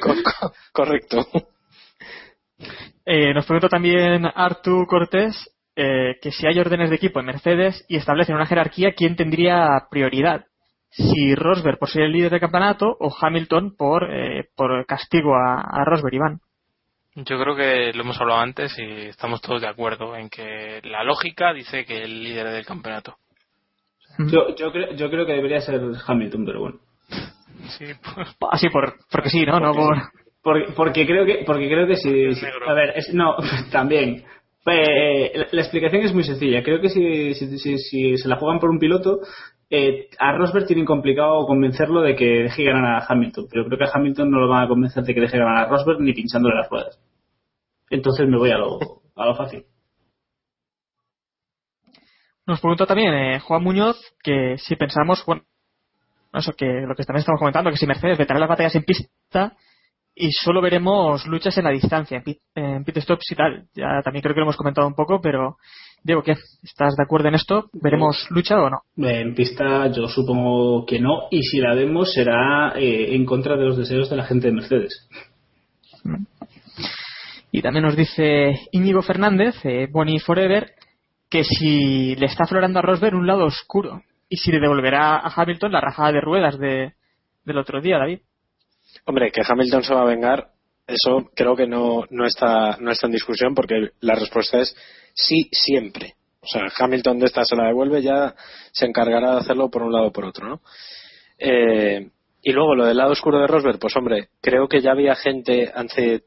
Co- 0.00 0.14
co- 0.24 0.52
correcto. 0.72 1.26
Eh, 3.08 3.32
nos 3.32 3.46
pregunta 3.46 3.68
también 3.68 4.26
Artur 4.26 4.88
Cortés 4.88 5.56
eh, 5.76 6.18
que 6.20 6.32
si 6.32 6.46
hay 6.46 6.58
órdenes 6.58 6.90
de 6.90 6.96
equipo 6.96 7.20
en 7.20 7.26
Mercedes 7.26 7.84
y 7.88 7.96
establecen 7.96 8.34
una 8.34 8.46
jerarquía, 8.46 8.94
¿quién 8.94 9.14
tendría 9.14 9.86
prioridad? 9.88 10.46
Si 10.90 11.34
Rosberg 11.34 11.78
por 11.78 11.88
ser 11.88 12.02
el 12.02 12.12
líder 12.12 12.30
del 12.30 12.40
campeonato 12.40 12.96
o 12.98 13.14
Hamilton 13.14 13.76
por, 13.76 14.12
eh, 14.12 14.48
por 14.56 14.84
castigo 14.86 15.36
a, 15.36 15.60
a 15.60 15.84
Rosberg, 15.84 16.14
Iván. 16.14 16.40
Yo 17.14 17.38
creo 17.38 17.54
que 17.54 17.92
lo 17.94 18.02
hemos 18.02 18.20
hablado 18.20 18.40
antes 18.40 18.76
y 18.78 19.06
estamos 19.06 19.40
todos 19.40 19.60
de 19.60 19.68
acuerdo 19.68 20.16
en 20.16 20.28
que 20.28 20.80
la 20.84 21.04
lógica 21.04 21.52
dice 21.52 21.84
que 21.84 22.02
el 22.02 22.24
líder 22.24 22.48
del 22.48 22.66
campeonato. 22.66 23.16
Yo, 24.18 24.54
yo, 24.56 24.72
creo, 24.72 24.94
yo 24.94 25.10
creo 25.10 25.26
que 25.26 25.32
debería 25.32 25.60
ser 25.60 25.80
Hamilton, 26.06 26.44
pero 26.44 26.60
bueno. 26.60 26.78
Sí, 27.78 27.84
pues, 28.14 28.36
Así 28.50 28.68
por, 28.68 28.94
porque 29.10 29.30
sí, 29.30 29.44
¿no? 29.44 29.60
no 29.60 29.72
por... 29.72 29.96
Porque, 30.46 30.72
porque 30.76 31.04
creo 31.08 31.26
que 31.26 31.42
porque 31.44 31.66
creo 31.66 31.88
que 31.88 31.96
si, 31.96 32.32
si- 32.34 32.46
a 32.46 32.72
ver 32.72 32.92
es, 32.94 33.12
no 33.12 33.34
también. 33.72 34.22
Eh, 34.64 35.32
la, 35.34 35.46
la 35.50 35.60
explicación 35.60 36.02
es 36.04 36.14
muy 36.14 36.22
sencilla. 36.22 36.62
Creo 36.62 36.80
que 36.80 36.88
si, 36.88 37.34
si, 37.34 37.58
si- 37.58 37.78
si 37.78 38.16
se 38.16 38.28
la 38.28 38.36
juegan 38.36 38.60
por 38.60 38.70
un 38.70 38.78
piloto 38.78 39.18
eh, 39.70 40.06
a 40.20 40.36
Rosberg 40.36 40.66
tienen 40.68 40.84
complicado 40.84 41.44
convencerlo 41.46 42.00
de 42.00 42.14
que 42.14 42.44
deje 42.44 42.62
ganar 42.62 43.02
a 43.02 43.06
Hamilton 43.08 43.46
pero 43.50 43.64
creo 43.66 43.76
que 43.76 43.84
a 43.86 43.90
Hamilton 43.92 44.30
no 44.30 44.38
lo 44.38 44.48
van 44.48 44.62
a 44.62 44.68
convencer 44.68 45.02
de 45.02 45.14
que 45.14 45.20
deje 45.20 45.36
ganar 45.36 45.64
a 45.64 45.68
Rosberg 45.68 46.00
ni 46.00 46.12
pinchándole 46.12 46.54
las 46.54 46.70
ruedas. 46.70 47.00
Entonces 47.90 48.28
me 48.28 48.38
voy 48.38 48.52
a 48.52 48.58
lo, 48.58 48.78
a 49.16 49.26
lo 49.26 49.34
fácil. 49.34 49.64
Nos 52.46 52.60
pregunta 52.60 52.86
también 52.86 53.12
eh, 53.14 53.40
Juan 53.40 53.64
Muñoz 53.64 53.96
que 54.22 54.58
si 54.58 54.76
pensamos, 54.76 55.24
bueno, 55.26 55.42
eso 56.32 56.52
que 56.52 56.66
lo 56.86 56.94
que 56.94 57.02
también 57.02 57.22
estamos 57.22 57.40
comentando, 57.40 57.68
que 57.72 57.76
si 57.78 57.86
Mercedes 57.88 58.16
vetará 58.16 58.38
las 58.38 58.48
batallas 58.48 58.76
en 58.76 58.84
pista 58.84 59.56
y 60.18 60.32
solo 60.32 60.62
veremos 60.62 61.26
luchas 61.26 61.56
en 61.58 61.64
la 61.64 61.70
distancia, 61.70 62.16
en 62.16 62.24
pit, 62.24 62.38
en 62.54 62.84
pit 62.84 62.96
stops 62.98 63.30
y 63.30 63.34
tal. 63.34 63.66
Ya 63.74 64.00
también 64.02 64.22
creo 64.22 64.34
que 64.34 64.40
lo 64.40 64.46
hemos 64.46 64.56
comentado 64.56 64.88
un 64.88 64.94
poco, 64.94 65.20
pero 65.20 65.58
Diego, 66.02 66.22
¿qué? 66.22 66.32
¿Estás 66.62 66.96
de 66.96 67.02
acuerdo 67.02 67.28
en 67.28 67.34
esto? 67.34 67.68
¿Veremos 67.74 68.26
lucha 68.30 68.56
o 68.62 68.70
no? 68.70 68.80
en 68.96 69.34
pista 69.34 69.92
yo 69.92 70.08
supongo 70.08 70.86
que 70.86 71.00
no 71.00 71.28
y 71.30 71.42
si 71.42 71.58
la 71.58 71.74
vemos 71.74 72.14
será 72.14 72.72
eh, 72.76 73.14
en 73.14 73.26
contra 73.26 73.56
de 73.56 73.66
los 73.66 73.76
deseos 73.76 74.08
de 74.08 74.16
la 74.16 74.24
gente 74.24 74.46
de 74.46 74.54
Mercedes 74.54 75.06
Y 77.52 77.60
también 77.60 77.84
nos 77.84 77.96
dice 77.96 78.58
Íñigo 78.72 79.02
Fernández, 79.02 79.54
eh, 79.64 79.86
Bonnie 79.90 80.18
Forever, 80.18 80.72
que 81.28 81.44
si 81.44 82.16
le 82.16 82.26
está 82.26 82.44
aflorando 82.44 82.78
a 82.78 82.82
Rosberg 82.82 83.16
un 83.16 83.26
lado 83.26 83.44
oscuro 83.44 84.02
y 84.30 84.38
si 84.38 84.50
le 84.50 84.60
devolverá 84.60 85.16
a 85.16 85.32
Hamilton 85.34 85.72
la 85.72 85.82
rajada 85.82 86.12
de 86.12 86.20
ruedas 86.22 86.58
de, 86.58 86.94
del 87.44 87.58
otro 87.58 87.82
día, 87.82 87.98
David. 87.98 88.20
Hombre, 89.08 89.30
que 89.30 89.42
Hamilton 89.46 89.84
se 89.84 89.94
va 89.94 90.02
a 90.02 90.06
vengar, 90.06 90.48
eso 90.84 91.30
creo 91.32 91.54
que 91.54 91.68
no, 91.68 92.04
no, 92.10 92.26
está, 92.26 92.76
no 92.80 92.90
está 92.90 93.06
en 93.06 93.12
discusión 93.12 93.54
porque 93.54 93.90
la 94.00 94.16
respuesta 94.16 94.58
es 94.58 94.74
sí 95.14 95.48
siempre. 95.52 96.14
O 96.40 96.46
sea, 96.46 96.62
Hamilton 96.76 97.20
de 97.20 97.26
esta 97.26 97.44
se 97.44 97.54
la 97.54 97.68
devuelve, 97.68 98.02
ya 98.02 98.34
se 98.72 98.84
encargará 98.84 99.32
de 99.32 99.38
hacerlo 99.38 99.70
por 99.70 99.84
un 99.84 99.92
lado 99.92 100.08
o 100.08 100.12
por 100.12 100.24
otro, 100.24 100.48
¿no? 100.48 100.60
Eh, 101.38 102.10
y 102.42 102.52
luego 102.52 102.74
lo 102.74 102.86
del 102.86 102.96
lado 102.96 103.12
oscuro 103.12 103.38
de 103.38 103.46
Rosberg, 103.46 103.78
pues 103.78 103.96
hombre, 103.96 104.28
creo 104.40 104.68
que 104.68 104.80
ya 104.80 104.90
había 104.90 105.14
gente 105.14 105.70
hace, 105.72 106.24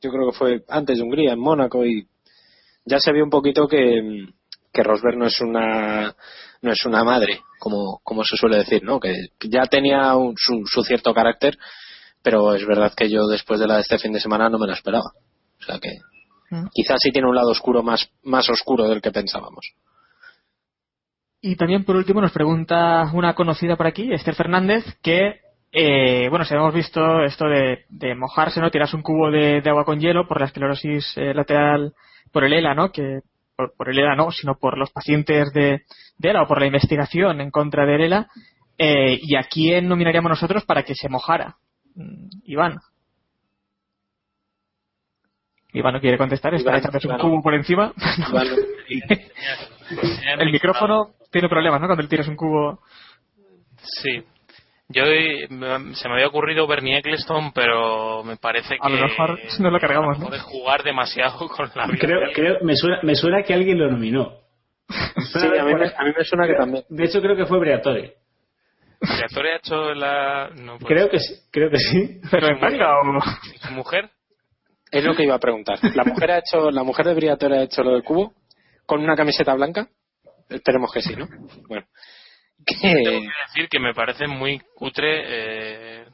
yo 0.00 0.10
creo 0.10 0.30
que 0.30 0.38
fue 0.38 0.64
antes 0.68 0.98
de 0.98 1.04
Hungría, 1.04 1.34
en 1.34 1.40
Mónaco, 1.40 1.84
y 1.84 2.08
ya 2.84 2.98
se 2.98 3.12
vio 3.12 3.22
un 3.22 3.30
poquito 3.30 3.68
que 3.68 4.26
Rosberg 4.74 5.16
no 5.16 5.26
es 5.26 5.40
una 5.40 6.16
no 6.62 6.72
es 6.72 6.84
una 6.86 7.04
madre, 7.04 7.40
como, 7.58 8.00
como 8.02 8.24
se 8.24 8.36
suele 8.36 8.58
decir, 8.58 8.82
¿no? 8.82 8.98
Que 9.00 9.14
ya 9.48 9.62
tenía 9.66 10.14
un- 10.16 10.34
su, 10.36 10.62
su 10.66 10.82
cierto 10.82 11.12
carácter, 11.14 11.56
pero 12.22 12.54
es 12.54 12.66
verdad 12.66 12.92
que 12.94 13.08
yo 13.10 13.26
después 13.26 13.60
de 13.60 13.66
la 13.66 13.74
de 13.76 13.80
este 13.82 13.98
fin 13.98 14.12
de 14.12 14.20
semana 14.20 14.48
no 14.48 14.58
me 14.58 14.66
la 14.66 14.74
esperaba. 14.74 15.10
O 15.60 15.64
sea 15.64 15.78
que 15.78 15.90
Mm. 16.50 16.66
quizás 16.72 16.98
sí 17.02 17.10
tiene 17.10 17.28
un 17.28 17.34
lado 17.34 17.50
oscuro 17.50 17.82
más, 17.82 18.08
más 18.22 18.48
oscuro 18.48 18.88
del 18.88 19.00
que 19.02 19.10
pensábamos. 19.10 19.72
Y 21.40 21.56
también 21.56 21.84
por 21.84 21.96
último 21.96 22.20
nos 22.20 22.32
pregunta 22.32 23.10
una 23.12 23.34
conocida 23.34 23.76
por 23.76 23.86
aquí, 23.86 24.12
Esther 24.12 24.34
Fernández, 24.34 24.84
que 25.02 25.40
eh, 25.72 26.28
bueno, 26.30 26.44
si 26.44 26.54
hemos 26.54 26.72
visto 26.72 27.22
esto 27.24 27.46
de, 27.46 27.84
de 27.90 28.14
mojarse, 28.14 28.60
¿no? 28.60 28.70
Tirarse 28.70 28.96
un 28.96 29.02
cubo 29.02 29.30
de, 29.30 29.60
de 29.60 29.70
agua 29.70 29.84
con 29.84 29.98
hielo 30.00 30.26
por 30.26 30.40
la 30.40 30.46
esclerosis 30.46 31.12
eh, 31.16 31.34
lateral, 31.34 31.92
por 32.32 32.44
el 32.44 32.52
ELA, 32.54 32.74
¿no? 32.74 32.90
Que 32.92 33.20
por, 33.56 33.74
por 33.74 33.88
el 33.88 33.98
ELA 33.98 34.14
no, 34.14 34.30
sino 34.30 34.58
por 34.58 34.78
los 34.78 34.90
pacientes 34.90 35.52
de, 35.52 35.82
de 36.18 36.30
ELA 36.30 36.42
o 36.42 36.46
por 36.46 36.60
la 36.60 36.66
investigación 36.66 37.40
en 37.40 37.50
contra 37.50 37.86
del 37.86 38.02
ELA. 38.02 38.28
Eh, 38.78 39.18
¿Y 39.22 39.36
a 39.36 39.44
quién 39.44 39.88
nominaríamos 39.88 40.30
nosotros 40.30 40.64
para 40.64 40.82
que 40.82 40.94
se 40.94 41.08
mojara? 41.08 41.56
Mm, 41.94 42.28
Iván. 42.44 42.78
Iván 45.72 45.94
no 45.94 46.00
quiere 46.00 46.18
contestar, 46.18 46.54
está 46.54 46.76
echándose 46.76 47.08
un 47.08 47.18
cubo 47.18 47.42
por 47.42 47.54
encima. 47.54 47.92
Iván, 48.28 48.46
el 50.38 50.52
micrófono 50.52 51.14
tiene 51.30 51.48
problemas, 51.48 51.80
¿no? 51.80 51.86
Cuando 51.86 52.02
le 52.02 52.08
tiras 52.08 52.28
un 52.28 52.36
cubo. 52.36 52.80
Sí. 53.82 54.22
Yo 54.88 55.02
eh, 55.04 55.48
me- 55.50 55.94
se 55.96 56.08
me 56.08 56.14
había 56.14 56.28
ocurrido 56.28 56.66
Bernie 56.66 56.98
Eccleston, 56.98 57.52
pero 57.52 58.22
me 58.22 58.36
parece 58.36 58.76
que 58.76 58.78
A 58.80 58.88
lo 58.88 58.98
mejor 59.08 59.38
no 59.60 59.70
lo 59.70 59.80
cargamos, 59.80 60.18
¿no? 60.18 60.26
puede 60.28 60.40
jugar 60.40 60.82
demasiado 60.84 61.48
con 61.56 61.70
la 61.74 61.86
vida. 61.86 61.98
creo, 62.00 62.20
creo 62.32 62.58
me 62.62 62.76
suena 62.76 63.00
me 63.02 63.14
suena 63.16 63.42
que 63.42 63.52
alguien 63.54 63.78
lo 63.78 63.90
nominó 63.90 64.40
sí, 65.32 65.38
a 65.58 65.64
mí, 65.64 65.74
me, 65.74 65.86
a 65.86 66.04
mí 66.04 66.12
me 66.16 66.24
suena 66.24 66.46
que 66.46 66.54
también. 66.54 66.84
de 66.88 67.04
hecho 67.04 67.20
creo 67.20 67.34
que 67.36 67.46
fue 67.46 67.58
Briatore 67.58 68.14
Briatore 69.00 69.52
ha 69.52 69.56
hecho 69.56 69.94
la 69.94 70.50
no, 70.54 70.78
pues, 70.78 70.86
creo 70.86 71.10
que 71.10 71.18
sí 71.18 71.34
creo 71.50 71.68
que 71.70 71.78
sí 71.78 72.20
¿Pero 72.30 72.46
en 72.48 72.60
manga 72.60 73.00
o...? 73.00 73.20
su 73.66 73.72
mujer 73.72 74.08
Es 74.92 75.02
lo 75.04 75.14
que 75.16 75.24
iba 75.24 75.34
a 75.34 75.40
preguntar. 75.40 75.78
¿La 75.96 76.04
mujer, 76.04 76.30
ha 76.30 76.38
hecho, 76.38 76.70
la 76.70 76.84
mujer 76.84 77.06
de 77.06 77.14
Briatore 77.14 77.58
ha 77.58 77.62
hecho 77.62 77.82
lo 77.82 77.90
del 77.90 78.04
cubo 78.04 78.32
con 78.86 79.02
una 79.02 79.16
camiseta 79.16 79.52
blanca? 79.54 79.88
Esperemos 80.48 80.92
que 80.92 81.02
sí, 81.02 81.16
¿no? 81.16 81.26
Bueno. 81.68 81.84
Tengo 82.66 83.20
Que, 83.20 83.28
decir 83.46 83.68
que 83.70 83.80
me 83.80 83.94
parece 83.94 84.26
muy 84.26 84.60
cutre 84.74 85.22
eh, 85.26 86.04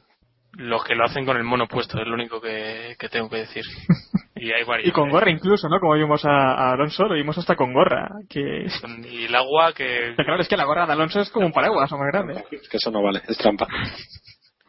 los 0.53 0.83
que 0.83 0.95
lo 0.95 1.05
hacen 1.05 1.25
con 1.25 1.37
el 1.37 1.43
mono 1.43 1.67
puesto, 1.67 1.99
es 1.99 2.07
lo 2.07 2.13
único 2.13 2.39
que, 2.39 2.95
que 2.99 3.09
tengo 3.09 3.29
que 3.29 3.37
decir. 3.37 3.63
Y 4.35 4.51
hay 4.51 4.65
varios. 4.65 4.89
Y 4.89 4.91
con 4.91 5.09
gorra 5.09 5.31
incluso, 5.31 5.69
¿no? 5.69 5.79
Como 5.79 5.93
vimos 5.93 6.25
a, 6.25 6.29
a 6.29 6.73
Alonso, 6.73 7.05
lo 7.05 7.13
vimos 7.13 7.37
hasta 7.37 7.55
con 7.55 7.71
gorra. 7.71 8.09
Que... 8.29 8.67
Y 9.09 9.25
el 9.25 9.35
agua 9.35 9.71
que 9.71 10.13
Pero 10.17 10.25
claro, 10.25 10.41
es 10.41 10.49
que 10.49 10.57
la 10.57 10.65
gorra 10.65 10.85
de 10.85 10.91
Alonso 10.91 11.21
es 11.21 11.29
como 11.29 11.45
un 11.45 11.53
paraguas, 11.53 11.89
o 11.93 11.97
más 11.97 12.11
grande. 12.11 12.43
que 12.49 12.77
eso 12.77 12.91
no 12.91 13.01
vale, 13.01 13.21
es 13.25 13.37
trampa. 13.37 13.67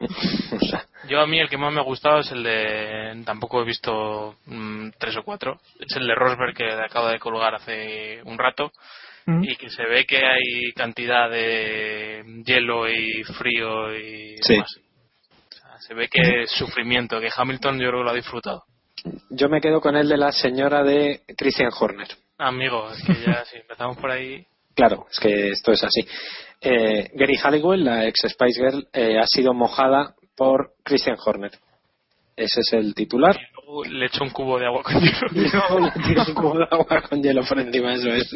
O 0.01 0.59
sea, 0.59 0.85
Yo 1.09 1.21
a 1.21 1.27
mí 1.27 1.39
el 1.39 1.49
que 1.49 1.57
más 1.57 1.73
me 1.73 1.81
ha 1.81 1.85
gustado 1.85 2.19
es 2.19 2.31
el 2.33 2.43
de, 2.43 3.23
tampoco 3.25 3.63
he 3.63 3.65
visto 3.65 4.35
mm, 4.45 4.91
tres 4.99 5.17
o 5.17 5.23
cuatro, 5.23 5.61
es 5.79 5.97
el 5.97 6.07
de 6.07 6.15
Rosberg 6.15 6.55
que 6.55 6.71
acaba 6.71 7.11
de 7.11 7.19
colgar 7.19 7.55
hace 7.55 8.21
un 8.25 8.37
rato 8.37 8.73
Mm. 9.27 9.43
y 9.45 9.57
que 9.57 9.71
se 9.71 9.85
ve 9.87 10.05
que 10.05 10.19
hay 10.19 10.73
cantidad 10.77 11.31
de 11.31 12.23
hielo 12.45 12.89
y 12.89 13.23
frío 13.25 13.97
y 13.97 14.37
Sí. 14.43 14.55
demás. 14.55 14.77
O 15.49 15.55
sea, 15.55 15.79
se 15.79 15.95
ve 15.95 16.09
que 16.09 16.43
es 16.43 16.51
sufrimiento, 16.51 17.21
que 17.21 17.31
Hamilton 17.35 17.79
yo 17.81 17.89
creo 17.89 18.01
que 18.01 18.05
lo 18.05 18.11
ha 18.11 18.15
disfrutado. 18.15 18.65
yo 19.31 19.49
me 19.51 19.61
quedo 19.61 19.81
con 19.81 19.97
el 19.97 20.09
de 20.09 20.17
la 20.17 20.33
señora 20.33 20.83
de 20.83 21.21
Christian 21.37 21.71
Horner. 21.79 22.09
Amigo, 22.39 22.91
es 22.91 23.03
que 23.05 23.15
ya 23.27 23.45
si 23.45 23.57
empezamos 23.59 23.97
por 23.99 24.11
ahí... 24.11 24.45
Claro, 24.75 25.07
es 25.11 25.21
que 25.21 25.51
esto 25.51 25.71
es 25.73 25.85
así. 25.85 26.01
Eh, 26.61 27.09
Gary 27.15 27.37
Halliwell, 27.37 27.85
la 27.85 28.07
ex 28.09 28.23
Spice 28.29 28.61
Girl, 28.61 28.89
eh, 28.93 29.19
ha 29.21 29.27
sido 29.27 29.55
mojada 29.55 30.15
por 30.37 30.73
Christian 30.83 31.17
Horner. 31.25 31.53
Ese 32.35 32.61
es 32.61 32.73
el 32.73 32.93
titular. 32.95 33.39
Le 33.83 34.07
echo 34.07 34.23
un 34.23 34.31
cubo 34.31 34.59
de 34.59 34.67
agua 34.67 34.83
con 34.83 35.01
hielo. 35.01 35.29
Le 35.33 36.21
un 36.29 36.35
cubo 36.35 36.59
de 36.59 36.67
agua 36.71 37.03
con 37.09 37.23
hielo 37.23 37.43
por 37.49 37.59
encima, 37.59 37.95
eso 37.95 38.09
es. 38.11 38.31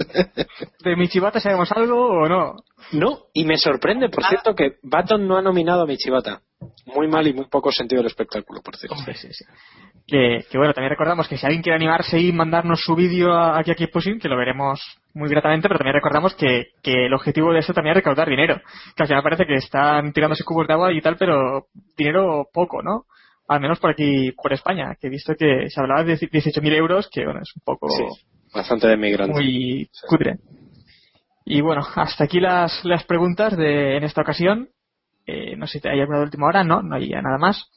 ¿De 0.83 0.97
Michibata 0.97 1.41
sabemos 1.41 1.71
algo 1.73 2.23
o 2.23 2.29
no? 2.29 2.57
No, 2.93 3.19
y 3.33 3.45
me 3.45 3.57
sorprende, 3.57 4.09
por 4.09 4.25
cierto, 4.25 4.55
que 4.55 4.77
Baton 4.83 5.27
no 5.27 5.37
ha 5.37 5.43
nominado 5.43 5.83
a 5.83 5.87
Michibata. 5.87 6.41
Muy 6.87 7.07
mal 7.07 7.27
y 7.27 7.35
muy 7.35 7.47
poco 7.47 7.71
sentido 7.71 8.01
del 8.01 8.11
espectáculo, 8.11 8.61
por 8.63 8.77
cierto. 8.77 8.97
Sí, 9.05 9.13
sí, 9.15 9.29
sí. 9.33 9.45
Que, 10.07 10.47
que 10.51 10.57
bueno, 10.57 10.73
también 10.73 10.91
recordamos 10.91 11.29
que 11.29 11.37
si 11.37 11.45
alguien 11.45 11.63
quiere 11.63 11.77
animarse 11.77 12.19
y 12.19 12.33
mandarnos 12.33 12.81
su 12.81 12.95
vídeo 12.95 13.33
aquí 13.33 13.71
a 13.71 13.75
Keep 13.75 13.93
Pushing, 13.93 14.19
que 14.19 14.29
lo 14.29 14.39
veremos 14.39 14.81
muy 15.13 15.29
gratamente, 15.29 15.69
pero 15.69 15.79
también 15.79 15.95
recordamos 15.95 16.35
que, 16.35 16.69
que 16.83 17.07
el 17.07 17.15
objetivo 17.15 17.53
de 17.53 17.59
eso 17.59 17.75
también 17.75 17.93
es 17.93 17.99
recaudar 17.99 18.29
dinero. 18.29 18.61
Que 18.97 19.03
al 19.03 19.07
final 19.07 19.23
parece 19.23 19.45
que 19.45 19.55
están 19.55 20.13
tirándose 20.13 20.45
cubos 20.45 20.67
de 20.67 20.73
agua 20.73 20.93
y 20.93 21.01
tal, 21.03 21.17
pero 21.17 21.67
dinero 21.97 22.49
poco, 22.53 22.83
¿no? 22.83 23.05
Al 23.49 23.61
menos 23.61 23.79
por 23.81 23.91
aquí, 23.91 24.33
por 24.33 24.53
España, 24.53 24.95
que 25.01 25.07
he 25.07 25.11
visto 25.11 25.35
que 25.35 25.71
se 25.71 25.81
hablaba 25.81 26.05
de 26.05 26.19
18.000 26.19 26.73
euros, 26.75 27.09
que 27.11 27.25
bueno, 27.25 27.41
es 27.43 27.51
un 27.57 27.63
poco 27.65 27.89
Sí, 27.89 28.05
bastante 28.55 28.89
de 28.89 28.97
migrante. 28.97 29.33
muy 29.33 29.91
cutre. 30.07 30.37
Y 31.47 31.63
bueno, 31.63 31.83
hasta 31.97 32.25
aquí 32.25 32.41
las, 32.41 32.85
las 32.85 33.05
preguntas 33.05 33.57
de, 33.57 33.97
en 33.97 34.05
esta 34.05 34.21
ocasión. 34.21 34.69
Eh, 35.27 35.57
no 35.57 35.67
sé 35.67 35.81
si 35.81 35.89
hay 35.89 36.01
alguna 36.01 36.19
de 36.19 36.25
última 36.25 36.47
hora, 36.47 36.63
no, 36.63 36.83
no 36.83 36.97
hay 36.97 37.09
ya 37.09 37.23
nada 37.23 37.39
más. 37.39 37.71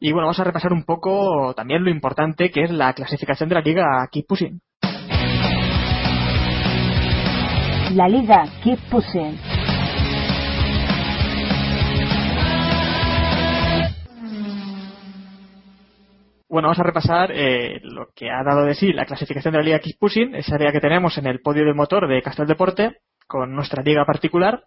Y 0.00 0.12
bueno, 0.12 0.26
vamos 0.26 0.40
a 0.40 0.44
repasar 0.44 0.72
un 0.72 0.84
poco 0.84 1.52
también 1.54 1.84
lo 1.84 1.90
importante 1.90 2.50
que 2.50 2.62
es 2.62 2.70
la 2.70 2.92
clasificación 2.94 3.48
de 3.50 3.54
la 3.56 3.60
liga 3.60 3.84
Keep 4.10 4.26
Pushing. 4.26 4.60
La 7.94 8.08
liga 8.08 8.44
Keep 8.62 8.78
Pushing. 8.90 9.38
Bueno, 16.54 16.68
vamos 16.68 16.78
a 16.78 16.84
repasar 16.84 17.32
eh, 17.32 17.80
lo 17.82 18.10
que 18.14 18.30
ha 18.30 18.44
dado 18.44 18.64
de 18.64 18.76
sí 18.76 18.92
la 18.92 19.06
clasificación 19.06 19.50
de 19.50 19.58
la 19.58 19.64
Liga 19.64 19.80
Keep 19.80 19.98
Pushing, 19.98 20.36
esa 20.36 20.54
área 20.54 20.70
que 20.70 20.78
tenemos 20.78 21.18
en 21.18 21.26
el 21.26 21.40
podio 21.40 21.64
del 21.64 21.74
motor 21.74 22.06
de 22.06 22.22
Castel 22.22 22.46
Deporte, 22.46 22.98
con 23.26 23.56
nuestra 23.56 23.82
liga 23.82 24.04
particular, 24.04 24.62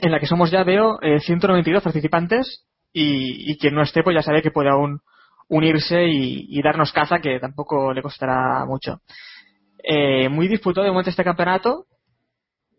en 0.00 0.10
la 0.10 0.18
que 0.18 0.26
somos 0.26 0.50
ya, 0.50 0.64
veo, 0.64 0.98
eh, 1.02 1.20
192 1.20 1.82
participantes 1.82 2.64
y, 2.94 3.58
quien 3.58 3.74
no 3.74 3.82
esté, 3.82 4.02
pues 4.02 4.14
ya 4.14 4.22
sabe 4.22 4.40
que 4.40 4.50
puede 4.50 4.70
aún 4.70 5.00
unirse 5.48 6.02
y, 6.06 6.46
y 6.48 6.62
darnos 6.62 6.92
caza, 6.92 7.18
que 7.18 7.38
tampoco 7.38 7.92
le 7.92 8.00
costará 8.00 8.64
mucho. 8.64 9.02
Eh, 9.84 10.30
muy 10.30 10.48
disputado 10.48 10.86
de 10.86 10.92
momento 10.92 11.10
este 11.10 11.24
campeonato, 11.24 11.84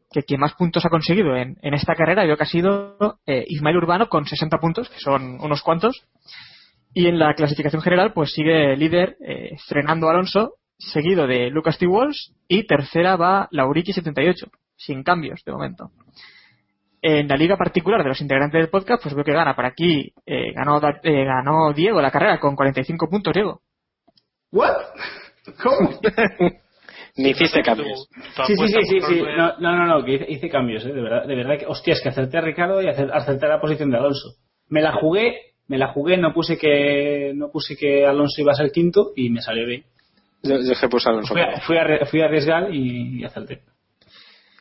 que 0.09 0.23
quien 0.23 0.39
más 0.39 0.55
puntos 0.55 0.83
ha 0.83 0.89
conseguido 0.89 1.35
en, 1.35 1.57
en 1.61 1.75
esta 1.75 1.93
carrera 1.93 2.25
veo 2.25 2.35
que 2.35 2.43
ha 2.43 2.47
sido 2.47 3.19
eh, 3.27 3.45
Ismael 3.47 3.77
Urbano 3.77 4.09
con 4.09 4.25
60 4.25 4.57
puntos, 4.57 4.89
que 4.89 4.97
son 4.97 5.37
unos 5.39 5.61
cuantos. 5.61 6.07
Y 6.93 7.07
en 7.07 7.17
la 7.19 7.33
clasificación 7.33 7.81
general, 7.81 8.13
pues 8.13 8.31
sigue 8.33 8.75
líder 8.77 9.17
eh, 9.25 9.55
Fernando 9.67 10.09
Alonso, 10.09 10.55
seguido 10.77 11.25
de 11.27 11.49
Lucas 11.49 11.77
T. 11.77 11.87
Walsh, 11.87 12.31
y 12.47 12.67
tercera 12.67 13.15
va 13.15 13.47
Lauriki 13.51 13.93
78, 13.93 14.47
sin 14.75 15.03
cambios 15.03 15.43
de 15.45 15.51
momento. 15.51 15.89
En 17.01 17.27
la 17.27 17.35
liga 17.35 17.57
particular 17.57 18.01
de 18.01 18.09
los 18.09 18.21
integrantes 18.21 18.61
del 18.61 18.69
podcast, 18.69 19.03
pues 19.03 19.13
veo 19.15 19.25
que 19.25 19.33
gana 19.33 19.55
por 19.55 19.65
aquí, 19.65 20.13
eh, 20.25 20.53
ganó, 20.53 20.79
eh, 21.03 21.25
ganó 21.25 21.73
Diego 21.73 22.01
la 22.01 22.11
carrera 22.11 22.39
con 22.39 22.55
45 22.55 23.09
puntos, 23.09 23.33
Diego. 23.33 23.61
¿What? 24.51 24.75
¿Cómo? 25.61 25.99
Ni 27.17 27.29
hiciste 27.29 27.61
cambios. 27.61 28.07
Sí, 28.47 28.55
sí, 28.55 28.67
sí, 28.67 28.79
sí, 28.89 29.01
sí. 29.01 29.21
No, 29.37 29.57
no, 29.59 29.85
no, 29.85 30.05
que 30.05 30.13
hice, 30.13 30.25
hice 30.29 30.49
cambios, 30.49 30.85
¿eh? 30.85 30.93
de 30.93 31.01
verdad, 31.01 31.27
de 31.27 31.35
verdad 31.35 31.57
que, 31.59 31.65
hostias, 31.67 31.99
que 32.01 32.09
acerté 32.09 32.37
a 32.37 32.41
Ricardo 32.41 32.81
y 32.81 32.85
acer- 32.87 33.11
acerté 33.13 33.45
a 33.45 33.49
la 33.49 33.61
posición 33.61 33.91
de 33.91 33.97
Alonso. 33.97 34.35
Me 34.69 34.81
la 34.81 34.93
jugué, 34.93 35.52
me 35.67 35.77
la 35.77 35.87
jugué, 35.87 36.17
no 36.17 36.33
puse 36.33 36.57
que, 36.57 37.31
no 37.35 37.49
puse 37.51 37.75
que 37.77 38.05
Alonso 38.05 38.41
iba 38.41 38.51
a 38.51 38.55
ser 38.55 38.71
quinto 38.71 39.11
y 39.15 39.29
me 39.29 39.41
salió 39.41 39.65
bien. 39.65 39.83
Yo, 40.43 40.57
puse 40.89 41.09
a 41.09 41.13
Alonso. 41.13 41.33
Fui 41.33 41.41
a, 41.41 41.61
fui 41.61 41.77
a, 41.77 41.83
arri- 41.83 42.05
fui 42.05 42.21
a 42.21 42.25
arriesgar 42.25 42.73
y, 42.73 43.21
y 43.21 43.23
acerté. 43.23 43.61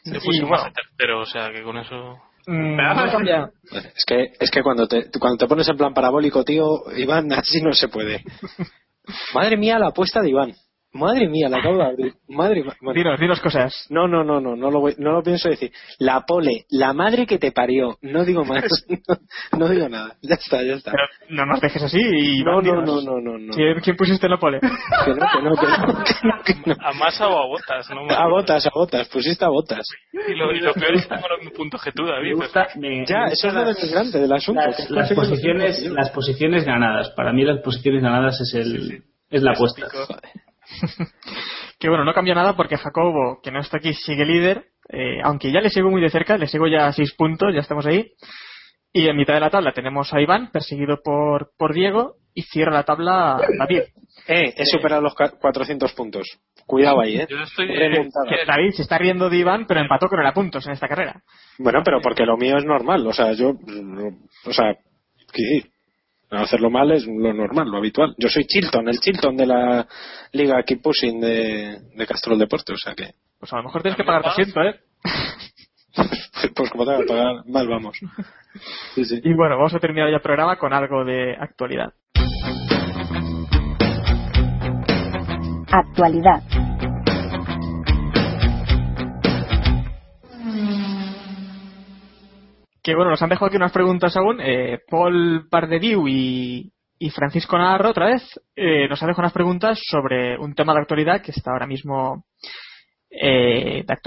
Te 0.04 0.10
Y 0.16 0.20
pusimos 0.20 0.60
bueno. 0.60 0.72
tercero, 0.74 1.20
o 1.20 1.26
sea 1.26 1.50
que 1.52 1.62
con 1.62 1.76
eso. 1.78 2.16
Mm, 2.46 2.76
no 2.76 3.50
Es 3.96 4.04
que, 4.04 4.32
es 4.40 4.50
que 4.50 4.62
cuando, 4.62 4.88
te, 4.88 5.08
cuando 5.18 5.38
te 5.38 5.46
pones 5.46 5.68
en 5.68 5.76
plan 5.76 5.94
parabólico, 5.94 6.44
tío, 6.44 6.84
Iván, 6.96 7.32
así 7.32 7.60
no 7.62 7.72
se 7.72 7.88
puede. 7.88 8.22
Madre 9.34 9.56
mía, 9.56 9.78
la 9.78 9.88
apuesta 9.88 10.20
de 10.20 10.30
Iván. 10.30 10.52
Madre 10.94 11.26
mía, 11.26 11.48
la 11.48 11.56
acabo 11.58 11.78
de 11.78 11.84
abrir. 11.84 12.12
Madre 12.28 12.62
mía. 12.62 12.74
Bueno, 12.82 12.98
Dinos, 12.98 13.18
dinos 13.20 13.40
cosas. 13.40 13.86
No, 13.88 14.06
no, 14.06 14.22
no, 14.24 14.40
no, 14.40 14.56
no 14.56 14.70
lo, 14.70 14.80
voy- 14.80 14.94
no 14.98 15.12
lo 15.12 15.22
pienso 15.22 15.48
decir. 15.48 15.72
La 15.98 16.20
pole, 16.26 16.66
la 16.70 16.92
madre 16.92 17.26
que 17.26 17.38
te 17.38 17.50
parió. 17.50 17.96
No 18.02 18.24
digo 18.24 18.44
más. 18.44 18.64
No, 19.52 19.58
no 19.58 19.68
digo 19.68 19.88
nada. 19.88 20.16
Ya 20.22 20.34
está, 20.34 20.62
ya 20.62 20.74
está. 20.74 20.90
Pero 20.92 21.04
no 21.30 21.46
nos 21.46 21.60
dejes 21.60 21.82
así 21.82 21.98
y 21.98 22.42
No, 22.42 22.60
no, 22.60 22.82
no, 22.82 23.00
no, 23.00 23.20
no, 23.20 23.38
no. 23.38 23.52
¿Quién, 23.54 23.80
quién 23.80 23.96
pusiste 23.96 24.28
la 24.28 24.36
pole? 24.38 24.60
Que 25.04 25.10
no, 25.14 25.26
que 25.32 25.42
no, 25.42 25.54
que 25.56 25.66
no, 25.66 26.04
que 26.04 26.14
no, 26.28 26.42
que 26.44 26.54
no. 26.66 26.76
A 26.86 26.92
masa 26.92 27.28
o 27.28 27.38
a 27.42 27.46
botas, 27.46 27.88
¿no? 27.90 28.02
A 28.14 28.28
botas, 28.28 28.66
a 28.66 28.70
botas, 28.74 29.08
pusiste 29.08 29.44
a 29.44 29.48
botas. 29.48 29.86
Y 30.12 30.34
lo, 30.34 30.52
y 30.52 30.60
lo 30.60 30.72
peor 30.74 30.94
es 30.94 31.02
que 31.06 31.14
tengo 31.14 31.28
los 31.28 31.38
mismos 31.38 31.56
puntos 31.56 31.82
que 31.82 31.92
tú, 31.92 32.04
David. 32.04 32.28
Me 32.30 32.34
gusta, 32.34 32.68
me, 32.76 33.04
Ya, 33.06 33.20
me 33.26 33.32
eso 33.32 33.48
es 33.48 33.54
lo 33.54 33.64
las- 33.64 33.90
grande 33.90 34.20
del 34.20 34.32
asunto. 34.32 34.60
las, 34.60 34.90
las 34.90 35.12
posiciones, 35.12 35.82
las 35.90 36.10
posiciones 36.10 36.64
ganadas. 36.64 37.10
Para 37.16 37.32
mí 37.32 37.44
las 37.44 37.60
posiciones 37.62 38.02
ganadas 38.02 38.40
es 38.40 38.54
el, 38.54 39.02
es 39.30 39.42
la 39.42 39.52
apuesta. 39.52 39.86
que 41.78 41.88
bueno, 41.88 42.04
no 42.04 42.12
cambia 42.14 42.34
nada 42.34 42.56
porque 42.56 42.76
Jacobo, 42.76 43.40
que 43.42 43.50
no 43.50 43.60
está 43.60 43.78
aquí, 43.78 43.92
sigue 43.94 44.24
líder. 44.24 44.64
eh, 44.88 45.20
aunque 45.22 45.50
ya 45.52 45.60
le 45.60 45.70
sigo 45.70 45.90
muy 45.90 46.00
de 46.00 46.10
cerca, 46.10 46.36
le 46.38 46.46
sigo 46.46 46.66
ya 46.66 46.86
a 46.86 46.92
6 46.92 47.14
puntos, 47.14 47.52
ya 47.54 47.60
estamos 47.60 47.86
ahí. 47.86 48.12
Y 48.92 49.08
en 49.08 49.16
mitad 49.16 49.34
de 49.34 49.40
la 49.40 49.48
tabla 49.50 49.72
tenemos 49.72 50.12
a 50.12 50.20
Iván, 50.20 50.50
perseguido 50.52 51.00
por, 51.02 51.50
por 51.56 51.72
Diego, 51.72 52.16
y 52.34 52.42
cierra 52.42 52.72
la 52.72 52.82
tabla 52.84 53.38
David. 53.58 53.82
Eh, 54.28 54.52
he 54.56 54.66
superado 54.66 55.00
los 55.02 55.14
ca- 55.14 55.32
400 55.40 55.92
puntos. 55.94 56.26
Cuidado 56.66 57.00
ahí, 57.00 57.16
eh. 57.16 57.26
Yo 57.28 57.38
estoy. 57.38 57.68
Que 57.68 58.44
David 58.46 58.70
se 58.72 58.82
está 58.82 58.98
riendo 58.98 59.30
de 59.30 59.38
Iván, 59.38 59.66
pero 59.66 59.80
empató 59.80 60.08
con 60.08 60.24
el 60.24 60.32
puntos 60.34 60.66
en 60.66 60.72
esta 60.72 60.88
carrera. 60.88 61.22
Bueno, 61.58 61.80
pero 61.84 62.00
porque 62.02 62.24
lo 62.26 62.36
mío 62.36 62.56
es 62.58 62.64
normal. 62.64 63.06
O 63.06 63.12
sea, 63.12 63.32
yo. 63.32 63.54
mm, 63.54 64.08
O 64.46 64.52
sea, 64.52 64.74
que 65.32 65.70
hacerlo 66.32 66.70
mal 66.70 66.90
es 66.92 67.06
lo 67.06 67.32
normal, 67.32 67.68
lo 67.68 67.78
habitual. 67.78 68.14
Yo 68.18 68.28
soy 68.28 68.44
Chilton, 68.44 68.88
el 68.88 68.98
Chilton 68.98 69.36
de 69.36 69.46
la 69.46 69.86
Liga 70.32 70.62
Keep 70.62 70.82
Pushing 70.82 71.20
de, 71.20 71.78
de 71.94 72.06
Castrol 72.06 72.38
Deporte. 72.38 72.72
O 72.72 72.76
sea 72.76 72.94
que. 72.94 73.12
Pues 73.38 73.52
a 73.52 73.56
lo 73.56 73.64
mejor 73.64 73.82
tienes 73.82 73.96
que 73.96 74.04
pagar 74.04 74.22
tu 74.22 74.28
asiento, 74.28 74.60
¿eh? 74.62 74.80
Pues 76.56 76.70
como 76.70 76.84
tengo 76.84 77.00
que 77.00 77.06
pagar, 77.06 77.46
mal 77.46 77.68
vamos. 77.68 77.98
Sí, 78.94 79.06
sí. 79.06 79.20
Y 79.24 79.32
bueno, 79.32 79.56
vamos 79.56 79.72
a 79.74 79.78
terminar 79.78 80.10
ya 80.10 80.16
el 80.16 80.22
programa 80.22 80.58
con 80.58 80.74
algo 80.74 81.06
de 81.06 81.34
actualidad. 81.34 81.94
Actualidad. 85.72 86.42
Que 92.82 92.94
bueno, 92.94 93.10
nos 93.10 93.22
han 93.22 93.28
dejado 93.28 93.46
aquí 93.46 93.56
unas 93.56 93.72
preguntas 93.72 94.16
aún. 94.16 94.40
Eh, 94.40 94.80
Paul 94.90 95.48
Pardediu 95.48 96.08
y, 96.08 96.72
y 96.98 97.10
Francisco 97.10 97.56
Navarro, 97.56 97.90
otra 97.90 98.06
vez, 98.06 98.22
eh, 98.56 98.88
nos 98.88 99.00
han 99.02 99.08
dejado 99.08 99.22
unas 99.22 99.32
preguntas 99.32 99.80
sobre 99.82 100.38
un 100.38 100.54
tema 100.54 100.74
de 100.74 100.80
actualidad 100.80 101.22
que 101.22 101.30
está 101.30 101.52
ahora 101.52 101.66
mismo. 101.66 102.24
Eh, 103.10 103.84
de 103.86 103.98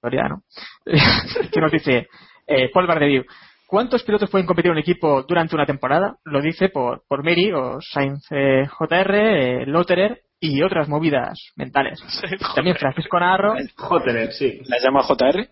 actualidad, 0.00 0.28
¿no? 0.28 0.42
que 1.52 1.60
nos 1.60 1.72
dice 1.72 2.08
eh, 2.46 2.70
Paul 2.72 2.86
Pardediu. 2.86 3.24
¿Cuántos 3.66 4.02
pilotos 4.04 4.30
pueden 4.30 4.46
competir 4.46 4.68
en 4.70 4.76
un 4.76 4.82
equipo 4.82 5.22
durante 5.22 5.54
una 5.54 5.66
temporada? 5.66 6.16
Lo 6.24 6.40
dice 6.40 6.68
por, 6.68 7.02
por 7.08 7.24
Mary 7.24 7.50
o 7.52 7.80
Sainz 7.80 8.24
eh, 8.30 8.68
JR, 8.68 9.14
eh, 9.14 9.66
Lotterer 9.66 10.22
y 10.38 10.62
otras 10.62 10.88
movidas 10.88 11.52
mentales. 11.56 12.00
También 12.54 12.76
Francisco 12.76 13.18
Navarro, 13.18 13.54
Joder, 13.76 14.32
sí. 14.32 14.60
¿La 14.66 14.78
llama 14.78 15.02
JR? 15.02 15.48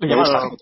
gusta. 0.00 0.06
llamado 0.06 0.56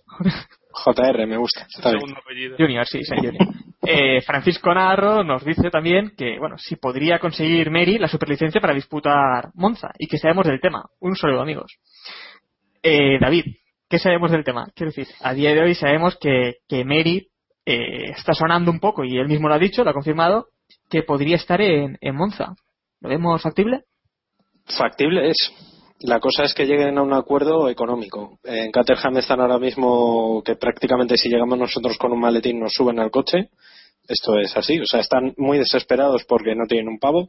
JR, 0.72 1.26
me 1.26 1.36
gusta. 1.36 1.66
Está 1.68 1.90
bien. 1.90 2.00
Segundo 2.00 2.20
apellido. 2.20 2.56
Junior, 2.58 2.86
sí, 2.86 3.00
sí, 3.02 3.14
Junior. 3.16 3.34
Eh, 3.82 4.20
Francisco 4.20 4.74
Narro 4.74 5.24
nos 5.24 5.42
dice 5.42 5.70
también 5.70 6.12
que, 6.14 6.38
bueno, 6.38 6.58
si 6.58 6.76
podría 6.76 7.18
conseguir 7.18 7.70
Mary 7.70 7.96
la 7.96 8.08
superlicencia 8.08 8.60
para 8.60 8.74
disputar 8.74 9.48
Monza 9.54 9.88
y 9.98 10.06
que 10.06 10.18
sabemos 10.18 10.46
del 10.46 10.60
tema. 10.60 10.84
Un 11.00 11.16
saludo, 11.16 11.40
amigos. 11.40 11.78
Eh, 12.82 13.18
David, 13.18 13.46
¿qué 13.88 13.98
sabemos 13.98 14.32
del 14.32 14.44
tema? 14.44 14.68
Quiero 14.74 14.92
decir, 14.92 15.08
a 15.22 15.32
día 15.32 15.54
de 15.54 15.62
hoy 15.62 15.74
sabemos 15.74 16.18
que, 16.20 16.56
que 16.68 16.84
Mary 16.84 17.28
eh, 17.64 18.10
está 18.10 18.34
sonando 18.34 18.70
un 18.70 18.80
poco 18.80 19.02
y 19.02 19.16
él 19.16 19.28
mismo 19.28 19.48
lo 19.48 19.54
ha 19.54 19.58
dicho, 19.58 19.82
lo 19.82 19.90
ha 19.90 19.94
confirmado, 19.94 20.48
que 20.90 21.02
podría 21.02 21.36
estar 21.36 21.60
en, 21.62 21.96
en 22.02 22.14
Monza. 22.14 22.54
¿Lo 23.00 23.08
vemos 23.08 23.40
factible? 23.40 23.84
Factible 24.66 25.30
es. 25.30 25.52
La 26.02 26.18
cosa 26.18 26.44
es 26.44 26.54
que 26.54 26.64
lleguen 26.64 26.96
a 26.96 27.02
un 27.02 27.12
acuerdo 27.12 27.68
económico. 27.68 28.38
En 28.44 28.72
Caterham 28.72 29.18
están 29.18 29.40
ahora 29.40 29.58
mismo 29.58 30.42
que 30.42 30.56
prácticamente 30.56 31.18
si 31.18 31.28
llegamos 31.28 31.58
nosotros 31.58 31.98
con 31.98 32.12
un 32.12 32.20
maletín 32.20 32.58
nos 32.58 32.72
suben 32.72 32.98
al 32.98 33.10
coche. 33.10 33.50
Esto 34.08 34.38
es 34.38 34.56
así. 34.56 34.80
O 34.80 34.86
sea, 34.86 35.00
están 35.00 35.34
muy 35.36 35.58
desesperados 35.58 36.24
porque 36.24 36.54
no 36.54 36.66
tienen 36.66 36.88
un 36.88 36.98
pavo. 36.98 37.28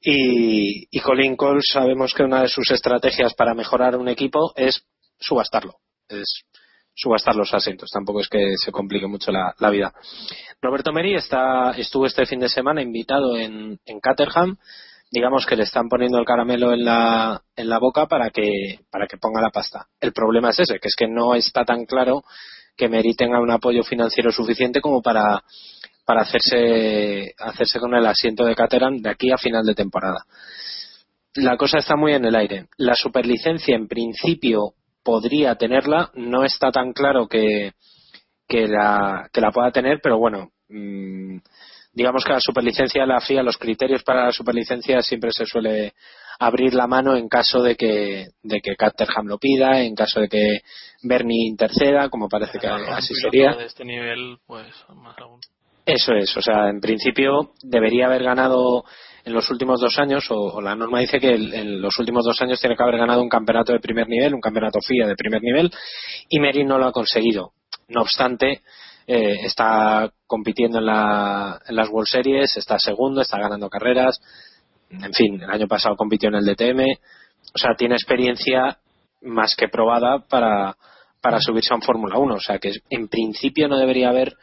Y, 0.00 0.86
y 0.96 1.00
Colin 1.00 1.34
Cole 1.34 1.60
sabemos 1.62 2.14
que 2.14 2.22
una 2.22 2.42
de 2.42 2.48
sus 2.48 2.70
estrategias 2.70 3.34
para 3.34 3.54
mejorar 3.54 3.96
un 3.96 4.08
equipo 4.08 4.52
es 4.54 4.84
subastarlo. 5.18 5.74
Es 6.08 6.44
subastar 6.94 7.34
los 7.34 7.52
asientos. 7.52 7.90
Tampoco 7.90 8.20
es 8.20 8.28
que 8.28 8.54
se 8.64 8.70
complique 8.70 9.08
mucho 9.08 9.32
la, 9.32 9.70
vida. 9.70 9.92
Roberto 10.60 10.92
Meri 10.92 11.14
está, 11.14 11.72
estuvo 11.72 12.06
este 12.06 12.26
fin 12.26 12.38
de 12.38 12.48
semana 12.48 12.80
invitado 12.80 13.36
en, 13.36 13.80
en 13.84 14.00
Caterham 14.00 14.56
digamos 15.12 15.44
que 15.44 15.56
le 15.56 15.64
están 15.64 15.90
poniendo 15.90 16.18
el 16.18 16.24
caramelo 16.24 16.72
en 16.72 16.86
la, 16.86 17.42
en 17.54 17.68
la 17.68 17.78
boca 17.78 18.06
para 18.06 18.30
que, 18.30 18.80
para 18.90 19.06
que 19.06 19.18
ponga 19.18 19.42
la 19.42 19.50
pasta. 19.50 19.86
El 20.00 20.12
problema 20.12 20.48
es 20.50 20.60
ese, 20.60 20.78
que 20.80 20.88
es 20.88 20.96
que 20.96 21.06
no 21.06 21.34
está 21.34 21.66
tan 21.66 21.84
claro 21.84 22.24
que 22.74 22.88
Meri 22.88 23.14
tenga 23.14 23.38
un 23.38 23.50
apoyo 23.50 23.82
financiero 23.82 24.32
suficiente 24.32 24.80
como 24.80 25.02
para, 25.02 25.42
para 26.06 26.22
hacerse, 26.22 27.34
hacerse 27.38 27.78
con 27.78 27.94
el 27.94 28.06
asiento 28.06 28.46
de 28.46 28.56
Caterham 28.56 29.02
de 29.02 29.10
aquí 29.10 29.30
a 29.30 29.36
final 29.36 29.66
de 29.66 29.74
temporada. 29.74 30.24
la 31.34 31.58
cosa 31.58 31.78
está 31.78 31.94
muy 31.94 32.14
en 32.14 32.24
el 32.24 32.34
aire. 32.34 32.68
La 32.78 32.94
superlicencia, 32.94 33.76
en 33.76 33.88
principio, 33.88 34.72
podría 35.04 35.56
tenerla. 35.56 36.10
No 36.14 36.42
está 36.42 36.72
tan 36.72 36.94
claro 36.94 37.28
que, 37.28 37.72
que, 38.48 38.66
la, 38.66 39.28
que 39.30 39.42
la 39.42 39.52
pueda 39.52 39.70
tener, 39.72 40.00
pero 40.02 40.16
bueno, 40.16 40.52
mm, 40.70 41.36
digamos 41.92 42.24
que 42.24 42.32
la 42.32 42.40
superlicencia, 42.40 43.06
la 43.06 43.20
FIA, 43.20 43.42
los 43.42 43.58
criterios 43.58 44.02
para 44.02 44.26
la 44.26 44.32
superlicencia 44.32 45.00
siempre 45.02 45.30
se 45.32 45.44
suele 45.46 45.92
abrir 46.38 46.74
la 46.74 46.86
mano 46.86 47.16
en 47.16 47.28
caso 47.28 47.62
de 47.62 47.76
que, 47.76 48.26
de 48.42 48.60
que 48.60 48.74
Caterham 48.76 49.26
lo 49.26 49.38
pida, 49.38 49.80
en 49.82 49.94
caso 49.94 50.20
de 50.20 50.28
que 50.28 50.60
Bernie 51.02 51.48
interceda, 51.48 52.08
como 52.08 52.28
parece 52.28 52.58
que 52.58 52.66
así 52.66 53.14
sería. 53.14 53.54
De 53.54 53.66
este 53.66 53.84
nivel, 53.84 54.38
pues, 54.46 54.66
más 54.96 55.16
aún. 55.18 55.40
Eso 55.84 56.14
es, 56.14 56.36
o 56.36 56.40
sea, 56.40 56.68
en 56.68 56.80
principio 56.80 57.52
debería 57.62 58.06
haber 58.06 58.22
ganado 58.22 58.84
en 59.24 59.32
los 59.32 59.50
últimos 59.50 59.80
dos 59.80 59.98
años, 59.98 60.24
o, 60.30 60.36
o 60.36 60.60
la 60.60 60.74
norma 60.76 61.00
dice 61.00 61.18
que 61.20 61.30
el- 61.32 61.52
en 61.54 61.80
los 61.80 61.96
últimos 61.98 62.24
dos 62.24 62.40
años 62.40 62.60
tiene 62.60 62.76
que 62.76 62.82
haber 62.82 62.98
ganado 62.98 63.20
un 63.22 63.28
campeonato 63.28 63.72
de 63.72 63.80
primer 63.80 64.08
nivel, 64.08 64.34
un 64.34 64.40
campeonato 64.40 64.80
FIA 64.80 65.06
de 65.06 65.14
primer 65.16 65.42
nivel, 65.42 65.70
y 66.28 66.38
Mary 66.40 66.64
no 66.64 66.78
lo 66.78 66.86
ha 66.86 66.92
conseguido. 66.92 67.52
No 67.88 68.02
obstante, 68.02 68.62
eh, 69.06 69.40
está 69.44 70.10
compitiendo 70.26 70.78
en, 70.78 70.86
la- 70.86 71.60
las 71.68 71.88
World 71.88 72.08
Series, 72.08 72.56
está 72.56 72.78
segundo, 72.78 73.20
está 73.20 73.38
ganando 73.38 73.68
carreras, 73.68 74.20
en 74.90 75.12
fin, 75.12 75.40
el 75.42 75.50
año 75.50 75.66
pasado 75.66 75.96
compitió 75.96 76.28
en 76.28 76.36
el 76.36 76.44
DTM, 76.44 76.80
o 77.54 77.58
sea, 77.58 77.74
tiene 77.76 77.94
experiencia 77.94 78.78
más 79.22 79.54
que 79.56 79.68
probada 79.68 80.20
para, 80.28 80.76
para 81.20 81.40
subirse 81.40 81.72
a 81.72 81.76
un 81.76 81.82
Fórmula 81.82 82.18
1, 82.18 82.34
o 82.34 82.40
sea 82.40 82.58
que 82.58 82.72
en 82.90 83.08
principio 83.08 83.68
no 83.68 83.78
debería 83.78 84.10
haber 84.10 84.34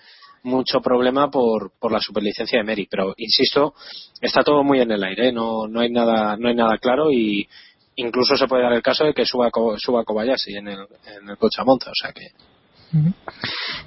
mucho 0.43 0.79
problema 0.81 1.29
por, 1.29 1.71
por 1.79 1.91
la 1.91 1.99
superlicencia 1.99 2.59
de 2.59 2.63
Mary, 2.63 2.87
pero 2.89 3.13
insisto, 3.17 3.73
está 4.21 4.41
todo 4.41 4.63
muy 4.63 4.79
en 4.79 4.91
el 4.91 5.03
aire, 5.03 5.29
¿eh? 5.29 5.31
no, 5.33 5.67
no 5.67 5.81
hay 5.81 5.89
nada, 5.91 6.37
no 6.37 6.47
hay 6.47 6.55
nada 6.55 6.77
claro 6.77 7.11
y 7.11 7.47
incluso 7.95 8.35
se 8.37 8.47
puede 8.47 8.63
dar 8.63 8.71
el 8.73 8.81
caso 8.81 9.03
de 9.03 9.13
que 9.13 9.25
suba, 9.25 9.49
suba 9.77 10.05
Kobayashi 10.05 10.55
en 10.55 10.69
el, 10.69 10.79
en 11.21 11.29
el 11.29 11.37
coche 11.37 11.61
a 11.61 11.65
Monza, 11.65 11.91
o 11.91 11.95
sea 12.01 12.13
que 12.13 12.27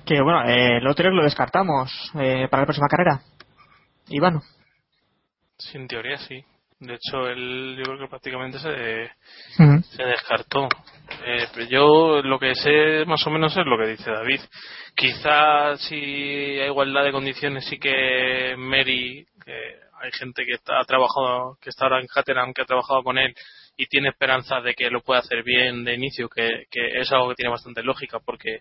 Que 0.05 0.21
bueno, 0.21 0.45
eh, 0.45 0.79
el 0.79 0.87
otro 0.87 1.11
lo 1.11 1.25
descartamos 1.25 1.91
eh, 2.15 2.49
para 2.51 2.63
la 2.63 2.67
próxima 2.67 2.89
carrera. 2.89 3.21
Iván. 4.09 4.41
Sí, 5.59 5.79
en 5.79 5.89
teoría 5.89 6.19
sí. 6.19 6.45
De 6.81 6.95
hecho, 6.95 7.29
él 7.29 7.77
yo 7.79 7.85
creo 7.85 7.99
que 7.99 8.09
prácticamente 8.09 8.59
se, 8.59 9.11
se 9.57 10.03
descartó. 10.03 10.69
Eh, 11.25 11.47
pero 11.55 11.67
yo 11.67 12.23
lo 12.23 12.41
que 12.41 12.57
sé 12.57 13.05
más 13.07 13.25
o 13.25 13.31
menos 13.31 13.57
es 13.57 13.65
lo 13.65 13.79
que 13.79 13.87
dice 13.87 14.11
David. 14.11 14.41
Quizás 14.97 15.81
si 15.83 15.95
hay 15.95 16.67
igualdad 16.67 17.05
de 17.05 17.13
condiciones 17.13 17.65
sí 17.67 17.79
que 17.79 18.57
Mary, 18.59 19.25
que 19.45 19.53
hay 20.01 20.11
gente 20.13 20.45
que 20.45 20.55
está, 20.55 20.81
ha 20.81 20.85
trabajado, 20.85 21.57
que 21.61 21.71
está 21.71 21.85
ahora 21.85 22.01
en 22.01 22.09
Caterham, 22.09 22.53
que 22.53 22.63
ha 22.63 22.67
trabajado 22.67 23.05
con 23.05 23.17
él 23.17 23.33
y 23.77 23.87
tiene 23.87 24.11
esperanza 24.11 24.61
de 24.61 24.75
que 24.75 24.91
lo 24.91 25.03
pueda 25.03 25.21
hacer 25.21 25.43
bien 25.43 25.85
de 25.85 25.95
inicio, 25.95 26.29
que, 26.29 26.67
que 26.71 27.01
es 27.01 27.11
algo 27.13 27.31
que 27.31 27.37
tiene 27.37 27.51
bastante 27.51 27.83
lógica 27.83 28.21
porque 28.21 28.61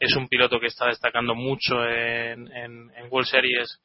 es 0.00 0.14
un 0.16 0.28
piloto 0.28 0.58
que 0.60 0.66
está 0.66 0.86
destacando 0.86 1.34
mucho 1.34 1.84
en, 1.84 2.50
en, 2.52 2.90
en 2.96 3.06
World 3.10 3.28
Series 3.28 3.80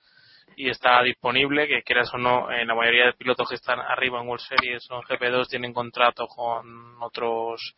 y 0.56 0.70
está 0.70 1.02
disponible, 1.04 1.68
que 1.68 1.84
quieras 1.84 2.14
o 2.14 2.18
no, 2.18 2.52
en 2.52 2.68
la 2.68 2.76
mayoría 2.76 3.06
de 3.06 3.14
pilotos 3.14 3.50
que 3.50 3.56
están 3.56 3.80
arriba 3.80 4.20
en 4.22 4.28
World 4.28 4.45
Series 4.45 4.86
o 4.91 4.95
en 4.95 5.02
GP2 5.02 5.48
tienen 5.48 5.74
contrato 5.74 6.28
con 6.28 7.02
otros 7.02 7.76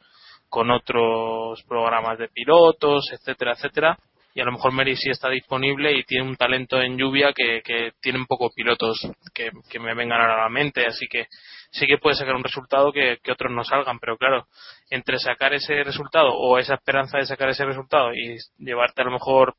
con 0.48 0.70
otros 0.72 1.64
programas 1.64 2.18
de 2.18 2.30
pilotos, 2.30 3.10
etcétera, 3.12 3.54
etcétera. 3.54 3.98
Y 4.36 4.42
a 4.42 4.44
lo 4.46 4.52
mejor 4.52 4.74
Mary 4.74 4.98
sí 4.98 5.10
está 5.10 5.30
disponible 5.30 5.94
y 5.94 6.04
tiene 6.04 6.28
un 6.28 6.36
talento 6.36 6.80
en 6.82 6.98
lluvia 6.98 7.32
que, 7.34 7.62
que 7.64 7.94
tienen 8.02 8.26
pocos 8.26 8.52
pilotos 8.54 9.00
que, 9.34 9.50
que 9.70 9.80
me 9.80 9.96
vengan 9.96 10.20
ahora 10.20 10.34
a 10.36 10.44
la 10.44 10.50
mente. 10.50 10.86
Así 10.86 11.08
que 11.08 11.28
sí 11.72 11.88
que 11.88 11.98
puede 11.98 12.18
sacar 12.18 12.36
un 12.36 12.44
resultado 12.44 12.92
que, 12.92 13.18
que 13.24 13.32
otros 13.32 13.50
no 13.54 13.64
salgan. 13.64 13.98
Pero 13.98 14.18
claro, 14.18 14.46
entre 14.90 15.20
sacar 15.20 15.54
ese 15.54 15.82
resultado 15.86 16.34
o 16.34 16.60
esa 16.60 16.76
esperanza 16.76 17.18
de 17.18 17.26
sacar 17.26 17.48
ese 17.48 17.64
resultado 17.64 18.14
y 18.14 18.38
llevarte 18.58 19.04
a 19.04 19.06
lo 19.06 19.12
mejor 19.12 19.56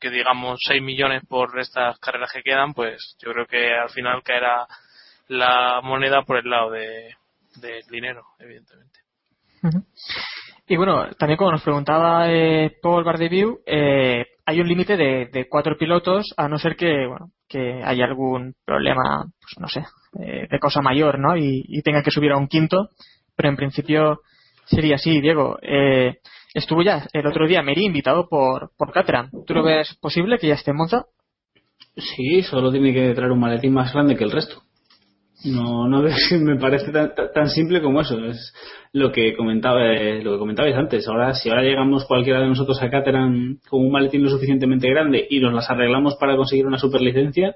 que 0.00 0.10
digamos 0.10 0.58
6 0.66 0.82
millones 0.82 1.22
por 1.28 1.56
estas 1.60 1.96
carreras 2.00 2.32
que 2.32 2.42
quedan, 2.42 2.74
pues 2.74 3.16
yo 3.20 3.32
creo 3.32 3.46
que 3.46 3.72
al 3.72 3.90
final 3.90 4.24
caerá 4.24 4.66
la 5.28 5.80
moneda 5.84 6.22
por 6.22 6.38
el 6.38 6.50
lado 6.50 6.72
de 6.72 7.14
del 7.56 7.86
dinero, 7.86 8.24
evidentemente. 8.38 9.00
Y 10.70 10.76
bueno, 10.76 11.04
también 11.18 11.36
como 11.36 11.50
nos 11.50 11.64
preguntaba 11.64 12.32
eh, 12.32 12.76
Paul 12.80 13.02
Bardeview, 13.02 13.58
eh, 13.66 14.24
hay 14.46 14.60
un 14.60 14.68
límite 14.68 14.96
de, 14.96 15.26
de 15.26 15.48
cuatro 15.48 15.76
pilotos, 15.76 16.32
a 16.36 16.46
no 16.46 16.60
ser 16.60 16.76
que, 16.76 17.08
bueno, 17.08 17.32
que 17.48 17.82
haya 17.82 18.04
algún 18.04 18.54
problema, 18.64 19.24
pues 19.40 19.58
no 19.58 19.66
sé, 19.66 19.80
eh, 20.24 20.46
de 20.48 20.58
cosa 20.60 20.80
mayor, 20.80 21.18
¿no? 21.18 21.36
Y, 21.36 21.64
y 21.66 21.82
tenga 21.82 22.04
que 22.04 22.12
subir 22.12 22.30
a 22.30 22.36
un 22.36 22.46
quinto, 22.46 22.90
pero 23.34 23.48
en 23.48 23.56
principio 23.56 24.20
sería 24.64 24.94
así, 24.94 25.20
Diego. 25.20 25.58
Eh, 25.60 26.18
estuvo 26.54 26.82
ya 26.82 27.04
el 27.14 27.26
otro 27.26 27.48
día 27.48 27.62
Meri 27.62 27.86
invitado 27.86 28.28
por, 28.28 28.70
por 28.78 28.92
Caterham. 28.92 29.28
¿Tú 29.48 29.54
lo 29.54 29.64
ves 29.64 29.98
posible 30.00 30.38
que 30.38 30.46
ya 30.46 30.54
esté 30.54 30.70
en 30.70 30.76
Monza? 30.76 31.06
Sí, 31.96 32.42
solo 32.42 32.70
tiene 32.70 32.94
que 32.94 33.12
traer 33.12 33.32
un 33.32 33.40
maletín 33.40 33.72
más 33.74 33.92
grande 33.92 34.14
que 34.14 34.22
el 34.22 34.30
resto. 34.30 34.62
No, 35.44 35.88
no 35.88 36.02
me 36.40 36.56
parece 36.56 36.92
tan, 36.92 37.14
tan- 37.14 37.32
tan 37.32 37.48
simple 37.48 37.80
como 37.80 38.00
eso. 38.02 38.18
Es 38.26 38.52
lo 38.92 39.10
que 39.10 39.34
comentaba, 39.36 39.86
eh, 39.94 40.22
lo 40.22 40.32
que 40.32 40.38
comentabais 40.38 40.76
antes. 40.76 41.06
Ahora, 41.08 41.32
si 41.34 41.48
ahora 41.48 41.62
llegamos 41.62 42.04
cualquiera 42.04 42.40
de 42.40 42.48
nosotros 42.48 42.80
a 42.82 42.90
Caterham 42.90 43.58
con 43.68 43.80
un 43.84 43.90
maletín 43.92 44.22
lo 44.22 44.28
suficientemente 44.30 44.88
grande 44.90 45.26
y 45.30 45.40
nos 45.40 45.54
las 45.54 45.70
arreglamos 45.70 46.16
para 46.16 46.36
conseguir 46.36 46.66
una 46.66 46.78
superlicencia, 46.78 47.54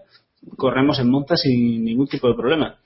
corremos 0.57 0.99
en 0.99 1.11
monta 1.11 1.37
sin 1.37 1.85
ningún 1.85 2.07
tipo 2.07 2.29
de 2.29 2.35
problema. 2.35 2.77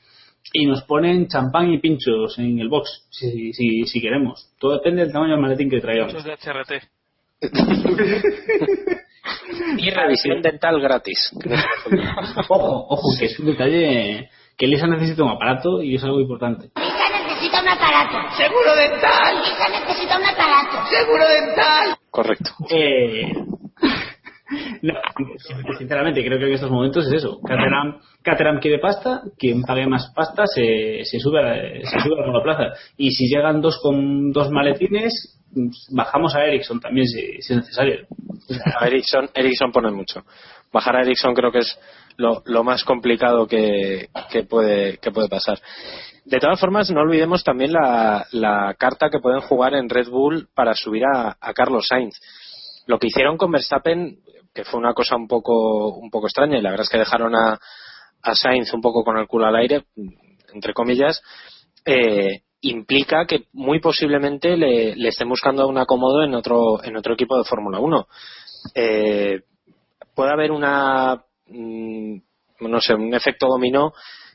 Y 0.53 0.67
nos 0.67 0.83
ponen 0.85 1.29
champán 1.29 1.73
y 1.73 1.79
pinchos 1.79 2.39
en 2.39 2.59
el 2.59 2.69
box, 2.69 3.07
si, 3.11 3.53
si, 3.53 3.83
si 3.85 4.01
queremos. 4.01 4.49
Todo 4.59 4.75
depende 4.75 5.03
del 5.03 5.13
tamaño 5.13 5.33
del 5.33 5.41
maletín 5.43 5.69
que 5.69 5.81
traigamos. 5.81 6.15
Muchos 6.15 6.25
de 6.25 6.33
HRT. 6.33 6.73
y 9.79 9.91
revisión 9.91 10.43
dental 10.43 10.81
gratis. 10.81 11.31
Ojo, 12.49 12.87
ojo, 12.89 13.09
que 13.19 13.27
es 13.27 13.39
un 13.39 13.47
detalle 13.47 14.29
que 14.59 14.67
Lisa 14.67 14.89
necesita 14.89 15.23
un 15.23 15.31
aparato 15.31 15.81
y 15.81 15.95
es 15.95 16.03
algo 16.03 16.21
importante. 16.21 16.71
necesita 16.75 17.63
un 17.63 17.69
aparato. 17.69 18.37
Seguro 18.37 18.75
dental. 18.75 19.37
Lisa 19.37 19.69
necesita 19.69 20.19
un 20.19 20.25
aparato. 20.25 20.87
Seguro 20.91 21.29
dental. 21.29 21.97
Correcto. 22.11 22.51
Eh, 22.69 23.33
no, 24.83 24.95
sinceramente, 25.79 26.25
creo 26.25 26.39
que 26.41 26.47
en 26.47 26.53
estos 26.55 26.73
momentos 26.73 27.07
es 27.07 27.13
eso. 27.13 27.41
Caterham, 27.41 28.01
Caterham 28.23 28.59
quiere 28.59 28.81
pasta, 28.81 29.23
quien 29.39 29.63
pague 29.63 29.87
más 29.87 30.13
pasta 30.13 30.43
se, 30.47 31.05
se 31.05 31.21
sube 31.21 31.41
a, 31.41 31.55
se 31.89 32.01
sube 32.01 32.17
a 32.17 32.23
la 32.23 32.27
monoplaza. 32.27 32.75
Y 32.97 33.13
si 33.13 33.29
llegan 33.29 33.61
dos 33.61 33.79
con 33.81 34.33
dos 34.33 34.51
maletines, 34.51 35.39
bajamos 35.93 36.35
a 36.35 36.45
Ericsson 36.45 36.81
también 36.81 37.07
si, 37.07 37.41
si 37.43 37.53
es 37.53 37.59
necesario. 37.59 38.07
A 38.81 38.89
Ericsson, 38.89 39.31
Ericsson 39.33 39.71
pone 39.71 39.93
mucho. 39.93 40.25
Bajar 40.73 40.97
a 40.97 41.03
Ericsson 41.03 41.33
creo 41.35 41.53
que 41.53 41.61
es 41.61 41.79
lo, 42.19 42.65
más 42.65 42.85
complicado 42.85 43.47
que, 43.47 44.09
que 44.31 44.43
puede, 44.43 44.99
que 44.99 45.13
puede 45.13 45.29
pasar. 45.29 45.59
De 46.25 46.41
todas 46.41 46.61
formas, 46.61 46.91
no 46.91 47.01
olvidemos 47.01 47.45
también 47.45 47.73
la, 47.73 48.27
la 48.33 48.75
carta 48.75 49.09
que 49.09 49.21
pueden 49.21 49.41
jugar 49.41 49.75
en 49.75 49.89
Red 49.89 50.09
Bull 50.09 50.49
para 50.55 50.75
subir 50.75 51.05
a, 51.05 51.37
Carlos 51.55 51.87
Sainz. 51.89 52.21
Lo 52.87 52.99
que 52.99 53.07
hicieron 53.07 53.39
con 53.39 53.53
Verstappen, 53.53 54.19
que 54.53 54.65
fue 54.65 54.81
una 54.81 54.95
cosa 54.95 55.17
un 55.17 55.29
poco, 55.29 55.95
un 55.95 56.11
poco 56.11 56.27
extraña, 56.27 56.59
y 56.59 56.61
la 56.61 56.71
verdad 56.71 56.85
es 56.85 56.91
que 56.91 56.99
dejaron 56.99 57.35
a, 57.35 57.59
Sainz 58.35 58.75
un 58.75 58.83
poco 58.83 59.05
con 59.05 59.17
el 59.17 59.29
culo 59.29 59.47
al 59.47 59.57
aire, 59.57 59.85
entre 60.53 60.75
comillas, 60.75 61.23
eh, 61.87 62.43
implica 62.61 63.27
que 63.27 63.45
muy 63.53 63.81
posiblemente 63.81 64.57
le, 64.57 64.97
le 64.97 65.09
estén 65.09 65.29
buscando 65.29 65.67
un 65.69 65.79
acomodo 65.79 66.25
en 66.25 66.35
otro, 66.35 66.83
en 66.83 66.97
otro 66.97 67.15
equipo 67.15 67.39
de 67.39 67.45
Fórmula 67.45 67.79
1. 67.79 68.07
Eh, 68.75 69.41
puede 70.15 70.33
haber 70.33 70.51
una, 70.51 71.23
mm, 71.49 72.17
no 72.61 72.81
sé, 72.81 72.95
un 72.95 73.15
efecto 73.15 73.47
dominó 73.47 73.93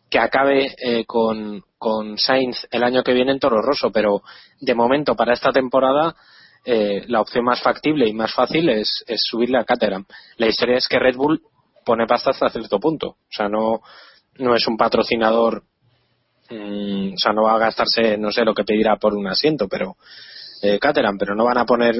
que 0.09 0.19
acabe 0.19 0.75
eh, 0.77 1.05
con, 1.05 1.63
con 1.77 2.17
Sainz 2.17 2.67
el 2.71 2.83
año 2.83 3.03
que 3.03 3.13
viene 3.13 3.31
en 3.31 3.39
Toro 3.39 3.61
Rosso, 3.61 3.91
pero 3.91 4.21
de 4.59 4.75
momento 4.75 5.15
para 5.15 5.33
esta 5.33 5.51
temporada 5.51 6.15
eh, 6.65 7.03
la 7.07 7.21
opción 7.21 7.43
más 7.43 7.61
factible 7.61 8.07
y 8.07 8.13
más 8.13 8.33
fácil 8.33 8.69
es, 8.69 9.03
es 9.07 9.21
subirle 9.23 9.57
a 9.57 9.65
Caterham. 9.65 10.05
La 10.37 10.47
historia 10.47 10.77
es 10.77 10.87
que 10.87 10.99
Red 10.99 11.15
Bull 11.15 11.41
pone 11.83 12.07
pasta 12.07 12.29
hasta 12.29 12.49
cierto 12.49 12.79
punto, 12.79 13.07
o 13.07 13.17
sea, 13.29 13.49
no, 13.49 13.81
no 14.37 14.55
es 14.55 14.65
un 14.67 14.77
patrocinador, 14.77 15.63
mm, 16.49 17.13
o 17.13 17.17
sea, 17.17 17.33
no 17.33 17.43
va 17.43 17.55
a 17.55 17.59
gastarse, 17.59 18.17
no 18.17 18.31
sé 18.31 18.45
lo 18.45 18.53
que 18.53 18.63
pedirá 18.63 18.95
por 18.97 19.13
un 19.13 19.27
asiento, 19.27 19.67
pero 19.67 19.97
eh, 20.61 20.79
Caterham, 20.79 21.17
pero 21.17 21.35
no 21.35 21.43
van 21.43 21.57
a 21.57 21.65
poner 21.65 21.95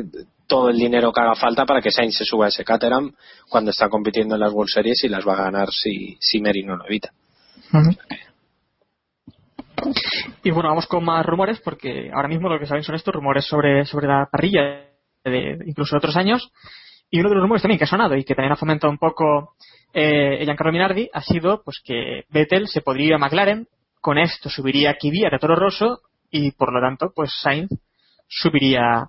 todo 0.47 0.69
el 0.69 0.77
dinero 0.77 1.11
que 1.11 1.21
haga 1.21 1.35
falta 1.35 1.65
para 1.65 1.81
que 1.81 1.91
Sainz 1.91 2.17
se 2.17 2.25
suba 2.25 2.45
a 2.45 2.49
ese 2.49 2.63
Caterham 2.63 3.13
cuando 3.49 3.71
está 3.71 3.89
compitiendo 3.89 4.35
en 4.35 4.41
las 4.41 4.53
World 4.53 4.71
Series 4.71 5.03
y 5.03 5.09
las 5.09 5.27
va 5.27 5.33
a 5.33 5.43
ganar 5.43 5.69
si, 5.71 6.17
si 6.19 6.41
Mary 6.41 6.63
no 6.63 6.75
lo 6.75 6.85
evita. 6.85 7.11
Y 10.43 10.51
bueno, 10.51 10.69
vamos 10.69 10.87
con 10.87 11.03
más 11.03 11.25
rumores 11.25 11.59
porque 11.59 12.11
ahora 12.13 12.27
mismo 12.27 12.49
lo 12.49 12.59
que 12.59 12.67
saben 12.67 12.83
son 12.83 12.95
estos 12.95 13.13
rumores 13.13 13.45
sobre, 13.45 13.85
sobre 13.85 14.07
la 14.07 14.27
parrilla 14.31 14.89
de 15.23 15.57
incluso 15.65 15.95
de 15.95 15.97
otros 15.97 16.15
años. 16.15 16.51
Y 17.09 17.19
uno 17.19 17.29
de 17.29 17.35
los 17.35 17.43
rumores 17.43 17.61
también 17.61 17.77
que 17.77 17.85
ha 17.85 17.87
sonado 17.87 18.15
y 18.15 18.23
que 18.23 18.35
también 18.35 18.53
ha 18.53 18.57
fomentado 18.57 18.91
un 18.91 18.97
poco 18.97 19.55
eh, 19.93 20.43
Giancarlo 20.43 20.71
Minardi 20.71 21.09
ha 21.13 21.21
sido 21.21 21.63
pues 21.63 21.81
que 21.83 22.23
Vettel 22.29 22.67
se 22.67 22.81
podría 22.81 23.07
ir 23.07 23.13
a 23.13 23.19
McLaren 23.19 23.67
con 24.01 24.17
esto 24.17 24.49
subiría 24.49 24.97
Kvyat 24.97 25.33
a 25.33 25.39
Toro 25.39 25.55
Rosso 25.55 26.01
y 26.29 26.51
por 26.51 26.73
lo 26.73 26.81
tanto, 26.81 27.13
pues 27.15 27.31
Sainz 27.41 27.69
subiría. 28.27 29.07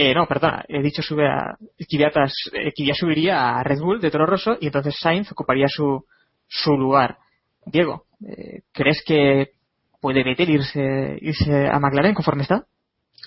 Eh, 0.00 0.14
no, 0.14 0.28
perdona, 0.28 0.64
he 0.68 0.80
dicho 0.80 1.02
sube 1.02 1.26
a 1.26 1.58
Kvyat, 1.76 2.16
eh, 2.52 2.94
subiría 2.94 3.58
a 3.58 3.64
Red 3.64 3.80
Bull 3.80 4.00
de 4.00 4.12
Toro 4.12 4.26
Rosso 4.26 4.56
y 4.60 4.66
entonces 4.66 4.94
Sainz 4.96 5.32
ocuparía 5.32 5.66
su, 5.66 6.04
su 6.46 6.76
lugar. 6.76 7.18
Diego, 7.66 8.04
eh, 8.24 8.60
¿crees 8.72 9.02
que 9.04 9.54
puede 10.00 10.22
Vettel 10.22 10.50
irse, 10.50 11.18
irse 11.20 11.66
a 11.66 11.80
McLaren 11.80 12.14
conforme 12.14 12.42
está? 12.42 12.64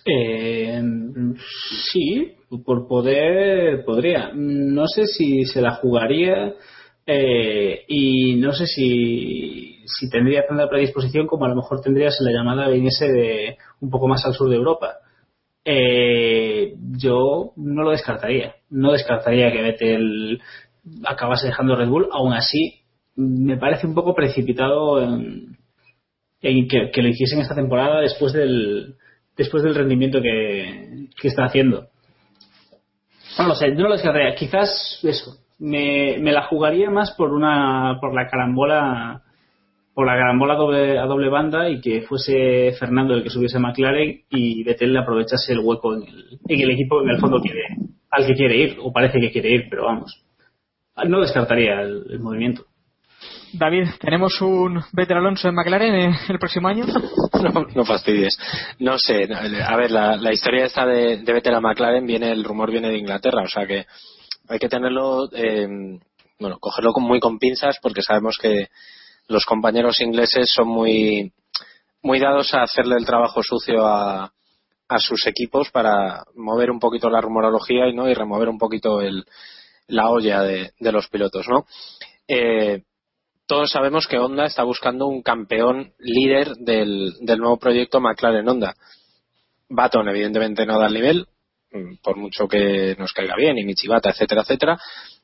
Eh, 0.06 0.82
sí, 1.92 2.38
por 2.64 2.88
poder 2.88 3.84
podría. 3.84 4.32
No 4.34 4.88
sé 4.88 5.08
si 5.08 5.44
se 5.44 5.62
la 5.62 5.72
jugaría 5.72 6.54
eh, 7.06 7.84
y 7.90 8.36
no 8.36 8.54
sé 8.54 8.66
si, 8.66 9.84
si 9.86 10.10
tendría 10.10 10.48
tanta 10.48 10.70
predisposición 10.70 11.28
como 11.28 11.44
a 11.44 11.50
lo 11.50 11.58
mejor 11.58 11.82
tendría 11.82 12.12
si 12.12 12.24
la 12.24 12.32
llamada 12.32 12.70
viniese 12.70 13.12
de 13.12 13.58
un 13.82 13.90
poco 13.90 14.08
más 14.08 14.26
al 14.26 14.34
sur 14.34 14.50
de 14.50 14.56
Europa. 14.56 15.01
Eh, 15.64 16.74
yo 16.98 17.54
no 17.56 17.84
lo 17.84 17.92
descartaría. 17.92 18.56
No 18.70 18.92
descartaría 18.92 19.52
que 19.52 19.62
Vettel 19.62 20.42
acabase 21.06 21.48
dejando 21.48 21.76
Red 21.76 21.90
Bull. 21.90 22.10
Aún 22.12 22.34
así, 22.34 22.82
me 23.16 23.58
parece 23.58 23.88
un 23.88 23.94
poco 23.94 24.16
precipitado 24.16 25.02
en, 25.02 25.58
en 26.42 26.68
que, 26.68 27.02
lo 27.02 27.08
hiciesen 27.08 27.40
esta 27.40 27.56
temporada 27.56 28.02
después 28.02 28.34
del 28.34 28.96
después 29.38 29.64
del 29.64 29.76
rendimiento 29.76 30.22
que, 30.22 31.08
que 31.20 31.28
está 31.28 31.46
haciendo. 31.46 31.88
No 33.38 33.48
lo 33.48 33.56
sé, 33.56 33.70
yo 33.70 33.76
no 33.76 33.88
lo 33.88 33.94
descartaría. 33.94 34.36
Quizás 34.36 35.00
eso. 35.04 35.38
Me, 35.60 36.18
me 36.20 36.32
la 36.32 36.44
jugaría 36.44 36.90
más 36.90 37.12
por 37.12 37.34
una 37.34 37.98
por 38.02 38.16
la 38.16 38.28
carambola 38.28 39.24
por 40.02 40.08
la 40.08 40.18
carambola 40.18 40.56
doble, 40.56 40.98
a 40.98 41.06
doble 41.06 41.30
banda 41.30 41.70
y 41.70 41.80
que 41.80 42.02
fuese 42.02 42.72
Fernando 42.80 43.14
el 43.14 43.22
que 43.22 43.30
subiese 43.30 43.58
a 43.58 43.60
McLaren 43.60 44.24
y 44.32 44.64
Vettel 44.64 44.98
aprovechase 44.98 45.54
el 45.54 45.60
hueco 45.60 45.94
en 45.94 46.02
el, 46.02 46.40
en 46.48 46.60
el 46.60 46.72
equipo 46.72 46.98
que 46.98 47.04
en 47.04 47.10
el 47.12 47.20
fondo 47.20 47.40
quiere, 47.40 47.62
al 48.10 48.26
que 48.26 48.34
quiere 48.34 48.58
ir, 48.58 48.78
o 48.82 48.92
parece 48.92 49.20
que 49.20 49.32
quiere 49.32 49.52
ir, 49.52 49.68
pero 49.70 49.86
vamos. 49.86 50.26
No 51.08 51.22
descartaría 51.22 51.82
el, 51.82 52.04
el 52.10 52.20
movimiento. 52.20 52.66
David, 53.54 53.90
¿tenemos 54.00 54.42
un 54.42 54.82
Vettel 54.92 55.18
Alonso 55.18 55.50
en 55.50 55.54
McLaren 55.54 55.94
eh, 55.94 56.16
el 56.30 56.40
próximo 56.40 56.68
año? 56.68 56.86
No, 57.54 57.66
no 57.76 57.86
fastidies. 57.86 58.38
No 58.80 58.98
sé, 58.98 59.28
a 59.32 59.76
ver, 59.76 59.92
la, 59.92 60.16
la 60.16 60.34
historia 60.34 60.66
esta 60.66 60.84
de, 60.84 61.18
de 61.18 61.34
Vettel 61.34 61.54
a 61.54 61.62
McLaren 61.62 62.08
viene, 62.08 62.32
el 62.32 62.44
rumor 62.44 62.72
viene 62.72 62.90
de 62.90 62.98
Inglaterra, 62.98 63.44
o 63.44 63.48
sea 63.48 63.68
que 63.68 63.86
hay 64.48 64.60
que 64.60 64.70
tenerlo, 64.70 65.30
eh, 65.32 65.68
bueno, 66.40 66.58
cogerlo 66.60 66.92
con, 66.92 67.04
muy 67.04 67.20
con 67.20 67.38
pinzas 67.38 67.78
porque 67.84 68.02
sabemos 68.02 68.40
que 68.42 68.68
los 69.32 69.46
compañeros 69.46 70.02
ingleses 70.02 70.52
son 70.54 70.68
muy, 70.68 71.32
muy 72.04 72.20
dados 72.20 72.54
a 72.54 72.64
hacerle 72.64 72.96
el 72.98 73.06
trabajo 73.06 73.42
sucio 73.42 73.86
a, 73.86 74.32
a 74.88 75.00
sus 75.00 75.26
equipos 75.28 75.72
para 75.72 76.26
mover 76.36 76.70
un 76.70 76.80
poquito 76.80 77.10
la 77.10 77.22
rumorología 77.22 77.88
y 77.88 77.94
no 77.94 78.10
y 78.10 78.14
remover 78.14 78.50
un 78.50 78.58
poquito 78.58 79.02
el, 79.02 79.26
la 79.88 80.10
olla 80.10 80.42
de, 80.44 80.72
de 80.80 80.92
los 80.92 81.08
pilotos, 81.08 81.48
¿no? 81.48 81.66
Eh, 82.28 82.84
todos 83.48 83.70
sabemos 83.70 84.08
que 84.08 84.18
Honda 84.18 84.46
está 84.46 84.64
buscando 84.64 85.08
un 85.08 85.22
campeón 85.22 85.94
líder 86.00 86.56
del, 86.56 87.14
del 87.20 87.40
nuevo 87.40 87.58
proyecto 87.58 88.00
McLaren 88.00 88.48
Honda. 88.48 88.76
Baton, 89.68 90.08
evidentemente, 90.08 90.66
no 90.66 90.80
da 90.80 90.88
el 90.88 90.94
nivel, 90.94 91.28
mm, 91.72 91.96
por 92.02 92.18
mucho 92.18 92.48
que 92.48 92.96
nos 92.98 93.12
caiga 93.14 93.36
bien, 93.36 93.58
y 93.58 93.66
Michibata, 93.66 94.10
etcétera, 94.10 94.42
etcétera. 94.42 94.80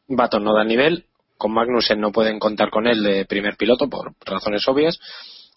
Baton 0.07 0.43
no 0.43 0.53
da 0.53 0.63
el 0.63 0.67
nivel, 0.67 1.05
con 1.37 1.53
Magnussen 1.53 1.99
no 1.99 2.11
pueden 2.11 2.39
contar 2.39 2.69
con 2.69 2.87
él 2.87 3.03
de 3.03 3.25
primer 3.25 3.55
piloto 3.55 3.89
por 3.89 4.13
razones 4.25 4.67
obvias. 4.67 4.99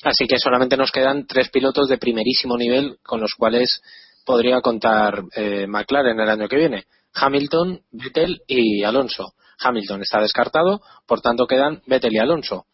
Así 0.03 0.27
que 0.27 0.39
solamente 0.39 0.77
nos 0.77 0.93
quedan 0.93 1.27
tres 1.27 1.51
pilotos 1.51 1.89
de 1.89 1.99
primerísimo 1.99 2.57
nivel 2.57 2.99
con 3.03 3.21
los 3.21 3.35
cuales 3.37 3.83
podría 4.25 4.61
contar 4.61 5.23
eh, 5.35 5.67
McLaren 5.67 6.19
el 6.19 6.29
año 6.29 6.49
que 6.49 6.57
viene. 6.57 6.85
Hamilton, 7.15 7.81
Vettel 7.91 8.43
y 8.47 8.85
Alonso. 8.85 9.35
Hamilton 9.59 10.03
está 10.03 10.21
descartado, 10.21 10.81
por 11.07 11.21
tanto 11.21 11.47
quedan 11.47 11.83
Vettel 11.87 12.15
y 12.15 12.19
Alonso. 12.19 12.65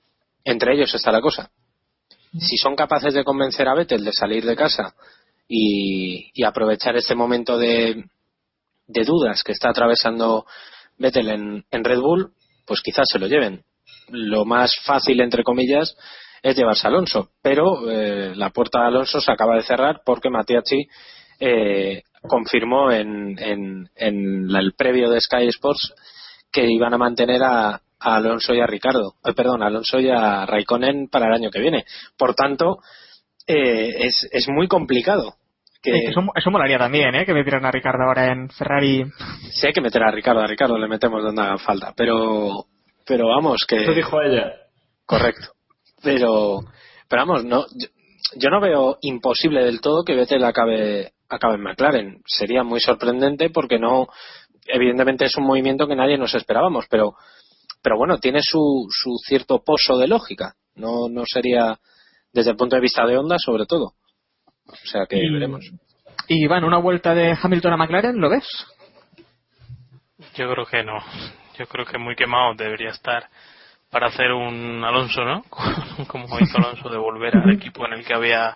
Entre 0.44 0.74
ellos 0.74 0.94
está 0.94 1.10
la 1.10 1.20
cosa. 1.20 1.50
Si 2.38 2.56
son 2.56 2.76
capaces 2.76 3.14
de 3.14 3.24
convencer 3.24 3.66
a 3.66 3.74
Vettel 3.74 4.04
de 4.04 4.12
salir 4.12 4.44
de 4.44 4.54
casa 4.54 4.94
y, 5.48 6.30
y 6.32 6.44
aprovechar 6.44 6.96
este 6.96 7.14
momento 7.14 7.58
de, 7.58 8.04
de 8.86 9.04
dudas 9.04 9.42
que 9.42 9.52
está 9.52 9.70
atravesando 9.70 10.46
Vettel 10.98 11.28
en, 11.28 11.64
en 11.70 11.84
Red 11.84 12.00
Bull, 12.00 12.32
pues 12.66 12.80
quizás 12.82 13.06
se 13.10 13.18
lo 13.18 13.26
lleven. 13.26 13.62
Lo 14.08 14.44
más 14.44 14.72
fácil, 14.84 15.20
entre 15.20 15.42
comillas, 15.42 15.96
es 16.42 16.56
llevarse 16.56 16.86
a 16.86 16.90
Alonso, 16.90 17.30
pero 17.42 17.90
eh, 17.90 18.32
la 18.36 18.50
puerta 18.50 18.80
de 18.80 18.86
Alonso 18.86 19.20
se 19.20 19.32
acaba 19.32 19.56
de 19.56 19.62
cerrar 19.62 20.00
porque 20.04 20.30
Matiachi 20.30 20.86
eh, 21.40 22.02
confirmó 22.22 22.90
en, 22.92 23.38
en, 23.38 23.88
en 23.94 24.52
la- 24.52 24.60
el 24.60 24.74
previo 24.74 25.10
de 25.10 25.20
Sky 25.20 25.46
Sports 25.48 25.92
que 26.52 26.66
iban 26.70 26.94
a 26.94 26.98
mantener 26.98 27.42
a, 27.42 27.80
Alonso 27.98 28.54
y 28.54 28.60
a 28.60 28.66
Ricardo, 28.66 29.14
eh, 29.24 29.32
perdón, 29.34 29.62
a 29.62 29.66
Alonso 29.66 29.98
y 29.98 30.08
a 30.10 30.44
Raikkonen 30.46 31.08
para 31.08 31.26
el 31.28 31.32
año 31.34 31.50
que 31.50 31.60
viene. 31.60 31.84
Por 32.16 32.34
tanto, 32.34 32.78
eh, 33.46 33.94
es 34.30 34.48
muy 34.48 34.68
complicado. 34.68 35.34
Que, 35.86 35.98
Eh, 35.98 36.08
Eso, 36.10 36.20
eso 36.34 36.50
molaría 36.50 36.78
también, 36.78 37.14
¿eh? 37.14 37.24
Que 37.24 37.32
metieran 37.34 37.64
a 37.64 37.70
Ricardo 37.70 38.02
ahora 38.04 38.32
en 38.32 38.50
Ferrari. 38.50 39.04
Sí 39.50 39.66
hay 39.66 39.72
que 39.72 39.80
meter 39.80 40.02
a 40.02 40.10
Ricardo, 40.10 40.40
a 40.40 40.46
Ricardo 40.46 40.76
le 40.78 40.88
metemos 40.88 41.22
donde 41.22 41.42
haga 41.42 41.58
falta, 41.58 41.92
pero, 41.96 42.64
pero 43.06 43.28
vamos 43.28 43.64
que. 43.66 43.82
Eso 43.82 43.92
dijo 43.92 44.20
ella. 44.20 44.52
Correcto. 45.04 45.52
Pero, 46.02 46.60
pero 47.08 47.22
vamos, 47.26 47.44
no, 47.44 47.64
yo, 47.74 47.88
yo 48.36 48.50
no 48.50 48.60
veo 48.60 48.98
imposible 49.02 49.64
del 49.64 49.80
todo 49.80 50.04
que 50.04 50.14
Vettel 50.14 50.44
acabe, 50.44 51.12
acabe 51.28 51.54
en 51.54 51.62
McLaren. 51.62 52.22
Sería 52.26 52.62
muy 52.64 52.80
sorprendente 52.80 53.50
porque 53.50 53.78
no, 53.78 54.08
evidentemente 54.66 55.24
es 55.26 55.36
un 55.36 55.46
movimiento 55.46 55.86
que 55.86 55.96
nadie 55.96 56.18
nos 56.18 56.34
esperábamos, 56.34 56.86
pero, 56.90 57.14
pero 57.82 57.96
bueno, 57.96 58.18
tiene 58.18 58.40
su, 58.42 58.86
su 58.90 59.16
cierto 59.24 59.62
pozo 59.64 59.96
de 59.98 60.08
lógica. 60.08 60.54
No, 60.74 61.08
no 61.08 61.22
sería 61.24 61.78
desde 62.32 62.50
el 62.50 62.56
punto 62.56 62.76
de 62.76 62.82
vista 62.82 63.06
de 63.06 63.16
Honda, 63.16 63.36
sobre 63.38 63.66
todo. 63.66 63.94
O 64.68 64.86
sea 64.86 65.06
que 65.08 65.16
Y- 65.16 65.32
veremos. 65.32 65.64
Y 66.28 66.46
van 66.48 66.64
una 66.64 66.78
vuelta 66.78 67.14
de 67.14 67.36
Hamilton 67.40 67.72
a 67.74 67.76
McLaren, 67.76 68.20
¿lo 68.20 68.28
ves? 68.28 68.46
Yo 70.34 70.50
creo 70.50 70.66
que 70.66 70.82
no. 70.82 70.98
Yo 71.58 71.66
creo 71.66 71.84
que 71.86 71.98
muy 71.98 72.16
quemado 72.16 72.54
debería 72.54 72.90
estar 72.90 73.28
para 73.90 74.08
hacer 74.08 74.32
un 74.32 74.82
Alonso, 74.84 75.24
¿no? 75.24 75.44
Como 76.08 76.26
hizo 76.40 76.58
Alonso 76.58 76.88
de 76.88 76.98
volver 76.98 77.36
al 77.36 77.50
equipo 77.54 77.86
en 77.86 77.94
el 77.94 78.04
que 78.04 78.14
había 78.14 78.54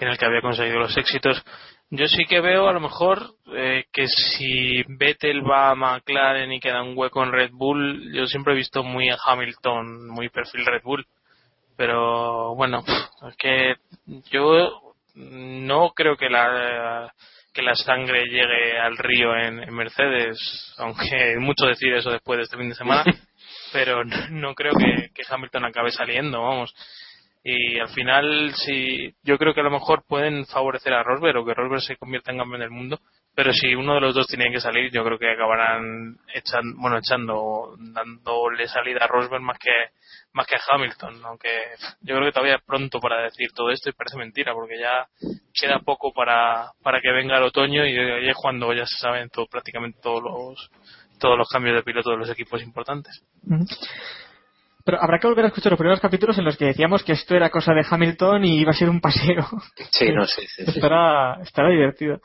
en 0.00 0.08
el 0.08 0.18
que 0.18 0.26
había 0.26 0.40
conseguido 0.40 0.78
los 0.80 0.96
éxitos. 0.96 1.42
Yo 1.90 2.06
sí 2.08 2.24
que 2.24 2.40
veo 2.40 2.68
a 2.68 2.72
lo 2.72 2.80
mejor 2.80 3.34
eh, 3.54 3.84
que 3.92 4.06
si 4.08 4.82
Vettel 4.88 5.42
va 5.48 5.70
a 5.70 5.74
McLaren 5.74 6.50
y 6.52 6.58
queda 6.60 6.82
un 6.82 6.96
hueco 6.96 7.22
en 7.22 7.32
Red 7.32 7.50
Bull, 7.52 8.12
yo 8.14 8.26
siempre 8.26 8.54
he 8.54 8.56
visto 8.56 8.82
muy 8.82 9.10
a 9.10 9.18
Hamilton, 9.22 10.08
muy 10.08 10.28
perfil 10.30 10.64
Red 10.64 10.82
Bull. 10.82 11.06
Pero 11.76 12.54
bueno, 12.54 12.82
es 13.28 13.36
que 13.36 13.74
yo 14.30 14.91
no 15.14 15.90
creo 15.94 16.16
que 16.16 16.28
la 16.28 17.12
que 17.52 17.62
la 17.62 17.74
sangre 17.74 18.24
llegue 18.24 18.78
al 18.78 18.96
río 18.96 19.36
en, 19.36 19.62
en 19.62 19.74
Mercedes, 19.74 20.74
aunque 20.78 21.36
mucho 21.38 21.66
decir 21.66 21.92
eso 21.92 22.10
después 22.10 22.38
de 22.38 22.44
este 22.44 22.56
fin 22.56 22.70
de 22.70 22.74
semana, 22.74 23.04
pero 23.72 24.04
no, 24.04 24.28
no 24.30 24.54
creo 24.54 24.72
que, 24.72 25.10
que 25.14 25.22
Hamilton 25.28 25.66
acabe 25.66 25.90
saliendo, 25.90 26.40
vamos. 26.40 26.74
Y 27.44 27.78
al 27.78 27.88
final, 27.88 28.52
sí, 28.54 29.14
yo 29.24 29.36
creo 29.36 29.52
que 29.52 29.60
a 29.60 29.64
lo 29.64 29.70
mejor 29.70 30.04
pueden 30.06 30.46
favorecer 30.46 30.94
a 30.94 31.02
Rosberg 31.02 31.38
o 31.38 31.44
que 31.44 31.54
Rosberg 31.54 31.82
se 31.82 31.96
convierta 31.96 32.30
en 32.30 32.38
campeón 32.38 32.60
del 32.60 32.70
mundo, 32.70 33.00
pero 33.34 33.52
si 33.52 33.74
uno 33.74 33.94
de 33.94 34.00
los 34.00 34.14
dos 34.14 34.26
tiene 34.28 34.50
que 34.52 34.60
salir, 34.60 34.92
yo 34.92 35.04
creo 35.04 35.18
que 35.18 35.30
acabarán 35.30 36.18
echando, 36.32 36.76
bueno, 36.78 36.98
echando, 36.98 37.74
dándole 37.78 38.68
salida 38.68 39.04
a 39.04 39.08
Rosberg 39.08 39.42
más 39.42 39.58
que 39.58 39.70
más 40.32 40.46
que 40.46 40.56
a 40.56 40.60
Hamilton, 40.70 41.24
aunque 41.24 41.48
yo 42.00 42.14
creo 42.14 42.24
que 42.24 42.32
todavía 42.32 42.56
es 42.56 42.62
pronto 42.62 43.00
para 43.00 43.22
decir 43.22 43.50
todo 43.52 43.70
esto 43.70 43.90
y 43.90 43.92
parece 43.92 44.16
mentira, 44.16 44.54
porque 44.54 44.78
ya 44.78 45.06
queda 45.52 45.80
poco 45.80 46.12
para, 46.12 46.72
para 46.82 47.00
que 47.00 47.10
venga 47.12 47.36
el 47.36 47.44
otoño 47.44 47.84
y 47.86 47.96
ahí 47.96 48.28
es 48.28 48.36
cuando 48.36 48.72
ya 48.72 48.86
se 48.86 48.98
saben 48.98 49.28
todo, 49.28 49.46
prácticamente 49.46 49.98
todos 50.02 50.22
los 50.22 50.70
todos 51.18 51.38
los 51.38 51.48
cambios 51.48 51.76
de 51.76 51.82
piloto 51.84 52.10
de 52.10 52.16
los 52.16 52.30
equipos 52.30 52.60
importantes. 52.62 53.22
Pero 54.84 55.00
habrá 55.00 55.20
que 55.20 55.28
volver 55.28 55.44
a 55.44 55.48
escuchar 55.48 55.70
los 55.70 55.78
primeros 55.78 56.00
capítulos 56.00 56.36
en 56.38 56.44
los 56.44 56.56
que 56.56 56.64
decíamos 56.64 57.04
que 57.04 57.12
esto 57.12 57.36
era 57.36 57.50
cosa 57.50 57.72
de 57.72 57.86
Hamilton 57.88 58.44
y 58.44 58.58
iba 58.58 58.72
a 58.72 58.74
ser 58.74 58.90
un 58.90 59.00
paseo. 59.00 59.46
Sí, 59.92 60.10
no 60.10 60.26
sé. 60.26 60.42
Sí, 60.42 60.64
sí. 60.64 60.70
Estará, 60.74 61.40
estará 61.42 61.68
divertido. 61.68 62.20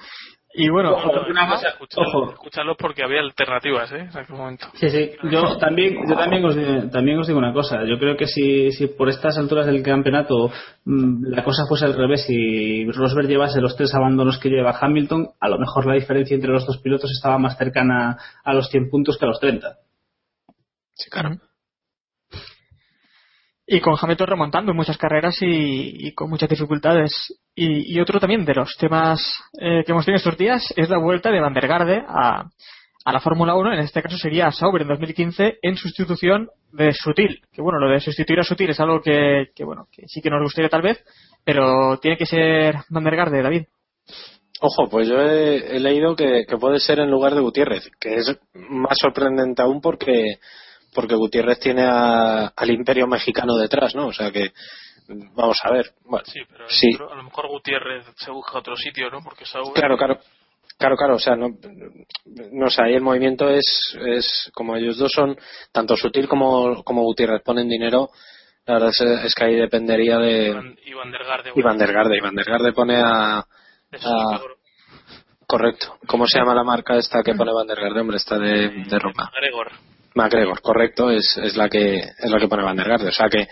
Y 0.59 0.69
bueno, 0.69 0.97
una 1.29 1.47
cosa, 1.49 1.69
escucharlo, 1.69 2.31
escucharlo 2.31 2.75
porque 2.75 3.03
había 3.03 3.19
alternativas, 3.21 3.91
¿eh? 3.91 4.09
En 4.11 4.17
aquel 4.17 4.35
momento. 4.35 4.65
Sí, 4.73 4.89
sí. 4.89 5.11
Yo 5.29 5.55
también, 5.57 5.95
yo 6.09 6.15
también 6.15 6.43
os, 6.45 6.55
di- 6.55 6.89
también 6.89 7.19
os 7.19 7.27
digo 7.27 7.37
una 7.37 7.53
cosa. 7.53 7.83
Yo 7.85 7.99
creo 7.99 8.17
que 8.17 8.25
si, 8.25 8.71
si 8.71 8.87
por 8.87 9.07
estas 9.09 9.37
alturas 9.37 9.67
del 9.67 9.83
campeonato 9.83 10.49
mm, 10.85 11.25
la 11.27 11.43
cosa 11.43 11.63
fuese 11.69 11.85
al 11.85 11.93
revés 11.95 12.25
y 12.29 12.89
Rosberg 12.91 13.27
llevase 13.27 13.61
los 13.61 13.75
tres 13.75 13.93
abandonos 13.93 14.39
que 14.39 14.49
lleva 14.49 14.75
Hamilton, 14.81 15.27
a 15.39 15.47
lo 15.47 15.59
mejor 15.59 15.85
la 15.85 15.93
diferencia 15.93 16.33
entre 16.33 16.49
los 16.51 16.65
dos 16.65 16.79
pilotos 16.79 17.11
estaba 17.11 17.37
más 17.37 17.55
cercana 17.55 18.17
a 18.43 18.53
los 18.55 18.67
100 18.69 18.89
puntos 18.89 19.17
que 19.19 19.25
a 19.25 19.27
los 19.27 19.39
30. 19.39 19.77
Sí, 20.95 21.09
claro. 21.11 21.35
Y 23.67 23.81
con 23.81 23.95
Hamilton 24.01 24.27
remontando 24.27 24.71
en 24.71 24.77
muchas 24.77 24.97
carreras 24.97 25.35
y, 25.41 26.13
con 26.13 26.29
muchas 26.29 26.49
dificultades. 26.49 27.37
Y, 27.53 27.93
y, 27.93 27.99
otro 27.99 28.19
también 28.19 28.45
de 28.45 28.55
los 28.55 28.77
temas 28.77 29.19
eh, 29.59 29.83
que 29.85 29.91
hemos 29.91 30.05
tenido 30.05 30.17
estos 30.17 30.37
días 30.37 30.73
es 30.77 30.89
la 30.89 30.97
vuelta 30.97 31.29
de 31.29 31.41
Van 31.41 31.53
der 31.53 31.67
Garde 31.67 32.03
a, 32.07 32.45
a 33.07 33.11
la 33.13 33.19
Fórmula 33.19 33.55
1, 33.55 33.73
en 33.73 33.79
este 33.79 34.01
caso 34.01 34.17
sería 34.17 34.51
Sauber 34.51 34.81
en 34.81 34.87
2015 34.87 35.59
en 35.61 35.75
sustitución 35.75 36.49
de 36.71 36.93
Sutil. 36.93 37.41
Que 37.51 37.61
bueno, 37.61 37.79
lo 37.79 37.89
de 37.89 37.99
sustituir 37.99 38.39
a 38.39 38.43
Sutil 38.43 38.69
es 38.69 38.79
algo 38.79 39.01
que, 39.01 39.47
bueno, 39.65 39.87
que 39.91 40.07
sí 40.07 40.21
que 40.21 40.29
nos 40.29 40.43
gustaría 40.43 40.69
tal 40.69 40.81
vez, 40.81 41.03
pero 41.43 41.97
tiene 41.99 42.17
que 42.17 42.25
ser 42.25 42.75
Van 42.89 43.03
der 43.03 43.15
Garde, 43.15 43.41
David. 43.41 43.63
Ojo, 44.61 44.89
pues 44.89 45.07
yo 45.07 45.21
he, 45.21 45.77
he 45.77 45.79
leído 45.79 46.15
que, 46.15 46.45
que, 46.47 46.57
puede 46.57 46.79
ser 46.79 46.99
en 46.99 47.11
lugar 47.11 47.33
de 47.33 47.41
Gutiérrez, 47.41 47.89
que 47.99 48.15
es 48.15 48.39
más 48.53 48.97
sorprendente 48.99 49.61
aún 49.61 49.81
porque 49.81 50.39
porque 50.93 51.15
Gutiérrez 51.15 51.59
tiene 51.59 51.83
a, 51.83 52.47
al 52.47 52.69
Imperio 52.69 53.07
Mexicano 53.07 53.55
detrás, 53.55 53.95
¿no? 53.95 54.07
O 54.07 54.13
sea 54.13 54.31
que 54.31 54.51
vamos 55.35 55.59
a 55.63 55.71
ver. 55.71 55.91
Bueno, 56.05 56.25
sí, 56.25 56.39
pero 56.49 56.65
sí. 56.69 56.89
a 56.95 57.15
lo 57.15 57.23
mejor 57.23 57.47
Gutiérrez 57.47 58.05
se 58.15 58.31
busca 58.31 58.57
otro 58.57 58.75
sitio, 58.75 59.09
¿no? 59.09 59.19
Porque 59.23 59.45
Sauber... 59.45 59.73
Claro, 59.73 59.97
claro. 59.97 60.19
Claro, 60.77 60.95
claro, 60.95 61.15
o 61.15 61.19
sea, 61.19 61.35
no, 61.35 61.47
no 62.51 62.69
sé, 62.69 62.83
ahí 62.83 62.93
el 62.93 63.01
movimiento 63.01 63.49
es, 63.49 63.97
es, 63.99 64.51
como 64.53 64.75
ellos 64.75 64.99
dos 64.99 65.11
son, 65.11 65.35
tanto 65.71 65.95
Sutil 65.95 66.27
como, 66.27 66.83
como 66.83 67.01
Gutiérrez 67.01 67.41
ponen 67.41 67.67
dinero, 67.67 68.09
la 68.67 68.75
verdad 68.75 68.89
es, 68.89 69.01
es 69.01 69.33
que 69.33 69.45
ahí 69.45 69.55
dependería 69.55 70.19
de... 70.19 70.75
Y 70.85 70.93
Van 70.93 71.09
der 71.09 71.23
Garde. 71.23 71.51
Y 71.55 71.61
Van 71.63 71.77
der 71.79 71.91
Garde, 71.91 72.17
y 72.17 72.19
Van 72.19 72.35
der 72.35 72.45
Garde 72.45 72.73
pone 72.73 72.95
a... 72.97 73.39
a 73.39 73.45
correcto. 75.47 75.97
¿Cómo 76.05 76.27
se 76.27 76.37
llama 76.37 76.53
la 76.53 76.63
marca 76.63 76.95
esta 76.97 77.23
que 77.23 77.33
pone 77.33 77.53
Van 77.53 77.65
der 77.65 77.79
Garde? 77.79 78.01
Hombre, 78.01 78.17
esta 78.17 78.37
de, 78.37 78.83
de 78.87 78.99
ropa. 78.99 79.31
Gregor. 79.39 79.71
McGregor, 80.15 80.61
correcto, 80.61 81.11
es, 81.11 81.37
es 81.37 81.55
la 81.55 81.69
que 81.69 81.95
es 81.97 82.31
la 82.31 82.39
que 82.39 82.47
pone 82.47 82.63
Van 82.63 82.77
der 82.77 82.87
Garde. 82.87 83.09
O 83.09 83.11
sea 83.11 83.29
que, 83.29 83.47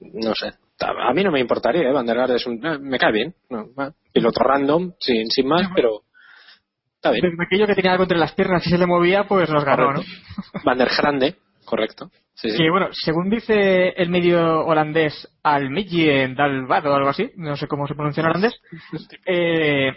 no 0.00 0.34
sé, 0.34 0.52
a 0.80 1.12
mí 1.12 1.24
no 1.24 1.30
me 1.30 1.40
importaría, 1.40 1.88
¿eh? 1.88 1.92
Van 1.92 2.06
der 2.06 2.16
Garde 2.16 2.36
es 2.36 2.46
un, 2.46 2.64
eh, 2.64 2.78
me 2.78 2.98
cae 2.98 3.12
bien, 3.12 3.34
no, 3.50 3.68
piloto 4.12 4.42
random, 4.42 4.92
sin, 4.98 5.30
sin 5.30 5.46
más, 5.46 5.68
pero 5.74 6.02
está 6.96 7.10
bien. 7.10 7.22
Pero 7.22 7.42
aquello 7.42 7.66
que 7.66 7.74
tenía 7.74 7.92
algo 7.92 8.04
entre 8.04 8.18
las 8.18 8.34
piernas 8.34 8.66
y 8.66 8.70
se 8.70 8.78
le 8.78 8.86
movía, 8.86 9.24
pues 9.24 9.48
nos 9.50 9.64
ganó, 9.64 9.86
correcto. 9.86 10.12
¿no? 10.54 10.60
Van 10.64 10.78
der 10.78 10.90
Grande, 10.96 11.36
correcto. 11.64 12.10
Sí, 12.34 12.50
sí. 12.50 12.68
Bueno, 12.68 12.88
según 12.90 13.30
dice 13.30 13.90
el 13.90 14.10
medio 14.10 14.66
holandés 14.66 15.28
Almigien 15.44 16.34
Dalvado 16.34 16.90
o 16.90 16.94
algo 16.94 17.10
así, 17.10 17.30
no 17.36 17.56
sé 17.56 17.68
cómo 17.68 17.86
se 17.86 17.94
pronuncia 17.94 18.22
en 18.22 18.26
holandés, 18.26 18.60
eh, 19.24 19.92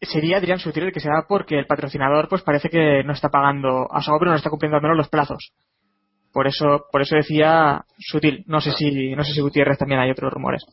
sería 0.00 0.38
Adrián 0.38 0.58
Sutil 0.58 0.84
el 0.84 0.92
que 0.92 1.00
se 1.00 1.08
da 1.08 1.26
porque 1.28 1.58
el 1.58 1.66
patrocinador 1.66 2.28
pues 2.28 2.42
parece 2.42 2.68
que 2.68 3.02
no 3.04 3.12
está 3.12 3.28
pagando 3.28 3.88
a 3.90 4.02
Sauber 4.02 4.28
no 4.28 4.34
está 4.34 4.50
cumpliendo 4.50 4.76
al 4.76 4.82
menos 4.82 4.96
los 4.96 5.08
plazos. 5.08 5.52
Por 6.32 6.46
eso 6.46 6.86
por 6.92 7.02
eso 7.02 7.16
decía 7.16 7.84
Sutil. 7.98 8.44
No 8.46 8.60
sé 8.60 8.72
si 8.72 9.14
no 9.14 9.24
sé 9.24 9.32
si 9.32 9.40
Gutiérrez 9.40 9.78
también 9.78 10.00
hay 10.00 10.10
otros 10.10 10.32
rumores. 10.32 10.64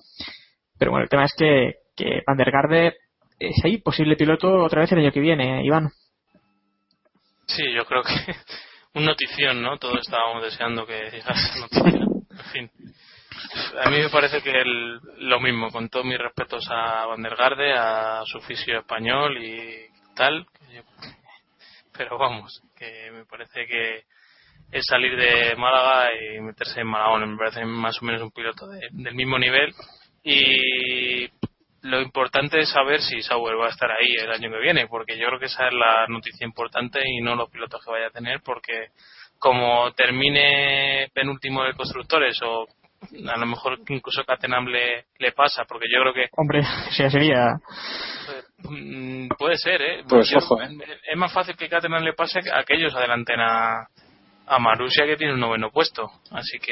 Pero 0.77 0.91
bueno 0.91 1.03
el 1.03 1.09
tema 1.09 1.25
es 1.25 1.33
que 1.37 1.75
que 1.95 2.21
Van 2.25 2.37
es 3.39 3.65
ahí 3.65 3.77
posible 3.77 4.15
piloto 4.15 4.63
otra 4.63 4.81
vez 4.81 4.91
el 4.91 4.99
año 4.99 5.11
que 5.11 5.19
viene 5.19 5.65
Iván. 5.65 5.89
Sí 7.45 7.63
yo 7.73 7.85
creo 7.85 8.03
que 8.03 8.35
un 8.99 9.05
notición 9.05 9.61
no 9.61 9.77
todos 9.77 9.99
estábamos 9.99 10.43
deseando 10.43 10.85
que 10.85 11.09
llegase 11.11 11.59
noticia. 11.59 11.99
En 12.31 12.45
fin 12.51 12.71
a 13.83 13.89
mí 13.89 13.99
me 13.99 14.09
parece 14.09 14.41
que 14.41 14.51
el, 14.51 14.99
lo 15.19 15.39
mismo, 15.39 15.71
con 15.71 15.89
todos 15.89 16.05
mis 16.05 16.17
respetos 16.17 16.65
a 16.69 17.05
Van 17.05 17.21
der 17.21 17.35
Garde, 17.35 17.73
a 17.73 18.23
su 18.25 18.37
oficio 18.37 18.79
español 18.79 19.37
y 19.43 19.87
tal, 20.15 20.45
pero 21.97 22.17
vamos, 22.17 22.61
que 22.75 23.11
me 23.11 23.25
parece 23.25 23.65
que 23.65 24.03
es 24.71 24.85
salir 24.85 25.15
de 25.15 25.55
Málaga 25.55 26.09
y 26.13 26.41
meterse 26.41 26.81
en 26.81 26.87
Malagón, 26.87 27.31
me 27.31 27.37
parece 27.37 27.63
más 27.65 28.01
o 28.01 28.05
menos 28.05 28.21
un 28.21 28.31
piloto 28.31 28.67
de, 28.67 28.79
del 28.91 29.13
mismo 29.13 29.37
nivel. 29.37 29.73
Y 30.23 31.27
lo 31.81 32.01
importante 32.01 32.59
es 32.59 32.69
saber 32.69 33.01
si 33.01 33.21
Sauber 33.21 33.59
va 33.59 33.67
a 33.67 33.71
estar 33.71 33.91
ahí 33.91 34.13
el 34.17 34.31
año 34.31 34.49
que 34.49 34.59
viene, 34.59 34.87
porque 34.87 35.17
yo 35.17 35.27
creo 35.27 35.39
que 35.39 35.45
esa 35.45 35.67
es 35.67 35.73
la 35.73 36.07
noticia 36.07 36.45
importante 36.45 37.01
y 37.05 37.21
no 37.21 37.35
los 37.35 37.49
pilotos 37.49 37.83
que 37.83 37.91
vaya 37.91 38.07
a 38.07 38.11
tener, 38.11 38.41
porque 38.41 38.87
como 39.37 39.91
termine 39.91 41.09
penúltimo 41.13 41.63
de 41.63 41.73
constructores 41.73 42.39
o 42.43 42.65
a 43.27 43.37
lo 43.37 43.45
mejor 43.45 43.79
incluso 43.87 44.21
a 44.21 44.25
Catenam 44.25 44.65
le, 44.65 45.05
le 45.19 45.31
pasa, 45.31 45.65
porque 45.67 45.85
yo 45.91 46.01
creo 46.01 46.13
que. 46.13 46.29
Hombre, 46.37 46.63
ya 46.97 47.09
sería. 47.09 47.55
Mm, 48.69 49.27
puede 49.37 49.57
ser, 49.57 49.81
¿eh? 49.81 50.03
Pues 50.07 50.29
yo, 50.29 50.37
ojo, 50.37 50.61
¿eh? 50.61 50.69
Es 51.11 51.17
más 51.17 51.33
fácil 51.33 51.55
que 51.55 51.69
Catenam 51.69 52.03
le 52.03 52.13
pase 52.13 52.39
a 52.39 52.63
que 52.63 52.75
ellos 52.75 52.95
adelanten 52.95 53.39
a, 53.39 53.87
a 54.47 54.59
Marussia, 54.59 55.05
que 55.05 55.17
tiene 55.17 55.33
un 55.33 55.39
noveno 55.39 55.69
puesto. 55.71 56.09
Así 56.31 56.59
que 56.59 56.71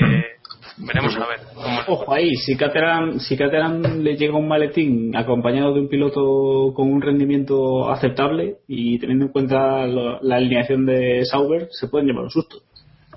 veremos 0.77 1.15
a 1.15 1.27
ver. 1.27 1.39
Cómo 1.53 1.81
ojo 1.87 2.13
ahí, 2.13 2.33
si 2.35 2.55
Caterham, 2.57 3.19
si 3.19 3.37
Caterham 3.37 3.81
le 4.01 4.15
llega 4.15 4.37
un 4.37 4.47
maletín 4.47 5.15
acompañado 5.15 5.73
de 5.73 5.81
un 5.81 5.89
piloto 5.89 6.73
con 6.75 6.91
un 6.91 7.01
rendimiento 7.01 7.89
aceptable 7.89 8.57
y 8.67 8.99
teniendo 8.99 9.25
en 9.25 9.31
cuenta 9.31 9.85
lo, 9.87 10.21
la 10.21 10.37
alineación 10.37 10.85
de 10.85 11.25
Sauber, 11.25 11.67
se 11.71 11.87
pueden 11.87 12.07
llevar 12.07 12.23
un 12.23 12.31
susto 12.31 12.63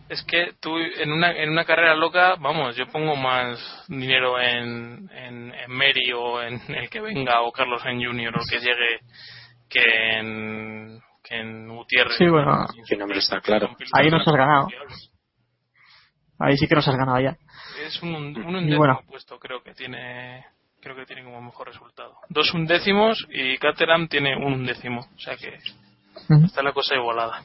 es 0.08 0.22
que 0.24 0.52
tú 0.60 0.76
en 0.78 1.12
una, 1.12 1.32
en 1.32 1.50
una 1.50 1.64
carrera 1.64 1.94
loca, 1.94 2.36
vamos, 2.38 2.76
yo 2.76 2.86
pongo 2.88 3.16
más 3.16 3.84
dinero 3.88 4.38
en, 4.40 5.08
en, 5.12 5.54
en 5.54 5.70
Mary 5.70 6.12
o 6.14 6.42
en 6.42 6.60
el 6.74 6.88
que 6.90 7.00
venga 7.00 7.42
o 7.42 7.52
Carlos 7.52 7.82
en 7.86 8.04
Junior 8.04 8.34
o 8.36 8.42
que 8.48 8.58
llegue 8.58 9.00
que 9.68 10.18
en, 10.18 11.00
que 11.22 11.36
en 11.36 11.68
Gutiérrez. 11.68 12.16
Sí, 12.18 12.28
bueno, 12.28 12.66
que 12.86 12.96
nombre 12.96 13.18
está 13.18 13.40
claro. 13.40 13.74
Ahí 13.92 14.10
nos 14.10 14.26
has 14.26 14.34
ganado. 14.34 14.68
Ahí 16.38 16.56
sí 16.56 16.66
que 16.66 16.74
nos 16.74 16.86
has 16.86 16.96
ganado 16.96 17.20
ya. 17.20 17.36
Es 17.86 18.02
un, 18.02 18.14
un 18.14 18.36
undécimo 18.56 18.78
bueno. 18.78 19.00
puesto, 19.06 19.38
creo 19.38 19.62
que 19.62 19.74
tiene 19.74 20.44
creo 20.80 20.96
que 20.96 21.06
tiene 21.06 21.24
como 21.24 21.40
mejor 21.40 21.68
resultado. 21.68 22.14
Dos 22.28 22.52
undécimos 22.52 23.26
y 23.30 23.56
Caterham 23.56 24.06
tiene 24.06 24.36
un 24.36 24.52
undécimo, 24.52 25.00
o 25.00 25.18
sea 25.18 25.34
que 25.36 25.48
uh 25.48 26.34
-huh. 26.34 26.44
está 26.44 26.62
la 26.62 26.72
cosa 26.72 26.94
igualada. 26.94 27.42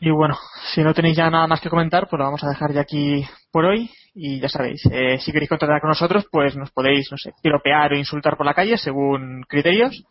Y 0.00 0.10
bueno, 0.10 0.36
si 0.72 0.82
no 0.82 0.94
tenéis 0.94 1.16
ya 1.16 1.30
nada 1.30 1.46
más 1.46 1.60
que 1.60 1.70
comentar, 1.70 2.08
pues 2.08 2.18
lo 2.18 2.24
vamos 2.24 2.42
a 2.44 2.48
dejar 2.48 2.72
ya 2.72 2.80
aquí 2.80 3.24
por 3.52 3.64
hoy. 3.64 3.90
Y 4.14 4.40
ya 4.40 4.48
sabéis, 4.48 4.82
eh, 4.90 5.18
si 5.20 5.32
queréis 5.32 5.48
contactar 5.48 5.80
con 5.80 5.88
nosotros, 5.88 6.26
pues 6.30 6.56
nos 6.56 6.70
podéis, 6.70 7.10
no 7.10 7.16
sé, 7.16 7.32
piropear 7.42 7.92
o 7.92 7.96
insultar 7.96 8.36
por 8.36 8.46
la 8.46 8.54
calle 8.54 8.76
según 8.76 9.42
criterios. 9.48 10.04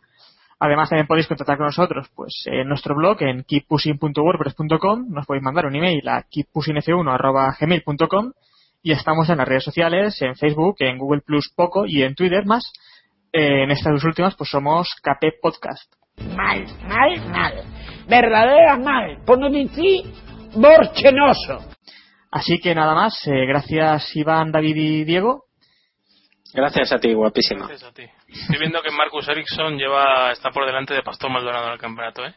Además, 0.60 0.88
también 0.88 1.06
podéis 1.06 1.28
contactar 1.28 1.56
con 1.56 1.66
nosotros 1.66 2.10
pues 2.14 2.42
en 2.46 2.68
nuestro 2.68 2.96
blog 2.96 3.22
en 3.22 3.44
keeppushing.wordpress.com. 3.44 5.10
Nos 5.10 5.26
podéis 5.26 5.44
mandar 5.44 5.66
un 5.66 5.76
email 5.76 6.08
a 6.08 6.24
keeppushingf1.gmail.com 6.24 8.32
y 8.82 8.92
estamos 8.92 9.28
en 9.28 9.38
las 9.38 9.48
redes 9.48 9.64
sociales, 9.64 10.20
en 10.22 10.34
Facebook, 10.34 10.76
en 10.80 10.98
Google 10.98 11.20
Plus 11.20 11.52
poco 11.54 11.86
y 11.86 12.02
en 12.02 12.14
Twitter 12.14 12.44
más. 12.46 12.72
Eh, 13.32 13.64
en 13.64 13.70
estas 13.70 13.92
dos 13.92 14.04
últimas, 14.04 14.34
pues 14.36 14.50
somos 14.50 14.88
KP 15.02 15.40
Podcast. 15.40 15.92
Mal, 16.34 16.64
mal, 16.88 17.20
mal. 17.30 17.62
Verdadera 18.08 18.76
mal. 18.76 19.18
Por 19.24 19.38
no 19.38 19.50
decir 19.50 20.02
borchenoso. 20.54 21.58
Así 22.30 22.58
que 22.58 22.74
nada 22.74 22.94
más. 22.94 23.14
Eh, 23.26 23.46
gracias 23.46 24.14
Iván, 24.16 24.50
David 24.50 24.76
y 24.76 25.04
Diego. 25.04 25.44
Gracias 26.54 26.92
a 26.92 26.98
ti, 26.98 27.12
guapísima. 27.12 27.66
Gracias 27.66 27.90
a 27.90 27.92
ti. 27.92 28.04
Estoy 28.28 28.58
viendo 28.58 28.80
que 28.82 28.90
Marcus 28.90 29.28
Ericsson 29.28 29.76
lleva 29.76 30.32
está 30.32 30.50
por 30.50 30.66
delante 30.66 30.94
de 30.94 31.02
Pastor 31.02 31.30
Maldonado 31.30 31.66
en 31.66 31.72
el 31.72 31.78
campeonato, 31.78 32.24
¿eh? 32.24 32.34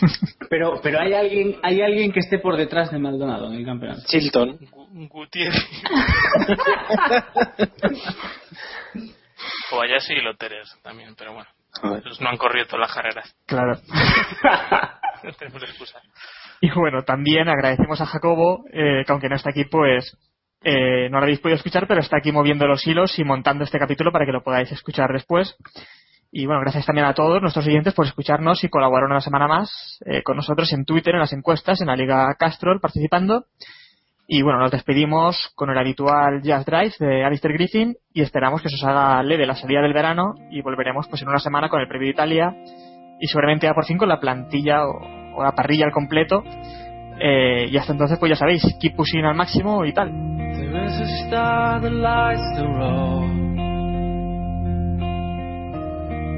pero 0.50 0.80
pero 0.82 1.00
hay 1.00 1.14
alguien 1.14 1.56
hay 1.62 1.80
alguien 1.80 2.12
que 2.12 2.20
esté 2.20 2.38
por 2.38 2.56
detrás 2.56 2.92
de 2.92 2.98
Maldonado 2.98 3.46
en 3.46 3.54
el 3.54 3.64
campeonato. 3.64 4.02
Chilton. 4.06 4.58
Gutiérrez. 5.08 5.54
o 9.72 9.80
Ayasi 9.80 10.14
y 10.14 10.20
Loteres 10.20 10.76
también, 10.82 11.14
pero 11.16 11.32
bueno. 11.32 11.48
Ellos 11.82 12.20
no 12.20 12.28
han 12.28 12.36
corrido 12.36 12.66
todas 12.66 12.80
las 12.80 12.94
carreras. 12.94 13.34
Claro. 13.46 13.80
Y 16.64 16.70
bueno, 16.70 17.02
también 17.02 17.48
agradecemos 17.48 18.00
a 18.00 18.06
Jacobo, 18.06 18.64
eh, 18.72 19.02
que 19.04 19.10
aunque 19.12 19.28
no 19.28 19.34
está 19.34 19.50
aquí, 19.50 19.64
pues 19.64 20.16
eh, 20.62 21.08
no 21.10 21.18
lo 21.18 21.24
habéis 21.24 21.40
podido 21.40 21.56
escuchar, 21.56 21.88
pero 21.88 22.00
está 22.00 22.18
aquí 22.18 22.30
moviendo 22.30 22.68
los 22.68 22.86
hilos 22.86 23.18
y 23.18 23.24
montando 23.24 23.64
este 23.64 23.80
capítulo 23.80 24.12
para 24.12 24.24
que 24.24 24.32
lo 24.32 24.44
podáis 24.44 24.70
escuchar 24.70 25.12
después. 25.12 25.56
Y 26.30 26.46
bueno, 26.46 26.60
gracias 26.60 26.86
también 26.86 27.06
a 27.06 27.14
todos 27.14 27.42
nuestros 27.42 27.66
oyentes 27.66 27.92
por 27.94 28.06
escucharnos 28.06 28.62
y 28.64 28.68
colaborar 28.68 29.10
una 29.10 29.20
semana 29.20 29.48
más 29.48 29.98
eh, 30.06 30.22
con 30.22 30.36
nosotros 30.36 30.72
en 30.72 30.84
Twitter, 30.84 31.14
en 31.14 31.20
las 31.20 31.32
encuestas, 31.32 31.80
en 31.80 31.88
la 31.88 31.96
Liga 31.96 32.32
Castrol, 32.38 32.80
participando. 32.80 33.46
Y 34.28 34.42
bueno, 34.42 34.60
nos 34.60 34.70
despedimos 34.70 35.52
con 35.56 35.68
el 35.68 35.76
habitual 35.76 36.42
Jazz 36.42 36.64
Drive 36.64 36.94
de 37.00 37.24
Alistair 37.24 37.54
Griffin 37.54 37.96
y 38.14 38.22
esperamos 38.22 38.62
que 38.62 38.68
se 38.68 38.76
os 38.76 38.84
haga 38.84 39.22
leve 39.22 39.46
la 39.46 39.56
salida 39.56 39.82
del 39.82 39.92
verano 39.92 40.34
y 40.50 40.62
volveremos 40.62 41.08
pues 41.08 41.20
en 41.22 41.28
una 41.28 41.40
semana 41.40 41.68
con 41.68 41.80
el 41.80 41.88
previo 41.88 42.06
de 42.06 42.12
Italia 42.12 42.54
y 43.22 43.28
seguramente 43.28 43.66
ya 43.68 43.72
por 43.72 43.86
fin 43.86 43.96
con 43.96 44.08
la 44.08 44.18
plantilla 44.18 44.84
o, 44.84 44.98
o 45.36 45.44
la 45.44 45.52
parrilla 45.52 45.86
al 45.86 45.92
completo. 45.92 46.42
Eh, 47.20 47.68
y 47.70 47.76
hasta 47.76 47.92
entonces 47.92 48.18
pues 48.18 48.30
ya 48.30 48.36
sabéis, 48.36 48.62
keep 48.80 48.96
pushing 48.96 49.24
al 49.24 49.36
máximo 49.36 49.84
y 49.84 49.92
tal. 49.92 50.10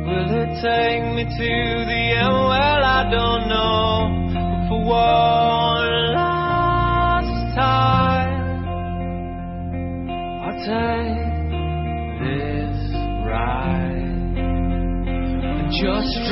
Will 0.05 0.31
it 0.31 0.61
take 0.61 1.03
me 1.15 1.25
to 1.25 1.85
the 1.87 2.13
end? 2.21 2.29
Well, 2.29 2.85
I 2.85 3.09
don't 3.11 3.49
know. 3.49 4.11
For 4.69 4.85
one 4.85 6.13
last 6.13 7.57
time, 7.57 8.45
take 10.61 11.33
this 12.21 12.77
ride 13.25 13.84
just. 15.81 16.25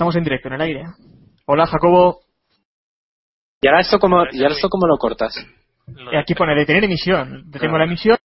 Estamos 0.00 0.16
en 0.16 0.24
directo, 0.24 0.48
en 0.48 0.54
el 0.54 0.60
aire. 0.62 0.84
Hola, 1.46 1.66
Jacobo. 1.66 2.20
¿Y 3.60 3.68
ahora 3.68 3.80
esto 3.80 3.98
cómo, 3.98 4.24
y 4.30 4.42
ahora 4.42 4.54
esto 4.54 4.68
cómo 4.68 4.86
lo 4.86 4.96
cortas? 4.96 5.34
Aquí 6.16 6.34
pone 6.34 6.54
detener 6.54 6.84
emisión. 6.84 7.50
Detengo 7.50 7.78
la 7.78 7.84
emisión 7.84 8.16